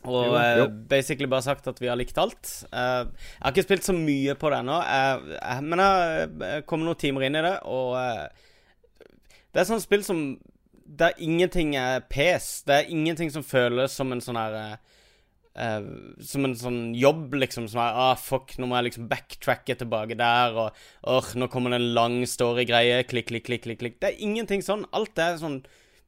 Og 0.08 0.26
Jo, 0.28 0.34
eh, 0.38 0.58
jo. 0.60 0.66
basically 0.90 1.28
bare 1.28 1.42
sagt 1.42 1.68
at 1.68 1.80
vi 1.82 1.88
har 1.90 1.98
likt 1.98 2.18
alt. 2.22 2.52
Uh, 2.72 3.08
jeg 3.10 3.42
har 3.42 3.52
ikke 3.56 3.64
spilt 3.66 3.88
så 3.88 3.96
mye 3.98 4.36
på 4.40 4.52
det 4.54 4.60
ennå, 4.60 4.76
eh, 4.84 5.62
men 5.66 5.82
jeg 5.82 6.66
kom 6.70 6.84
noen 6.86 7.00
timer 7.00 7.26
inn 7.28 7.36
i 7.40 7.42
det, 7.44 7.56
og 7.66 7.98
det 9.52 9.64
er 9.64 9.68
sånn 9.72 9.84
spill 9.84 10.04
som 10.06 10.22
Der 10.88 11.12
ingenting 11.20 11.74
er 11.76 12.00
pes. 12.08 12.62
Det 12.64 12.74
er 12.74 12.92
ingenting 12.94 13.28
som 13.30 13.44
føles 13.44 13.92
som 13.92 14.12
en 14.14 14.22
sånn 14.24 14.38
her 14.40 14.78
eh, 15.58 15.78
eh, 15.78 15.88
Som 16.24 16.46
en 16.48 16.56
sånn 16.58 16.80
jobb, 16.98 17.34
liksom. 17.42 17.68
Som 17.72 17.82
er 17.84 17.98
ah, 18.06 18.14
fuck, 18.20 18.56
nå 18.58 18.70
må 18.70 18.78
jeg 18.80 18.90
liksom 18.92 19.10
backtracke 19.12 19.78
tilbake 19.80 20.18
der, 20.20 20.56
og 20.58 20.78
åh, 21.10 21.34
nå 21.36 21.50
kommer 21.54 21.74
det 21.74 21.82
en 21.82 21.92
lang 21.98 22.22
story-greie. 22.30 23.04
Klikk, 23.10 23.32
klikk, 23.32 23.48
klikk, 23.50 23.66
klikk, 23.66 23.82
klikk. 23.84 24.00
Det 24.02 24.14
er 24.14 24.24
ingenting 24.30 24.64
sånn. 24.66 24.88
Alt 24.96 25.20
er 25.22 25.42
sånn 25.42 25.62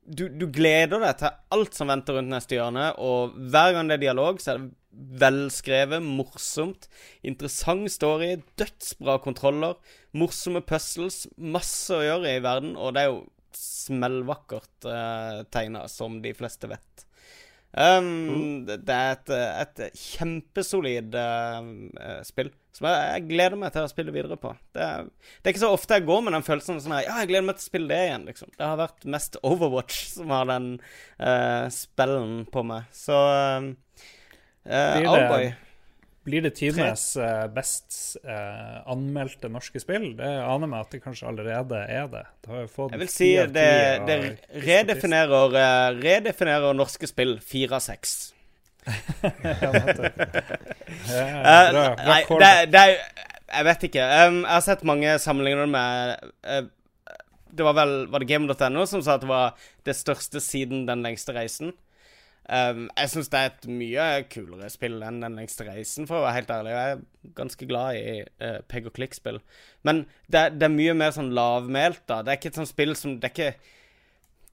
du, 0.09 0.25
du 0.29 0.47
gleder 0.49 1.01
deg 1.03 1.17
til 1.19 1.33
alt 1.53 1.75
som 1.77 1.89
venter 1.91 2.17
rundt 2.17 2.31
neste 2.33 2.57
hjørne, 2.57 2.91
og 2.97 3.35
hver 3.51 3.75
gang 3.75 3.89
det 3.89 3.99
er 3.99 4.05
dialog, 4.07 4.39
så 4.41 4.55
er 4.55 4.61
det 4.61 4.71
velskrevet, 5.21 6.01
morsomt, 6.03 6.87
interessant 7.25 7.91
story, 7.93 8.31
dødsbra 8.59 9.19
kontroller, 9.23 9.77
morsomme 10.17 10.63
puzzles, 10.65 11.27
masse 11.37 11.93
å 11.93 12.01
gjøre 12.03 12.33
i 12.37 12.41
verden, 12.43 12.73
og 12.77 12.95
det 12.95 13.03
er 13.03 13.11
jo 13.11 13.21
smellvakkert 13.59 14.89
uh, 14.89 15.43
tegna, 15.53 15.85
som 15.91 16.19
de 16.23 16.33
fleste 16.37 16.69
vet. 16.71 17.05
Um, 17.69 18.65
det, 18.65 18.79
det 18.87 18.95
er 18.95 19.11
et, 19.13 19.31
et 19.61 19.99
kjempesolid 19.99 21.13
eh, 21.21 21.67
spill 22.25 22.49
som 22.73 22.87
jeg, 22.87 23.05
jeg 23.11 23.25
gleder 23.29 23.59
meg 23.59 23.73
til 23.75 23.85
å 23.85 23.91
spille 23.91 24.13
videre 24.15 24.37
på. 24.39 24.53
Det 24.75 24.81
er, 24.81 25.07
det 25.09 25.49
er 25.49 25.53
ikke 25.53 25.63
så 25.65 25.71
ofte 25.75 25.97
jeg 25.97 26.07
går 26.07 26.21
med 26.25 26.35
den 26.37 26.45
følelsen 26.45 26.79
sånn 26.81 26.95
her 26.95 27.05
Ja, 27.07 27.17
jeg 27.21 27.31
gleder 27.31 27.47
meg 27.49 27.57
til 27.57 27.65
å 27.65 27.69
spille 27.69 27.91
det 27.91 28.01
igjen, 28.07 28.27
liksom. 28.29 28.51
Det 28.55 28.65
har 28.65 28.79
vært 28.79 29.07
mest 29.15 29.39
Overwatch 29.45 30.03
som 30.13 30.33
har 30.33 30.49
den 30.49 30.69
uh, 31.19 31.65
spellen 31.73 32.35
på 32.53 32.63
meg. 32.69 32.87
Så 32.95 33.17
uh, 33.19 33.71
Owlboy 34.69 35.49
det, 35.49 35.55
blir 36.23 36.41
det 36.43 36.51
tidenes 36.57 37.03
eh, 37.17 37.45
best 37.53 38.17
uh, 38.27 38.81
anmeldte 38.91 39.49
norske 39.51 39.79
spill? 39.81 40.11
Det 40.17 40.27
aner 40.27 40.69
meg 40.69 40.83
at 40.83 40.95
det 40.95 41.01
kanskje 41.03 41.29
allerede 41.29 41.79
er 41.85 42.09
det. 42.11 42.25
Det 42.43 42.51
har 42.53 42.65
jo 42.65 42.71
fått 42.73 42.95
Jeg 42.95 43.03
vil 43.03 43.11
si 43.13 43.29
det, 43.55 43.69
det 44.09 44.17
redefinerer, 44.65 45.55
eh, 45.61 45.87
redefinerer 46.03 46.75
norske 46.77 47.09
spill 47.09 47.37
fire 47.43 47.79
av 47.79 47.85
seks. 47.85 48.17
Ja, 51.09 51.55
bra 51.69 51.83
nei, 51.99 52.21
det, 52.25 52.49
det 52.73 52.79
er 52.79 52.93
Jeg 52.95 53.65
vet 53.67 53.83
ikke. 53.85 54.05
Um, 54.23 54.39
jeg 54.39 54.53
har 54.55 54.63
sett 54.65 54.85
mange 54.87 55.11
sammenligner 55.21 55.69
med 55.69 56.23
uh, 56.47 56.63
Det 57.53 57.65
var 57.67 57.75
vel 57.77 57.93
Var 58.09 58.23
det 58.23 58.29
game.no 58.31 58.85
som 58.89 59.03
sa 59.05 59.17
at 59.17 59.25
det 59.25 59.29
var 59.29 59.59
det 59.85 59.95
største 59.97 60.41
siden 60.41 60.87
Den 60.89 61.03
lengste 61.05 61.35
reisen? 61.35 61.75
Um, 62.49 62.87
jeg 62.97 63.11
syns 63.11 63.27
det 63.29 63.39
er 63.39 63.49
et 63.51 63.65
mye 63.69 64.05
kulere 64.33 64.71
spill 64.73 64.95
enn 65.05 65.19
Den 65.21 65.35
lengste 65.37 65.67
reisen, 65.67 66.07
for 66.09 66.17
å 66.17 66.23
være 66.25 66.37
helt 66.39 66.53
ærlig. 66.55 66.71
Jeg 66.73 66.93
er 66.93 67.33
ganske 67.37 67.67
glad 67.69 67.99
i 67.99 68.15
uh, 68.41 68.61
peg 68.71 68.87
og 68.89 68.95
klikk-spill. 68.95 69.41
Men 69.85 70.05
det, 70.25 70.47
det 70.57 70.65
er 70.65 70.73
mye 70.73 70.95
mer 70.97 71.13
sånn 71.13 71.29
lavmælt, 71.37 72.07
da. 72.09 72.23
Det 72.23 72.33
er 72.33 72.41
ikke 72.41 72.53
et 72.53 72.61
sånt 72.63 72.71
spill 72.71 72.95
som 72.97 73.19
Det 73.19 73.29
er 73.29 73.35
ikke 73.35 73.75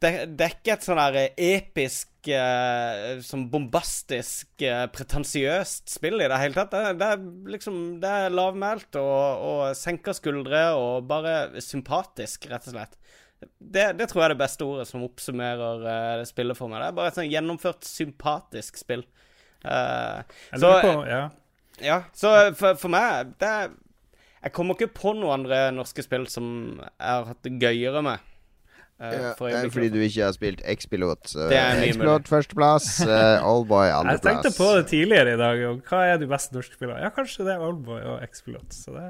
det, 0.05 0.11
det 0.37 0.45
er 0.45 0.53
ikke 0.53 0.75
et 0.75 0.85
sånn 0.85 0.99
der 1.01 1.31
episk, 1.41 2.11
uh, 2.29 3.17
sånn 3.25 3.47
bombastisk, 3.53 4.51
uh, 4.61 4.85
pretensiøst 4.93 5.95
spill 5.95 6.21
i 6.21 6.29
det 6.29 6.41
hele 6.43 6.59
tatt. 6.59 6.75
Det, 6.75 6.99
det 7.01 7.09
er 7.15 7.23
liksom 7.55 7.79
Det 8.03 8.11
er 8.27 8.35
lavmælt 8.35 8.99
og, 9.01 9.47
og 9.49 9.63
senker 9.79 10.17
skuldre 10.19 10.67
og 10.77 11.09
bare 11.09 11.63
sympatisk, 11.65 12.51
rett 12.53 12.69
og 12.69 12.77
slett. 12.77 13.01
Det, 13.59 13.87
det 13.99 14.09
tror 14.11 14.23
jeg 14.23 14.29
er 14.29 14.35
det 14.35 14.43
beste 14.43 14.67
ordet 14.67 14.87
som 14.89 15.05
oppsummerer 15.07 15.87
uh, 15.87 16.25
spillet 16.29 16.59
for 16.59 16.73
meg. 16.73 16.83
Det 16.83 16.89
er 16.91 16.99
bare 16.99 17.13
et 17.13 17.19
sånn 17.19 17.33
gjennomført, 17.33 17.89
sympatisk 17.89 18.81
spill. 18.81 19.05
Uh, 19.65 20.23
så, 20.55 20.71
på, 20.85 20.93
ja. 21.09 21.23
ja, 21.83 22.01
så 22.15 22.33
for, 22.55 22.77
for 22.79 22.93
meg 22.93 23.33
det 23.41 23.51
Jeg 24.45 24.53
kommer 24.55 24.77
ikke 24.77 24.93
på 24.95 25.15
noen 25.17 25.41
andre 25.41 25.73
norske 25.75 26.05
spill 26.05 26.29
som 26.31 26.47
jeg 26.79 27.01
har 27.03 27.27
hatt 27.33 27.43
det 27.47 27.57
gøyere 27.63 28.05
med. 28.07 28.36
Eh, 29.01 29.13
Ja, 29.13 29.33
for 29.39 29.51
det 29.51 29.59
er 29.59 29.73
fordi 29.75 29.89
du 29.93 29.99
ikke 30.01 30.25
har 30.25 30.35
spilt 30.37 30.63
X-Pilot. 30.73 31.35
er 31.37 31.81
mye 31.81 31.89
X-Pilot 31.91 32.31
førsteplass, 32.31 32.89
uh, 33.05 33.45
Oldboy 33.51 33.89
Jeg 33.91 34.23
tenkte 34.25 34.53
på 34.57 34.69
det 34.77 34.87
tidligere 34.93 35.35
i 35.35 35.41
dag, 35.41 35.63
og 35.71 35.83
hva 35.91 36.03
er 36.13 36.21
de 36.23 36.29
beste 36.31 36.57
norske 36.57 36.79
spillene? 36.79 37.01
Ja, 37.05 37.11
kanskje 37.15 37.47
det 37.49 37.57
er 37.57 37.65
Oldboy 37.67 38.01
og 38.01 38.23
X-Pilot. 38.29 38.77
Så 38.77 38.95
det, 38.97 39.07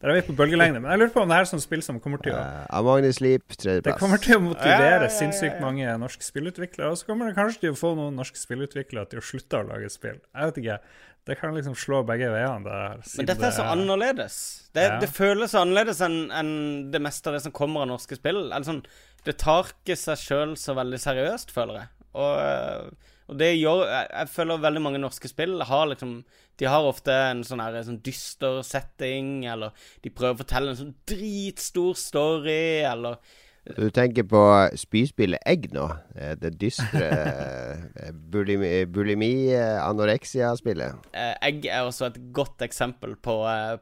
der 0.00 0.12
er 0.12 0.20
vi 0.20 0.26
på 0.28 0.36
bølgelengde. 0.38 0.82
Men 0.82 0.94
jeg 0.94 1.02
lurer 1.04 1.14
på 1.16 1.24
om 1.24 1.32
det 1.32 1.38
her 1.40 1.46
er 1.48 1.52
sånn 1.54 1.64
spill 1.64 1.82
som 1.86 2.00
kommer 2.04 2.22
til 2.24 2.36
å 2.36 2.42
Uh, 2.44 2.66
Among 2.78 3.02
the 3.02 3.12
Sleep, 3.14 3.56
Det 3.62 3.96
kommer 3.98 4.20
til 4.22 4.36
å 4.36 4.38
Ja, 4.38 4.42
ja, 4.42 4.48
motivere 4.50 4.90
ja, 4.90 5.08
ja. 5.08 5.14
sinnssykt 5.18 5.62
mange 5.64 5.96
norske 6.02 6.26
spillutviklere. 6.26 6.90
Og 6.92 7.00
så 7.00 7.08
kommer 7.08 7.30
det 7.30 7.38
kanskje 7.38 7.66
til 7.66 7.74
å 7.74 7.78
få 7.78 7.94
noen 7.98 8.16
norske 8.18 8.38
spillutviklere 8.40 9.08
til 9.10 9.22
å 9.22 9.24
slutte 9.24 9.62
å 9.62 9.66
lage 9.70 9.90
spill. 9.92 10.20
Jeg 10.34 10.50
vet 10.50 10.62
ikke. 10.64 10.78
Det 11.24 11.38
kan 11.40 11.54
liksom 11.56 11.72
slå 11.78 12.02
begge 12.04 12.28
veiene. 12.28 12.64
Der, 12.66 13.00
Men 13.16 13.28
dette 13.30 13.46
er 13.48 13.54
så 13.56 13.64
annerledes. 13.72 14.34
Det, 14.76 14.82
Ja. 14.82 14.98
det 15.00 15.08
føles 15.08 15.54
så 15.54 15.62
annerledes 15.64 16.02
enn 16.04 16.30
en 16.30 16.90
det 16.92 17.00
meste 17.00 17.30
av 17.30 17.38
det 17.38 17.42
som 17.46 17.52
kommer 17.52 17.80
av 17.80 17.88
norske 17.94 18.18
spill. 18.18 18.50
Eller 18.52 18.66
sånn, 18.66 18.82
Det 19.24 19.36
tar 19.40 19.70
ikke 19.72 19.96
seg 19.98 20.20
sjøl 20.20 20.54
så 20.60 20.76
veldig 20.76 21.00
seriøst, 21.00 21.52
føler 21.54 21.80
jeg. 21.80 21.90
Og, 22.14 22.32
øh, 22.38 23.12
og 23.32 23.38
det 23.40 23.54
gjør 23.56 23.86
jeg 23.88 24.30
føler 24.30 24.60
veldig 24.62 24.82
mange 24.84 25.00
norske 25.02 25.30
spill 25.30 25.62
har 25.64 25.88
liksom 25.90 26.18
De 26.60 26.68
har 26.70 26.86
ofte 26.86 27.10
en 27.10 27.40
sånn 27.42 27.62
her 27.64 27.80
sånn 27.82 28.02
dyster 28.06 28.60
setting, 28.62 29.46
eller 29.50 29.72
de 30.04 30.12
prøver 30.14 30.36
å 30.36 30.42
fortelle 30.44 30.70
en 30.70 30.78
sånn 30.78 30.92
dritstor 31.10 31.96
story, 31.98 32.84
eller 32.86 33.18
Du 33.64 33.86
tenker 33.90 34.26
på 34.28 34.40
spyspillet 34.76 35.40
Egg 35.48 35.70
nå? 35.72 35.86
Eh, 36.16 36.34
Det 36.36 36.50
dystre 36.60 37.06
eh, 38.04 38.10
bulimi, 38.12 38.84
bulimi 38.84 39.30
eh, 39.56 39.78
anoreksia-spillet. 39.80 41.08
Egg 41.16 41.64
er 41.72 41.86
også 41.86 42.10
et 42.10 42.18
godt 42.36 42.64
eksempel 42.66 43.16
på, 43.16 43.38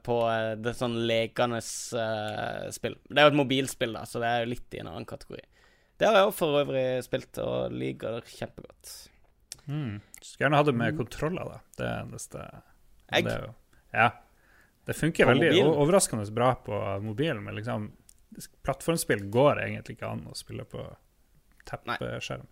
på 0.06 0.18
det 0.62 0.76
sånn 0.78 1.00
lekende 1.08 1.58
spill. 1.64 2.94
Det 3.10 3.18
er 3.18 3.26
jo 3.26 3.32
et 3.34 3.40
mobilspill, 3.42 3.96
da, 3.98 4.04
så 4.06 4.22
det 4.22 4.30
er 4.30 4.44
jo 4.44 4.52
litt 4.54 4.78
i 4.78 4.82
en 4.84 4.92
annen 4.92 5.08
kategori. 5.08 5.42
Det 5.98 6.08
har 6.08 6.18
jeg 6.20 6.28
også 6.30 6.38
for 6.38 6.60
øvrig 6.62 6.86
spilt, 7.06 7.38
og 7.42 7.74
liker 7.74 8.22
kjempegodt. 8.26 8.92
Mm. 9.66 9.98
Skulle 10.20 10.46
gjerne 10.46 10.58
hatt 10.58 10.70
det 10.70 10.78
med 10.78 10.98
kontroller, 10.98 11.56
da. 11.56 11.58
Det 11.78 11.88
er 11.88 12.04
eneste 12.06 12.46
Egg? 13.12 13.26
Det 13.26 13.34
er 13.34 13.48
jo, 13.48 13.56
ja. 13.98 14.12
Det 14.82 14.96
funker 14.98 15.28
veldig 15.28 15.50
mobilen? 15.50 15.74
overraskende 15.78 16.24
bra 16.34 16.54
på 16.58 16.78
mobilen, 17.04 17.42
men 17.44 17.54
liksom 17.54 17.90
Plattformspill 18.64 19.26
går 19.32 19.62
egentlig 19.66 19.98
ikke 19.98 20.10
an 20.12 20.26
å 20.30 20.36
spille 20.38 20.64
på 20.68 20.84
teppeskjerm. 21.68 22.46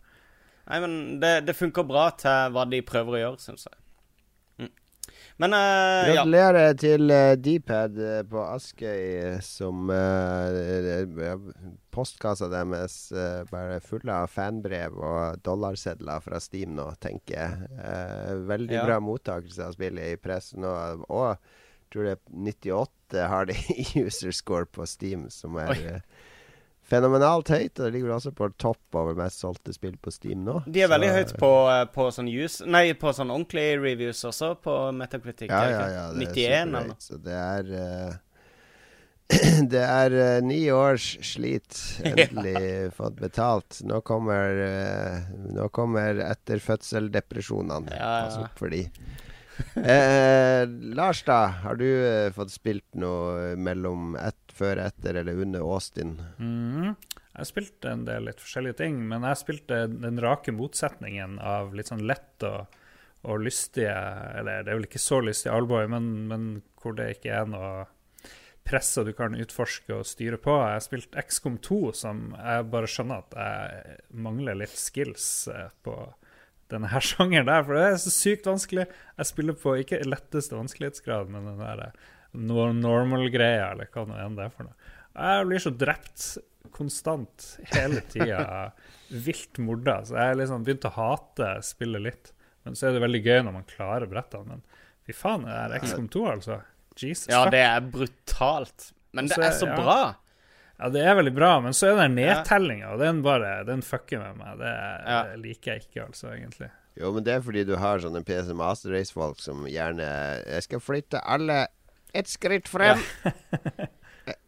Nei, 0.71 0.81
men 0.85 0.97
det, 1.23 1.41
det 1.49 1.57
funker 1.59 1.87
bra 1.89 2.11
til 2.21 2.53
hva 2.55 2.67
de 2.69 2.83
prøver 2.87 3.17
å 3.17 3.23
gjøre, 3.25 3.43
syns 3.43 3.67
jeg. 3.67 3.79
Mm. 4.61 4.69
Men 5.43 5.57
eh, 5.57 6.11
ja. 6.13 6.21
Gratulerer 6.21 6.77
til 6.79 7.11
uh, 7.11 7.33
Dpad 7.41 7.97
eh, 7.99 8.21
på 8.29 8.43
Askøy, 8.45 9.41
som 9.43 9.91
eh, 9.95 11.01
eh, 11.01 11.49
Postkassa 11.91 12.47
deres 12.53 12.99
uh, 13.17 13.41
bare 13.51 13.81
full 13.83 14.13
av 14.13 14.29
fanbrev 14.31 14.95
og 15.01 15.41
dollarsedler 15.47 16.23
fra 16.23 16.39
Steam 16.45 16.77
nå, 16.79 16.87
tenker 17.03 17.35
jeg. 17.41 17.73
Uh, 17.81 18.37
veldig 18.53 18.79
Ja. 18.79 18.87
bra 18.87 19.01
mottakelse 19.03 19.67
av 19.67 19.75
spillet 19.75 20.13
i 20.15 20.21
pressen. 20.23 20.69
Og, 20.69 21.03
og 21.11 21.91
tror 21.91 22.07
det 22.07 22.17
er 22.19 22.25
98 22.31 23.00
har 23.15 23.49
de 23.51 23.57
user 24.07 24.31
score 24.37 24.67
på 24.67 24.87
Steam, 24.87 25.29
som 25.31 25.59
er 25.61 25.75
Oi. 25.75 25.81
eh, 25.95 26.29
fenomenalt 26.91 27.51
høyt. 27.53 27.75
Og 27.79 27.85
det 27.85 27.91
ligger 27.95 28.15
også 28.17 28.33
på 28.37 28.51
topp 28.61 28.99
over 28.99 29.19
mest 29.19 29.43
solgte 29.43 29.75
spill 29.77 29.97
på 30.01 30.13
Steam 30.15 30.45
nå. 30.47 30.61
De 30.67 30.85
er 30.85 30.91
veldig 30.91 31.13
høyt 31.15 31.37
på, 31.41 31.53
eh, 31.73 31.85
på 31.95 32.09
sånn 32.15 32.31
use 32.31 32.67
Nei, 32.67 32.91
på 32.99 33.15
sånn 33.17 33.33
ordentlige 33.33 33.79
reviews 33.83 34.25
også, 34.27 34.55
på 34.65 34.81
Metacritic. 34.97 35.51
Ja, 35.53 35.63
er 35.63 35.77
ja, 35.77 35.87
ja. 35.95 36.09
Det 36.17 36.27
er 36.27 36.35
91 36.35 36.59
eller 36.59 36.91
noe. 36.91 36.99
Så 37.03 37.21
det 37.23 37.39
er 37.39 37.73
uh, 37.77 38.19
Det 39.73 39.83
er 39.87 40.17
uh, 40.19 40.43
ni 40.43 40.61
års 40.75 41.13
slit. 41.27 41.79
Endelig 42.03 42.91
fått 42.99 43.19
betalt. 43.21 43.83
Nå 43.87 44.03
kommer 44.07 44.63
uh, 44.65 45.33
Nå 45.55 45.71
kommer 45.75 46.23
etterfødseldepresjonene. 46.27 47.95
Ja, 47.95 48.15
ja. 48.21 48.23
Pass 48.27 48.41
opp 48.43 48.65
for 48.65 48.75
de. 48.75 48.87
Eh, 49.91 50.67
Lars, 50.95 51.23
da. 51.27 51.47
Har 51.65 51.79
du 51.81 51.87
eh, 51.87 52.33
fått 52.35 52.53
spilt 52.53 52.99
noe 52.99 53.55
mellom 53.57 54.17
ett, 54.21 54.53
før, 54.55 54.83
etter 54.87 55.21
eller 55.23 55.41
under 55.47 55.65
Austin? 55.65 56.19
Mhm. 56.39 56.95
Jeg 57.31 57.39
har 57.39 57.49
spilt 57.49 57.87
en 57.87 58.03
del 58.05 58.27
litt 58.27 58.43
forskjellige 58.43 58.81
ting, 58.83 58.97
men 59.09 59.23
jeg 59.25 59.39
spilte 59.41 59.85
den 59.89 60.19
rake 60.21 60.53
motsetningen 60.53 61.39
av 61.39 61.71
litt 61.79 61.89
sånn 61.89 62.03
lett 62.05 62.43
og, 62.45 62.75
og 63.23 63.45
lystige 63.47 63.95
Eller 64.41 64.67
det 64.67 64.73
er 64.73 64.81
vel 64.81 64.89
ikke 64.89 65.01
så 65.01 65.21
lystig 65.25 65.53
Alboy, 65.55 65.87
men, 65.89 66.11
men 66.29 66.49
hvor 66.83 66.99
det 66.99 67.13
ikke 67.15 67.39
er 67.39 67.49
noe 67.49 67.87
press 68.67 68.91
og 69.01 69.09
du 69.09 69.15
kan 69.17 69.37
utforske 69.39 69.95
og 69.95 70.07
styre 70.09 70.39
på. 70.43 70.53
Jeg 70.53 70.77
har 70.77 70.85
spilt 70.85 71.17
XCOM 71.19 71.59
2, 71.65 71.81
som 71.97 72.23
jeg 72.37 72.67
bare 72.73 72.91
skjønner 72.91 73.25
at 73.25 73.39
jeg 73.41 74.01
mangler 74.27 74.59
litt 74.61 74.77
skills 74.77 75.31
eh, 75.53 75.71
på 75.85 75.97
denne 76.73 76.91
her 76.93 77.05
sjangeren 77.11 77.51
der, 77.51 77.65
for 77.67 77.77
det 77.77 77.87
er 77.89 77.99
så 78.03 78.13
sykt 78.15 78.49
vanskelig. 78.49 78.87
Jeg 79.17 79.31
spiller 79.31 79.59
på 79.59 79.77
ikke 79.83 80.03
letteste 80.07 80.59
vanskelighetsgrad, 80.59 81.31
men 81.33 81.49
den 81.51 81.61
der 81.63 81.85
eh, 81.89 82.09
normal-greia, 82.37 83.73
eller 83.73 83.91
hva 83.91 84.07
nå 84.07 84.19
enn 84.21 84.39
det 84.39 84.47
er 84.47 84.55
for 84.55 84.69
noe. 84.69 84.93
Jeg 85.11 85.47
blir 85.49 85.63
så 85.63 85.73
drept 85.75 86.27
konstant 86.77 87.47
hele 87.75 88.03
tida. 88.13 88.71
Vilt 89.27 89.59
morda. 89.59 90.01
Så 90.07 90.19
jeg 90.19 90.39
liksom 90.39 90.67
begynt 90.67 90.87
å 90.87 90.95
hate 90.95 91.55
spillet 91.67 92.05
litt. 92.05 92.33
Men 92.63 92.77
så 92.79 92.89
er 92.89 92.97
det 92.97 93.05
veldig 93.05 93.23
gøy 93.25 93.41
når 93.47 93.57
man 93.57 93.67
klarer 93.69 94.11
brettene. 94.11 94.57
Men 94.59 94.63
fy 95.07 95.17
faen, 95.17 95.47
det 95.49 95.57
er 95.57 95.77
XCOM 95.81 96.09
2, 96.13 96.25
altså. 96.37 96.61
Jesus 97.01 97.31
Ja, 97.33 97.45
det 97.51 97.63
er 97.65 97.81
brutalt. 97.83 98.91
Men 99.17 99.31
det 99.31 99.39
er 99.41 99.55
så 99.57 99.69
ja. 99.71 99.77
bra. 99.79 100.01
Ja, 100.81 100.89
det 100.89 101.01
er 101.05 101.17
veldig 101.19 101.33
bra, 101.37 101.55
men 101.61 101.75
så 101.77 101.91
er 101.91 101.99
den 102.01 102.15
nedtellinga, 102.17 102.95
og 102.95 103.03
den 103.03 103.19
bare 103.25 103.59
Den 103.69 103.83
fucker 103.85 104.23
med 104.23 104.39
meg. 104.41 104.61
Det, 104.63 104.71
det 105.05 105.41
liker 105.43 105.75
jeg 105.75 105.85
ikke, 105.85 106.07
altså, 106.07 106.31
egentlig. 106.33 106.71
Jo, 107.01 107.13
men 107.15 107.25
det 107.27 107.35
er 107.35 107.45
fordi 107.45 107.67
du 107.69 107.75
har 107.79 108.01
sånne 108.03 108.23
PC 108.27 108.55
Master 108.57 108.95
Race-folk 108.97 109.39
som 109.41 109.67
gjerne 109.69 110.07
Jeg 110.41 110.67
skal 110.67 110.83
flytte 110.83 111.21
alle 111.23 111.67
ett 112.17 112.29
skritt 112.29 112.69
frem. 112.69 112.99
Eh, 113.25 113.87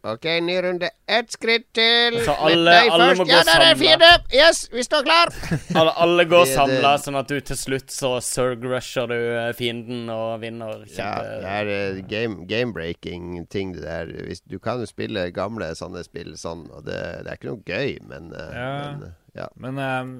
OK, 0.03 0.25
ny 0.43 0.55
runde. 0.65 0.89
Ett 1.07 1.31
skritt 1.31 1.65
til. 1.75 2.17
Så 2.25 2.33
alle- 2.47 2.71
Nei, 2.75 2.89
alle 2.91 3.07
må 3.15 3.25
gå 3.25 3.31
Ja, 3.31 3.41
der 3.47 3.63
er 3.69 3.75
fiende! 3.79 4.09
Yes, 4.33 4.63
vi 4.73 4.83
står 4.83 5.03
klar! 5.07 5.31
Alle, 5.79 5.93
alle 6.05 6.25
går 6.29 6.45
samla, 6.57 6.93
sånn 7.01 7.17
at 7.19 7.27
du 7.31 7.39
til 7.41 7.57
slutt 7.59 7.89
så 7.93 8.13
surg-rusher 8.23 9.07
du 9.11 9.15
eh, 9.17 9.49
fienden 9.57 10.09
og 10.13 10.39
vinner. 10.43 10.83
Ja, 10.97 11.11
det 11.23 11.51
er 11.57 11.71
eh, 11.75 12.01
game- 12.09 12.45
game-breaking-ting, 12.49 13.73
det 13.77 13.83
der. 13.85 14.13
Hvis, 14.29 14.41
du 14.47 14.57
kan 14.63 14.79
jo 14.83 14.87
spille 14.89 15.27
gamle 15.35 15.71
sånne 15.79 16.03
spill 16.05 16.33
sånn, 16.39 16.65
og 16.71 16.85
det, 16.87 16.99
det 17.25 17.31
er 17.33 17.39
ikke 17.39 17.51
noe 17.51 17.63
gøy, 17.67 17.97
men, 18.09 18.31
eh, 18.33 18.55
Ja. 18.55 18.71
men 18.97 19.13
ja. 19.35 19.47
Men 19.57 19.79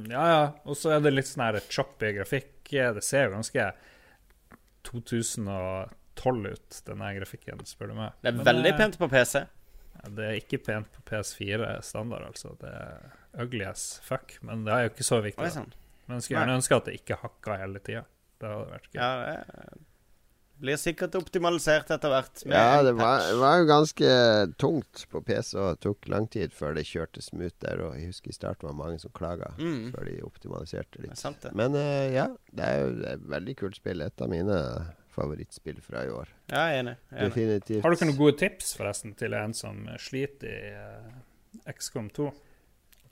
ja, 0.09 0.23
ja. 0.33 0.43
Og 0.65 0.75
så 0.79 0.95
er 0.95 1.03
det 1.05 1.13
litt 1.13 1.27
sånn 1.29 1.43
her 1.45 1.59
choppy 1.69 2.15
grafikk. 2.17 2.49
Det 2.73 3.03
ser 3.05 3.27
jo 3.27 3.35
ganske 3.35 3.67
2012 6.15 6.53
ut, 6.53 6.79
denne 6.87 7.11
grafikken, 7.17 7.63
spør 7.65 7.91
du 7.91 7.93
meg. 7.97 8.11
Det 8.21 8.31
er 8.31 8.37
Men, 8.39 8.45
veldig 8.45 8.71
det, 8.71 8.77
pent 8.77 8.97
på 9.01 9.09
PC. 9.11 9.43
Ja, 9.93 10.09
det 10.17 10.25
er 10.29 10.39
ikke 10.41 10.59
pent 10.65 10.91
på 10.95 11.01
PS4 11.11 11.71
standard, 11.85 12.25
altså. 12.31 12.55
Det 12.61 12.69
er 12.73 13.43
ugly 13.43 13.63
as 13.65 13.99
fuck. 14.03 14.37
Men 14.41 14.65
det 14.65 14.73
er 14.73 14.85
jo 14.87 14.93
ikke 14.93 15.03
så 15.07 15.21
viktig. 15.25 15.43
Oi, 15.45 15.49
da. 15.55 15.65
Men 16.07 16.17
jeg 16.19 16.23
skulle 16.27 16.41
gjerne 16.43 16.59
ønske 16.59 16.75
at 16.75 16.85
det 16.89 16.93
ikke 16.99 17.19
hakka 17.21 17.57
hele 17.61 17.79
tida. 17.79 18.03
Det 18.41 18.49
hadde 18.49 18.71
vært 18.73 18.87
gøy. 18.91 18.99
Ja, 18.99 19.11
det 19.23 19.81
blir 20.63 20.77
sikkert 20.79 21.15
optimalisert 21.19 21.89
etter 21.91 22.11
hvert. 22.13 22.41
Ja, 22.47 22.81
det 22.85 22.93
var, 22.95 23.19
det 23.25 23.37
var 23.41 23.57
jo 23.59 23.65
ganske 23.67 24.09
tungt 24.61 25.01
på 25.11 25.19
PC, 25.25 25.53
og 25.59 25.73
det 25.75 25.81
tok 25.83 26.07
lang 26.11 26.27
tid 26.31 26.53
før 26.55 26.75
det 26.77 26.85
kjørte 26.87 27.23
smooth 27.25 27.55
der. 27.65 27.81
Og 27.83 27.97
jeg 27.97 28.11
husker 28.13 28.31
i 28.31 28.37
starten 28.37 28.69
var 28.69 28.77
mange 28.77 28.99
som 29.01 29.11
klaga 29.15 29.49
Mm. 29.57 29.89
før 29.91 30.05
de 30.07 30.17
optimaliserte 30.23 31.01
litt. 31.01 31.15
Det 31.15 31.19
sant, 31.19 31.41
det. 31.43 31.51
Men 31.57 31.75
uh, 31.75 32.07
ja, 32.13 32.27
det 32.53 32.63
er 32.69 32.79
jo 32.83 32.93
et 33.13 33.25
veldig 33.33 33.55
kult 33.59 33.75
spill. 33.79 34.01
Et 34.05 34.21
av 34.23 34.29
mine 34.31 34.59
favorittspill 35.13 35.81
fra 35.83 36.05
i 36.05 36.13
år. 36.13 36.31
Ja, 36.51 36.63
jeg 36.69 36.79
er 36.79 36.81
enig. 36.83 36.95
Jeg 37.09 37.19
er. 37.19 37.29
Definitivt. 37.29 37.83
Har 37.83 37.95
dere 37.95 38.09
noen 38.09 38.19
gode 38.19 38.39
tips 38.41 38.73
forresten 38.79 39.13
til 39.19 39.37
en 39.37 39.53
som 39.57 39.85
sliter 40.01 40.49
i 40.49 40.73
uh, 40.73 41.69
XCOM 41.73 42.09
2? 42.15 42.31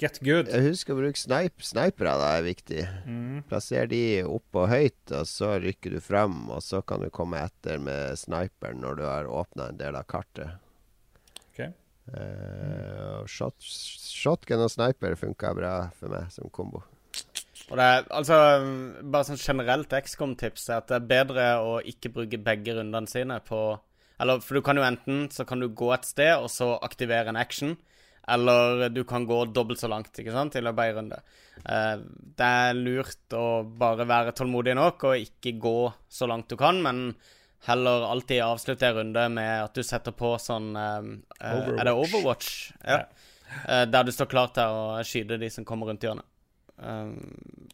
Get 0.02 0.18
good. 0.26 0.48
Jeg 0.50 0.66
husker 0.66 0.96
å 0.96 0.98
bruke 0.98 1.20
snipe. 1.20 1.62
Snipere 1.62 2.16
da 2.18 2.32
er 2.40 2.46
viktig. 2.48 2.86
Mm. 3.06 3.44
Plasser 3.50 3.86
de 3.92 4.02
opp 4.26 4.58
og 4.58 4.72
høyt, 4.72 5.14
og 5.14 5.28
så 5.30 5.52
rykker 5.62 5.94
du 5.94 6.00
fram. 6.02 6.40
Og 6.50 6.64
så 6.66 6.82
kan 6.82 7.04
du 7.06 7.12
komme 7.14 7.44
etter 7.46 7.78
med 7.78 8.18
sniperen 8.18 8.82
når 8.82 8.98
du 8.98 9.04
har 9.06 9.30
åpna 9.30 9.70
en 9.70 9.78
del 9.78 10.00
av 10.00 10.08
kartet. 10.10 10.58
Okay. 11.52 11.70
Uh, 12.10 13.22
shot, 13.30 13.54
shotgun 13.62 14.66
og 14.66 14.74
sniper 14.74 15.14
funka 15.22 15.54
bra 15.60 15.76
for 16.00 16.10
meg 16.16 16.34
som 16.34 16.50
kombo. 16.50 16.82
Og 17.72 17.78
det 17.80 17.86
er, 17.88 18.08
altså, 18.12 18.38
bare 19.14 19.28
sånn 19.30 19.40
generelt 19.40 19.94
XCOM-tips 19.96 20.68
er 20.70 20.82
at 20.82 20.90
det 20.92 20.98
er 20.98 21.08
bedre 21.08 21.46
å 21.64 21.78
ikke 21.88 22.12
bruke 22.12 22.40
begge 22.44 22.76
rundene 22.76 23.08
sine 23.08 23.40
på 23.48 23.62
Eller, 24.22 24.42
for 24.44 24.60
du 24.60 24.62
kan 24.62 24.78
jo 24.78 24.84
enten 24.86 25.24
så 25.34 25.48
kan 25.50 25.64
du 25.64 25.72
gå 25.74 25.88
et 25.96 26.04
sted 26.06 26.36
og 26.36 26.52
så 26.54 26.76
aktivere 26.86 27.32
en 27.32 27.40
action, 27.40 27.72
eller 28.30 28.92
du 28.94 29.02
kan 29.08 29.24
gå 29.26 29.40
dobbelt 29.50 29.82
så 29.82 29.90
langt 29.90 30.14
ikke 30.14 30.36
sant, 30.36 30.54
i 30.54 30.62
løpet 30.62 30.84
av 30.84 30.92
en 30.92 31.00
runde. 31.00 31.18
Eh, 31.64 32.04
det 32.38 32.50
er 32.68 32.78
lurt 32.78 33.34
å 33.34 33.64
bare 33.66 34.06
være 34.06 34.36
tålmodig 34.38 34.76
nok 34.78 35.08
og 35.10 35.24
ikke 35.26 35.56
gå 35.64 35.80
så 36.06 36.30
langt 36.30 36.54
du 36.54 36.58
kan, 36.60 36.84
men 36.86 37.16
heller 37.66 38.06
alltid 38.12 38.44
avslutte 38.46 38.92
en 38.92 39.00
runde 39.00 39.26
med 39.40 39.56
at 39.64 39.74
du 39.74 39.82
setter 39.86 40.14
på 40.18 40.36
sånn 40.42 40.70
eh, 40.78 41.12
eh, 41.42 41.74
Er 41.80 41.90
det 41.90 41.98
Overwatch? 41.98 42.54
Ja. 42.86 43.04
Eh, 43.68 43.86
der 43.90 44.06
du 44.06 44.14
står 44.14 44.30
klar 44.32 44.54
til 44.56 44.70
å 44.70 45.02
skyte 45.06 45.42
de 45.42 45.50
som 45.54 45.66
kommer 45.68 45.90
rundt 45.90 46.06
hjørnet. 46.06 46.26
Um, 46.82 47.68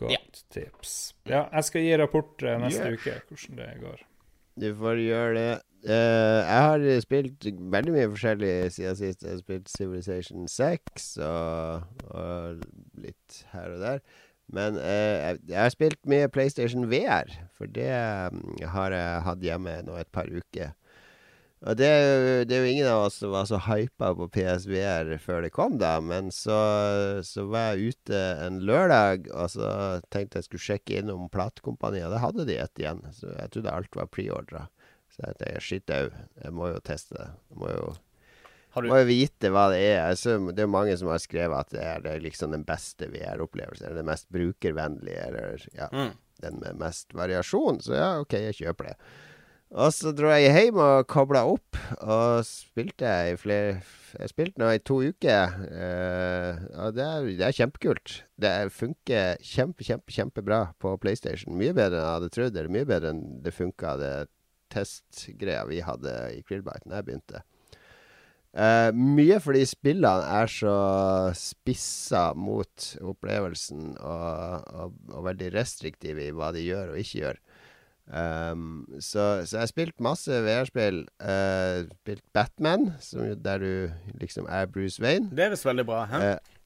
Godt 0.00 0.12
Ja. 0.12 0.16
tips. 0.50 1.14
Ja, 1.28 1.42
jeg 1.52 1.64
skal 1.64 1.82
gi 1.84 1.96
rapport 2.00 2.42
eh, 2.42 2.56
neste 2.62 2.86
Yeah. 2.86 2.92
uke 2.96 3.20
hvordan 3.28 3.56
det 3.58 3.80
går. 3.82 3.98
Du 4.60 4.74
får 4.74 4.96
gjøre 4.96 5.34
det. 5.36 5.60
Uh, 5.84 6.40
jeg 6.44 6.62
har 6.64 7.00
spilt 7.00 7.44
veldig 7.72 7.92
mye 7.92 8.08
forskjellig 8.12 8.72
siden 8.72 8.96
sist. 8.96 9.22
Jeg 9.22 9.30
har 9.30 9.38
spilt 9.38 9.68
Civilization 9.72 10.48
6 10.48 11.06
og, 11.24 11.82
og 12.10 12.64
litt 13.00 13.44
her 13.52 13.70
og 13.76 13.80
der. 13.80 14.02
Men 14.52 14.76
eh, 14.76 15.16
jeg, 15.20 15.38
jeg 15.48 15.60
har 15.62 15.68
spilt 15.70 16.00
mye 16.10 16.28
PlayStation 16.28 16.88
VR, 16.90 17.30
for 17.56 17.66
det 17.70 17.86
mm, 18.32 18.64
har 18.72 18.90
jeg 18.96 19.22
hatt 19.28 19.44
hjemme 19.46 19.76
nå 19.86 19.96
et 20.00 20.10
par 20.12 20.26
uker. 20.26 20.72
Og 21.68 21.76
det, 21.76 21.84
er 21.92 22.00
jo- 22.40 22.44
det 22.48 22.56
er 22.56 22.62
jo 22.64 22.70
ingen 22.72 22.86
av 22.88 23.02
oss 23.04 23.18
som 23.20 23.32
var 23.34 23.44
så 23.44 23.58
hypa 23.66 24.14
på 24.16 24.30
PSVR 24.32 25.10
før 25.20 25.42
det 25.44 25.50
kom, 25.52 25.76
da. 25.78 25.98
Men 26.00 26.30
så, 26.32 26.56
så 27.26 27.44
var 27.52 27.74
jeg 27.74 27.92
ute 27.92 28.20
en 28.46 28.60
lørdag, 28.64 29.28
og 29.34 29.50
så 29.52 30.00
tenkte 30.10 30.40
jeg 30.40 30.44
skulle 30.48 30.64
sjekke 30.64 30.96
innom 31.02 31.28
platekompaniet. 31.28 32.06
Og 32.08 32.14
det 32.16 32.22
hadde 32.24 32.46
de 32.48 32.56
et 32.64 32.80
igjen. 32.80 33.02
Så 33.12 33.28
jeg 33.36 33.50
trodde 33.52 33.74
alt 33.76 33.94
var 34.00 34.08
preordra. 34.08 34.62
Så 35.12 35.26
jeg 35.26 35.36
tenkte 35.42 35.60
shit 35.66 35.90
au, 35.98 36.08
jeg 36.44 36.52
må 36.56 36.72
jo 36.72 36.80
teste 36.80 37.18
det. 37.18 37.28
Jeg 37.50 37.58
må 37.60 37.68
jo, 37.74 37.92
du- 38.80 38.88
må 38.88 39.00
jo 39.02 39.08
vite 39.12 39.50
hva 39.52 39.68
det 39.74 39.80
er. 39.84 40.00
Altså, 40.14 40.38
det 40.54 40.62
er 40.64 40.66
mange 40.78 40.96
som 40.96 41.08
har 41.12 41.18
skrevet 41.20 41.60
at 41.60 41.70
det 41.76 41.82
er, 41.84 42.00
det 42.00 42.12
er 42.16 42.24
liksom 42.24 42.52
den 42.56 42.64
beste 42.64 43.04
VR-opplevelsen. 43.12 43.84
Eller 43.90 44.00
det 44.00 44.08
mest 44.08 44.30
brukervennlige, 44.32 45.26
eller 45.28 45.66
ja, 45.76 45.88
Mm. 45.92 46.12
den 46.40 46.60
med 46.64 46.78
mest 46.78 47.12
variasjon. 47.12 47.82
Så 47.84 47.92
ja, 48.00 48.14
OK, 48.22 48.32
jeg 48.32 48.54
kjøper 48.64 48.94
det. 48.94 48.96
Og 49.70 49.92
så 49.94 50.10
dro 50.10 50.32
jeg 50.34 50.50
hjem 50.50 50.80
og 50.82 51.04
kobla 51.10 51.44
opp, 51.46 51.78
og 52.02 52.42
spilte 52.46 53.06
i 53.30 53.36
flere 53.38 53.76
Jeg 54.18 54.32
spilte 54.32 54.58
nå 54.58 54.72
i 54.74 54.80
to 54.82 54.96
uker. 55.06 55.52
eh, 55.70 56.56
og 56.74 56.96
det 56.96 57.04
er, 57.06 57.28
det 57.38 57.44
er 57.46 57.54
kjempekult. 57.54 58.14
Det 58.34 58.50
er, 58.50 58.72
funker 58.74 59.38
kjempe, 59.38 59.86
kjempe, 59.86 60.10
kjempebra 60.10 60.58
på 60.82 60.96
PlayStation. 60.98 61.54
Mye 61.54 61.70
bedre 61.76 62.00
enn 62.00 62.02
jeg 62.02 62.16
hadde 62.16 62.32
trodd. 62.34 62.58
Eller 62.58 62.74
mye 62.74 62.88
bedre 62.88 63.12
enn 63.14 63.22
det 63.44 63.54
funka, 63.54 63.94
det 64.00 64.12
testgreia 64.74 65.62
vi 65.70 65.78
hadde 65.86 66.16
i 66.34 66.42
Krillbite 66.42 66.90
da 66.90 66.98
jeg 66.98 67.06
begynte. 67.06 67.44
Eh, 68.50 68.90
mye 68.90 69.38
fordi 69.38 69.62
spillene 69.70 70.26
er 70.40 70.50
så 70.50 70.74
spissa 71.38 72.32
mot 72.34 72.90
opplevelsen 72.98 73.92
og, 73.94 74.66
og, 74.74 74.98
og 75.14 75.26
veldig 75.30 75.54
restriktive 75.54 76.26
i 76.26 76.34
hva 76.34 76.50
de 76.56 76.66
gjør 76.66 76.96
og 76.96 77.02
ikke 77.04 77.22
gjør. 77.22 77.42
Um, 78.10 78.86
så, 78.98 79.46
så 79.46 79.56
jeg 79.56 79.62
har 79.62 79.70
spilt 79.70 80.00
masse 80.02 80.40
VR-spill. 80.42 81.04
Uh, 81.22 81.86
spilt 82.02 82.24
Batman, 82.34 82.92
som, 83.00 83.28
der 83.38 83.62
du 83.62 84.16
liksom 84.18 84.48
er 84.50 84.66
Bruce 84.66 85.02
Wayne. 85.02 85.30
Det 85.30 85.46
er 85.46 85.52
visst 85.54 85.68
veldig 85.68 85.86
bra. 85.86 86.04
Hæ? 86.10 86.22
Eh, 86.24 86.56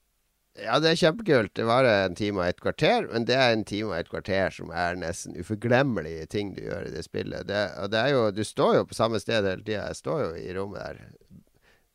ja, 0.65 0.79
det 0.79 0.93
er 0.93 1.01
kjempekult. 1.03 1.53
Det 1.57 1.67
varer 1.67 2.05
en 2.05 2.15
time 2.17 2.41
og 2.41 2.47
et 2.47 2.61
kvarter, 2.63 3.09
men 3.11 3.27
det 3.29 3.35
er 3.37 3.53
en 3.53 3.65
time 3.67 3.91
og 3.91 3.99
et 3.99 4.09
kvarter 4.09 4.53
som 4.55 4.71
er 4.73 4.97
nesten 4.97 5.35
uforglemmelige 5.37 6.29
ting 6.31 6.55
du 6.55 6.63
gjør 6.63 6.87
i 6.87 6.93
det 6.95 7.03
spillet. 7.05 7.45
Det, 7.49 7.65
og 7.83 7.91
det 7.93 7.99
er 8.01 8.13
jo, 8.15 8.23
du 8.31 8.43
står 8.47 8.79
jo 8.79 8.87
på 8.89 8.97
samme 8.97 9.19
sted 9.21 9.45
hele 9.45 9.61
tida. 9.61 9.83
Jeg 9.89 10.01
står 10.01 10.23
jo 10.23 10.31
i 10.39 10.55
rommet 10.55 10.81
der. 10.81 11.03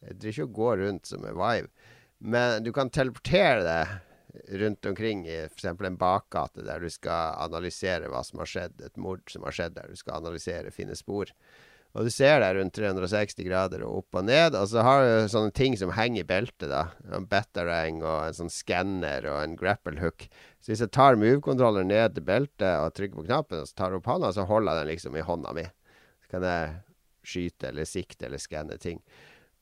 Jeg 0.05 0.21
driver 0.21 0.37
ikke 0.37 0.47
og 0.47 0.55
går 0.61 0.85
rundt 0.85 1.11
som 1.11 1.27
en 1.27 1.41
Vive. 1.41 1.73
Men 2.21 2.63
du 2.63 2.71
kan 2.77 2.93
teleportere 2.93 3.65
deg 3.65 3.99
rundt 4.61 4.87
omkring 4.87 5.25
i 5.29 5.39
f.eks. 5.47 5.65
en 5.65 5.99
bakgate 6.01 6.65
der 6.67 6.83
du 6.83 6.91
skal 6.93 7.37
analysere 7.43 8.11
hva 8.11 8.23
som 8.27 8.43
har 8.43 8.51
skjedd. 8.51 8.81
Et 8.85 9.01
mord 9.01 9.25
som 9.31 9.47
har 9.47 9.57
skjedd 9.57 9.77
der. 9.79 9.91
Du 9.91 9.99
skal 9.99 10.21
analysere, 10.21 10.73
finne 10.75 10.97
spor. 10.99 11.33
Og 11.91 12.07
du 12.07 12.11
ser 12.15 12.39
deg 12.39 12.55
rundt 12.55 12.77
360 12.77 13.43
grader 13.49 13.83
og 13.83 14.05
opp 14.05 14.21
og 14.21 14.29
ned. 14.29 14.55
Og 14.55 14.69
så 14.71 14.85
har 14.87 15.03
du 15.03 15.31
sånne 15.33 15.55
ting 15.57 15.75
som 15.79 15.91
henger 15.97 16.23
i 16.23 16.29
beltet. 16.29 16.69
da 16.71 16.85
En 17.17 17.27
batterang 17.31 17.99
og 18.05 18.29
en 18.29 18.37
sånn 18.37 18.53
skanner 18.53 19.27
og 19.27 19.41
en 19.43 19.57
grapple 19.59 19.99
hook. 19.99 20.29
Så 20.63 20.71
hvis 20.71 20.85
jeg 20.85 20.95
tar 20.95 21.19
move-kontroller 21.19 21.87
ned 21.87 22.15
til 22.15 22.27
beltet 22.29 22.85
og 22.85 22.95
trykker 22.95 23.19
på 23.19 23.27
knappen, 23.27 23.65
og 23.65 23.71
så 23.71 23.75
tar 23.81 23.91
jeg 23.91 24.03
opp 24.03 24.13
hånda, 24.13 24.31
så 24.37 24.47
holder 24.47 24.77
jeg 24.77 24.85
den 24.85 24.93
liksom 24.93 25.19
i 25.19 25.27
hånda 25.27 25.57
mi. 25.57 25.67
Så 26.23 26.37
kan 26.37 26.47
jeg 26.47 26.79
skyte 27.27 27.73
eller 27.73 27.89
sikte 27.89 28.29
eller 28.29 28.41
skanne 28.41 28.79
ting. 28.81 29.03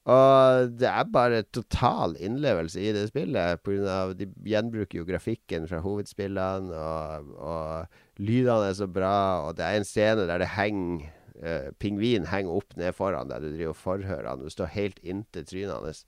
Og 0.09 0.71
det 0.81 0.89
er 0.89 1.11
bare 1.13 1.43
total 1.53 2.15
innlevelse 2.17 2.81
i 2.81 2.95
det 2.97 3.09
spillet. 3.11 3.61
På 3.61 3.75
grunn 3.75 3.91
av 3.93 4.15
De 4.17 4.29
gjenbruker 4.49 5.03
jo 5.03 5.09
grafikken 5.09 5.69
fra 5.69 5.83
hovedspillene, 5.85 6.73
og, 6.73 7.35
og 7.37 8.23
lydene 8.23 8.71
er 8.71 8.79
så 8.79 8.89
bra. 8.89 9.19
Og 9.45 9.59
det 9.59 9.67
er 9.67 9.77
en 9.77 9.89
scene 9.89 10.25
der 10.31 10.41
det 10.41 10.55
henger 10.55 11.11
uh, 11.43 11.69
Pingvin 11.83 12.31
henger 12.33 12.57
opp 12.63 12.73
ned 12.81 12.97
foran 12.97 13.29
deg. 13.29 13.45
Du 13.45 13.53
driver 13.53 13.75
og 13.75 13.81
forhører 13.83 14.33
han. 14.33 14.45
Du 14.45 14.53
står 14.53 14.73
helt 14.79 15.01
inntil 15.05 15.45
trynet 15.49 15.77
hans. 15.77 16.05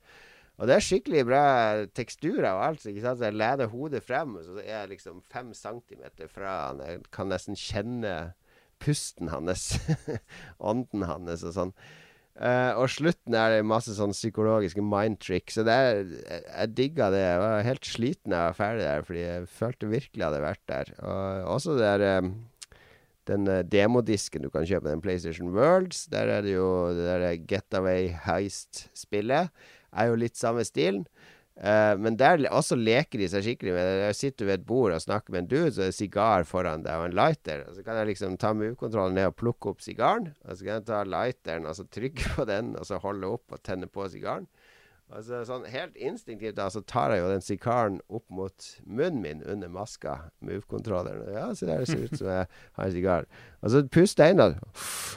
Og 0.60 0.68
det 0.68 0.76
er 0.76 0.84
skikkelig 0.84 1.22
bra 1.28 1.44
teksturer 1.96 2.50
og 2.50 2.66
alt. 2.70 2.88
ikke 2.88 3.04
sant? 3.04 3.20
Så 3.20 3.28
jeg 3.28 3.36
leder 3.40 3.72
hodet 3.72 4.04
frem, 4.04 4.36
og 4.36 4.44
så 4.44 4.60
er 4.60 4.74
jeg 4.82 4.92
liksom 4.96 5.22
fem 5.28 5.54
centimeter 5.56 6.28
fra 6.28 6.56
han. 6.68 6.84
Jeg 6.84 7.04
kan 7.12 7.32
nesten 7.32 7.56
kjenne 7.56 8.14
pusten 8.80 9.28
hans. 9.32 9.74
Ånden 10.72 11.04
hans 11.08 11.44
og 11.44 11.56
sånn. 11.56 11.72
Eh, 12.38 12.72
og 12.78 12.86
slutten 12.88 13.34
er 13.36 13.56
det 13.56 13.64
masse 13.68 13.92
sånn 13.96 14.14
psykologiske 14.14 14.84
mind 14.84 15.18
tricks. 15.24 15.58
Så 15.58 15.64
det 15.66 15.74
er, 15.74 15.98
jeg, 16.14 16.44
jeg 16.46 16.74
digga 16.76 17.10
det. 17.12 17.24
Jeg 17.24 17.42
var 17.42 17.66
helt 17.66 17.88
sliten 17.88 18.32
da 18.32 18.44
jeg 18.44 18.52
var 18.52 18.60
ferdig 18.60 18.86
der, 18.86 19.04
fordi 19.08 19.24
jeg 19.24 19.50
følte 19.58 19.90
virkelig 19.90 20.22
jeg 20.22 20.28
hadde 20.28 20.46
vært 20.46 20.64
der. 20.70 20.94
Og 21.02 21.50
også 21.56 21.76
det 21.76 21.90
der 21.90 22.22
um, 22.22 22.32
den 23.30 23.50
eh, 23.50 23.64
demodisken 23.66 24.46
du 24.46 24.50
kan 24.52 24.66
kjøpe, 24.68 24.88
den 24.88 25.04
PlayStation 25.04 25.52
Worlds. 25.56 26.06
Der 26.12 26.32
er 26.38 26.46
det 26.46 26.54
jo 26.56 26.70
det 26.96 27.08
der 27.08 27.44
Getaway 27.50 28.10
Heist-spillet. 28.26 29.50
Er 29.90 30.10
jo 30.10 30.18
litt 30.18 30.38
samme 30.38 30.64
stilen. 30.66 31.04
Eh, 31.58 31.94
men 32.00 32.16
der 32.16 32.40
også 32.48 32.78
leker 32.78 33.20
de 33.20 33.28
seg 33.28 33.44
skikkelig 33.44 33.74
med 33.76 33.90
det. 34.00 34.10
Sitter 34.16 34.44
du 34.44 34.48
ved 34.48 34.60
et 34.60 34.66
bord 34.68 34.94
og 34.96 35.02
snakker 35.02 35.34
med 35.34 35.44
en 35.44 35.50
dude, 35.50 35.74
så 35.76 35.84
er 35.84 35.92
det 35.92 35.98
sigar 35.98 36.46
foran 36.48 36.86
deg 36.86 37.02
og 37.02 37.10
en 37.10 37.18
lighter. 37.18 37.66
Og 37.68 37.76
så 37.76 37.84
kan 37.84 38.00
jeg 38.00 38.12
liksom 38.14 38.38
ta 38.40 38.54
move-kontrollen 38.56 39.18
ned 39.18 39.32
og 39.32 39.38
plukke 39.40 39.74
opp 39.74 39.84
sigaren. 39.84 40.30
Og 40.46 40.56
så 40.56 40.64
kan 40.64 40.78
jeg 40.78 40.88
ta 40.88 41.02
lighteren 41.04 41.68
og 41.68 41.76
så 41.76 41.86
trykke 41.92 42.36
på 42.38 42.48
den, 42.48 42.74
og 42.80 42.88
så 42.88 43.00
holde 43.02 43.34
opp 43.36 43.56
og 43.56 43.64
tenne 43.66 43.90
på 43.90 44.08
sigaren. 44.12 44.48
Og 45.10 45.24
så 45.26 45.40
sånn 45.42 45.64
Helt 45.66 45.96
instinktivt 45.98 46.54
da, 46.58 46.68
så 46.70 46.84
tar 46.86 47.10
jeg 47.12 47.24
jo 47.24 47.30
den 47.32 47.42
sigaren 47.42 47.96
opp 48.06 48.24
mot 48.30 48.66
munnen 48.86 49.18
min 49.24 49.40
under 49.42 49.72
maska. 49.72 50.16
Move-kontrolleren. 50.46 51.26
Ja, 51.34 51.48
så 51.52 51.66
der 51.66 51.82
det 51.82 51.90
ser 51.90 52.06
ut 52.06 52.14
som 52.14 52.30
jeg 52.30 52.46
har 52.46 52.86
en 52.86 52.94
sigar. 52.94 53.26
Og 53.60 53.74
så 53.74 53.82
puster 53.90 54.30
jeg 54.30 54.38
inn. 54.38 54.56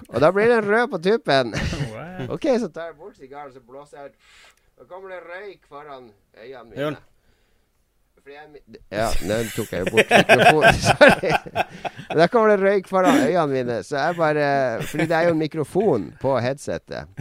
Og 0.09 0.17
da 0.19 0.31
blir 0.33 0.49
den 0.49 0.65
rød 0.65 0.89
på 0.95 1.01
tuppen. 1.07 1.53
OK, 2.33 2.49
så 2.65 2.71
tar 2.73 2.89
jeg 2.89 2.99
bort 2.99 3.21
sigaren, 3.21 3.53
så 3.53 3.61
blåser 3.63 4.01
jeg 4.01 4.11
ut. 4.11 4.59
Da 4.77 4.85
kommer 4.89 5.13
det 5.13 5.21
røyk 5.27 5.65
foran 5.69 6.11
øynene 6.37 6.63
mine. 6.69 6.81
Jørn. 6.81 6.97
Fordi 8.23 8.35
jeg, 8.37 8.77
ja, 8.95 9.07
den 9.19 9.49
tok 9.51 9.71
jeg 9.73 9.83
jo 9.83 9.91
bort 9.91 10.13
mikrofonen. 10.13 10.77
Sorry. 10.87 11.31
Der 12.15 12.29
kommer 12.31 12.53
det 12.53 12.59
røyk 12.63 12.87
foran 12.87 13.19
øynene 13.25 13.47
mine. 13.51 13.81
Så 13.83 13.97
jeg 13.99 14.15
bare 14.17 14.45
Fordi 14.87 15.07
det 15.11 15.17
er 15.17 15.27
jo 15.27 15.33
en 15.35 15.41
mikrofon 15.41 16.07
på 16.21 16.37
headsetet. 16.39 17.11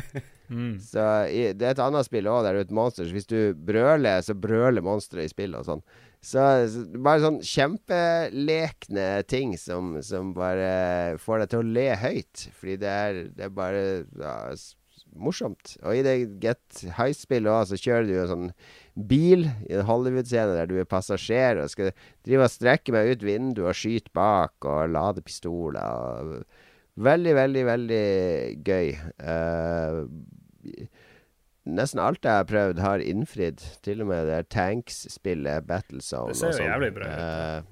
Mm. 0.53 0.77
Så 0.85 1.05
i, 1.33 1.43
Det 1.57 1.67
er 1.67 1.75
et 1.75 1.83
annet 1.83 2.07
spill 2.07 2.29
òg, 2.31 2.45
der 2.45 2.59
ute, 2.61 2.63
er 2.63 2.69
et 2.69 2.77
monster. 2.77 3.09
Så 3.09 3.17
hvis 3.17 3.29
du 3.31 3.39
brøler, 3.67 4.21
så 4.23 4.37
brøler 4.39 4.85
monsteret 4.85 5.27
i 5.27 5.33
spillet 5.33 5.59
og 5.61 5.69
sånn. 5.69 5.85
Så, 6.23 6.43
så 6.71 6.85
bare 7.03 7.25
sånn 7.25 7.41
kjempelekne 7.43 9.07
ting 9.27 9.57
som, 9.59 9.97
som 10.07 10.31
bare 10.37 11.17
får 11.19 11.43
deg 11.43 11.51
til 11.51 11.65
å 11.65 11.73
le 11.79 11.89
høyt. 11.99 12.45
Fordi 12.61 12.77
det 12.85 12.93
er, 12.93 13.19
det 13.35 13.49
er 13.49 13.57
bare 13.57 13.83
ja, 14.23 14.37
morsomt. 15.15 15.77
Og 15.83 15.99
i 15.99 16.03
det 16.07 16.15
Get 16.43 16.83
High-spillet 16.97 17.51
òg, 17.53 17.67
så 17.71 17.79
kjører 17.81 18.09
du 18.09 18.13
jo 18.15 18.25
en 18.25 18.33
sånn 18.33 18.51
bil 19.09 19.47
i 19.69 19.77
en 19.77 19.87
Hollywood-scene 19.89 20.57
der 20.57 20.69
du 20.71 20.77
er 20.81 20.89
passasjer 20.89 21.61
og 21.63 21.71
skal 21.73 21.93
drive 22.27 22.49
og 22.49 22.53
strekke 22.53 22.95
meg 22.95 23.13
ut 23.15 23.25
vinduet 23.27 23.71
og 23.73 23.79
skyte 23.79 24.13
bak 24.17 24.69
og 24.69 24.93
lade 24.93 25.25
pistoler. 25.25 25.83
Og 25.83 27.03
veldig, 27.09 27.35
veldig, 27.39 27.65
veldig 27.69 28.05
gøy. 28.67 28.93
Uh, 29.23 30.05
nesten 31.69 32.03
alt 32.03 32.25
jeg 32.27 32.41
har 32.41 32.49
prøvd, 32.49 32.83
har 32.83 33.05
innfridd. 33.05 33.63
Til 33.85 34.03
og 34.05 34.11
med 34.11 34.27
det 34.31 34.43
Tanks-spillet, 34.55 35.67
Battlezone 35.69 36.33
Det 36.33 36.41
ser 36.41 36.53
jo 36.53 36.59
sånn. 36.59 36.69
jævlig 36.71 36.93
bra 36.99 37.07
ut. 37.07 37.23
Eh, 37.23 37.71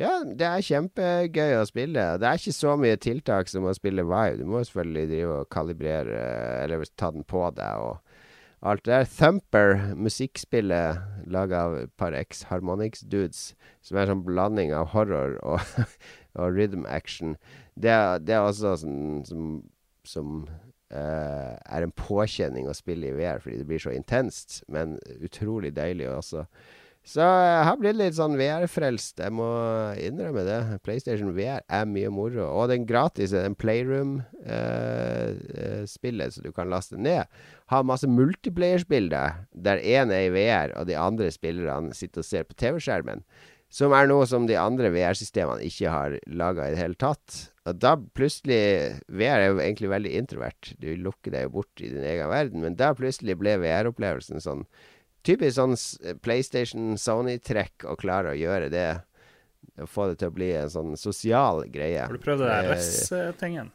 ja, 0.00 0.12
det 0.24 0.46
er 0.48 0.64
kjempegøy 0.64 1.58
å 1.58 1.66
spille. 1.68 2.06
Det 2.20 2.28
er 2.28 2.40
ikke 2.40 2.54
så 2.56 2.76
mye 2.80 3.00
tiltak 3.00 3.50
som 3.52 3.66
å 3.68 3.74
spille 3.76 4.06
Vive. 4.08 4.38
Du 4.40 4.48
må 4.48 4.62
selvfølgelig 4.64 5.10
drive 5.10 5.36
og 5.42 5.50
kalibrere, 5.52 6.22
eller 6.62 6.86
ta 6.96 7.12
den 7.12 7.26
på 7.28 7.44
deg 7.56 7.84
og 7.84 8.00
alt 8.62 8.84
det 8.86 8.94
der. 8.94 9.10
Thumper, 9.10 9.76
musikkspillet 9.98 11.28
laga 11.32 11.66
av 11.66 11.76
et 11.82 11.94
par 12.00 12.16
ex-Harmonix-dudes, 12.16 13.52
som 13.82 13.98
er 13.98 14.06
en 14.06 14.14
sånn 14.14 14.26
blanding 14.26 14.72
av 14.76 14.92
horror 14.94 15.36
og, 15.42 15.60
og 16.40 16.56
rhythm 16.56 16.86
action, 16.88 17.36
det, 17.74 17.94
det 18.26 18.36
er 18.36 18.46
også 18.46 18.76
sånn 18.82 19.24
som, 19.28 19.48
som 20.08 20.44
uh, 20.94 21.56
er 21.56 21.84
en 21.84 21.94
påkjenning 21.96 22.68
å 22.68 22.76
spille 22.76 23.10
i 23.10 23.16
VR, 23.16 23.42
fordi 23.42 23.60
det 23.60 23.68
blir 23.68 23.82
så 23.82 23.94
intenst, 23.94 24.62
men 24.72 24.98
utrolig 25.20 25.74
deilig 25.76 26.10
også. 26.12 26.46
Så 27.02 27.18
jeg 27.18 27.66
har 27.66 27.74
blitt 27.80 27.96
litt 27.98 28.14
sånn 28.14 28.36
VR-frelst. 28.38 29.18
Jeg 29.24 29.32
må 29.34 29.48
innrømme 29.98 30.44
det. 30.46 30.78
PlayStation 30.86 31.34
VR 31.34 31.66
er 31.66 31.82
mye 31.90 32.06
moro. 32.14 32.46
Og 32.46 32.70
den 32.70 32.86
gratis, 32.86 33.34
den 33.34 33.58
Playroom-spillet 33.58 36.30
som 36.36 36.46
du 36.46 36.54
kan 36.54 36.70
laste 36.70 36.94
ned, 36.94 37.26
har 37.74 37.82
masse 37.88 38.06
multiplayer-spill 38.06 39.10
der 39.10 39.82
én 39.82 40.14
er 40.14 40.28
i 40.28 40.30
VR, 40.30 40.70
og 40.78 40.86
de 40.86 40.94
andre 40.94 41.26
spillerne 41.34 41.90
sitter 41.96 42.20
og 42.22 42.26
ser 42.28 42.46
på 42.46 42.54
TV-skjermen. 42.62 43.26
Som 43.72 43.88
er 43.96 44.04
noe 44.06 44.26
som 44.28 44.44
de 44.46 44.56
andre 44.60 44.90
VR-systemene 44.92 45.64
ikke 45.66 45.88
har 45.90 46.18
laga 46.28 46.66
i 46.68 46.72
det 46.74 46.82
hele 46.84 46.94
tatt. 47.00 47.50
Og 47.66 47.74
da 47.82 47.96
plutselig 47.96 49.00
VR 49.08 49.40
er 49.40 49.48
jo 49.48 49.58
egentlig 49.64 49.88
veldig 49.90 50.12
introvert. 50.22 50.74
Du 50.78 50.94
lukker 51.00 51.30
deg 51.34 51.42
jo 51.48 51.54
bort 51.58 51.74
i 51.80 51.90
din 51.90 52.04
egen 52.04 52.28
verden. 52.30 52.60
Men 52.62 52.76
da 52.78 52.94
plutselig 52.94 53.34
ble 53.40 53.58
VR-opplevelsen 53.64 54.38
sånn 54.44 54.62
typisk 55.22 55.56
sånn 55.56 55.76
PlayStation 56.22 56.96
Sony-trekk 56.98 57.86
å 57.90 57.96
klare 57.96 58.32
å 58.34 58.38
gjøre 58.38 58.70
det. 58.72 58.88
Å 59.80 59.86
få 59.88 60.08
det 60.10 60.18
til 60.20 60.28
å 60.28 60.34
bli 60.34 60.50
en 60.58 60.68
sånn 60.72 60.96
sosial 60.98 61.62
greie. 61.72 62.02
Har 62.04 62.12
du 62.12 62.18
prøvd 62.20 62.42
det 62.42 62.48
der 62.50 62.66
Eh, 62.66 62.74
RES-tingen? 62.74 63.70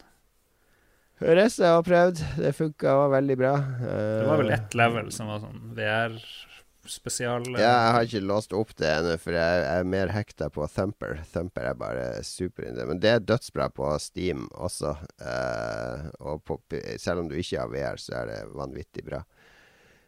Har 1.20 1.40
jeg 1.40 1.84
prøvd. 1.88 2.20
Det 2.38 2.52
funka 2.54 2.92
veldig 3.10 3.38
bra. 3.40 3.54
Eh, 3.58 4.20
Det 4.22 4.28
var 4.28 4.38
vel 4.44 4.52
ett 4.54 4.76
level 4.78 5.08
som 5.12 5.28
var 5.32 5.40
sånn 5.42 5.72
VR-spesial? 5.74 7.48
Ja, 7.58 7.72
jeg 7.72 7.94
har 7.96 8.06
ikke 8.06 8.22
låst 8.28 8.54
opp 8.54 8.76
det 8.78 8.92
ennå, 8.92 9.16
for 9.20 9.34
jeg 9.34 9.64
er 9.66 9.84
mer 9.90 10.08
hekta 10.14 10.52
på 10.54 10.68
Thumper. 10.70 11.24
Thumper 11.34 11.72
er 11.72 11.74
bare 11.80 12.06
superinne. 12.28 12.86
Men 12.92 13.00
det 13.02 13.10
er 13.16 13.26
dødsbra 13.26 13.70
på 13.74 13.90
Steam 14.04 14.46
også. 14.54 14.94
eh, 15.22 16.06
og 16.20 16.44
på, 16.46 16.60
selv 17.00 17.24
om 17.24 17.30
du 17.32 17.36
ikke 17.40 17.60
har 17.64 17.74
VR, 17.74 17.98
så 17.98 18.14
er 18.22 18.26
det 18.36 18.40
vanvittig 18.54 19.04
bra. 19.10 19.24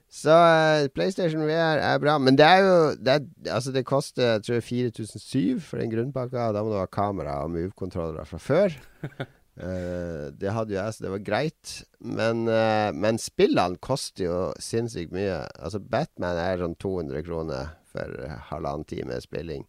Så 0.09 0.33
uh, 0.33 0.89
PlayStation 0.89 1.43
VR 1.45 1.77
er 1.85 1.99
bra, 2.01 2.15
men 2.17 2.37
det 2.37 2.45
er 2.45 2.63
jo 2.65 2.77
det, 2.97 3.13
er, 3.19 3.25
altså 3.53 3.73
det 3.75 3.85
koster 3.85 4.39
jeg 4.39 4.45
tror 4.47 4.63
4007 4.65 5.59
for 5.61 5.81
den 5.81 5.91
grunnpakka. 5.93 6.47
Da 6.55 6.63
må 6.65 6.73
du 6.73 6.79
ha 6.79 6.87
kamera 6.89 7.43
og 7.43 7.53
move-kontrollere 7.53 8.25
fra 8.25 8.39
før. 8.41 8.77
uh, 9.05 10.33
det 10.41 10.55
hadde 10.55 10.73
jo 10.73 10.79
jeg, 10.79 10.95
så 10.95 11.05
det 11.05 11.11
var 11.13 11.27
greit. 11.27 11.75
Men, 12.01 12.47
uh, 12.49 12.89
men 12.97 13.21
spillene 13.21 13.77
koster 13.85 14.25
jo 14.25 14.39
sinnssykt 14.57 15.13
mye. 15.13 15.43
Altså 15.61 15.81
Batman 15.83 16.41
er 16.41 16.65
sånn 16.65 16.73
200 16.81 17.21
kroner 17.29 17.75
for 17.93 18.41
halvannen 18.49 18.89
time 18.89 19.21
spilling. 19.21 19.67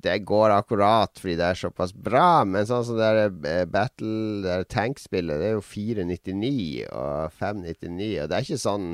Det 0.00 0.24
går 0.24 0.56
akkurat 0.56 1.18
fordi 1.20 1.36
det 1.38 1.46
er 1.52 1.58
såpass 1.60 1.92
bra, 1.92 2.42
men 2.48 2.66
sånn 2.66 2.82
som 2.88 2.98
det 2.98 3.08
der 3.14 3.66
Battle, 3.70 4.40
det 4.40 4.48
der 4.48 4.68
tankspillet, 4.74 5.38
det 5.38 5.50
er 5.50 5.56
jo 5.58 5.64
499 5.66 6.86
og 6.88 7.34
599, 7.36 8.12
og 8.22 8.30
det 8.30 8.38
er 8.38 8.46
ikke 8.46 8.62
sånn 8.62 8.86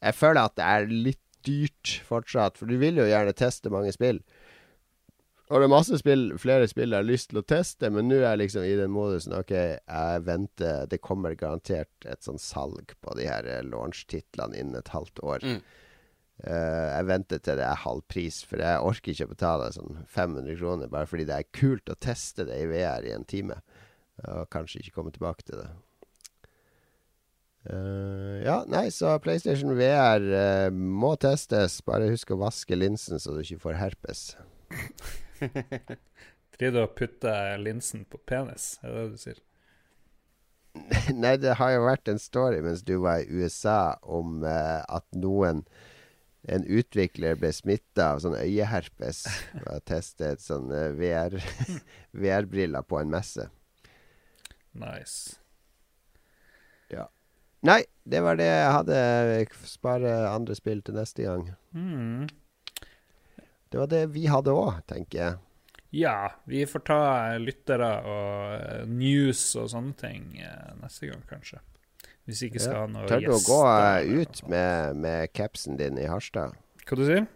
Jeg 0.00 0.16
føler 0.16 0.46
at 0.48 0.56
det 0.58 0.66
er 0.66 0.92
litt 1.08 1.22
dyrt 1.46 2.00
fortsatt, 2.04 2.58
for 2.60 2.68
du 2.68 2.76
vil 2.80 3.00
jo 3.00 3.08
gjerne 3.08 3.36
teste 3.36 3.72
mange 3.72 3.92
spill. 3.96 4.20
Og 5.50 5.58
det 5.58 5.66
er 5.66 5.72
masse 5.72 5.98
spill, 5.98 6.28
flere 6.38 6.68
spill 6.70 6.92
jeg 6.94 7.02
har 7.02 7.08
lyst 7.08 7.32
til 7.32 7.40
å 7.40 7.46
teste, 7.46 7.88
men 7.90 8.06
nå 8.06 8.20
er 8.20 8.28
jeg 8.28 8.40
liksom 8.44 8.64
i 8.68 8.76
den 8.78 8.92
modusen 8.94 9.34
OK, 9.34 9.50
jeg 9.50 10.22
venter 10.22 10.86
Det 10.90 11.00
kommer 11.02 11.34
garantert 11.34 12.06
et 12.06 12.22
sånn 12.22 12.38
salg 12.38 12.94
på 13.02 13.16
de 13.18 13.26
her 13.26 13.48
eh, 13.50 13.64
launch-titlene 13.66 14.60
innen 14.60 14.78
et 14.78 14.92
halvt 14.94 15.22
år. 15.26 15.42
Mm. 15.42 15.58
Uh, 16.40 16.86
jeg 16.94 17.08
venter 17.10 17.42
til 17.42 17.58
det 17.58 17.66
er 17.66 17.82
halv 17.82 18.06
pris, 18.08 18.38
for 18.46 18.62
jeg 18.62 18.86
orker 18.86 19.12
ikke 19.12 19.26
å 19.26 19.32
betale 19.34 19.66
sånn 19.74 19.98
500 20.08 20.56
kroner 20.56 20.88
bare 20.88 21.10
fordi 21.10 21.26
det 21.28 21.36
er 21.36 21.50
kult 21.52 21.90
å 21.92 21.98
teste 22.00 22.46
det 22.48 22.62
i 22.62 22.70
VR 22.70 23.04
i 23.04 23.12
en 23.12 23.26
time. 23.28 23.58
Og 24.30 24.46
kanskje 24.52 24.84
ikke 24.84 25.00
komme 25.00 25.12
tilbake 25.12 25.44
til 25.48 25.64
det. 25.64 25.68
Eh, 27.68 28.40
ja, 28.46 28.62
nei, 28.72 28.86
så 28.94 29.18
PlayStation 29.20 29.74
VR 29.76 30.24
uh, 30.24 30.70
må 30.72 31.12
testes. 31.20 31.80
Bare 31.84 32.08
husk 32.12 32.32
å 32.32 32.40
vaske 32.40 32.78
linsen 32.78 33.20
så 33.20 33.36
du 33.36 33.42
ikke 33.44 33.60
får 33.66 33.78
herpes. 33.80 34.24
Driver 36.56 36.76
du 36.76 36.82
og 36.84 36.96
putter 36.96 37.60
linsen 37.60 38.06
på 38.08 38.20
penis? 38.28 38.74
Er 38.82 38.94
det 38.94 39.04
det 39.04 39.12
du 39.12 39.22
sier? 39.24 39.38
Nei, 41.22 41.34
det 41.42 41.56
har 41.58 41.74
jo 41.74 41.86
vært 41.88 42.08
en 42.12 42.20
story 42.22 42.60
mens 42.62 42.84
du 42.86 42.94
var 43.02 43.24
i 43.24 43.40
USA 43.40 43.96
om 44.02 44.44
uh, 44.46 44.80
at 44.86 45.06
noen 45.18 45.64
En 46.48 46.62
utvikler 46.64 47.36
ble 47.36 47.50
smitta 47.52 48.14
av 48.14 48.22
sånn 48.24 48.38
øyeherpes 48.38 49.26
ved 49.58 49.74
å 49.74 49.82
teste 49.84 50.30
et 50.32 50.40
sånn 50.40 50.70
eh, 50.72 50.86
VR 50.96 51.36
VR-briller 52.22 52.86
på 52.88 52.96
en 52.96 53.12
messe. 53.12 53.44
Nice. 54.72 55.36
Nei, 57.66 57.82
det 58.08 58.20
var 58.24 58.38
det 58.40 58.46
jeg 58.48 58.72
hadde. 58.72 58.98
Jeg 59.36 59.48
Spare 59.68 60.12
andre 60.30 60.54
spill 60.56 60.80
til 60.86 60.96
neste 60.96 61.26
gang. 61.26 61.50
Mm. 61.76 62.28
Det 63.70 63.78
var 63.78 63.90
det 63.92 64.04
vi 64.14 64.24
hadde 64.30 64.54
òg, 64.56 64.80
tenker 64.90 65.18
jeg. 65.20 65.38
Ja, 65.92 66.30
vi 66.46 66.62
får 66.70 66.82
ta 66.86 67.00
lyttere 67.42 67.88
og 68.06 68.54
eh, 68.62 68.84
news 68.86 69.42
og 69.58 69.68
sånne 69.72 69.96
ting 69.98 70.38
eh, 70.38 70.70
neste 70.80 71.10
gang, 71.10 71.22
kanskje. 71.28 71.58
Hvis 72.28 72.42
vi 72.44 72.50
ikke 72.52 72.62
skal 72.62 72.76
Ja. 72.76 72.80
ha 72.84 72.86
noe 72.92 73.08
Tør 73.10 73.24
du 73.24 73.32
å 73.34 73.40
gå 73.42 73.60
eh, 73.66 74.22
ut 74.22 74.42
med, 74.48 74.96
med 75.02 75.32
capsen 75.34 75.76
din 75.80 75.98
i 75.98 76.06
Harstad? 76.06 76.54
Hva 76.86 76.98
du 77.00 77.04
sier 77.08 77.26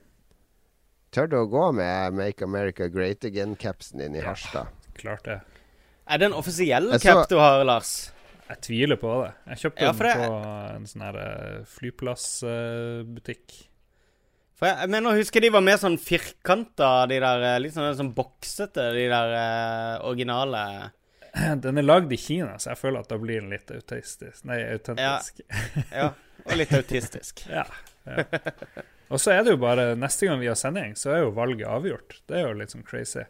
Tør 1.14 1.28
du 1.30 1.36
å 1.40 1.46
gå 1.50 1.64
med 1.74 2.14
Make 2.14 2.42
America 2.46 2.86
Great 2.90 3.26
Again-capsen 3.26 3.98
din 4.02 4.14
i 4.14 4.22
Ja. 4.22 4.28
Harstad? 4.32 4.70
Klart 4.98 5.24
det. 5.26 5.40
Er 6.06 6.18
det 6.18 6.26
en 6.30 6.36
offisiell 6.38 6.92
cap 7.02 7.26
du 7.30 7.36
har, 7.40 7.64
Lars? 7.66 8.12
Jeg 8.44 8.60
tviler 8.66 8.98
på 9.00 9.12
det. 9.22 9.30
Jeg 9.52 9.62
kjøpte 9.62 9.86
Ja, 9.86 9.92
den 9.92 10.00
på 10.20 10.40
en 10.74 10.88
sånn 10.90 11.04
her 11.06 11.20
eh, 11.20 11.62
flyplassbutikk. 11.78 13.54
For 14.54 14.68
jeg, 14.68 14.76
jeg 14.84 14.92
mener 14.94 15.10
å 15.10 15.18
huske 15.18 15.42
de 15.42 15.50
var 15.54 15.64
mer 15.64 15.80
sånn 15.80 15.96
firkanta, 15.98 16.90
de 17.10 17.18
der 17.24 17.46
eh, 17.48 17.56
litt 17.64 17.74
sånn, 17.74 17.88
sånn 17.98 18.12
boksete, 18.16 18.90
de 18.94 19.06
der 19.10 19.32
eh, 19.38 19.94
originale 20.06 20.60
Den 21.64 21.80
er 21.80 21.86
lagd 21.86 22.12
i 22.14 22.18
Kina, 22.20 22.58
så 22.62 22.70
jeg 22.74 22.82
føler 22.84 23.02
at 23.02 23.10
da 23.10 23.18
blir 23.18 23.40
den 23.40 23.50
litt 23.50 23.72
autistisk. 23.74 24.44
Nei, 24.46 24.60
autentisk. 24.76 25.40
Ja, 25.90 26.12
og 26.44 26.58
litt 26.60 26.74
autistisk. 26.76 27.46
ja, 27.56 27.64
ja. 28.06 28.26
Og 29.12 29.20
så 29.20 29.34
er 29.34 29.42
det 29.44 29.52
jo 29.54 29.58
bare 29.60 29.94
Neste 29.98 30.26
gang 30.28 30.40
vi 30.40 30.48
har 30.50 30.56
sending, 30.58 30.94
så 30.98 31.12
er 31.14 31.24
jo 31.24 31.34
valget 31.36 31.66
avgjort. 31.70 32.20
Det 32.28 32.38
er 32.38 32.46
jo 32.46 32.54
litt 32.60 32.72
sånn 32.74 32.86
crazy. 32.86 33.24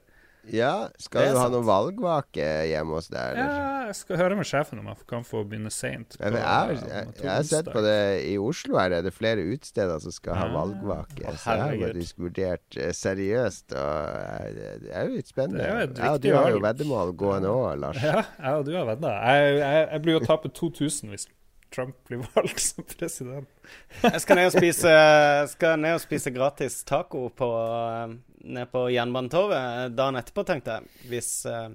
Ja, 0.53 0.89
skal 1.01 1.31
du 1.33 1.39
ha 1.41 1.47
noe 1.53 1.65
valgvake 1.65 2.47
hjemme 2.69 2.99
hos 2.99 3.09
deg, 3.09 3.35
eller? 3.35 3.53
Ja, 3.55 3.85
jeg 3.89 3.97
skal 3.99 4.19
høre 4.21 4.37
med 4.39 4.49
sjefen 4.49 4.81
om 4.83 4.89
jeg 4.91 5.07
kan 5.09 5.25
få 5.27 5.43
begynne 5.49 5.73
seint. 5.73 6.17
Jeg, 6.21 6.35
jeg, 6.37 6.81
jeg, 6.89 7.13
jeg 7.21 7.31
har 7.31 7.47
sett 7.49 7.71
på 7.73 7.83
det 7.85 7.97
I 8.29 8.35
Oslo 8.41 8.79
her 8.81 8.97
er 8.99 9.07
det 9.07 9.15
flere 9.17 9.45
utesteder 9.45 10.03
som 10.05 10.15
skal 10.15 10.39
ha 10.41 10.49
valgvake. 10.53 11.23
å, 11.25 11.37
så 11.41 11.57
jeg 11.57 11.63
har 11.65 11.79
faktisk 11.87 12.25
vurdert 12.27 12.81
eh, 12.81 12.93
seriøst. 12.97 13.77
Og 13.79 14.19
jeg, 14.19 14.75
det 14.85 14.93
er 14.93 15.09
jo 15.09 15.17
litt 15.17 15.33
spennende. 15.33 15.71
Jo 15.71 15.79
ja, 16.05 16.13
du 16.21 16.29
har 16.35 16.51
jo 16.53 16.61
veddemål 16.65 17.15
gående 17.25 17.55
òg, 17.55 17.71
Lars. 17.87 18.03
Ja, 18.05 18.27
jeg 18.41 18.61
og 18.61 18.69
du 18.69 18.75
har 18.77 18.91
vedda. 18.93 19.15
Jeg 19.95 20.05
blir 20.05 20.19
jo 20.19 20.25
tape 20.29 20.53
2000 20.53 21.15
hvis 21.15 21.29
Trump 21.75 21.97
blir 22.09 22.23
valgt 22.35 22.61
som 22.63 22.85
president. 22.87 23.49
Jeg 24.03 24.21
skal 24.23 24.39
ned 24.39 24.51
og 24.51 24.55
spise, 24.55 24.93
skal 25.55 25.81
ned 25.83 25.97
og 25.99 26.03
spise 26.03 26.33
gratis 26.35 26.81
taco 26.87 27.27
på, 27.35 27.49
eh, 27.69 28.15
ned 28.57 28.71
på 28.73 28.87
Jernbanetorget 28.95 29.97
dagen 29.99 30.21
etterpå, 30.21 30.45
tenkte 30.47 30.79
jeg. 30.79 31.09
Hvis, 31.11 31.31
eh, 31.51 31.71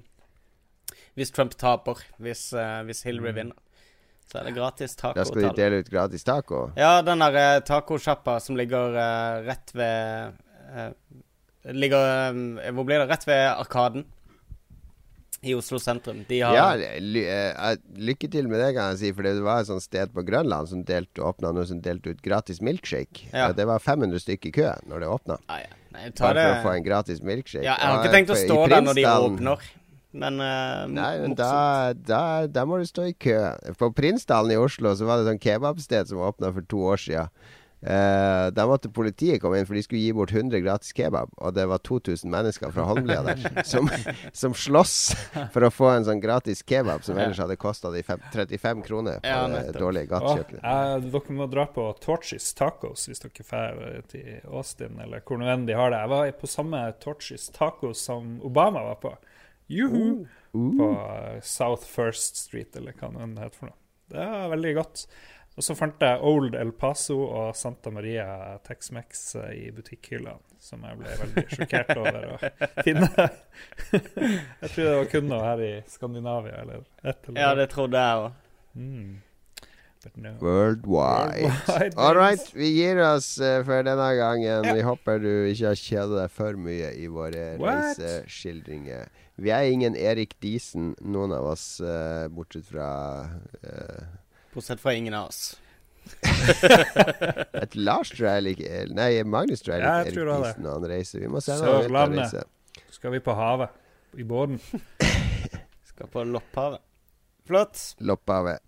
hvis 1.18 1.34
Trump 1.36 1.56
taper. 1.60 2.00
Hvis, 2.18 2.52
eh, 2.52 2.78
hvis 2.88 3.04
Hillary 3.04 3.34
vinner. 3.42 3.58
Så 4.30 4.38
er 4.38 4.46
det 4.46 4.54
gratis 4.54 4.94
taco. 4.94 5.16
Da 5.18 5.24
skal 5.26 5.48
de 5.48 5.56
dele 5.58 5.80
ut 5.82 5.90
gratis 5.90 6.24
taco. 6.24 6.68
Ja, 6.78 7.00
den 7.02 7.18
der 7.18 7.38
eh, 7.40 7.60
tacosjappa 7.66 8.38
som 8.40 8.56
ligger 8.56 8.94
eh, 8.94 9.40
rett 9.48 9.74
ved 9.74 10.38
eh, 10.70 10.92
Ligger 11.76 12.30
eh, 12.30 12.70
Hvor 12.72 12.86
blir 12.86 13.02
det? 13.02 13.08
Rett 13.10 13.26
ved 13.26 13.42
Arkaden. 13.50 14.06
I 15.42 15.54
Oslo 15.56 15.78
sentrum. 15.80 16.24
De 16.28 16.40
har 16.44 16.54
Ja, 16.54 16.96
ly 17.00 17.22
uh, 17.24 17.76
lykke 17.96 18.28
til 18.28 18.48
med 18.50 18.60
det, 18.60 18.74
kan 18.76 18.90
jeg 18.92 18.98
si. 19.00 19.12
For 19.16 19.24
det 19.24 19.38
var 19.44 19.62
et 19.62 19.70
sånt 19.70 19.84
sted 19.84 20.12
på 20.12 20.24
Grønland 20.26 20.68
som 20.68 20.82
delte, 20.84 21.22
åpna 21.24 21.54
noe 21.56 21.64
som 21.68 21.80
delte 21.80 22.12
ut 22.12 22.20
gratis 22.24 22.60
milkshake. 22.60 23.30
Ja. 23.32 23.48
Eh, 23.48 23.54
Det 23.56 23.64
var 23.70 23.80
500 23.80 24.20
stykker 24.20 24.52
i 24.52 24.54
kø 24.58 24.72
når 24.90 25.00
det 25.04 25.08
åpna. 25.08 25.38
Nei, 25.48 25.62
nei, 25.96 26.10
ta 26.10 26.28
Bare 26.28 26.36
det 26.36 26.46
for 26.48 26.56
å 26.58 26.64
få 26.68 26.74
en 26.76 26.84
gratis 26.84 27.22
milkshake. 27.24 27.64
Ja, 27.64 27.78
jeg 27.80 27.88
har 27.88 28.02
ikke 28.04 28.16
tenkt 28.18 28.34
å 28.34 28.40
stå 28.40 28.58
der 28.68 28.84
når 28.84 29.00
de 29.00 29.06
åpner. 29.08 29.70
Men 30.10 30.40
uh, 30.42 30.84
Nei, 30.90 31.12
men 31.22 31.36
da, 31.38 31.92
da, 31.94 32.22
da 32.50 32.64
må 32.66 32.80
du 32.82 32.84
stå 32.88 33.06
i 33.08 33.14
kø. 33.14 33.38
På 33.78 33.92
Prinsdalen 33.94 34.52
i 34.52 34.58
Oslo 34.58 34.92
så 34.98 35.06
var 35.06 35.20
det 35.20 35.24
et 35.28 35.32
sånn 35.32 35.42
kebabsted 35.44 36.10
som 36.10 36.20
åpna 36.26 36.50
for 36.52 36.66
to 36.68 36.82
år 36.90 37.00
siden. 37.00 37.30
Eh, 37.80 38.46
da 38.52 38.66
måtte 38.68 38.90
politiet 38.92 39.40
komme 39.40 39.56
inn, 39.56 39.64
for 39.64 39.72
de 39.78 39.80
skulle 39.80 40.02
gi 40.02 40.12
bort 40.12 40.32
100 40.36 40.60
gratis 40.60 40.92
kebab. 40.92 41.30
Og 41.40 41.54
det 41.56 41.64
var 41.70 41.80
2000 41.80 42.28
mennesker 42.30 42.74
fra 42.74 42.84
Holmlia 42.84 43.22
der 43.24 43.62
som, 43.70 43.88
som 44.36 44.52
sloss 44.52 45.14
for 45.54 45.64
å 45.64 45.70
få 45.72 45.88
en 45.94 46.04
sånn 46.04 46.20
gratis 46.20 46.60
kebab 46.68 47.06
som 47.06 47.16
ellers 47.16 47.40
hadde 47.40 47.56
kosta 47.60 47.88
de 47.94 48.02
fem, 48.04 48.20
35 48.34 48.84
kroner 48.84 49.22
på 49.24 49.32
Ja, 49.32 49.46
det 49.48 49.78
dårlige 49.80 50.10
gatekjøkkenet. 50.12 50.60
eh, 50.60 51.08
dere 51.08 51.38
må 51.40 51.48
dra 51.48 51.64
på 51.72 51.86
Torchis 52.04 52.50
Tacos 52.58 53.08
hvis 53.08 53.24
dere 53.24 53.48
drar 53.48 54.04
til 54.12 54.44
Austin, 54.52 55.00
eller 55.00 55.24
hvor 55.24 55.40
nå 55.40 55.48
enn 55.48 55.64
de 55.70 55.78
har 55.80 55.94
det. 55.94 56.04
Jeg 56.04 56.12
var 56.12 56.36
på 56.44 56.52
samme 56.52 56.84
Torchis 57.00 57.48
Tacos 57.56 58.04
som 58.10 58.36
Obama 58.44 58.84
var 58.92 59.00
på. 59.00 59.16
Juhu! 59.72 60.26
På 60.52 60.86
eh, 60.98 61.40
South 61.46 61.86
First 61.86 62.36
Street, 62.36 62.76
eller 62.76 62.92
hva 62.98 63.08
det 63.14 63.44
heter 63.46 63.56
for 63.56 63.70
noe. 63.70 63.76
Det 64.10 64.24
var 64.26 64.48
veldig 64.50 64.72
godt. 64.74 65.04
Og 65.60 65.64
så 65.66 65.74
fant 65.76 66.00
jeg 66.00 66.20
Old 66.24 66.54
El 66.56 66.70
Paso 66.72 67.18
og 67.20 67.50
Santa 67.52 67.90
Maria 67.92 68.56
Tex-Mex 68.64 69.18
eh, 69.36 69.48
i 69.58 69.72
butikkhyllene, 69.76 70.40
som 70.56 70.86
jeg 70.88 70.96
ble 70.96 71.16
veldig 71.20 71.42
sjokkert 71.50 71.90
over 72.00 72.28
å 72.30 72.38
finne. 72.86 73.26
jeg 73.92 74.70
tror 74.70 74.78
det 74.86 74.94
var 74.94 75.10
kun 75.12 75.26
noe 75.28 75.40
her 75.44 75.60
i 75.66 75.72
Skandinavia, 75.92 76.62
eller 76.62 76.86
et 77.04 77.28
eller 77.28 77.42
Ja, 77.42 77.50
det 77.58 77.66
trodde 77.74 78.00
jeg 78.06 78.22
òg. 78.22 78.38
Mm. 78.72 79.10
No. 80.16 80.32
Worldwide. 80.40 81.42
Worldwide, 81.44 81.98
All 82.00 82.16
right, 82.16 82.46
vi 82.56 82.70
gir 82.78 83.02
oss 83.04 83.34
uh, 83.36 83.60
for 83.68 83.84
denne 83.84 84.06
gangen. 84.16 84.64
Vi 84.64 84.86
håper 84.86 85.20
du 85.20 85.28
ikke 85.50 85.74
har 85.74 85.82
kjedet 85.82 86.22
deg 86.22 86.32
for 86.38 86.56
mye 86.56 86.94
i 86.96 87.10
våre 87.12 87.50
What? 87.60 88.00
reiseskildringer. 88.00 89.12
Vi 89.36 89.52
er 89.52 89.68
ingen 89.68 89.92
Erik 89.92 90.38
Diesen, 90.40 90.94
noen 91.04 91.36
av 91.36 91.52
oss, 91.52 91.68
uh, 91.84 92.32
bortsett 92.32 92.64
fra 92.72 92.88
eh, 93.60 94.08
Bortsett 94.54 94.80
fra 94.82 94.94
ingen 94.94 95.14
av 95.14 95.28
oss. 95.30 95.56
Et 97.62 97.74
Lars 97.76 98.10
tror 98.10 98.26
jeg 98.30 98.44
liker 98.46 98.88
Nei, 98.96 99.10
Magnus 99.28 99.60
tror 99.62 99.76
jeg 99.76 99.84
Ja, 99.84 99.98
jeg 100.02 100.14
tror 100.16 100.30
Erik 100.32 100.38
er 100.38 100.46
det. 100.46 100.64
Når 100.64 100.78
han 100.78 100.86
reiser. 100.94 101.20
Vi 101.22 101.28
må 101.30 101.42
sende 101.44 101.66
han 101.66 101.70
ut 101.70 101.76
og 101.76 101.84
Sørlandet. 101.84 102.24
reise. 102.24 102.86
Skal 102.96 103.14
vi 103.14 103.20
på 103.24 103.34
havet? 103.36 103.76
I 104.18 104.24
båten? 104.26 104.58
Skal 105.92 106.10
på 106.10 106.24
Lopphavet. 106.26 106.82
Flott. 107.46 107.78
Lopphavet. 108.00 108.58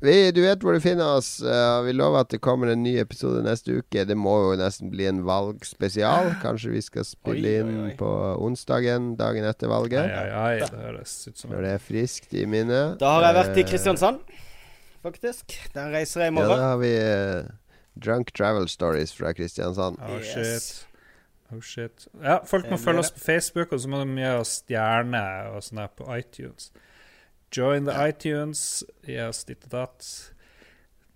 Vi, 0.00 0.30
du 0.30 0.40
vet 0.44 0.62
hvor 0.62 0.76
du 0.76 0.80
finner 0.82 1.16
oss. 1.18 1.40
Uh, 1.42 1.82
vi 1.82 1.92
lover 1.94 2.22
at 2.22 2.30
det 2.30 2.38
kommer 2.42 2.70
en 2.70 2.82
ny 2.84 2.92
episode 3.02 3.40
neste 3.42 3.80
uke. 3.80 4.04
Det 4.06 4.14
må 4.18 4.34
jo 4.44 4.58
nesten 4.60 4.92
bli 4.92 5.08
en 5.10 5.24
valgspesial. 5.26 6.36
Kanskje 6.42 6.70
vi 6.76 6.82
skal 6.86 7.06
spille 7.06 7.50
Oi, 7.50 7.54
oi, 7.56 7.62
inn 7.64 7.80
oi. 7.88 7.94
på 7.98 8.10
onsdagen, 8.46 9.12
dagen 9.18 9.46
etter 9.48 9.70
valget. 9.72 10.06
Ai, 10.06 10.28
ai, 10.30 10.52
ai, 10.62 10.68
det 10.70 10.84
høres 10.84 11.16
ut 11.26 11.42
som 11.42 11.50
Når 11.54 11.66
det 11.66 11.72
er 11.76 11.82
friskt 11.82 12.34
i 12.38 12.46
minnet. 12.46 12.94
Da 13.02 13.16
har 13.16 13.26
jeg 13.26 13.38
vært 13.40 13.58
i 13.58 13.64
Eh, 13.64 13.70
Kristiansand, 13.72 14.22
faktisk. 15.08 15.56
Den 15.74 15.90
reiser 15.94 16.24
jeg 16.26 16.32
i 16.32 16.36
morgen. 16.36 16.52
Ja, 16.52 16.56
da 16.60 16.68
har 16.72 16.78
vi 16.82 16.92
uh, 16.98 17.50
Drunk 17.98 18.30
Travel 18.36 18.68
Stories 18.70 19.12
fra 19.16 19.32
Kristiansand. 19.34 19.98
Oh 20.04 20.18
Yes. 20.20 20.32
shit. 20.34 20.84
Oh 21.52 21.60
shit. 21.64 22.06
Ja, 22.22 22.38
folk 22.44 22.66
må 22.68 22.76
Det 22.76 22.84
følge 22.84 23.00
oss 23.06 23.10
på 23.16 23.22
Facebook, 23.24 23.72
og 23.72 23.80
så 23.80 23.88
må 23.88 24.02
de 24.04 24.18
gi 24.20 24.32
oss 24.36 24.56
stjerne 24.62 25.22
og 25.54 25.62
sånn 25.64 25.80
her 25.80 25.88
på 25.96 26.04
iTunes. 26.18 26.70
Join 27.56 27.86
the 27.88 27.94
iTunes, 28.10 28.84
gi 29.08 29.16
oss 29.24 29.44
ditt 29.48 29.64
og 29.70 29.72
datt. 29.72 30.08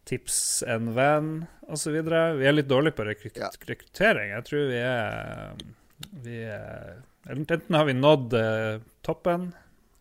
Tips 0.08 0.62
en 0.66 0.88
venn, 0.96 1.28
osv. 1.70 1.94
Vi 2.00 2.46
er 2.48 2.56
litt 2.56 2.70
dårlige 2.70 2.96
på 2.98 3.04
rekrut 3.06 3.36
Ja. 3.38 3.50
rekruttering. 3.68 4.32
Jeg 4.32 4.44
tror 4.48 4.68
vi 4.72 4.80
er 4.80 5.52
Vi 6.24 6.38
er 6.42 7.02
Enten 7.30 7.76
har 7.76 7.84
vi 7.86 7.92
nådd 7.94 8.32
eh, 8.34 8.80
toppen 9.06 9.52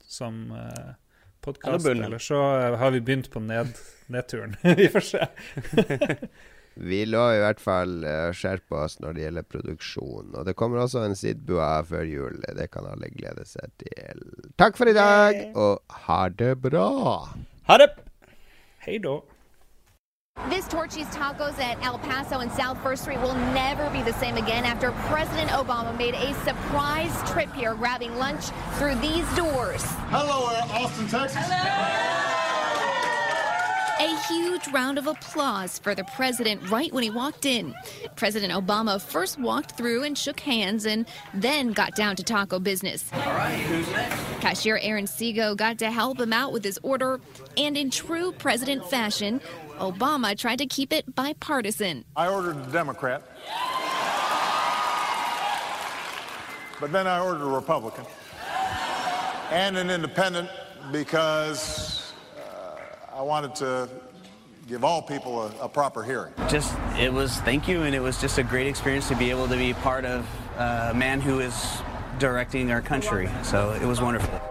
som 0.09 0.39
uh, 0.55 0.95
podkast, 1.41 1.88
Eller 1.88 2.22
så 2.22 2.39
eh, 2.59 2.77
har 2.80 2.91
vi 2.95 3.01
begynt 3.01 3.31
på 3.34 3.41
ned, 3.43 3.76
nedturen. 4.11 4.55
vi 4.77 4.88
får 4.89 5.07
se. 5.11 5.27
Vi 6.73 7.01
lå 7.03 7.22
i 7.35 7.39
hvert 7.41 7.59
fall 7.59 7.97
uh, 8.07 8.30
skjerpe 8.31 8.77
oss 8.85 8.95
når 9.03 9.18
det 9.18 9.23
gjelder 9.26 9.47
produksjon. 9.51 10.30
Og 10.39 10.45
det 10.47 10.53
kommer 10.55 10.80
også 10.80 11.03
en 11.03 11.18
Sidbua 11.19 11.81
før 11.84 12.05
jul. 12.07 12.38
Det 12.55 12.69
kan 12.72 12.88
alle 12.88 13.11
glede 13.11 13.43
seg 13.45 13.73
til. 13.84 14.23
Takk 14.61 14.80
for 14.80 14.88
i 14.88 14.95
dag, 14.95 15.41
og 15.51 15.99
ha 16.07 16.22
det 16.31 16.53
bra! 16.63 16.88
Ha 17.68 17.77
det! 17.81 17.91
Hei 18.88 19.01
da. 19.03 19.18
This 20.49 20.67
Torchy's 20.67 21.07
Tacos 21.07 21.59
at 21.59 21.81
El 21.83 21.97
Paso 21.99 22.39
and 22.39 22.51
South 22.51 22.81
First 22.81 23.03
Street 23.03 23.19
will 23.19 23.35
never 23.35 23.89
be 23.89 24.01
the 24.01 24.13
same 24.13 24.37
again 24.37 24.65
after 24.65 24.91
President 25.07 25.49
Obama 25.51 25.97
made 25.97 26.13
a 26.13 26.33
surprise 26.43 27.31
trip 27.31 27.53
here, 27.53 27.73
grabbing 27.75 28.17
lunch 28.17 28.45
through 28.73 28.95
these 28.95 29.25
doors. 29.35 29.81
Hello, 30.09 30.47
uh, 30.47 30.83
Austin, 30.83 31.07
Texas. 31.07 31.47
A 33.99 34.33
huge 34.33 34.67
round 34.69 34.97
of 34.97 35.05
applause 35.05 35.77
for 35.77 35.93
the 35.93 36.03
president 36.15 36.69
right 36.71 36.91
when 36.91 37.03
he 37.03 37.09
walked 37.09 37.45
in. 37.45 37.75
President 38.15 38.51
Obama 38.51 38.99
first 38.99 39.39
walked 39.39 39.77
through 39.77 40.03
and 40.03 40.17
shook 40.17 40.39
hands 40.39 40.85
and 40.85 41.05
then 41.33 41.71
got 41.71 41.95
down 41.95 42.15
to 42.15 42.23
taco 42.23 42.57
business. 42.59 43.09
All 43.13 43.19
right, 43.19 43.53
who's 43.53 43.87
next? 43.91 44.19
Cashier 44.41 44.79
Aaron 44.81 45.05
Sego 45.05 45.53
got 45.53 45.77
to 45.79 45.91
help 45.91 46.19
him 46.19 46.33
out 46.33 46.51
with 46.51 46.63
his 46.63 46.79
order, 46.81 47.21
and 47.57 47.77
in 47.77 47.91
true 47.91 48.31
president 48.31 48.83
fashion, 48.89 49.39
Obama 49.81 50.37
tried 50.37 50.59
to 50.59 50.67
keep 50.67 50.93
it 50.93 51.15
bipartisan. 51.15 52.05
I 52.15 52.27
ordered 52.27 52.55
a 52.55 52.71
Democrat. 52.71 53.23
But 56.79 56.91
then 56.91 57.07
I 57.07 57.19
ordered 57.19 57.43
a 57.43 57.49
Republican 57.49 58.05
and 59.51 59.77
an 59.77 59.89
independent 59.89 60.49
because 60.91 62.13
uh, 62.37 62.77
I 63.15 63.21
wanted 63.21 63.55
to 63.55 63.89
give 64.67 64.83
all 64.83 65.01
people 65.01 65.43
a, 65.43 65.65
a 65.65 65.69
proper 65.69 66.03
hearing. 66.03 66.33
Just, 66.47 66.75
it 66.97 67.11
was 67.11 67.39
thank 67.41 67.67
you, 67.67 67.83
and 67.83 67.93
it 67.93 67.99
was 67.99 68.21
just 68.21 68.37
a 68.37 68.43
great 68.43 68.67
experience 68.67 69.07
to 69.09 69.15
be 69.15 69.29
able 69.29 69.47
to 69.47 69.57
be 69.57 69.73
part 69.73 70.05
of 70.05 70.27
uh, 70.57 70.89
a 70.91 70.93
man 70.93 71.21
who 71.21 71.39
is 71.39 71.81
directing 72.19 72.71
our 72.71 72.81
country. 72.81 73.29
So 73.43 73.71
it 73.71 73.85
was 73.85 73.99
wonderful. 74.01 74.51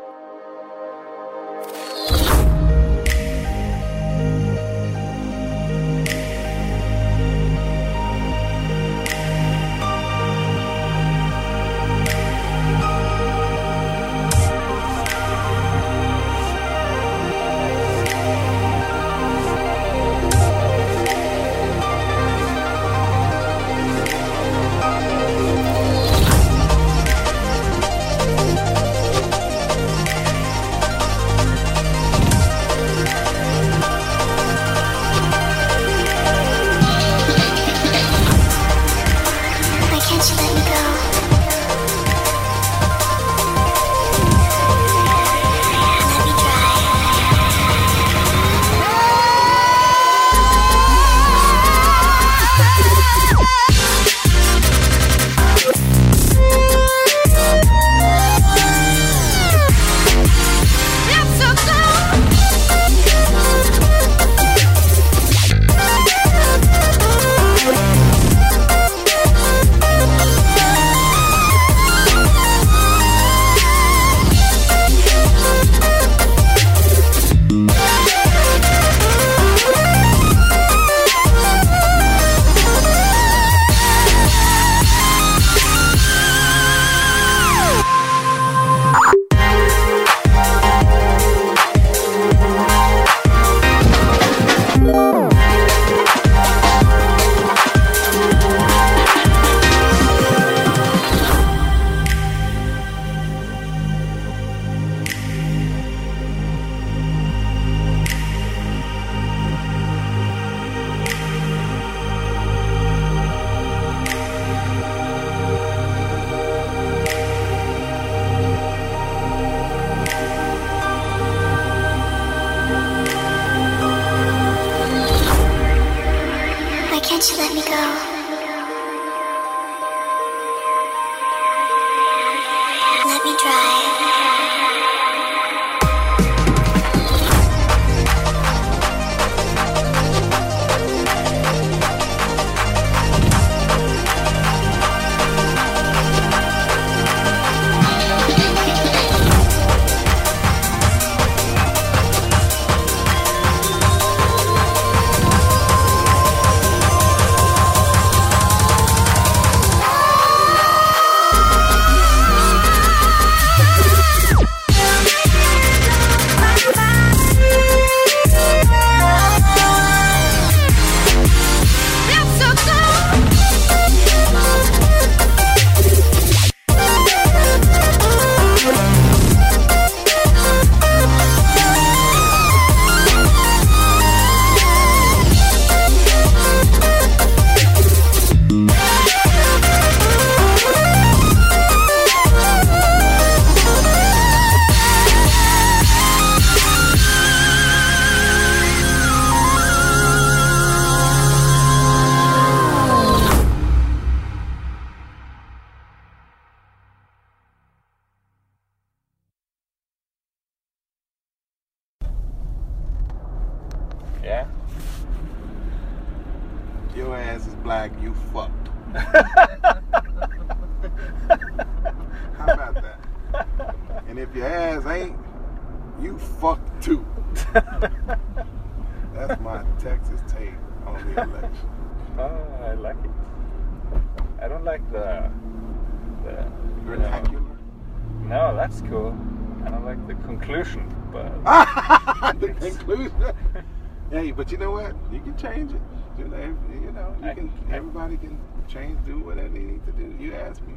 Everybody 248.10 248.28
can 248.28 248.66
change, 248.66 248.98
do 249.06 249.20
whatever 249.20 249.50
they 249.50 249.60
need 249.60 249.86
to 249.86 249.92
do. 249.92 250.16
You 250.18 250.34
ask 250.34 250.60
me. 250.62 250.74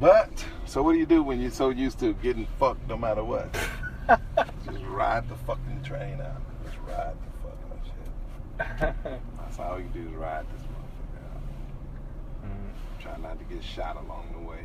But 0.00 0.44
so, 0.64 0.82
what 0.82 0.94
do 0.94 0.98
you 0.98 1.06
do 1.06 1.22
when 1.22 1.40
you're 1.40 1.52
so 1.52 1.68
used 1.68 2.00
to 2.00 2.14
getting 2.14 2.48
fucked 2.58 2.88
no 2.88 2.96
matter 2.96 3.22
what? 3.22 3.54
Just 4.66 4.84
ride 4.86 5.28
the 5.28 5.36
fucking 5.36 5.82
train 5.84 6.20
out. 6.20 6.42
Just 6.64 6.78
ride 6.88 7.14
the 7.14 8.58
fucking 8.58 8.80
shit. 8.80 9.20
That's 9.38 9.58
all 9.60 9.78
you 9.78 9.88
do 9.94 10.00
is 10.00 10.14
ride 10.14 10.46
this 10.52 10.62
motherfucker 10.62 11.32
out. 11.32 11.42
Mm-hmm. 12.42 13.02
Try 13.02 13.16
not 13.18 13.38
to 13.38 13.44
get 13.44 13.62
shot 13.62 13.94
along 13.94 14.30
the 14.32 14.40
way. 14.40 14.64